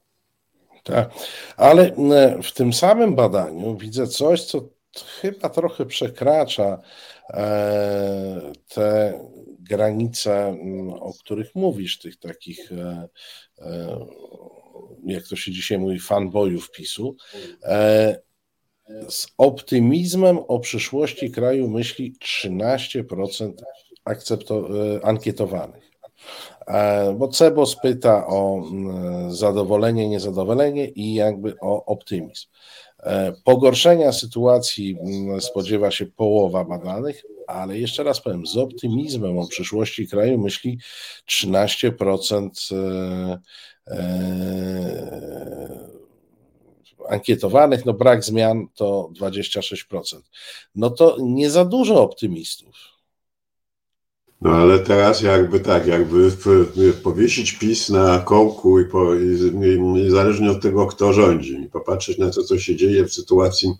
Tak, 0.86 1.10
ale 1.58 1.96
e, 1.96 2.42
w 2.44 2.52
tym 2.52 2.74
samym 2.74 3.16
badaniu 3.16 3.78
widzę 3.78 4.08
coś, 4.08 4.44
co 4.44 4.62
chyba 5.22 5.50
trochę 5.50 5.86
przekracza 5.86 6.82
e, 7.30 8.54
te 8.68 9.20
granice, 9.60 10.58
o 11.00 11.14
których 11.14 11.56
mówisz, 11.56 12.00
tych 12.00 12.20
takich, 12.20 12.72
e, 12.72 13.08
jak 15.06 15.28
to 15.28 15.36
się 15.36 15.52
dzisiaj 15.52 15.78
mówi, 15.78 16.00
fanboyów 16.00 16.72
PiSu. 16.72 17.16
Z 19.10 19.28
optymizmem 19.38 20.40
o 20.48 20.60
przyszłości 20.60 21.32
kraju 21.32 21.70
myśli 21.70 22.16
13% 22.20 23.54
akcepto- 24.06 25.00
ankietowanych. 25.04 25.92
E, 26.68 27.14
bo 27.14 27.28
CEBOS 27.28 27.76
pyta 27.76 28.28
o 28.28 28.58
mm, 28.72 29.34
zadowolenie, 29.34 30.10
niezadowolenie 30.10 30.88
i 30.88 31.14
jakby 31.14 31.56
o 31.60 31.86
optymizm. 31.86 32.48
E, 33.04 33.34
pogorszenia 33.44 34.12
sytuacji 34.12 34.98
mm, 35.00 35.42
spodziewa 35.42 35.92
się 35.92 36.06
połowa 36.06 36.66
badanych, 36.66 37.24
ale 37.48 37.80
jeszcze 37.80 38.04
raz 38.04 38.22
powiem, 38.22 38.48
z 38.48 38.58
optymizmem 38.58 39.38
o 39.38 39.48
przyszłości 39.48 40.08
kraju 40.08 40.38
myśli 40.38 40.80
13% 41.30 42.50
e, 43.88 44.36
ankietowanych, 47.10 47.86
no 47.86 47.94
brak 47.94 48.24
zmian 48.24 48.68
to 48.76 49.10
26%. 49.20 50.22
No 50.76 50.90
to 50.90 51.18
nie 51.22 51.50
za 51.50 51.66
dużo 51.66 52.02
optymistów. 52.02 52.96
No 54.42 54.52
ale 54.52 54.80
teraz 54.80 55.22
jakby 55.22 55.60
tak, 55.60 55.88
jakby 55.88 56.32
powiesić 57.04 57.52
PiS 57.52 57.90
na 57.90 58.20
kołku 58.20 58.80
i, 58.80 58.86
po, 58.86 59.16
niezależnie 59.80 60.52
od 60.52 60.62
tego, 60.62 60.88
kto 60.88 61.14
rządzi, 61.14 61.62
i 61.62 61.70
popatrzeć 61.70 62.18
na 62.18 62.30
to, 62.30 62.44
co 62.44 62.60
się 62.60 62.76
dzieje 62.76 63.06
w 63.06 63.14
sytuacji 63.14 63.74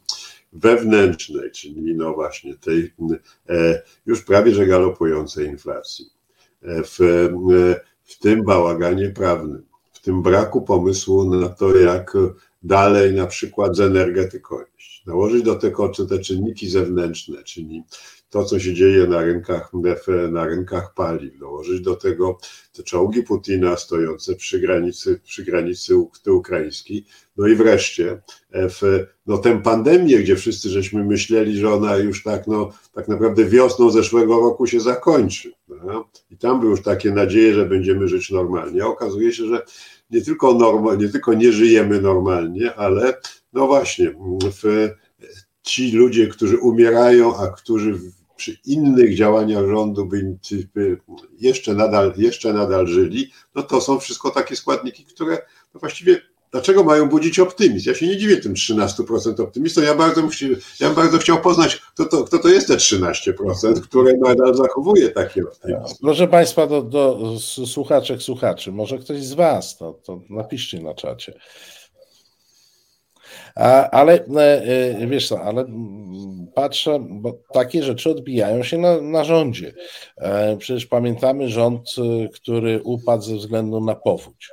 wewnętrznej, 0.54 1.52
czyli 1.52 1.96
no 1.96 2.14
właśnie 2.14 2.56
tej 2.56 2.94
e, 3.50 3.82
już 4.06 4.24
prawie 4.24 4.54
że 4.54 4.66
galopującej 4.66 5.48
inflacji, 5.48 6.06
e, 6.62 6.84
w, 6.84 7.02
e, 7.02 7.80
w 8.04 8.20
tym 8.20 8.44
bałaganie 8.44 9.10
prawnym, 9.10 9.66
w 9.94 10.02
tym 10.02 10.22
braku 10.22 10.62
pomysłu 10.62 11.24
na 11.24 11.50
to, 11.50 11.76
jak 11.76 12.18
dalej 12.66 13.14
na 13.14 13.28
przykład 13.28 13.76
z 13.76 13.80
energetyką 13.80 14.56
iść. 14.78 15.06
Nałożyć 15.06 15.44
do 15.44 15.56
tego 15.56 15.90
te 15.90 16.20
czynniki 16.20 16.70
zewnętrzne, 16.70 17.44
czyli 17.44 17.84
to, 18.36 18.44
co 18.44 18.60
się 18.60 18.74
dzieje 18.74 19.08
na 19.08 19.22
rynkach, 19.22 19.72
na 20.32 20.46
rynkach 20.46 20.94
paliw, 20.94 21.40
dołożyć 21.40 21.82
do 21.82 21.96
tego 21.96 22.38
te 22.74 22.84
czołgi 22.84 23.24
Putina 23.24 23.78
stojące 23.78 24.36
przy 24.36 24.60
granicy, 24.60 25.20
przy 25.24 25.44
granicy 25.44 25.96
ukraińskiej, 26.28 27.06
no 27.38 27.48
i 27.48 27.56
wreszcie 27.56 28.22
w, 28.54 29.06
no 29.26 29.38
tę 29.38 29.62
pandemię, 29.62 30.18
gdzie 30.18 30.36
wszyscy 30.36 30.70
żeśmy 30.70 31.04
myśleli, 31.04 31.58
że 31.58 31.74
ona 31.74 31.98
już 31.98 32.24
tak, 32.24 32.48
no, 32.48 32.72
tak 32.94 33.08
naprawdę 33.08 33.46
wiosną 33.46 33.90
zeszłego 33.90 34.40
roku 34.40 34.68
się 34.68 34.80
zakończy. 34.80 35.52
I 36.30 36.38
tam 36.38 36.60
były 36.60 36.72
już 36.72 36.82
takie 36.82 37.12
nadzieje, 37.12 37.54
że 37.54 37.66
będziemy 37.66 38.08
żyć 38.08 38.32
normalnie. 38.32 38.84
A 38.84 38.88
okazuje 38.88 39.32
się, 39.34 39.46
że 39.46 39.62
nie 40.10 40.22
tylko, 40.22 40.54
norma, 40.54 40.96
nie 40.96 41.10
tylko 41.10 41.34
nie 41.34 41.52
żyjemy 41.52 42.02
normalnie, 42.02 42.76
ale 42.76 43.14
no 43.54 43.68
właśnie, 43.68 44.16
w, 44.62 44.90
ci 45.62 45.92
ludzie, 45.92 46.28
którzy 46.28 46.58
umierają, 46.58 47.38
a 47.38 47.48
którzy 47.48 48.00
przy 48.36 48.58
innych 48.66 49.16
działaniach 49.16 49.68
rządu 49.68 50.06
by, 50.06 50.38
jeszcze, 51.40 51.74
nadal, 51.74 52.14
jeszcze 52.18 52.54
nadal 52.54 52.88
żyli, 52.88 53.32
no 53.56 53.64
to 53.64 53.82
są 53.82 54.00
wszystko 54.00 54.30
takie 54.30 54.56
składniki, 54.56 55.06
które 55.06 55.38
no 55.74 55.80
właściwie 55.80 56.22
Dlaczego 56.56 56.84
mają 56.84 57.10
budzić 57.10 57.40
optymizm? 57.40 57.90
Ja 57.90 57.96
się 57.96 58.08
nie 58.08 58.18
dziwię 58.18 58.38
tym 58.38 58.54
13% 58.54 59.42
optymistą. 59.42 59.82
Ja 59.82 59.96
bardzo, 59.96 60.22
ja 60.80 60.88
bym 60.88 60.96
bardzo 60.96 61.18
chciał 61.18 61.42
poznać, 61.42 61.76
kto 61.76 62.06
to, 62.06 62.24
kto 62.24 62.40
to 62.40 62.48
jest 62.48 62.68
te 62.68 62.74
13%, 62.74 63.82
które 63.82 64.14
nadal 64.18 64.56
zachowuje 64.56 65.10
takie 65.10 65.44
optymizm. 65.44 65.96
Proszę 66.02 66.28
Państwa, 66.28 66.68
do, 66.68 66.82
do 66.82 67.20
słuchaczek, 67.66 68.22
słuchaczy, 68.22 68.72
może 68.72 68.98
ktoś 68.98 69.24
z 69.24 69.34
Was, 69.34 69.78
to, 69.78 69.94
to 69.94 70.22
napiszcie 70.30 70.82
na 70.82 70.94
czacie. 70.94 71.34
Ale 73.92 74.26
e, 74.26 74.64
e, 74.98 75.08
wiesz 75.08 75.28
co, 75.28 75.42
ale 75.42 75.66
patrzę, 76.56 77.00
bo 77.10 77.34
takie 77.54 77.84
rzeczy 77.84 78.10
odbijają 78.10 78.64
się 78.64 78.78
na, 78.78 79.02
na 79.02 79.24
rządzie. 79.24 79.74
E, 80.18 80.58
przecież 80.58 80.86
pamiętamy 80.86 81.50
rząd, 81.50 81.90
który 82.34 82.82
upadł 82.84 83.24
ze 83.24 83.36
względu 83.36 83.82
na 83.82 83.96
powódź 83.96 84.52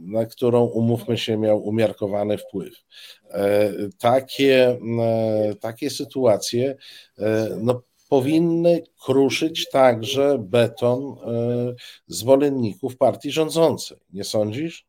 na 0.00 0.26
którą, 0.26 0.64
umówmy 0.64 1.18
się, 1.18 1.36
miał 1.36 1.64
umiarkowany 1.64 2.38
wpływ. 2.38 2.74
Takie, 3.98 4.78
takie 5.60 5.90
sytuacje 5.90 6.76
no, 7.60 7.82
powinny 8.08 8.82
kruszyć 9.04 9.68
także 9.70 10.38
beton 10.38 11.16
zwolenników 12.06 12.96
partii 12.96 13.30
rządzącej. 13.30 13.98
Nie 14.12 14.24
sądzisz? 14.24 14.86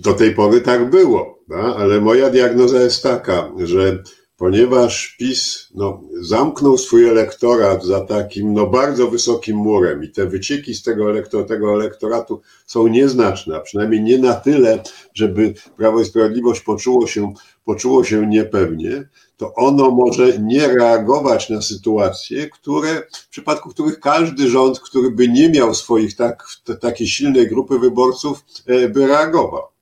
Do 0.00 0.14
tej 0.14 0.34
pory 0.34 0.60
tak 0.60 0.90
było, 0.90 1.38
ale 1.76 2.00
moja 2.00 2.30
diagnoza 2.30 2.82
jest 2.82 3.02
taka, 3.02 3.52
że 3.64 4.02
ponieważ 4.36 5.16
PiS 5.18 5.68
no, 5.74 6.00
zamknął 6.20 6.78
swój 6.78 7.08
elektorat 7.08 7.84
za 7.84 8.00
takim 8.00 8.52
no, 8.52 8.66
bardzo 8.66 9.10
wysokim 9.10 9.56
murem 9.56 10.04
i 10.04 10.10
te 10.10 10.26
wycieki 10.26 10.74
z 10.74 10.82
tego, 10.82 11.10
elektor, 11.10 11.46
tego 11.46 11.74
elektoratu 11.74 12.40
są 12.66 12.86
nieznaczne, 12.86 13.56
a 13.56 13.60
przynajmniej 13.60 14.02
nie 14.02 14.18
na 14.18 14.34
tyle, 14.34 14.82
żeby 15.14 15.54
Prawo 15.76 16.00
i 16.00 16.04
Sprawiedliwość 16.04 16.60
poczuło 16.60 17.06
się, 17.06 17.32
poczuło 17.64 18.04
się 18.04 18.26
niepewnie, 18.26 19.08
to 19.36 19.54
ono 19.54 19.90
może 19.90 20.38
nie 20.38 20.68
reagować 20.68 21.50
na 21.50 21.62
sytuacje, 21.62 22.50
które, 22.50 23.02
w 23.12 23.28
przypadku 23.28 23.68
których 23.68 24.00
każdy 24.00 24.48
rząd, 24.48 24.80
który 24.80 25.10
by 25.10 25.28
nie 25.28 25.50
miał 25.50 25.74
swoich 25.74 26.16
tak, 26.16 26.46
takiej 26.80 27.06
silnej 27.06 27.48
grupy 27.48 27.78
wyborców, 27.78 28.44
e, 28.66 28.88
by 28.88 29.06
reagował. 29.06 29.77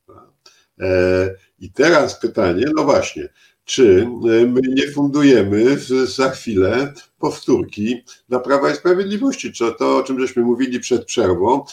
E, 0.80 1.34
I 1.58 1.70
teraz 1.70 2.20
pytanie, 2.20 2.64
no 2.76 2.84
właśnie, 2.84 3.28
czy 3.64 4.06
e, 4.24 4.46
my 4.46 4.60
nie 4.68 4.90
fundujemy 4.90 5.78
za 6.06 6.30
chwilę 6.30 6.92
powtórki 7.18 8.04
dla 8.28 8.40
Prawa 8.40 8.70
i 8.70 8.76
Sprawiedliwości, 8.76 9.52
czy 9.52 9.72
to, 9.78 9.96
o 9.96 10.02
czym 10.02 10.20
żeśmy 10.20 10.42
mówili 10.42 10.80
przed 10.80 11.04
przerwą, 11.04 11.64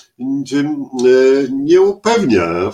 nie 1.52 1.82
upewnia 1.82 2.72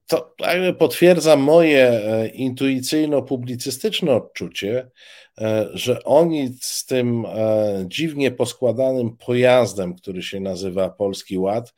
to 0.08 0.36
potwierdza 0.78 1.36
moje 1.36 1.90
e, 1.90 2.28
intuicyjno-publicystyczne 2.28 4.16
odczucie, 4.16 4.90
e, 5.42 5.68
że 5.74 6.04
oni 6.04 6.58
z 6.62 6.86
tym 6.86 7.26
dziwnie 7.86 8.32
poskładanym 8.32 9.18
pojazdem, 9.18 9.96
który 9.96 10.24
się 10.24 10.40
nazywa 10.40 10.90
Polski 10.90 11.38
Ład, 11.38 11.74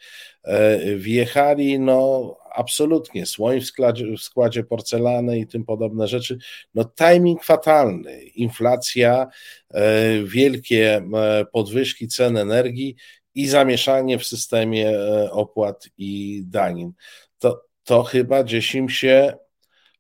wjechali 0.96 1.80
no 1.80 2.36
absolutnie, 2.56 3.26
słoń 3.26 3.62
w 3.62 3.66
składzie, 3.66 4.06
w 4.18 4.22
składzie 4.22 4.64
porcelany 4.64 5.40
i 5.40 5.48
tym 5.48 5.66
podobne 5.66 6.08
rzeczy, 6.08 6.38
no 6.74 6.86
timing 6.86 7.44
fatalny, 7.44 8.22
inflacja, 8.24 9.28
e, 9.74 10.24
wielkie 10.24 10.98
e, 10.98 11.46
podwyżki 11.54 12.08
cen 12.08 12.38
energii 12.38 12.96
i 13.36 13.48
zamieszanie 13.48 14.20
w 14.20 14.26
systemie 14.26 14.90
e, 14.90 15.32
opłat 15.32 15.90
i 15.98 16.44
danin. 16.46 16.92
To, 17.40 17.62
to 17.84 18.04
chyba 18.04 18.44
gdzieś 18.44 18.76
im 18.76 18.90
się 18.90 19.34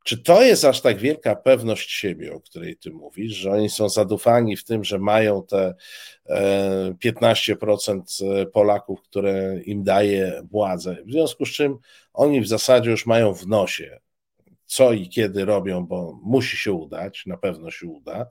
czy 0.03 0.17
to 0.17 0.41
jest 0.41 0.65
aż 0.65 0.81
tak 0.81 0.97
wielka 0.97 1.35
pewność 1.35 1.91
siebie, 1.91 2.33
o 2.33 2.39
której 2.39 2.77
ty 2.77 2.91
mówisz, 2.91 3.33
że 3.33 3.51
oni 3.51 3.69
są 3.69 3.89
zadufani 3.89 4.57
w 4.57 4.63
tym, 4.63 4.83
że 4.83 4.99
mają 4.99 5.43
te 5.43 5.75
15% 7.05 8.01
e, 8.41 8.45
Polaków, 8.45 9.01
które 9.01 9.59
im 9.65 9.83
daje 9.83 10.41
władzę, 10.51 10.97
w 11.05 11.11
związku 11.11 11.45
z 11.45 11.49
czym 11.49 11.77
oni 12.13 12.41
w 12.41 12.47
zasadzie 12.47 12.91
już 12.91 13.05
mają 13.05 13.33
w 13.33 13.47
nosie, 13.47 13.99
co 14.65 14.93
i 14.93 15.09
kiedy 15.09 15.45
robią, 15.45 15.85
bo 15.85 16.19
musi 16.23 16.57
się 16.57 16.73
udać, 16.73 17.25
na 17.25 17.37
pewno 17.37 17.71
się 17.71 17.87
uda. 17.87 18.27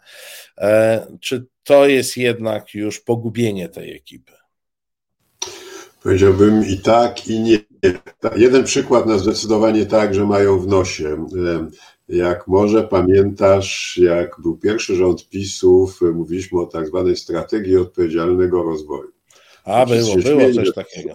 E, 0.59 1.07
czy 1.21 1.47
to 1.63 1.87
jest 1.87 2.17
jednak 2.17 2.75
już 2.75 3.01
pogubienie 3.01 3.69
tej 3.69 3.97
ekipy? 3.97 4.33
Powiedziałbym 6.03 6.67
i 6.67 6.79
tak, 6.79 7.27
i 7.27 7.41
nie. 7.41 7.59
Jeden 8.37 8.65
przykład 8.65 9.07
na 9.07 9.19
zdecydowanie 9.19 9.87
tak, 9.87 10.15
że 10.15 10.27
mają 10.27 10.59
w 10.59 10.67
nosie. 10.67 11.27
Jak 12.09 12.49
może 12.49 12.83
pamiętasz, 12.83 14.01
jak 14.03 14.41
był 14.41 14.57
pierwszy 14.57 14.95
rząd 14.95 15.29
PiSów, 15.29 16.01
mówiliśmy 16.15 16.61
o 16.61 16.67
tak 16.67 16.87
zwanej 16.87 17.17
strategii 17.17 17.77
odpowiedzialnego 17.77 18.63
rozwoju. 18.63 19.11
A, 19.65 19.87
było, 19.87 20.17
było 20.17 20.53
coś 20.55 20.75
takiego. 20.75 21.11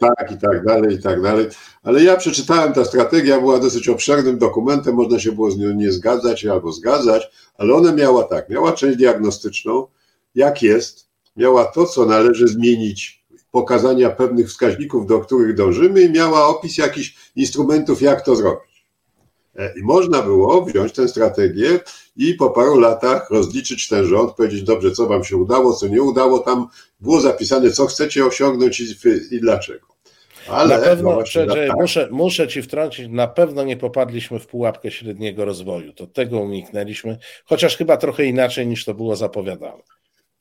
Tak, 0.00 0.32
i 0.32 0.38
tak 0.38 0.64
dalej, 0.64 0.94
i 0.94 1.02
tak 1.02 1.22
dalej. 1.22 1.46
Ale 1.82 2.02
ja 2.02 2.16
przeczytałem, 2.16 2.72
ta 2.72 2.84
strategia 2.84 3.40
była 3.40 3.58
dosyć 3.58 3.88
obszernym 3.88 4.38
dokumentem, 4.38 4.94
można 4.94 5.18
się 5.18 5.32
było 5.32 5.50
z 5.50 5.58
nią 5.58 5.72
nie 5.72 5.92
zgadzać 5.92 6.46
albo 6.46 6.72
zgadzać, 6.72 7.30
ale 7.58 7.74
ona 7.74 7.92
miała 7.92 8.24
tak, 8.24 8.48
miała 8.48 8.72
część 8.72 8.98
diagnostyczną, 8.98 9.86
jak 10.34 10.62
jest, 10.62 11.08
miała 11.36 11.64
to, 11.64 11.86
co 11.86 12.06
należy 12.06 12.48
zmienić 12.48 13.19
pokazania 13.50 14.10
pewnych 14.10 14.48
wskaźników, 14.48 15.06
do 15.06 15.20
których 15.20 15.54
dążymy 15.54 16.00
i 16.00 16.10
miała 16.10 16.46
opis 16.46 16.78
jakichś 16.78 17.14
instrumentów, 17.36 18.02
jak 18.02 18.24
to 18.24 18.36
zrobić. 18.36 18.86
E, 19.56 19.72
I 19.78 19.82
można 19.82 20.22
było 20.22 20.64
wziąć 20.64 20.92
tę 20.92 21.08
strategię 21.08 21.80
i 22.16 22.34
po 22.34 22.50
paru 22.50 22.78
latach 22.78 23.30
rozliczyć 23.30 23.88
ten 23.88 24.04
rząd, 24.04 24.32
powiedzieć, 24.32 24.62
dobrze, 24.62 24.90
co 24.90 25.06
wam 25.06 25.24
się 25.24 25.36
udało, 25.36 25.72
co 25.72 25.88
nie 25.88 26.02
udało. 26.02 26.38
Tam 26.38 26.66
było 27.00 27.20
zapisane, 27.20 27.70
co 27.70 27.86
chcecie 27.86 28.26
osiągnąć 28.26 28.80
i, 28.80 28.94
i 29.30 29.40
dlaczego. 29.40 29.90
Ale 30.48 30.78
na 30.78 30.84
pewno, 30.84 31.16
no 31.16 31.26
że 31.54 31.68
muszę, 31.80 32.08
muszę 32.10 32.48
ci 32.48 32.62
wtrącić, 32.62 33.08
na 33.10 33.26
pewno 33.26 33.64
nie 33.64 33.76
popadliśmy 33.76 34.38
w 34.38 34.46
pułapkę 34.46 34.90
średniego 34.90 35.44
rozwoju. 35.44 35.92
To 35.92 36.06
tego 36.06 36.40
uniknęliśmy, 36.40 37.18
chociaż 37.44 37.76
chyba 37.76 37.96
trochę 37.96 38.24
inaczej 38.24 38.66
niż 38.66 38.84
to 38.84 38.94
było 38.94 39.16
zapowiadane. 39.16 39.82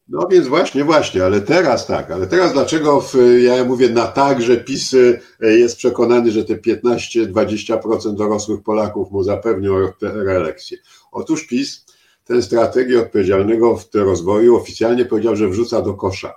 No 0.10 0.27
więc 0.27 0.48
właśnie, 0.48 0.84
właśnie, 0.84 1.26
ale 1.26 1.41
teraz 1.41 1.88
tak, 1.88 2.11
ale 2.11 2.27
teraz 2.27 2.53
dlaczego 2.53 3.02
w, 3.02 3.14
ja 3.41 3.64
mówię 3.64 3.90
na 3.90 4.07
tak, 4.07 4.41
że 4.41 4.57
PiS 4.57 4.94
y, 4.94 5.22
jest 5.41 5.77
przekonany, 5.77 6.31
że 6.31 6.44
te 6.45 6.56
15-20% 6.56 8.15
dorosłych 8.15 8.64
Polaków 8.64 9.11
mu 9.11 9.23
zapewnią 9.23 9.73
reelekcję. 10.02 10.77
Otóż 11.11 11.48
PiS 11.48 11.86
tę 12.23 12.41
strategię 12.41 12.99
odpowiedzialnego 12.99 13.77
w 13.77 13.95
rozwoju 13.95 14.56
oficjalnie 14.56 15.06
powiedział, 15.06 15.36
że 15.36 15.49
wrzuca 15.49 15.81
do 15.81 15.94
kosza. 15.94 16.34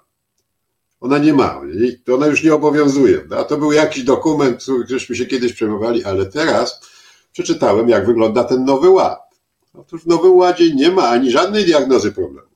Ona 1.01 1.19
nie 1.19 1.35
ma, 1.35 1.61
ona 2.15 2.27
już 2.27 2.45
nie 2.45 2.55
obowiązuje. 2.55 3.21
A 3.37 3.45
to 3.45 3.59
był 3.59 3.73
jakiś 3.73 4.05
dokument, 4.05 4.65
żeśmy 4.89 5.17
się 5.17 5.27
kiedyś 5.27 5.53
przejmowali, 5.53 6.05
ale 6.05 6.27
teraz 6.27 6.81
przeczytałem, 7.33 7.89
jak 7.89 8.07
wygląda 8.07 8.45
ten 8.45 8.65
nowy 8.65 8.91
ład. 8.91 9.21
Otóż 9.75 10.03
w 10.03 10.07
nowym 10.07 10.33
ładzie 10.33 10.75
nie 10.75 10.91
ma 10.91 11.09
ani 11.09 11.31
żadnej 11.31 11.65
diagnozy 11.65 12.13
problemu 12.13 12.52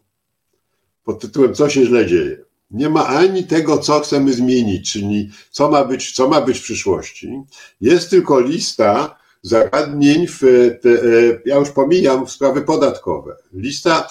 pod 1.07 1.20
tytułem 1.20 1.55
Co 1.55 1.70
się 1.70 1.87
źle 1.87 2.07
dzieje. 2.07 2.45
Nie 2.70 2.89
ma 2.89 3.07
ani 3.07 3.45
tego, 3.45 3.78
co 3.78 4.01
chcemy 4.01 4.33
zmienić, 4.33 4.93
czyli 4.93 5.31
co 5.51 5.70
ma 5.70 5.85
być, 5.85 6.12
co 6.12 6.28
ma 6.28 6.41
być 6.41 6.59
w 6.59 6.62
przyszłości. 6.62 7.43
Jest 7.81 8.11
tylko 8.11 8.41
lista 8.41 9.19
zagadnień, 9.43 10.27
w 10.27 10.41
te, 10.83 10.91
e, 10.91 11.41
ja 11.45 11.57
już 11.57 11.70
pomijam 11.70 12.28
sprawy 12.28 12.62
podatkowe. 12.62 13.37
Lista 13.53 14.09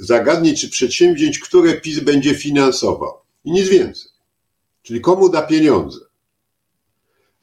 zagadnień 0.00 0.56
czy 0.56 0.68
przedsięwzięć, 0.70 1.38
które 1.38 1.80
PiS 1.80 2.00
będzie 2.00 2.34
finansował. 2.34 3.14
I 3.44 3.52
nic 3.52 3.68
więcej. 3.68 4.10
Czyli 4.82 5.00
komu 5.00 5.28
da 5.28 5.42
pieniądze. 5.42 6.00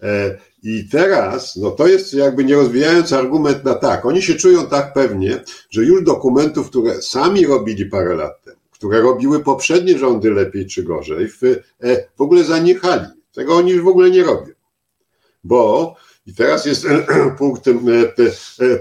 E, 0.04 0.38
I 0.64 0.90
teraz, 0.90 1.56
no 1.56 1.72
to 1.72 1.88
jest 1.88 2.14
jakby 2.14 2.44
nie 2.44 2.56
rozwijając 2.56 3.14
argument 3.14 3.64
na 3.64 3.76
tak. 3.76 4.06
Oni 4.06 4.22
się 4.22 4.36
czują 4.36 4.68
tak 4.68 4.94
pewnie, 4.94 5.44
że 5.70 5.84
już 5.84 6.04
dokumentów, 6.04 6.70
które 6.70 7.02
sami 7.02 7.46
robili 7.46 7.86
parę 7.86 8.16
lat 8.16 8.45
które 8.76 9.02
robiły 9.02 9.44
poprzednie 9.44 9.98
rządy 9.98 10.32
lepiej 10.32 10.66
czy 10.66 10.84
gorzej, 10.84 11.28
w, 11.28 11.44
e, 11.44 12.08
w 12.18 12.22
ogóle 12.22 12.44
zaniechali. 12.44 13.06
Tego 13.34 13.56
oni 13.56 13.72
już 13.72 13.82
w 13.82 13.88
ogóle 13.88 14.12
nie 14.12 14.24
robią. 14.24 14.54
Bo, 15.44 15.96
i 16.26 16.34
teraz 16.34 16.66
jest 16.66 16.88
punkt, 17.38 17.68
e, 17.68 17.74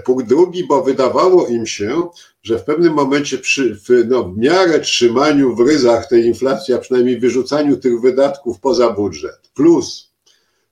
punkt 0.05 0.27
drugi, 0.27 0.67
bo 0.67 0.83
wydawało 0.83 1.47
im 1.47 1.65
się, 1.65 2.09
że 2.43 2.59
w 2.59 2.63
pewnym 2.63 2.93
momencie 2.93 3.37
przy 3.37 3.75
w, 3.75 4.07
no, 4.07 4.23
w 4.23 4.37
miarę 4.37 4.79
trzymaniu 4.79 5.55
w 5.55 5.59
ryzach 5.59 6.07
tej 6.07 6.25
inflacji, 6.25 6.73
a 6.73 6.77
przynajmniej 6.77 7.19
wyrzucaniu 7.19 7.77
tych 7.77 8.01
wydatków 8.01 8.59
poza 8.59 8.89
budżet, 8.89 9.51
plus, 9.53 10.11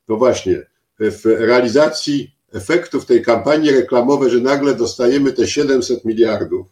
no 0.07 0.15
właśnie, 0.15 0.65
w 0.99 1.25
realizacji 1.25 2.35
efektów 2.53 3.05
tej 3.05 3.21
kampanii 3.21 3.71
reklamowej, 3.71 4.31
że 4.31 4.39
nagle 4.39 4.75
dostajemy 4.75 5.33
te 5.33 5.47
700 5.47 6.05
miliardów, 6.05 6.67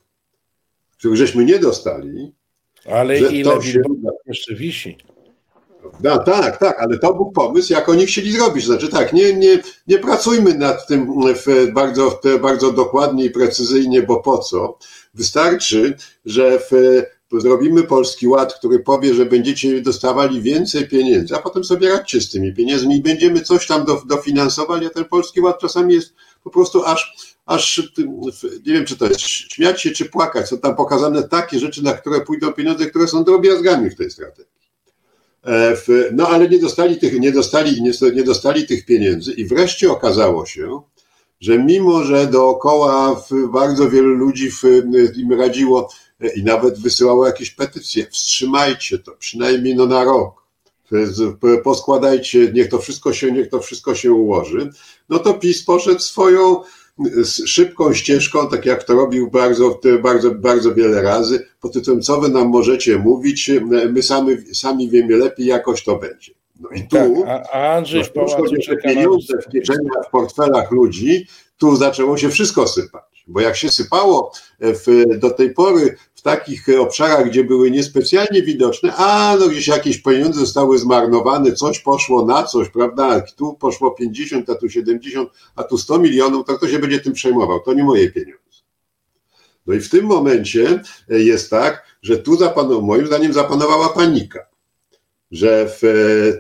których 0.98 1.18
żeśmy 1.18 1.46
nie 1.46 1.60
dostali, 1.60 2.34
ale 2.86 3.20
ile 3.20 3.62
się... 3.62 3.82
jeszcze 4.26 4.56
wisi? 4.56 4.98
No, 6.04 6.18
tak, 6.24 6.58
tak, 6.58 6.80
ale 6.80 7.00
to 7.00 7.14
był 7.14 7.32
pomysł, 7.32 7.74
jak 7.74 7.90
oni 7.90 8.06
chcieli 8.06 8.32
zrobić. 8.32 8.66
Znaczy 8.66 8.88
tak, 8.88 9.14
nie, 9.14 9.34
nie, 9.34 9.60
nie 9.88 10.00
pracujmy 10.00 10.54
nad 10.54 10.88
tym 10.88 11.08
w 11.36 11.72
bardzo, 11.74 12.10
w 12.10 12.40
bardzo 12.42 12.72
dokładnie 12.72 13.26
i 13.26 13.30
precyzyjnie, 13.30 14.02
bo 14.02 14.22
po 14.22 14.38
co? 14.38 14.78
Wystarczy, 15.14 15.98
że 16.26 16.60
w, 16.60 17.02
zrobimy 17.40 17.84
Polski 17.84 18.28
Ład, 18.28 18.54
który 18.54 18.80
powie, 18.80 19.14
że 19.14 19.26
będziecie 19.26 19.82
dostawali 19.82 20.42
więcej 20.42 20.88
pieniędzy, 20.88 21.36
a 21.36 21.40
potem 21.40 21.64
sobie 21.64 21.90
radźcie 21.90 22.22
z 22.22 22.30
tymi 22.30 22.54
pieniędzmi 22.54 22.96
i 22.98 23.02
będziemy 23.02 23.42
coś 23.42 23.68
tam 23.68 23.86
do, 23.86 24.02
dofinansowali, 24.06 24.86
a 24.86 24.90
ten 24.90 25.06
Polski 25.06 25.42
Ład 25.42 25.60
czasami 25.60 25.94
jest 25.94 26.14
po 26.44 26.50
prostu 26.50 26.86
aż 26.86 27.31
aż 27.46 27.92
nie 28.66 28.74
wiem, 28.74 28.86
czy 28.86 28.98
to 28.98 29.08
jest 29.08 29.20
śmiać 29.22 29.82
się, 29.82 29.92
czy 29.92 30.06
płakać. 30.06 30.48
Są 30.48 30.58
tam 30.58 30.76
pokazane 30.76 31.24
takie 31.24 31.60
rzeczy, 31.60 31.84
na 31.84 31.94
które 31.94 32.22
pójdą 32.22 32.54
pieniądze, 32.54 32.86
które 32.86 33.08
są 33.08 33.24
drobiazgami 33.24 33.90
w 33.90 33.96
tej 33.96 34.12
strategii. 34.12 34.52
E, 35.46 35.78
no 36.14 36.28
ale 36.28 36.50
nie 36.50 36.60
dostali 36.60 36.98
tych, 36.98 37.20
nie 37.20 37.32
dostali, 37.32 37.82
nie 38.14 38.24
dostali 38.24 38.68
tych 38.68 38.86
pieniędzy 38.86 39.34
i 39.34 39.46
wreszcie 39.46 39.92
okazało 39.92 40.46
się, 40.46 40.82
że 41.40 41.60
mimo, 41.60 42.04
że 42.04 42.28
dookoła 42.28 43.24
bardzo 43.52 43.90
wielu 43.90 44.10
ludzi 44.10 44.50
im 45.18 45.34
radziło 45.34 45.90
e, 46.22 46.34
i 46.34 46.44
nawet 46.44 46.80
wysyłało 46.80 47.26
jakieś 47.26 47.52
petycje, 47.52 48.08
wstrzymajcie 48.12 49.00
to, 49.00 49.12
przynajmniej 49.12 49.76
no 49.76 49.86
na 49.86 50.04
rok, 50.04 50.42
poskładajcie, 51.64 52.52
niech 52.54 52.70
to 52.70 52.80
wszystko 52.80 53.14
się, 53.14 53.32
niech 53.32 53.50
to 53.50 53.60
wszystko 53.60 53.96
się 53.96 54.14
ułoży, 54.14 54.70
no 55.10 55.20
to 55.20 55.34
PiS 55.34 55.64
poszedł 55.64 56.00
swoją 56.00 56.62
szybką 57.46 57.94
ścieżką, 57.94 58.50
tak 58.50 58.66
jak 58.66 58.84
to 58.84 58.94
robił 58.94 59.32
bardzo, 59.32 59.80
bardzo, 60.02 60.32
bardzo 60.32 60.76
wiele 60.76 61.02
razy, 61.02 61.48
pod 61.62 61.74
tytułem, 61.74 62.02
co 62.02 62.22
wy 62.22 62.30
nam 62.30 62.48
możecie 62.48 62.98
mówić, 62.98 63.52
my 63.90 64.04
sami, 64.04 64.38
sami 64.54 64.90
wiemy 64.90 65.18
lepiej, 65.18 65.46
jakoś 65.46 65.84
to 65.84 65.96
będzie. 65.96 66.34
No 66.60 66.70
i 66.70 66.82
tu, 66.82 67.24
tak, 67.26 67.46
a, 67.54 67.76
Andrzej 67.76 68.04
no, 68.16 68.76
pieniądze 68.84 69.38
w 69.38 69.52
kieszeniach, 69.52 70.08
w 70.08 70.12
portfelach 70.12 70.72
ludzi, 70.72 71.28
tu 71.58 71.76
zaczęło 71.76 72.18
się 72.18 72.30
wszystko 72.30 72.68
sypać. 72.68 73.26
Bo 73.28 73.42
jak 73.42 73.56
się 73.56 73.70
sypało 73.70 74.32
w, 74.60 75.04
do 75.20 75.30
tej 75.30 75.54
pory 75.54 75.96
w 76.22 76.24
takich 76.24 76.66
obszarach, 76.80 77.30
gdzie 77.30 77.44
były 77.44 77.72
niespecjalnie 77.72 78.42
widoczne, 78.42 78.96
a 78.96 79.38
no 79.40 79.48
gdzieś 79.48 79.68
jakieś 79.68 79.98
pieniądze 79.98 80.40
zostały 80.40 80.78
zmarnowane, 80.78 81.52
coś 81.52 81.80
poszło 81.80 82.26
na 82.26 82.44
coś, 82.44 82.70
prawda? 82.70 83.22
Tu 83.22 83.54
poszło 83.54 83.92
50, 83.92 84.50
a 84.50 84.56
tu 84.56 84.70
70, 84.70 85.30
a 85.56 85.64
tu 85.64 85.78
100 85.78 86.00
milionów, 86.00 86.48
to 86.48 86.58
kto 86.58 86.68
się 86.68 86.80
będzie 86.80 87.00
tym 87.00 87.14
przejmował? 87.14 87.60
To 87.60 87.74
nie 87.74 87.84
moje 87.84 88.12
pieniądze. 88.12 88.62
No 89.68 89.74
i 89.74 89.80
w 89.80 89.90
tym 89.90 90.06
momencie 90.06 90.84
jest 91.10 91.50
tak, 91.50 91.98
że 92.02 92.18
tu 92.18 92.36
zapanow- 92.36 92.84
moim 92.84 93.08
zdaniem 93.08 93.34
zapanowała 93.34 93.90
panika 93.90 94.52
że 95.32 95.78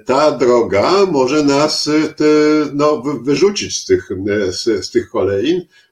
ta 0.05 0.31
droga 0.31 1.05
może 1.05 1.43
nas 1.43 1.89
te, 2.15 2.25
no, 2.73 3.01
wyrzucić 3.01 3.77
z 3.77 3.85
tych, 3.85 4.09
z, 4.49 4.85
z 4.85 4.91
tych. 4.91 5.11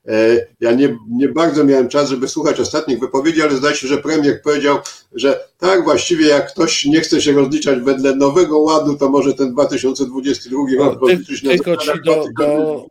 E, 0.09 0.47
ja 0.59 0.71
nie, 0.71 0.97
nie 1.09 1.27
bardzo 1.27 1.63
miałem 1.63 1.89
czas, 1.89 2.09
żeby 2.09 2.27
słuchać 2.27 2.59
ostatnich 2.59 2.99
wypowiedzi, 2.99 3.41
ale 3.41 3.55
zdaje 3.55 3.75
się, 3.75 3.87
że 3.87 3.97
premier 3.97 4.41
powiedział, 4.41 4.77
że 5.13 5.39
tak, 5.57 5.83
właściwie 5.83 6.27
jak 6.27 6.51
ktoś 6.53 6.85
nie 6.85 7.01
chce 7.01 7.21
się 7.21 7.31
rozliczać 7.31 7.79
wedle 7.79 8.15
nowego 8.15 8.59
ładu, 8.59 8.97
to 8.97 9.09
może 9.09 9.33
ten 9.33 9.53
2022 9.53 10.57
rok 10.79 10.99
no, 11.01 11.07
rozliczyć 11.07 11.43
na 11.43 11.51
Tylko 11.51 11.77
ci 11.77 11.91
do, 12.05 12.25
do, 12.39 12.85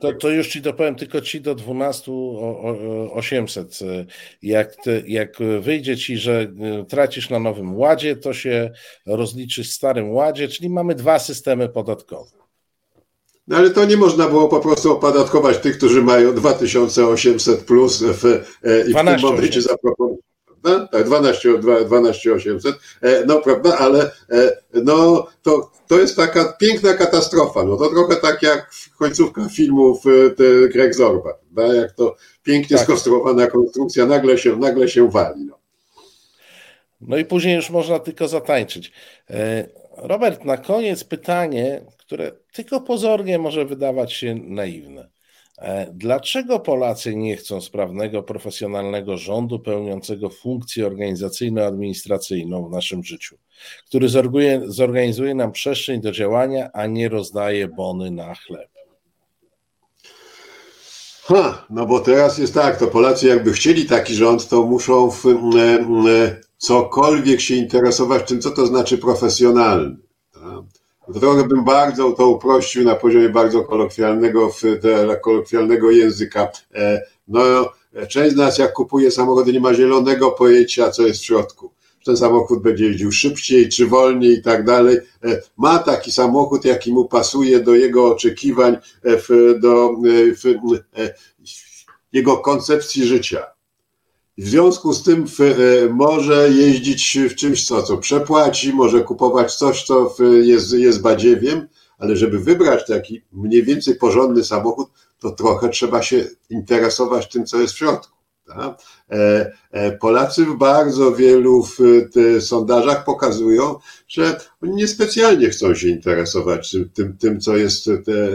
to, 0.00 0.12
to 0.12 0.30
już 0.30 0.48
ci 0.48 0.60
dopowiem, 0.60 0.94
tylko 0.94 1.20
ci 1.20 1.40
do 1.40 1.54
12 1.54 2.12
800. 3.12 3.78
Jak, 4.42 4.76
jak 5.06 5.36
wyjdzie 5.60 5.96
ci, 5.96 6.18
że 6.18 6.40
e, 6.40 6.84
tracisz 6.84 7.30
na 7.30 7.38
nowym 7.38 7.76
ładzie, 7.76 8.16
to 8.16 8.32
się 8.32 8.70
rozliczysz 9.06 9.70
w 9.70 9.72
starym 9.72 10.10
ładzie, 10.10 10.48
czyli 10.48 10.70
mamy 10.70 10.94
dwa 10.94 11.18
systemy 11.18 11.68
podatkowe. 11.68 12.38
No 13.48 13.56
ale 13.56 13.70
to 13.70 13.84
nie 13.84 13.96
można 13.96 14.28
było 14.28 14.48
po 14.48 14.60
prostu 14.60 14.92
opodatkować 14.92 15.58
tych, 15.58 15.76
którzy 15.76 16.02
mają 16.02 16.34
2800 16.34 17.64
plus 17.64 18.02
w, 18.02 18.24
e, 18.24 18.88
i 18.88 18.92
w 18.92 18.96
tym 18.96 19.20
momencie 19.20 19.62
zaproponować. 19.62 20.18
Tak, 20.90 21.04
12, 21.04 21.58
12 21.86 22.32
800, 22.32 22.76
no 23.26 23.40
prawda, 23.40 23.78
ale 23.78 24.10
e, 24.30 24.56
no 24.72 25.26
to, 25.42 25.70
to 25.86 25.98
jest 25.98 26.16
taka 26.16 26.52
piękna 26.52 26.94
katastrofa, 26.94 27.64
no 27.64 27.76
to 27.76 27.88
trochę 27.88 28.16
tak 28.16 28.42
jak 28.42 28.70
końcówka 28.98 29.48
filmów 29.48 30.04
e, 30.06 30.68
Greg 30.68 30.94
Zorba, 30.94 31.34
prawda? 31.54 31.74
jak 31.74 31.92
to 31.92 32.16
pięknie 32.42 32.76
tak. 32.76 32.86
skonstruowana 32.86 33.46
konstrukcja 33.46 34.06
nagle 34.06 34.38
się, 34.38 34.56
nagle 34.56 34.88
się 34.88 35.10
wali. 35.10 35.44
No. 35.44 35.58
no 37.00 37.16
i 37.16 37.24
później 37.24 37.56
już 37.56 37.70
można 37.70 37.98
tylko 37.98 38.28
zatańczyć. 38.28 38.92
Robert, 39.96 40.44
na 40.44 40.56
koniec 40.56 41.04
pytanie, 41.04 41.80
które 41.98 42.32
tylko 42.58 42.80
pozornie 42.80 43.38
może 43.38 43.64
wydawać 43.64 44.12
się 44.12 44.34
naiwne. 44.34 45.08
E, 45.58 45.90
dlaczego 45.94 46.60
Polacy 46.60 47.16
nie 47.16 47.36
chcą 47.36 47.60
sprawnego, 47.60 48.22
profesjonalnego 48.22 49.16
rządu 49.16 49.58
pełniącego 49.58 50.30
funkcję 50.30 50.86
organizacyjno-administracyjną 50.86 52.68
w 52.68 52.70
naszym 52.70 53.04
życiu, 53.04 53.36
który 53.86 54.08
zorganizuje 54.66 55.34
nam 55.34 55.52
przestrzeń 55.52 56.00
do 56.00 56.12
działania, 56.12 56.70
a 56.72 56.86
nie 56.86 57.08
rozdaje 57.08 57.68
bony 57.68 58.10
na 58.10 58.34
chleb? 58.34 58.70
Ha, 61.22 61.66
no 61.70 61.86
bo 61.86 62.00
teraz 62.00 62.38
jest 62.38 62.54
tak, 62.54 62.78
to 62.78 62.86
Polacy 62.86 63.26
jakby 63.26 63.52
chcieli 63.52 63.86
taki 63.86 64.14
rząd, 64.14 64.48
to 64.48 64.62
muszą 64.62 65.10
w, 65.10 65.26
e, 65.26 65.30
e, 66.10 66.40
cokolwiek 66.56 67.40
się 67.40 67.54
interesować 67.54 68.28
tym, 68.28 68.40
co 68.40 68.50
to 68.50 68.66
znaczy 68.66 68.98
profesjonalny. 68.98 70.07
Trochę 71.14 71.44
bym 71.44 71.64
bardzo 71.64 72.12
to 72.12 72.28
uprościł 72.28 72.84
na 72.84 72.94
poziomie 72.94 73.28
bardzo 73.28 73.64
kolokwialnego, 73.64 74.50
kolokwialnego 75.22 75.90
języka. 75.90 76.48
E, 76.74 77.02
no, 77.28 77.40
część 78.08 78.32
z 78.32 78.36
nas 78.36 78.58
jak 78.58 78.72
kupuje 78.72 79.10
samochody 79.10 79.52
nie 79.52 79.60
ma 79.60 79.74
zielonego 79.74 80.30
pojęcia, 80.30 80.90
co 80.90 81.06
jest 81.06 81.20
w 81.20 81.24
środku 81.24 81.70
ten 82.08 82.16
samochód 82.16 82.62
będzie 82.62 82.84
jeździł 82.84 83.12
szybciej 83.12 83.68
czy 83.68 83.86
wolniej 83.86 84.32
i 84.32 84.42
tak 84.42 84.64
dalej. 84.64 84.96
E, 85.24 85.42
ma 85.56 85.78
taki 85.78 86.12
samochód, 86.12 86.64
jaki 86.64 86.92
mu 86.92 87.04
pasuje 87.04 87.60
do 87.60 87.74
jego 87.74 88.06
oczekiwań, 88.06 88.76
e, 89.04 89.58
do 89.58 89.90
jego 92.12 92.36
koncepcji 92.36 93.04
życia. 93.04 93.46
W 94.38 94.48
związku 94.48 94.92
z 94.92 95.02
tym 95.02 95.24
może 95.90 96.50
jeździć 96.50 97.18
w 97.30 97.34
czymś, 97.34 97.66
co, 97.66 97.82
co 97.82 97.98
przepłaci, 97.98 98.72
może 98.72 99.00
kupować 99.00 99.54
coś, 99.54 99.84
co 99.84 100.14
jest, 100.42 100.72
jest 100.72 101.00
badziewiem, 101.00 101.68
ale 101.98 102.16
żeby 102.16 102.38
wybrać 102.38 102.86
taki 102.86 103.22
mniej 103.32 103.62
więcej 103.62 103.94
porządny 103.94 104.44
samochód, 104.44 104.88
to 105.20 105.30
trochę 105.30 105.68
trzeba 105.68 106.02
się 106.02 106.24
interesować 106.50 107.28
tym, 107.28 107.46
co 107.46 107.60
jest 107.60 107.74
w 107.74 107.78
środku. 107.78 108.16
Tak? 108.46 108.82
E, 109.10 109.52
e, 109.70 109.92
Polacy 109.92 110.44
w 110.44 110.56
bardzo 110.56 111.12
wielu 111.12 111.62
w 111.62 111.78
sondażach 112.40 113.04
pokazują, 113.04 113.76
że 114.08 114.40
oni 114.62 114.74
niespecjalnie 114.74 115.50
chcą 115.50 115.74
się 115.74 115.88
interesować 115.88 116.70
tym, 116.70 116.90
tym, 116.94 117.16
tym 117.16 117.40
co 117.40 117.56
jest 117.56 117.90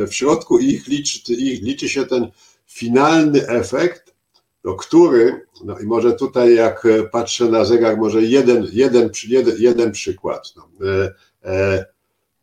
w 0.07 0.13
środku 0.13 0.59
i 0.59 0.69
ich 0.69 0.88
liczy, 0.88 1.34
ich 1.34 1.61
liczy 1.61 1.89
się 1.89 2.05
ten 2.05 2.31
finalny 2.67 3.47
efekt, 3.47 4.12
no, 4.64 4.76
który, 4.76 5.45
no 5.64 5.80
i 5.80 5.85
może 5.85 6.14
tutaj 6.14 6.56
jak 6.56 6.88
patrzę 7.11 7.45
na 7.45 7.65
zegar, 7.65 7.98
może 7.98 8.22
jeden, 8.22 8.68
jeden, 8.72 9.10
jeden, 9.27 9.56
jeden 9.60 9.91
przykład. 9.91 10.53
No, 10.56 10.69
e, 10.88 11.14
e, 11.44 11.85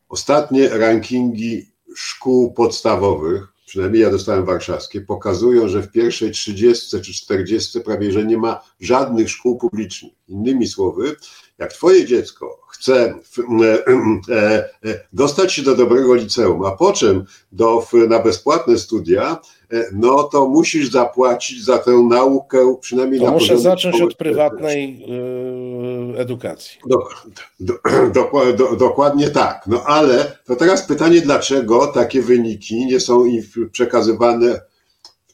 ostatnie 0.09 0.69
rankingi 0.69 1.71
szkół 1.95 2.53
podstawowych 2.53 3.51
przynajmniej 3.71 4.03
ja 4.03 4.11
dostałem 4.11 4.45
warszawskie, 4.45 5.01
pokazują, 5.01 5.69
że 5.69 5.83
w 5.83 5.91
pierwszej 5.91 6.31
30 6.31 7.01
czy 7.03 7.13
40 7.15 7.81
prawie, 7.81 8.13
że 8.13 8.25
nie 8.25 8.39
ma 8.39 8.61
żadnych 8.81 9.31
szkół 9.31 9.59
publicznych. 9.59 10.13
Innymi 10.29 10.67
słowy, 10.69 11.17
jak 11.59 11.73
twoje 11.73 12.07
dziecko 12.07 12.60
chce 12.81 12.95
e, 13.05 13.15
e, 14.35 14.69
e, 14.85 15.01
dostać 15.13 15.53
się 15.53 15.63
do 15.63 15.77
dobrego 15.77 16.15
liceum, 16.15 16.65
a 16.65 16.71
po 16.71 16.93
czym 16.93 17.25
do, 17.53 17.87
na 18.09 18.19
bezpłatne 18.19 18.79
studia, 18.79 19.41
no 19.93 20.23
to 20.23 20.49
musisz 20.49 20.91
zapłacić 20.91 21.65
za 21.65 21.79
tę 21.79 21.91
naukę 21.91 22.77
przynajmniej 22.81 23.21
to 23.21 23.27
na 23.27 23.33
muszę 23.33 23.59
zacząć 23.59 24.01
od 24.01 24.15
prywatnej 24.15 25.07
edukacji. 26.17 26.79
Do, 26.87 26.99
do, 28.11 28.31
do, 28.57 28.77
dokładnie 28.77 29.31
tak. 29.31 29.65
No 29.67 29.83
ale 29.87 30.39
to 30.45 30.57
teraz 30.57 30.87
pytanie, 30.87 31.21
dlaczego 31.21 31.87
takie 31.87 32.23
wyniki 32.23 32.87
nie 32.87 33.01
są 33.01 33.25
przekazywane 33.73 34.61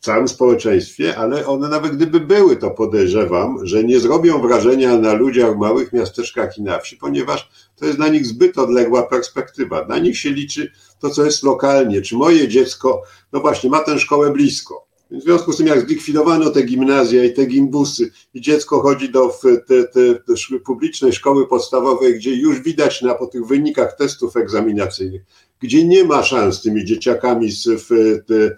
całym 0.06 0.28
społeczeństwie, 0.28 1.16
ale 1.16 1.46
one 1.46 1.68
nawet 1.68 1.96
gdyby 1.96 2.20
były, 2.20 2.56
to 2.56 2.70
podejrzewam, 2.70 3.66
że 3.66 3.84
nie 3.84 4.00
zrobią 4.00 4.40
wrażenia 4.40 4.98
na 4.98 5.12
ludziach 5.12 5.54
w 5.54 5.58
małych 5.58 5.92
miasteczkach 5.92 6.58
i 6.58 6.62
na 6.62 6.78
wsi, 6.78 6.96
ponieważ 6.96 7.50
to 7.76 7.86
jest 7.86 7.98
dla 7.98 8.08
nich 8.08 8.26
zbyt 8.26 8.58
odległa 8.58 9.02
perspektywa. 9.02 9.84
Dla 9.84 9.98
nich 9.98 10.18
się 10.18 10.30
liczy 10.30 10.72
to, 11.00 11.10
co 11.10 11.24
jest 11.24 11.42
lokalnie. 11.42 12.02
Czy 12.02 12.16
moje 12.16 12.48
dziecko, 12.48 13.02
no 13.32 13.40
właśnie, 13.40 13.70
ma 13.70 13.80
tę 13.80 13.98
szkołę 13.98 14.30
blisko. 14.30 14.85
W 15.10 15.22
związku 15.22 15.52
z 15.52 15.56
tym, 15.56 15.66
jak 15.66 15.80
zlikwidowano 15.80 16.50
te 16.50 16.62
gimnazja 16.62 17.24
i 17.24 17.32
te 17.32 17.46
gimbusy 17.46 18.10
i 18.34 18.40
dziecko 18.40 18.80
chodzi 18.80 19.10
do 19.10 19.34
te, 19.68 19.84
te, 19.84 20.14
te 20.14 20.58
publicznej 20.64 21.12
szkoły 21.12 21.48
podstawowej, 21.48 22.14
gdzie 22.14 22.34
już 22.34 22.60
widać 22.60 23.02
na, 23.02 23.14
po 23.14 23.26
tych 23.26 23.46
wynikach 23.46 23.96
testów 23.96 24.36
egzaminacyjnych, 24.36 25.22
gdzie 25.60 25.84
nie 25.84 26.04
ma 26.04 26.22
szans 26.22 26.62
tymi 26.62 26.84
dzieciakami 26.84 27.50
z, 27.50 27.88
te, 28.26 28.56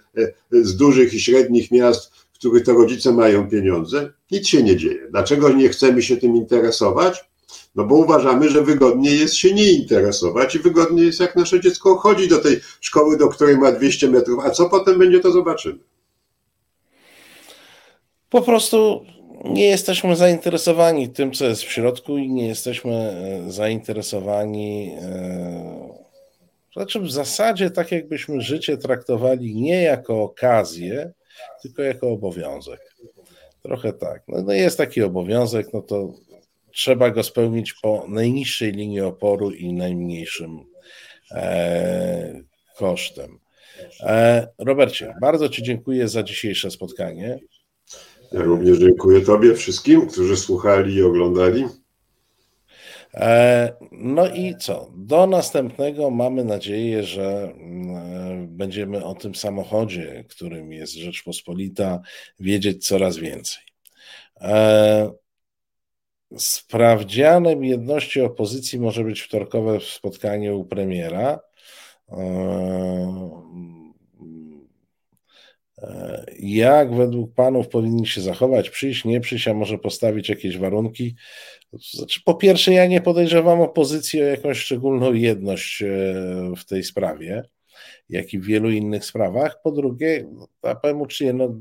z 0.62 0.76
dużych 0.76 1.14
i 1.14 1.20
średnich 1.20 1.70
miast, 1.70 2.12
w 2.32 2.38
których 2.38 2.64
to 2.64 2.72
rodzice 2.72 3.12
mają 3.12 3.50
pieniądze, 3.50 4.12
nic 4.30 4.46
się 4.46 4.62
nie 4.62 4.76
dzieje. 4.76 5.08
Dlaczego 5.10 5.48
nie 5.48 5.68
chcemy 5.68 6.02
się 6.02 6.16
tym 6.16 6.36
interesować? 6.36 7.28
No 7.74 7.84
bo 7.84 7.94
uważamy, 7.94 8.48
że 8.48 8.64
wygodnie 8.64 9.14
jest 9.16 9.34
się 9.34 9.54
nie 9.54 9.72
interesować 9.72 10.54
i 10.54 10.58
wygodnie 10.58 11.02
jest, 11.02 11.20
jak 11.20 11.36
nasze 11.36 11.60
dziecko 11.60 11.96
chodzi 11.96 12.28
do 12.28 12.38
tej 12.38 12.60
szkoły, 12.80 13.16
do 13.16 13.28
której 13.28 13.58
ma 13.58 13.72
200 13.72 14.10
metrów, 14.10 14.44
a 14.44 14.50
co 14.50 14.68
potem 14.68 14.98
będzie, 14.98 15.20
to 15.20 15.32
zobaczymy. 15.32 15.78
Po 18.30 18.42
prostu 18.42 19.04
nie 19.44 19.64
jesteśmy 19.64 20.16
zainteresowani 20.16 21.08
tym, 21.08 21.32
co 21.32 21.44
jest 21.44 21.62
w 21.62 21.72
środku 21.72 22.18
i 22.18 22.30
nie 22.30 22.48
jesteśmy 22.48 22.94
e, 22.94 23.50
zainteresowani. 23.52 24.94
E, 25.02 25.98
znaczy, 26.72 27.00
w 27.00 27.10
zasadzie 27.10 27.70
tak, 27.70 27.92
jakbyśmy 27.92 28.40
życie 28.40 28.76
traktowali 28.76 29.54
nie 29.54 29.82
jako 29.82 30.22
okazję, 30.22 31.12
tylko 31.62 31.82
jako 31.82 32.08
obowiązek. 32.10 32.94
Trochę 33.62 33.92
tak. 33.92 34.22
No, 34.28 34.42
no 34.42 34.52
jest 34.52 34.78
taki 34.78 35.02
obowiązek, 35.02 35.72
no 35.72 35.82
to 35.82 36.12
trzeba 36.72 37.10
go 37.10 37.22
spełnić 37.22 37.72
po 37.72 38.04
najniższej 38.08 38.72
linii 38.72 39.00
oporu 39.00 39.50
i 39.50 39.72
najmniejszym 39.72 40.64
e, 41.32 42.42
kosztem. 42.76 43.38
Robercie, 44.58 45.14
bardzo 45.20 45.48
Ci 45.48 45.62
dziękuję 45.62 46.08
za 46.08 46.22
dzisiejsze 46.22 46.70
spotkanie. 46.70 47.38
Ja 48.32 48.42
również 48.42 48.78
dziękuję 48.78 49.20
Tobie, 49.20 49.54
wszystkim, 49.54 50.06
którzy 50.06 50.36
słuchali 50.36 50.94
i 50.94 51.02
oglądali. 51.02 51.64
E, 53.14 53.72
no 53.92 54.28
i 54.28 54.56
co? 54.60 54.90
Do 54.96 55.26
następnego 55.26 56.10
mamy 56.10 56.44
nadzieję, 56.44 57.02
że 57.02 57.52
mm, 57.56 58.56
będziemy 58.56 59.04
o 59.04 59.14
tym 59.14 59.34
samochodzie, 59.34 60.24
którym 60.28 60.72
jest 60.72 60.94
Rzeczpospolita, 60.94 62.00
wiedzieć 62.40 62.86
coraz 62.86 63.16
więcej. 63.16 63.62
E, 64.40 65.10
sprawdzianem 66.36 67.64
jedności 67.64 68.20
opozycji 68.20 68.80
może 68.80 69.04
być 69.04 69.20
wtorkowe 69.20 69.80
spotkanie 69.80 70.54
u 70.54 70.64
premiera. 70.64 71.40
Jak 76.38 76.94
według 76.94 77.34
panów 77.34 77.68
powinni 77.68 78.06
się 78.06 78.20
zachować? 78.20 78.70
Przyjść, 78.70 79.04
nie 79.04 79.20
przyjść, 79.20 79.48
a 79.48 79.54
może 79.54 79.78
postawić 79.78 80.28
jakieś 80.28 80.58
warunki? 80.58 81.14
Znaczy, 81.72 82.20
po 82.24 82.34
pierwsze, 82.34 82.72
ja 82.72 82.86
nie 82.86 83.00
podejrzewam 83.00 83.60
opozycji 83.60 84.22
o 84.22 84.24
jakąś 84.24 84.58
szczególną 84.58 85.12
jedność 85.12 85.82
e, 85.82 85.86
w 86.56 86.64
tej 86.64 86.84
sprawie, 86.84 87.42
jak 88.08 88.32
i 88.32 88.38
w 88.38 88.44
wielu 88.44 88.70
innych 88.70 89.04
sprawach. 89.04 89.62
Po 89.62 89.72
drugie, 89.72 90.28
a 90.62 90.74
powiem 90.74 91.00
uczciwie, 91.00 91.32
no, 91.32 91.54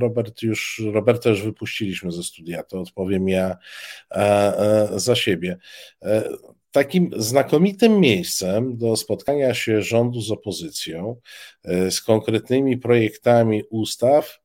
Robert 0.00 0.42
już, 0.42 0.82
Roberta 0.92 1.30
już 1.30 1.42
wypuściliśmy 1.42 2.12
ze 2.12 2.22
studia, 2.22 2.62
to 2.62 2.80
odpowiem 2.80 3.28
ja 3.28 3.56
e, 4.10 4.16
e, 4.16 4.88
za 4.98 5.14
siebie. 5.14 5.58
Takim 6.70 7.10
znakomitym 7.16 8.00
miejscem 8.00 8.76
do 8.76 8.96
spotkania 8.96 9.54
się 9.54 9.82
rządu 9.82 10.20
z 10.20 10.30
opozycją, 10.30 11.16
z 11.90 12.00
konkretnymi 12.00 12.78
projektami 12.78 13.62
ustaw, 13.70 14.40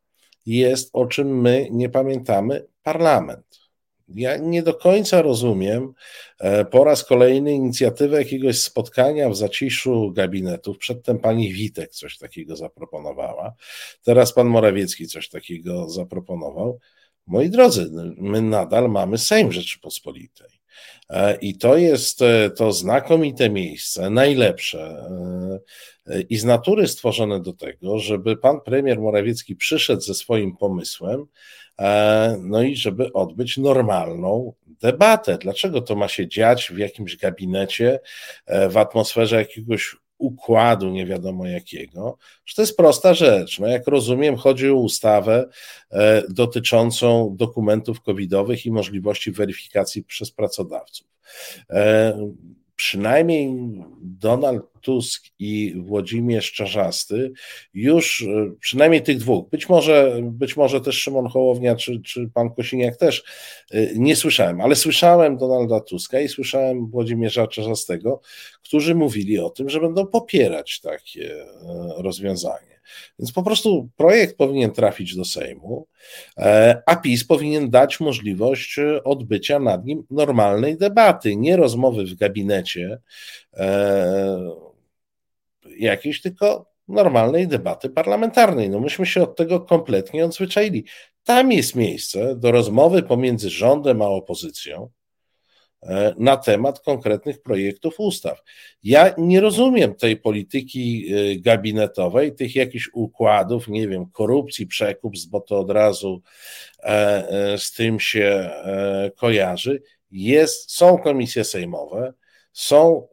jest, 0.45 0.89
o 0.93 1.05
czym 1.05 1.41
my 1.41 1.67
nie 1.71 1.89
pamiętamy, 1.89 2.65
parlament. 2.83 3.65
Ja 4.07 4.37
nie 4.37 4.63
do 4.63 4.73
końca 4.73 5.21
rozumiem 5.21 5.93
e, 6.39 6.65
po 6.65 6.83
raz 6.83 7.03
kolejny 7.03 7.53
inicjatywę 7.53 8.17
jakiegoś 8.17 8.61
spotkania 8.61 9.29
w 9.29 9.35
zaciszu 9.35 10.11
gabinetów. 10.11 10.77
Przedtem 10.77 11.19
pani 11.19 11.53
Witek 11.53 11.91
coś 11.91 12.17
takiego 12.17 12.55
zaproponowała, 12.55 13.53
teraz 14.03 14.33
pan 14.33 14.47
Morawiecki 14.47 15.07
coś 15.07 15.29
takiego 15.29 15.89
zaproponował. 15.89 16.79
Moi 17.27 17.49
drodzy, 17.49 17.91
my 18.17 18.41
nadal 18.41 18.89
mamy 18.89 19.17
Sejm 19.17 19.51
Rzeczypospolitej. 19.51 20.54
E, 21.09 21.37
I 21.41 21.57
to 21.57 21.77
jest 21.77 22.21
e, 22.21 22.49
to 22.49 22.71
znakomite 22.71 23.49
miejsce, 23.49 24.09
najlepsze 24.09 25.09
i 26.29 26.37
z 26.37 26.43
natury 26.43 26.87
stworzone 26.87 27.41
do 27.41 27.53
tego, 27.53 27.99
żeby 27.99 28.37
pan 28.37 28.61
premier 28.61 28.99
Morawiecki 28.99 29.55
przyszedł 29.55 30.01
ze 30.01 30.13
swoim 30.13 30.57
pomysłem, 30.57 31.27
E, 31.79 32.37
no 32.41 32.63
i 32.63 32.75
żeby 32.75 33.13
odbyć 33.13 33.57
normalną 33.57 34.53
debatę. 34.67 35.37
Dlaczego 35.37 35.81
to 35.81 35.95
ma 35.95 36.07
się 36.07 36.27
dziać 36.27 36.71
w 36.71 36.77
jakimś 36.77 37.17
gabinecie, 37.17 37.99
e, 38.45 38.69
w 38.69 38.77
atmosferze 38.77 39.35
jakiegoś 39.35 39.95
układu 40.17 40.89
nie 40.89 41.05
wiadomo 41.05 41.47
jakiego, 41.47 42.17
że 42.45 42.55
to 42.55 42.61
jest 42.61 42.77
prosta 42.77 43.13
rzecz. 43.13 43.59
No 43.59 43.67
jak 43.67 43.87
rozumiem, 43.87 44.35
chodzi 44.35 44.69
o 44.69 44.75
ustawę 44.75 45.49
e, 45.91 46.23
dotyczącą 46.29 47.35
dokumentów 47.37 48.01
covidowych 48.01 48.65
i 48.65 48.71
możliwości 48.71 49.31
weryfikacji 49.31 50.03
przez 50.03 50.31
pracodawców. 50.31 51.07
Przynajmniej 52.75 53.49
Donald 54.01 54.63
Tusk 54.81 55.25
i 55.39 55.73
Włodzimierz 55.77 56.51
Czarzasty 56.51 57.31
już, 57.73 58.21
e, 58.21 58.51
przynajmniej 58.59 59.01
tych 59.01 59.17
dwóch, 59.17 59.49
być 59.49 59.69
może, 59.69 60.19
być 60.23 60.57
może 60.57 60.81
też 60.81 60.95
Szymon 60.95 61.27
Hołownia 61.27 61.75
czy, 61.75 62.01
czy 62.01 62.29
pan 62.33 62.49
Kosiniak 62.53 62.97
też, 62.97 63.23
e, 63.71 63.95
nie 63.95 64.15
słyszałem, 64.15 64.61
ale 64.61 64.75
słyszałem 64.75 65.37
Donalda 65.37 65.79
Tuska 65.79 66.19
i 66.19 66.27
słyszałem 66.27 66.87
Włodzimierza 66.87 67.47
Czarzastego, 67.47 68.21
którzy 68.63 68.95
mówili 68.95 69.39
o 69.39 69.49
tym, 69.49 69.69
że 69.69 69.79
będą 69.79 70.07
popierać 70.07 70.79
takie 70.79 71.35
e, 71.35 71.45
rozwiązanie. 71.97 72.74
Więc 73.19 73.31
po 73.31 73.43
prostu 73.43 73.89
projekt 73.97 74.37
powinien 74.37 74.71
trafić 74.71 75.15
do 75.15 75.25
Sejmu, 75.25 75.87
e, 76.37 76.81
a 76.85 76.95
PiS 76.95 77.23
powinien 77.23 77.69
dać 77.69 77.99
możliwość 77.99 78.79
e, 78.79 79.03
odbycia 79.03 79.59
nad 79.59 79.85
nim 79.85 80.03
normalnej 80.11 80.77
debaty, 80.77 81.35
nie 81.35 81.57
rozmowy 81.57 82.05
w 82.05 82.15
gabinecie 82.15 82.99
e, 83.53 84.37
jakiejś, 85.77 86.21
tylko 86.21 86.75
normalnej 86.87 87.47
debaty 87.47 87.89
parlamentarnej. 87.89 88.69
No 88.69 88.79
myśmy 88.79 89.05
się 89.05 89.23
od 89.23 89.35
tego 89.35 89.59
kompletnie 89.59 90.25
odzwyczaili. 90.25 90.85
Tam 91.23 91.51
jest 91.51 91.75
miejsce 91.75 92.35
do 92.35 92.51
rozmowy 92.51 93.03
pomiędzy 93.03 93.49
rządem 93.49 94.01
a 94.01 94.05
opozycją. 94.05 94.89
E, 95.85 96.13
na 96.17 96.37
temat 96.37 96.79
konkretnych 96.79 97.41
projektów 97.41 97.99
ustaw. 97.99 98.43
Ja 98.83 99.13
nie 99.17 99.41
rozumiem 99.41 99.95
tej 99.95 100.17
polityki 100.17 101.13
e, 101.13 101.35
gabinetowej, 101.35 102.35
tych 102.35 102.55
jakichś 102.55 102.89
układów, 102.93 103.67
nie 103.67 103.87
wiem, 103.87 104.05
korupcji, 104.05 104.67
przekup, 104.67 105.13
bo 105.29 105.41
to 105.41 105.59
od 105.59 105.71
razu 105.71 106.21
e, 106.83 107.57
z 107.57 107.73
tym 107.73 107.99
się 107.99 108.49
kojarzy. 109.15 109.81
Jest, 110.11 110.71
są 110.71 110.97
komisje 110.97 111.43
sejmowe, 111.43 112.13
są, 112.53 113.07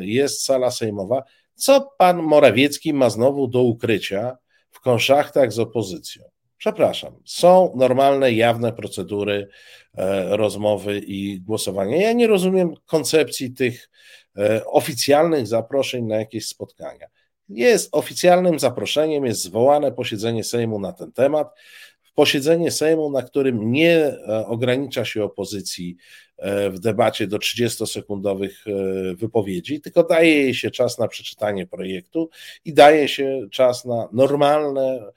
jest 0.00 0.44
sala 0.44 0.70
sejmowa. 0.70 1.22
Co 1.54 1.92
pan 1.98 2.22
Morawiecki 2.22 2.94
ma 2.94 3.10
znowu 3.10 3.48
do 3.48 3.62
ukrycia 3.62 4.36
w 4.70 4.80
konszachtach 4.80 5.52
z 5.52 5.58
opozycją? 5.58 6.24
Przepraszam, 6.58 7.12
są 7.24 7.72
normalne, 7.76 8.32
jawne 8.32 8.72
procedury 8.72 9.48
e, 9.94 10.36
rozmowy 10.36 10.98
i 10.98 11.40
głosowania. 11.40 11.96
Ja 11.96 12.12
nie 12.12 12.26
rozumiem 12.26 12.74
koncepcji 12.86 13.50
tych 13.50 13.90
e, 14.38 14.66
oficjalnych 14.66 15.46
zaproszeń 15.46 16.04
na 16.04 16.16
jakieś 16.16 16.46
spotkania. 16.46 17.06
Jest 17.48 17.88
oficjalnym 17.92 18.58
zaproszeniem, 18.58 19.24
jest 19.24 19.42
zwołane 19.42 19.92
posiedzenie 19.92 20.44
Sejmu 20.44 20.80
na 20.80 20.92
ten 20.92 21.12
temat. 21.12 21.48
Posiedzenie 22.14 22.70
Sejmu, 22.70 23.10
na 23.10 23.22
którym 23.22 23.72
nie 23.72 23.96
e, 23.96 24.46
ogranicza 24.46 25.04
się 25.04 25.24
opozycji 25.24 25.96
w 26.70 26.78
debacie 26.78 27.26
do 27.26 27.36
30-sekundowych 27.36 28.50
wypowiedzi, 29.14 29.80
tylko 29.80 30.04
daje 30.04 30.34
jej 30.34 30.54
się 30.54 30.70
czas 30.70 30.98
na 30.98 31.08
przeczytanie 31.08 31.66
projektu 31.66 32.30
i 32.64 32.74
daje 32.74 33.08
się 33.08 33.46
czas 33.50 33.84
na 33.84 34.08
normalne 34.12 35.12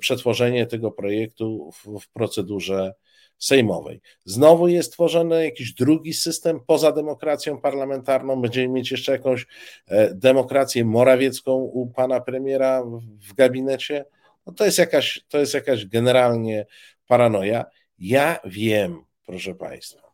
przetworzenie 0.00 0.66
tego 0.66 0.90
projektu 0.90 1.70
w, 1.72 2.00
w 2.00 2.08
procedurze 2.08 2.94
sejmowej. 3.38 4.00
Znowu 4.24 4.68
jest 4.68 4.92
tworzony 4.92 5.44
jakiś 5.44 5.74
drugi 5.74 6.14
system 6.14 6.60
poza 6.66 6.92
demokracją 6.92 7.60
parlamentarną. 7.60 8.42
Będziemy 8.42 8.68
mieć 8.68 8.90
jeszcze 8.90 9.12
jakąś 9.12 9.46
e, 9.88 10.14
demokrację 10.14 10.84
morawiecką 10.84 11.52
u 11.54 11.86
pana 11.86 12.20
premiera 12.20 12.82
w 13.28 13.34
gabinecie. 13.34 14.04
No 14.46 14.52
to, 14.52 14.64
jest 14.64 14.78
jakaś, 14.78 15.24
to 15.28 15.38
jest 15.38 15.54
jakaś 15.54 15.86
generalnie 15.86 16.66
paranoja. 17.06 17.64
Ja 17.98 18.38
wiem, 18.44 19.04
proszę 19.26 19.54
państwa, 19.54 20.04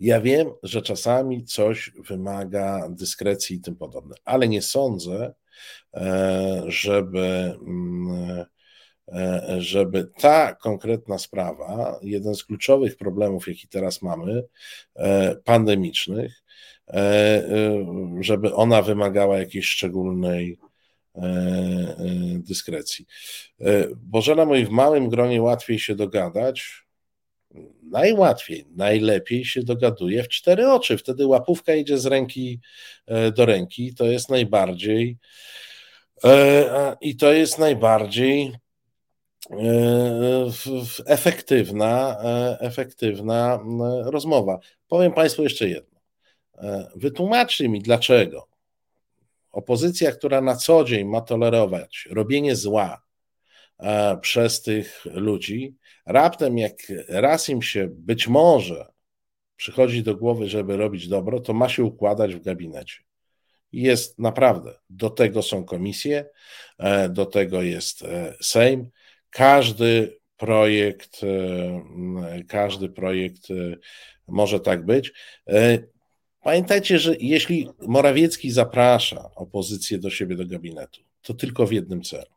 ja 0.00 0.20
wiem, 0.20 0.50
że 0.62 0.82
czasami 0.82 1.44
coś 1.44 1.90
wymaga 2.08 2.88
dyskrecji 2.88 3.56
i 3.56 3.60
tym 3.60 3.76
podobne, 3.76 4.14
ale 4.24 4.48
nie 4.48 4.62
sądzę, 4.62 5.34
żeby, 6.66 7.56
mm, 7.66 8.44
e, 9.08 9.56
żeby 9.58 10.10
ta 10.20 10.54
konkretna 10.54 11.18
sprawa, 11.18 11.98
jeden 12.02 12.34
z 12.34 12.44
kluczowych 12.44 12.96
problemów, 12.96 13.48
jaki 13.48 13.68
teraz 13.68 14.02
mamy, 14.02 14.42
e, 14.96 15.36
pandemicznych, 15.36 16.44
żeby 18.20 18.54
ona 18.54 18.82
wymagała 18.82 19.38
jakiejś 19.38 19.66
szczególnej 19.66 20.58
dyskrecji. 22.36 23.06
Bożena 23.96 24.44
mówi, 24.44 24.64
w 24.66 24.70
małym 24.70 25.08
gronie 25.08 25.42
łatwiej 25.42 25.78
się 25.78 25.94
dogadać, 25.94 26.83
najłatwiej, 27.82 28.66
najlepiej 28.76 29.44
się 29.44 29.62
dogaduje 29.62 30.22
w 30.22 30.28
cztery 30.28 30.70
oczy. 30.70 30.98
Wtedy 30.98 31.26
łapówka 31.26 31.74
idzie 31.74 31.98
z 31.98 32.06
ręki 32.06 32.60
do 33.36 33.46
ręki. 33.46 33.94
To 33.94 34.04
jest 34.04 34.30
najbardziej 34.30 35.18
E, 36.24 36.96
I 37.00 37.16
to 37.16 37.32
jest 37.32 37.58
najbardziej 37.58 38.52
e, 39.50 39.56
efektywna, 41.06 42.16
e, 42.24 42.58
efektywna 42.60 43.60
rozmowa. 44.04 44.58
Powiem 44.88 45.12
Państwu 45.12 45.42
jeszcze 45.42 45.68
jedno. 45.68 45.94
Wytłumaczcie 46.96 47.68
mi, 47.68 47.80
dlaczego 47.80 48.48
opozycja, 49.52 50.12
która 50.12 50.40
na 50.40 50.56
co 50.56 50.84
dzień 50.84 51.08
ma 51.08 51.20
tolerować 51.20 52.08
robienie 52.10 52.56
zła 52.56 53.03
przez 54.20 54.62
tych 54.62 55.04
ludzi, 55.04 55.76
raptem 56.06 56.58
jak 56.58 56.76
raz 57.08 57.48
im 57.48 57.62
się 57.62 57.88
być 57.90 58.28
może 58.28 58.86
przychodzi 59.56 60.02
do 60.02 60.16
głowy, 60.16 60.48
żeby 60.48 60.76
robić 60.76 61.08
dobro, 61.08 61.40
to 61.40 61.52
ma 61.52 61.68
się 61.68 61.84
układać 61.84 62.34
w 62.34 62.42
gabinecie 62.42 63.04
jest 63.74 64.18
naprawdę, 64.18 64.74
do 64.90 65.10
tego 65.10 65.42
są 65.42 65.64
komisje, 65.64 66.26
e, 66.78 67.08
do 67.08 67.26
tego 67.26 67.62
jest 67.62 68.02
e, 68.02 68.34
Sejm. 68.40 68.90
Każdy 69.30 70.18
projekt, 70.36 71.20
e, 71.24 72.42
każdy 72.48 72.88
projekt 72.88 73.48
może 74.28 74.60
tak 74.60 74.86
być. 74.86 75.12
Pamiętajcie, 76.42 76.98
że 76.98 77.14
jeśli 77.20 77.68
Morawiecki 77.80 78.50
zaprasza 78.50 79.30
opozycję 79.34 79.98
do 79.98 80.10
siebie 80.10 80.36
do 80.36 80.46
gabinetu, 80.46 81.00
to 81.22 81.34
tylko 81.34 81.66
w 81.66 81.72
jednym 81.72 82.02
celu. 82.02 82.34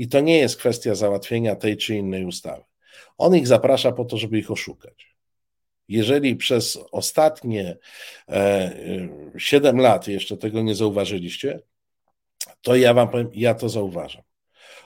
I 0.00 0.08
to 0.08 0.20
nie 0.20 0.38
jest 0.38 0.56
kwestia 0.56 0.94
załatwienia 0.94 1.56
tej 1.56 1.76
czy 1.76 1.94
innej 1.96 2.24
ustawy. 2.24 2.62
On 3.18 3.36
ich 3.36 3.46
zaprasza 3.46 3.92
po 3.92 4.04
to, 4.04 4.16
żeby 4.16 4.38
ich 4.38 4.50
oszukać. 4.50 5.16
Jeżeli 5.88 6.36
przez 6.36 6.78
ostatnie 6.92 7.78
7 9.38 9.78
e, 9.78 9.82
lat 9.82 10.08
jeszcze 10.08 10.36
tego 10.36 10.62
nie 10.62 10.74
zauważyliście, 10.74 11.60
to 12.62 12.76
ja 12.76 12.94
wam 12.94 13.08
powiem, 13.08 13.30
ja 13.34 13.54
to 13.54 13.68
zauważam. 13.68 14.22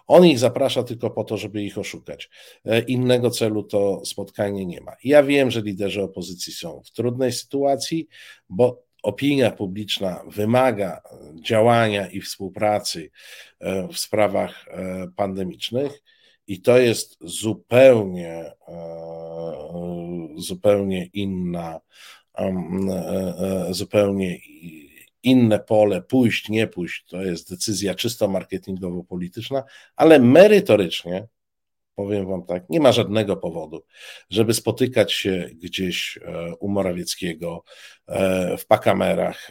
On 0.07 0.27
ich 0.27 0.39
zaprasza 0.39 0.83
tylko 0.83 1.11
po 1.11 1.25
to, 1.25 1.37
żeby 1.37 1.63
ich 1.63 1.79
oszukać. 1.79 2.31
E, 2.65 2.81
innego 2.81 3.31
celu 3.31 3.63
to 3.63 4.05
spotkanie 4.05 4.67
nie 4.67 4.81
ma. 4.81 4.93
Ja 5.05 5.23
wiem, 5.23 5.51
że 5.51 5.61
liderzy 5.61 6.03
opozycji 6.03 6.53
są 6.53 6.83
w 6.85 6.91
trudnej 6.91 7.33
sytuacji, 7.33 8.09
bo 8.49 8.84
opinia 9.05 9.51
publiczna 9.51 10.23
wymaga 10.29 11.01
działania 11.35 12.07
i 12.07 12.21
współpracy 12.21 13.11
e, 13.61 13.89
w 13.89 13.99
sprawach 13.99 14.67
pandemicznych 15.17 16.03
i 16.47 16.61
to 16.61 16.79
jest 16.79 17.17
zupełnie, 17.21 18.53
e, 18.69 20.35
zupełnie 20.37 21.07
inna, 21.07 21.81
e, 22.39 22.45
e, 22.45 23.75
zupełnie 23.75 24.39
inne 25.23 25.59
pole, 25.59 26.03
pójść, 26.03 26.49
nie 26.49 26.67
pójść, 26.67 27.05
to 27.09 27.23
jest 27.23 27.51
decyzja 27.51 27.95
czysto 27.95 28.29
marketingowo-polityczna, 28.29 29.63
ale 29.97 30.19
merytorycznie, 30.19 31.29
powiem 31.95 32.27
Wam 32.27 32.47
tak, 32.47 32.71
nie 32.71 32.81
ma 32.81 32.93
żadnego 32.93 33.37
powodu, 33.37 33.85
żeby 34.31 34.55
spotykać 34.55 35.13
się 35.13 35.51
gdzieś 35.55 36.19
u 36.61 36.69
Morawieckiego 36.69 37.65
w 38.59 38.67
pakamerach. 38.69 39.51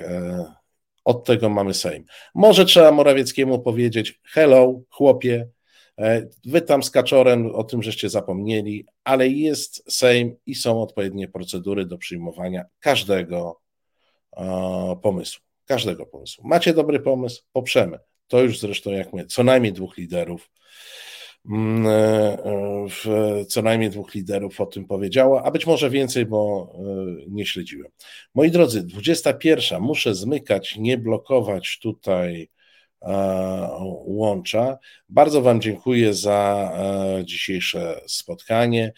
Od 1.05 1.25
tego 1.25 1.49
mamy 1.49 1.73
Sejm. 1.73 2.05
Może 2.35 2.65
trzeba 2.65 2.91
Morawieckiemu 2.91 3.59
powiedzieć: 3.59 4.19
hello, 4.23 4.81
chłopie, 4.89 5.47
E, 5.99 6.27
wy 6.45 6.61
tam 6.61 6.83
z 6.83 6.91
Kaczorem 6.91 7.55
o 7.55 7.63
tym 7.63 7.83
żeście 7.83 8.09
zapomnieli, 8.09 8.85
ale 9.03 9.27
jest 9.27 9.93
Sejm 9.93 10.35
i 10.45 10.55
są 10.55 10.81
odpowiednie 10.81 11.27
procedury 11.27 11.85
do 11.85 11.97
przyjmowania 11.97 12.65
każdego 12.79 13.61
e, 14.37 14.99
pomysłu. 15.01 15.43
Każdego 15.65 16.05
pomysłu. 16.05 16.47
Macie 16.47 16.73
dobry 16.73 16.99
pomysł? 16.99 17.43
Poprzemy. 17.51 17.99
To 18.27 18.41
już 18.41 18.59
zresztą, 18.59 18.91
jak 18.91 19.13
my, 19.13 19.25
co 19.25 19.43
najmniej 19.43 19.73
dwóch 19.73 19.97
liderów, 19.97 20.49
e, 20.49 20.53
co 23.47 23.61
najmniej 23.61 23.89
dwóch 23.89 24.13
liderów 24.13 24.61
o 24.61 24.65
tym 24.65 24.85
powiedziało, 24.85 25.43
a 25.43 25.51
być 25.51 25.67
może 25.67 25.89
więcej, 25.89 26.25
bo 26.25 26.73
nie 27.27 27.45
śledziłem. 27.45 27.91
Moi 28.35 28.51
drodzy, 28.51 28.83
21. 28.83 29.81
Muszę 29.81 30.15
zmykać, 30.15 30.77
nie 30.77 30.97
blokować 30.97 31.79
tutaj 31.81 32.49
łącza. 34.05 34.77
Bardzo 35.09 35.41
Wam 35.41 35.61
dziękuję 35.61 36.13
za 36.13 36.71
dzisiejsze 37.23 38.01
spotkanie. 38.07 38.93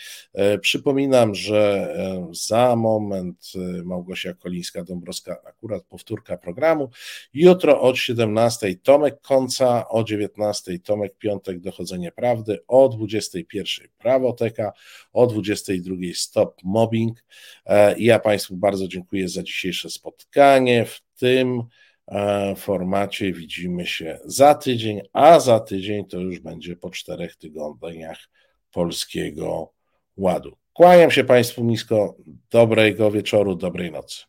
Przypominam, 0.61 1.35
że 1.35 1.95
za 2.31 2.75
moment 2.75 3.51
Małgosia 3.83 4.33
Kolińska-Dąbrowska, 4.33 5.35
akurat 5.45 5.83
powtórka 5.83 6.37
programu. 6.37 6.89
Jutro 7.33 7.81
od 7.81 7.97
17 7.97 8.75
Tomek 8.75 9.21
Konca, 9.21 9.89
o 9.89 10.03
19 10.03 10.79
Tomek 10.79 11.17
Piątek 11.17 11.59
Dochodzenie 11.59 12.11
Prawdy, 12.11 12.59
o 12.67 12.89
21 12.89 13.87
Prawoteka, 13.97 14.73
o 15.13 15.27
22 15.27 15.95
Stop 16.15 16.55
Mobbing. 16.63 17.23
Ja 17.97 18.19
Państwu 18.19 18.57
bardzo 18.57 18.87
dziękuję 18.87 19.29
za 19.29 19.43
dzisiejsze 19.43 19.89
spotkanie. 19.89 20.85
W 20.85 21.01
tym 21.19 21.59
E, 21.59 21.84
formacie 22.57 23.33
widzimy 23.33 23.85
się 23.85 24.19
za 24.25 24.55
tydzień, 24.55 25.01
a 25.13 25.39
za 25.39 25.59
tydzień 25.59 26.05
to 26.05 26.19
już 26.19 26.39
będzie 26.39 26.75
po 26.75 26.89
czterech 26.89 27.35
tygodniach 27.35 28.17
Polskiego 28.71 29.71
Ładu. 30.17 30.57
Kłaniam 30.73 31.11
się 31.11 31.23
Państwu 31.23 31.63
nisko, 31.63 32.15
dobrego 32.51 33.11
wieczoru, 33.11 33.55
dobrej 33.55 33.91
nocy. 33.91 34.23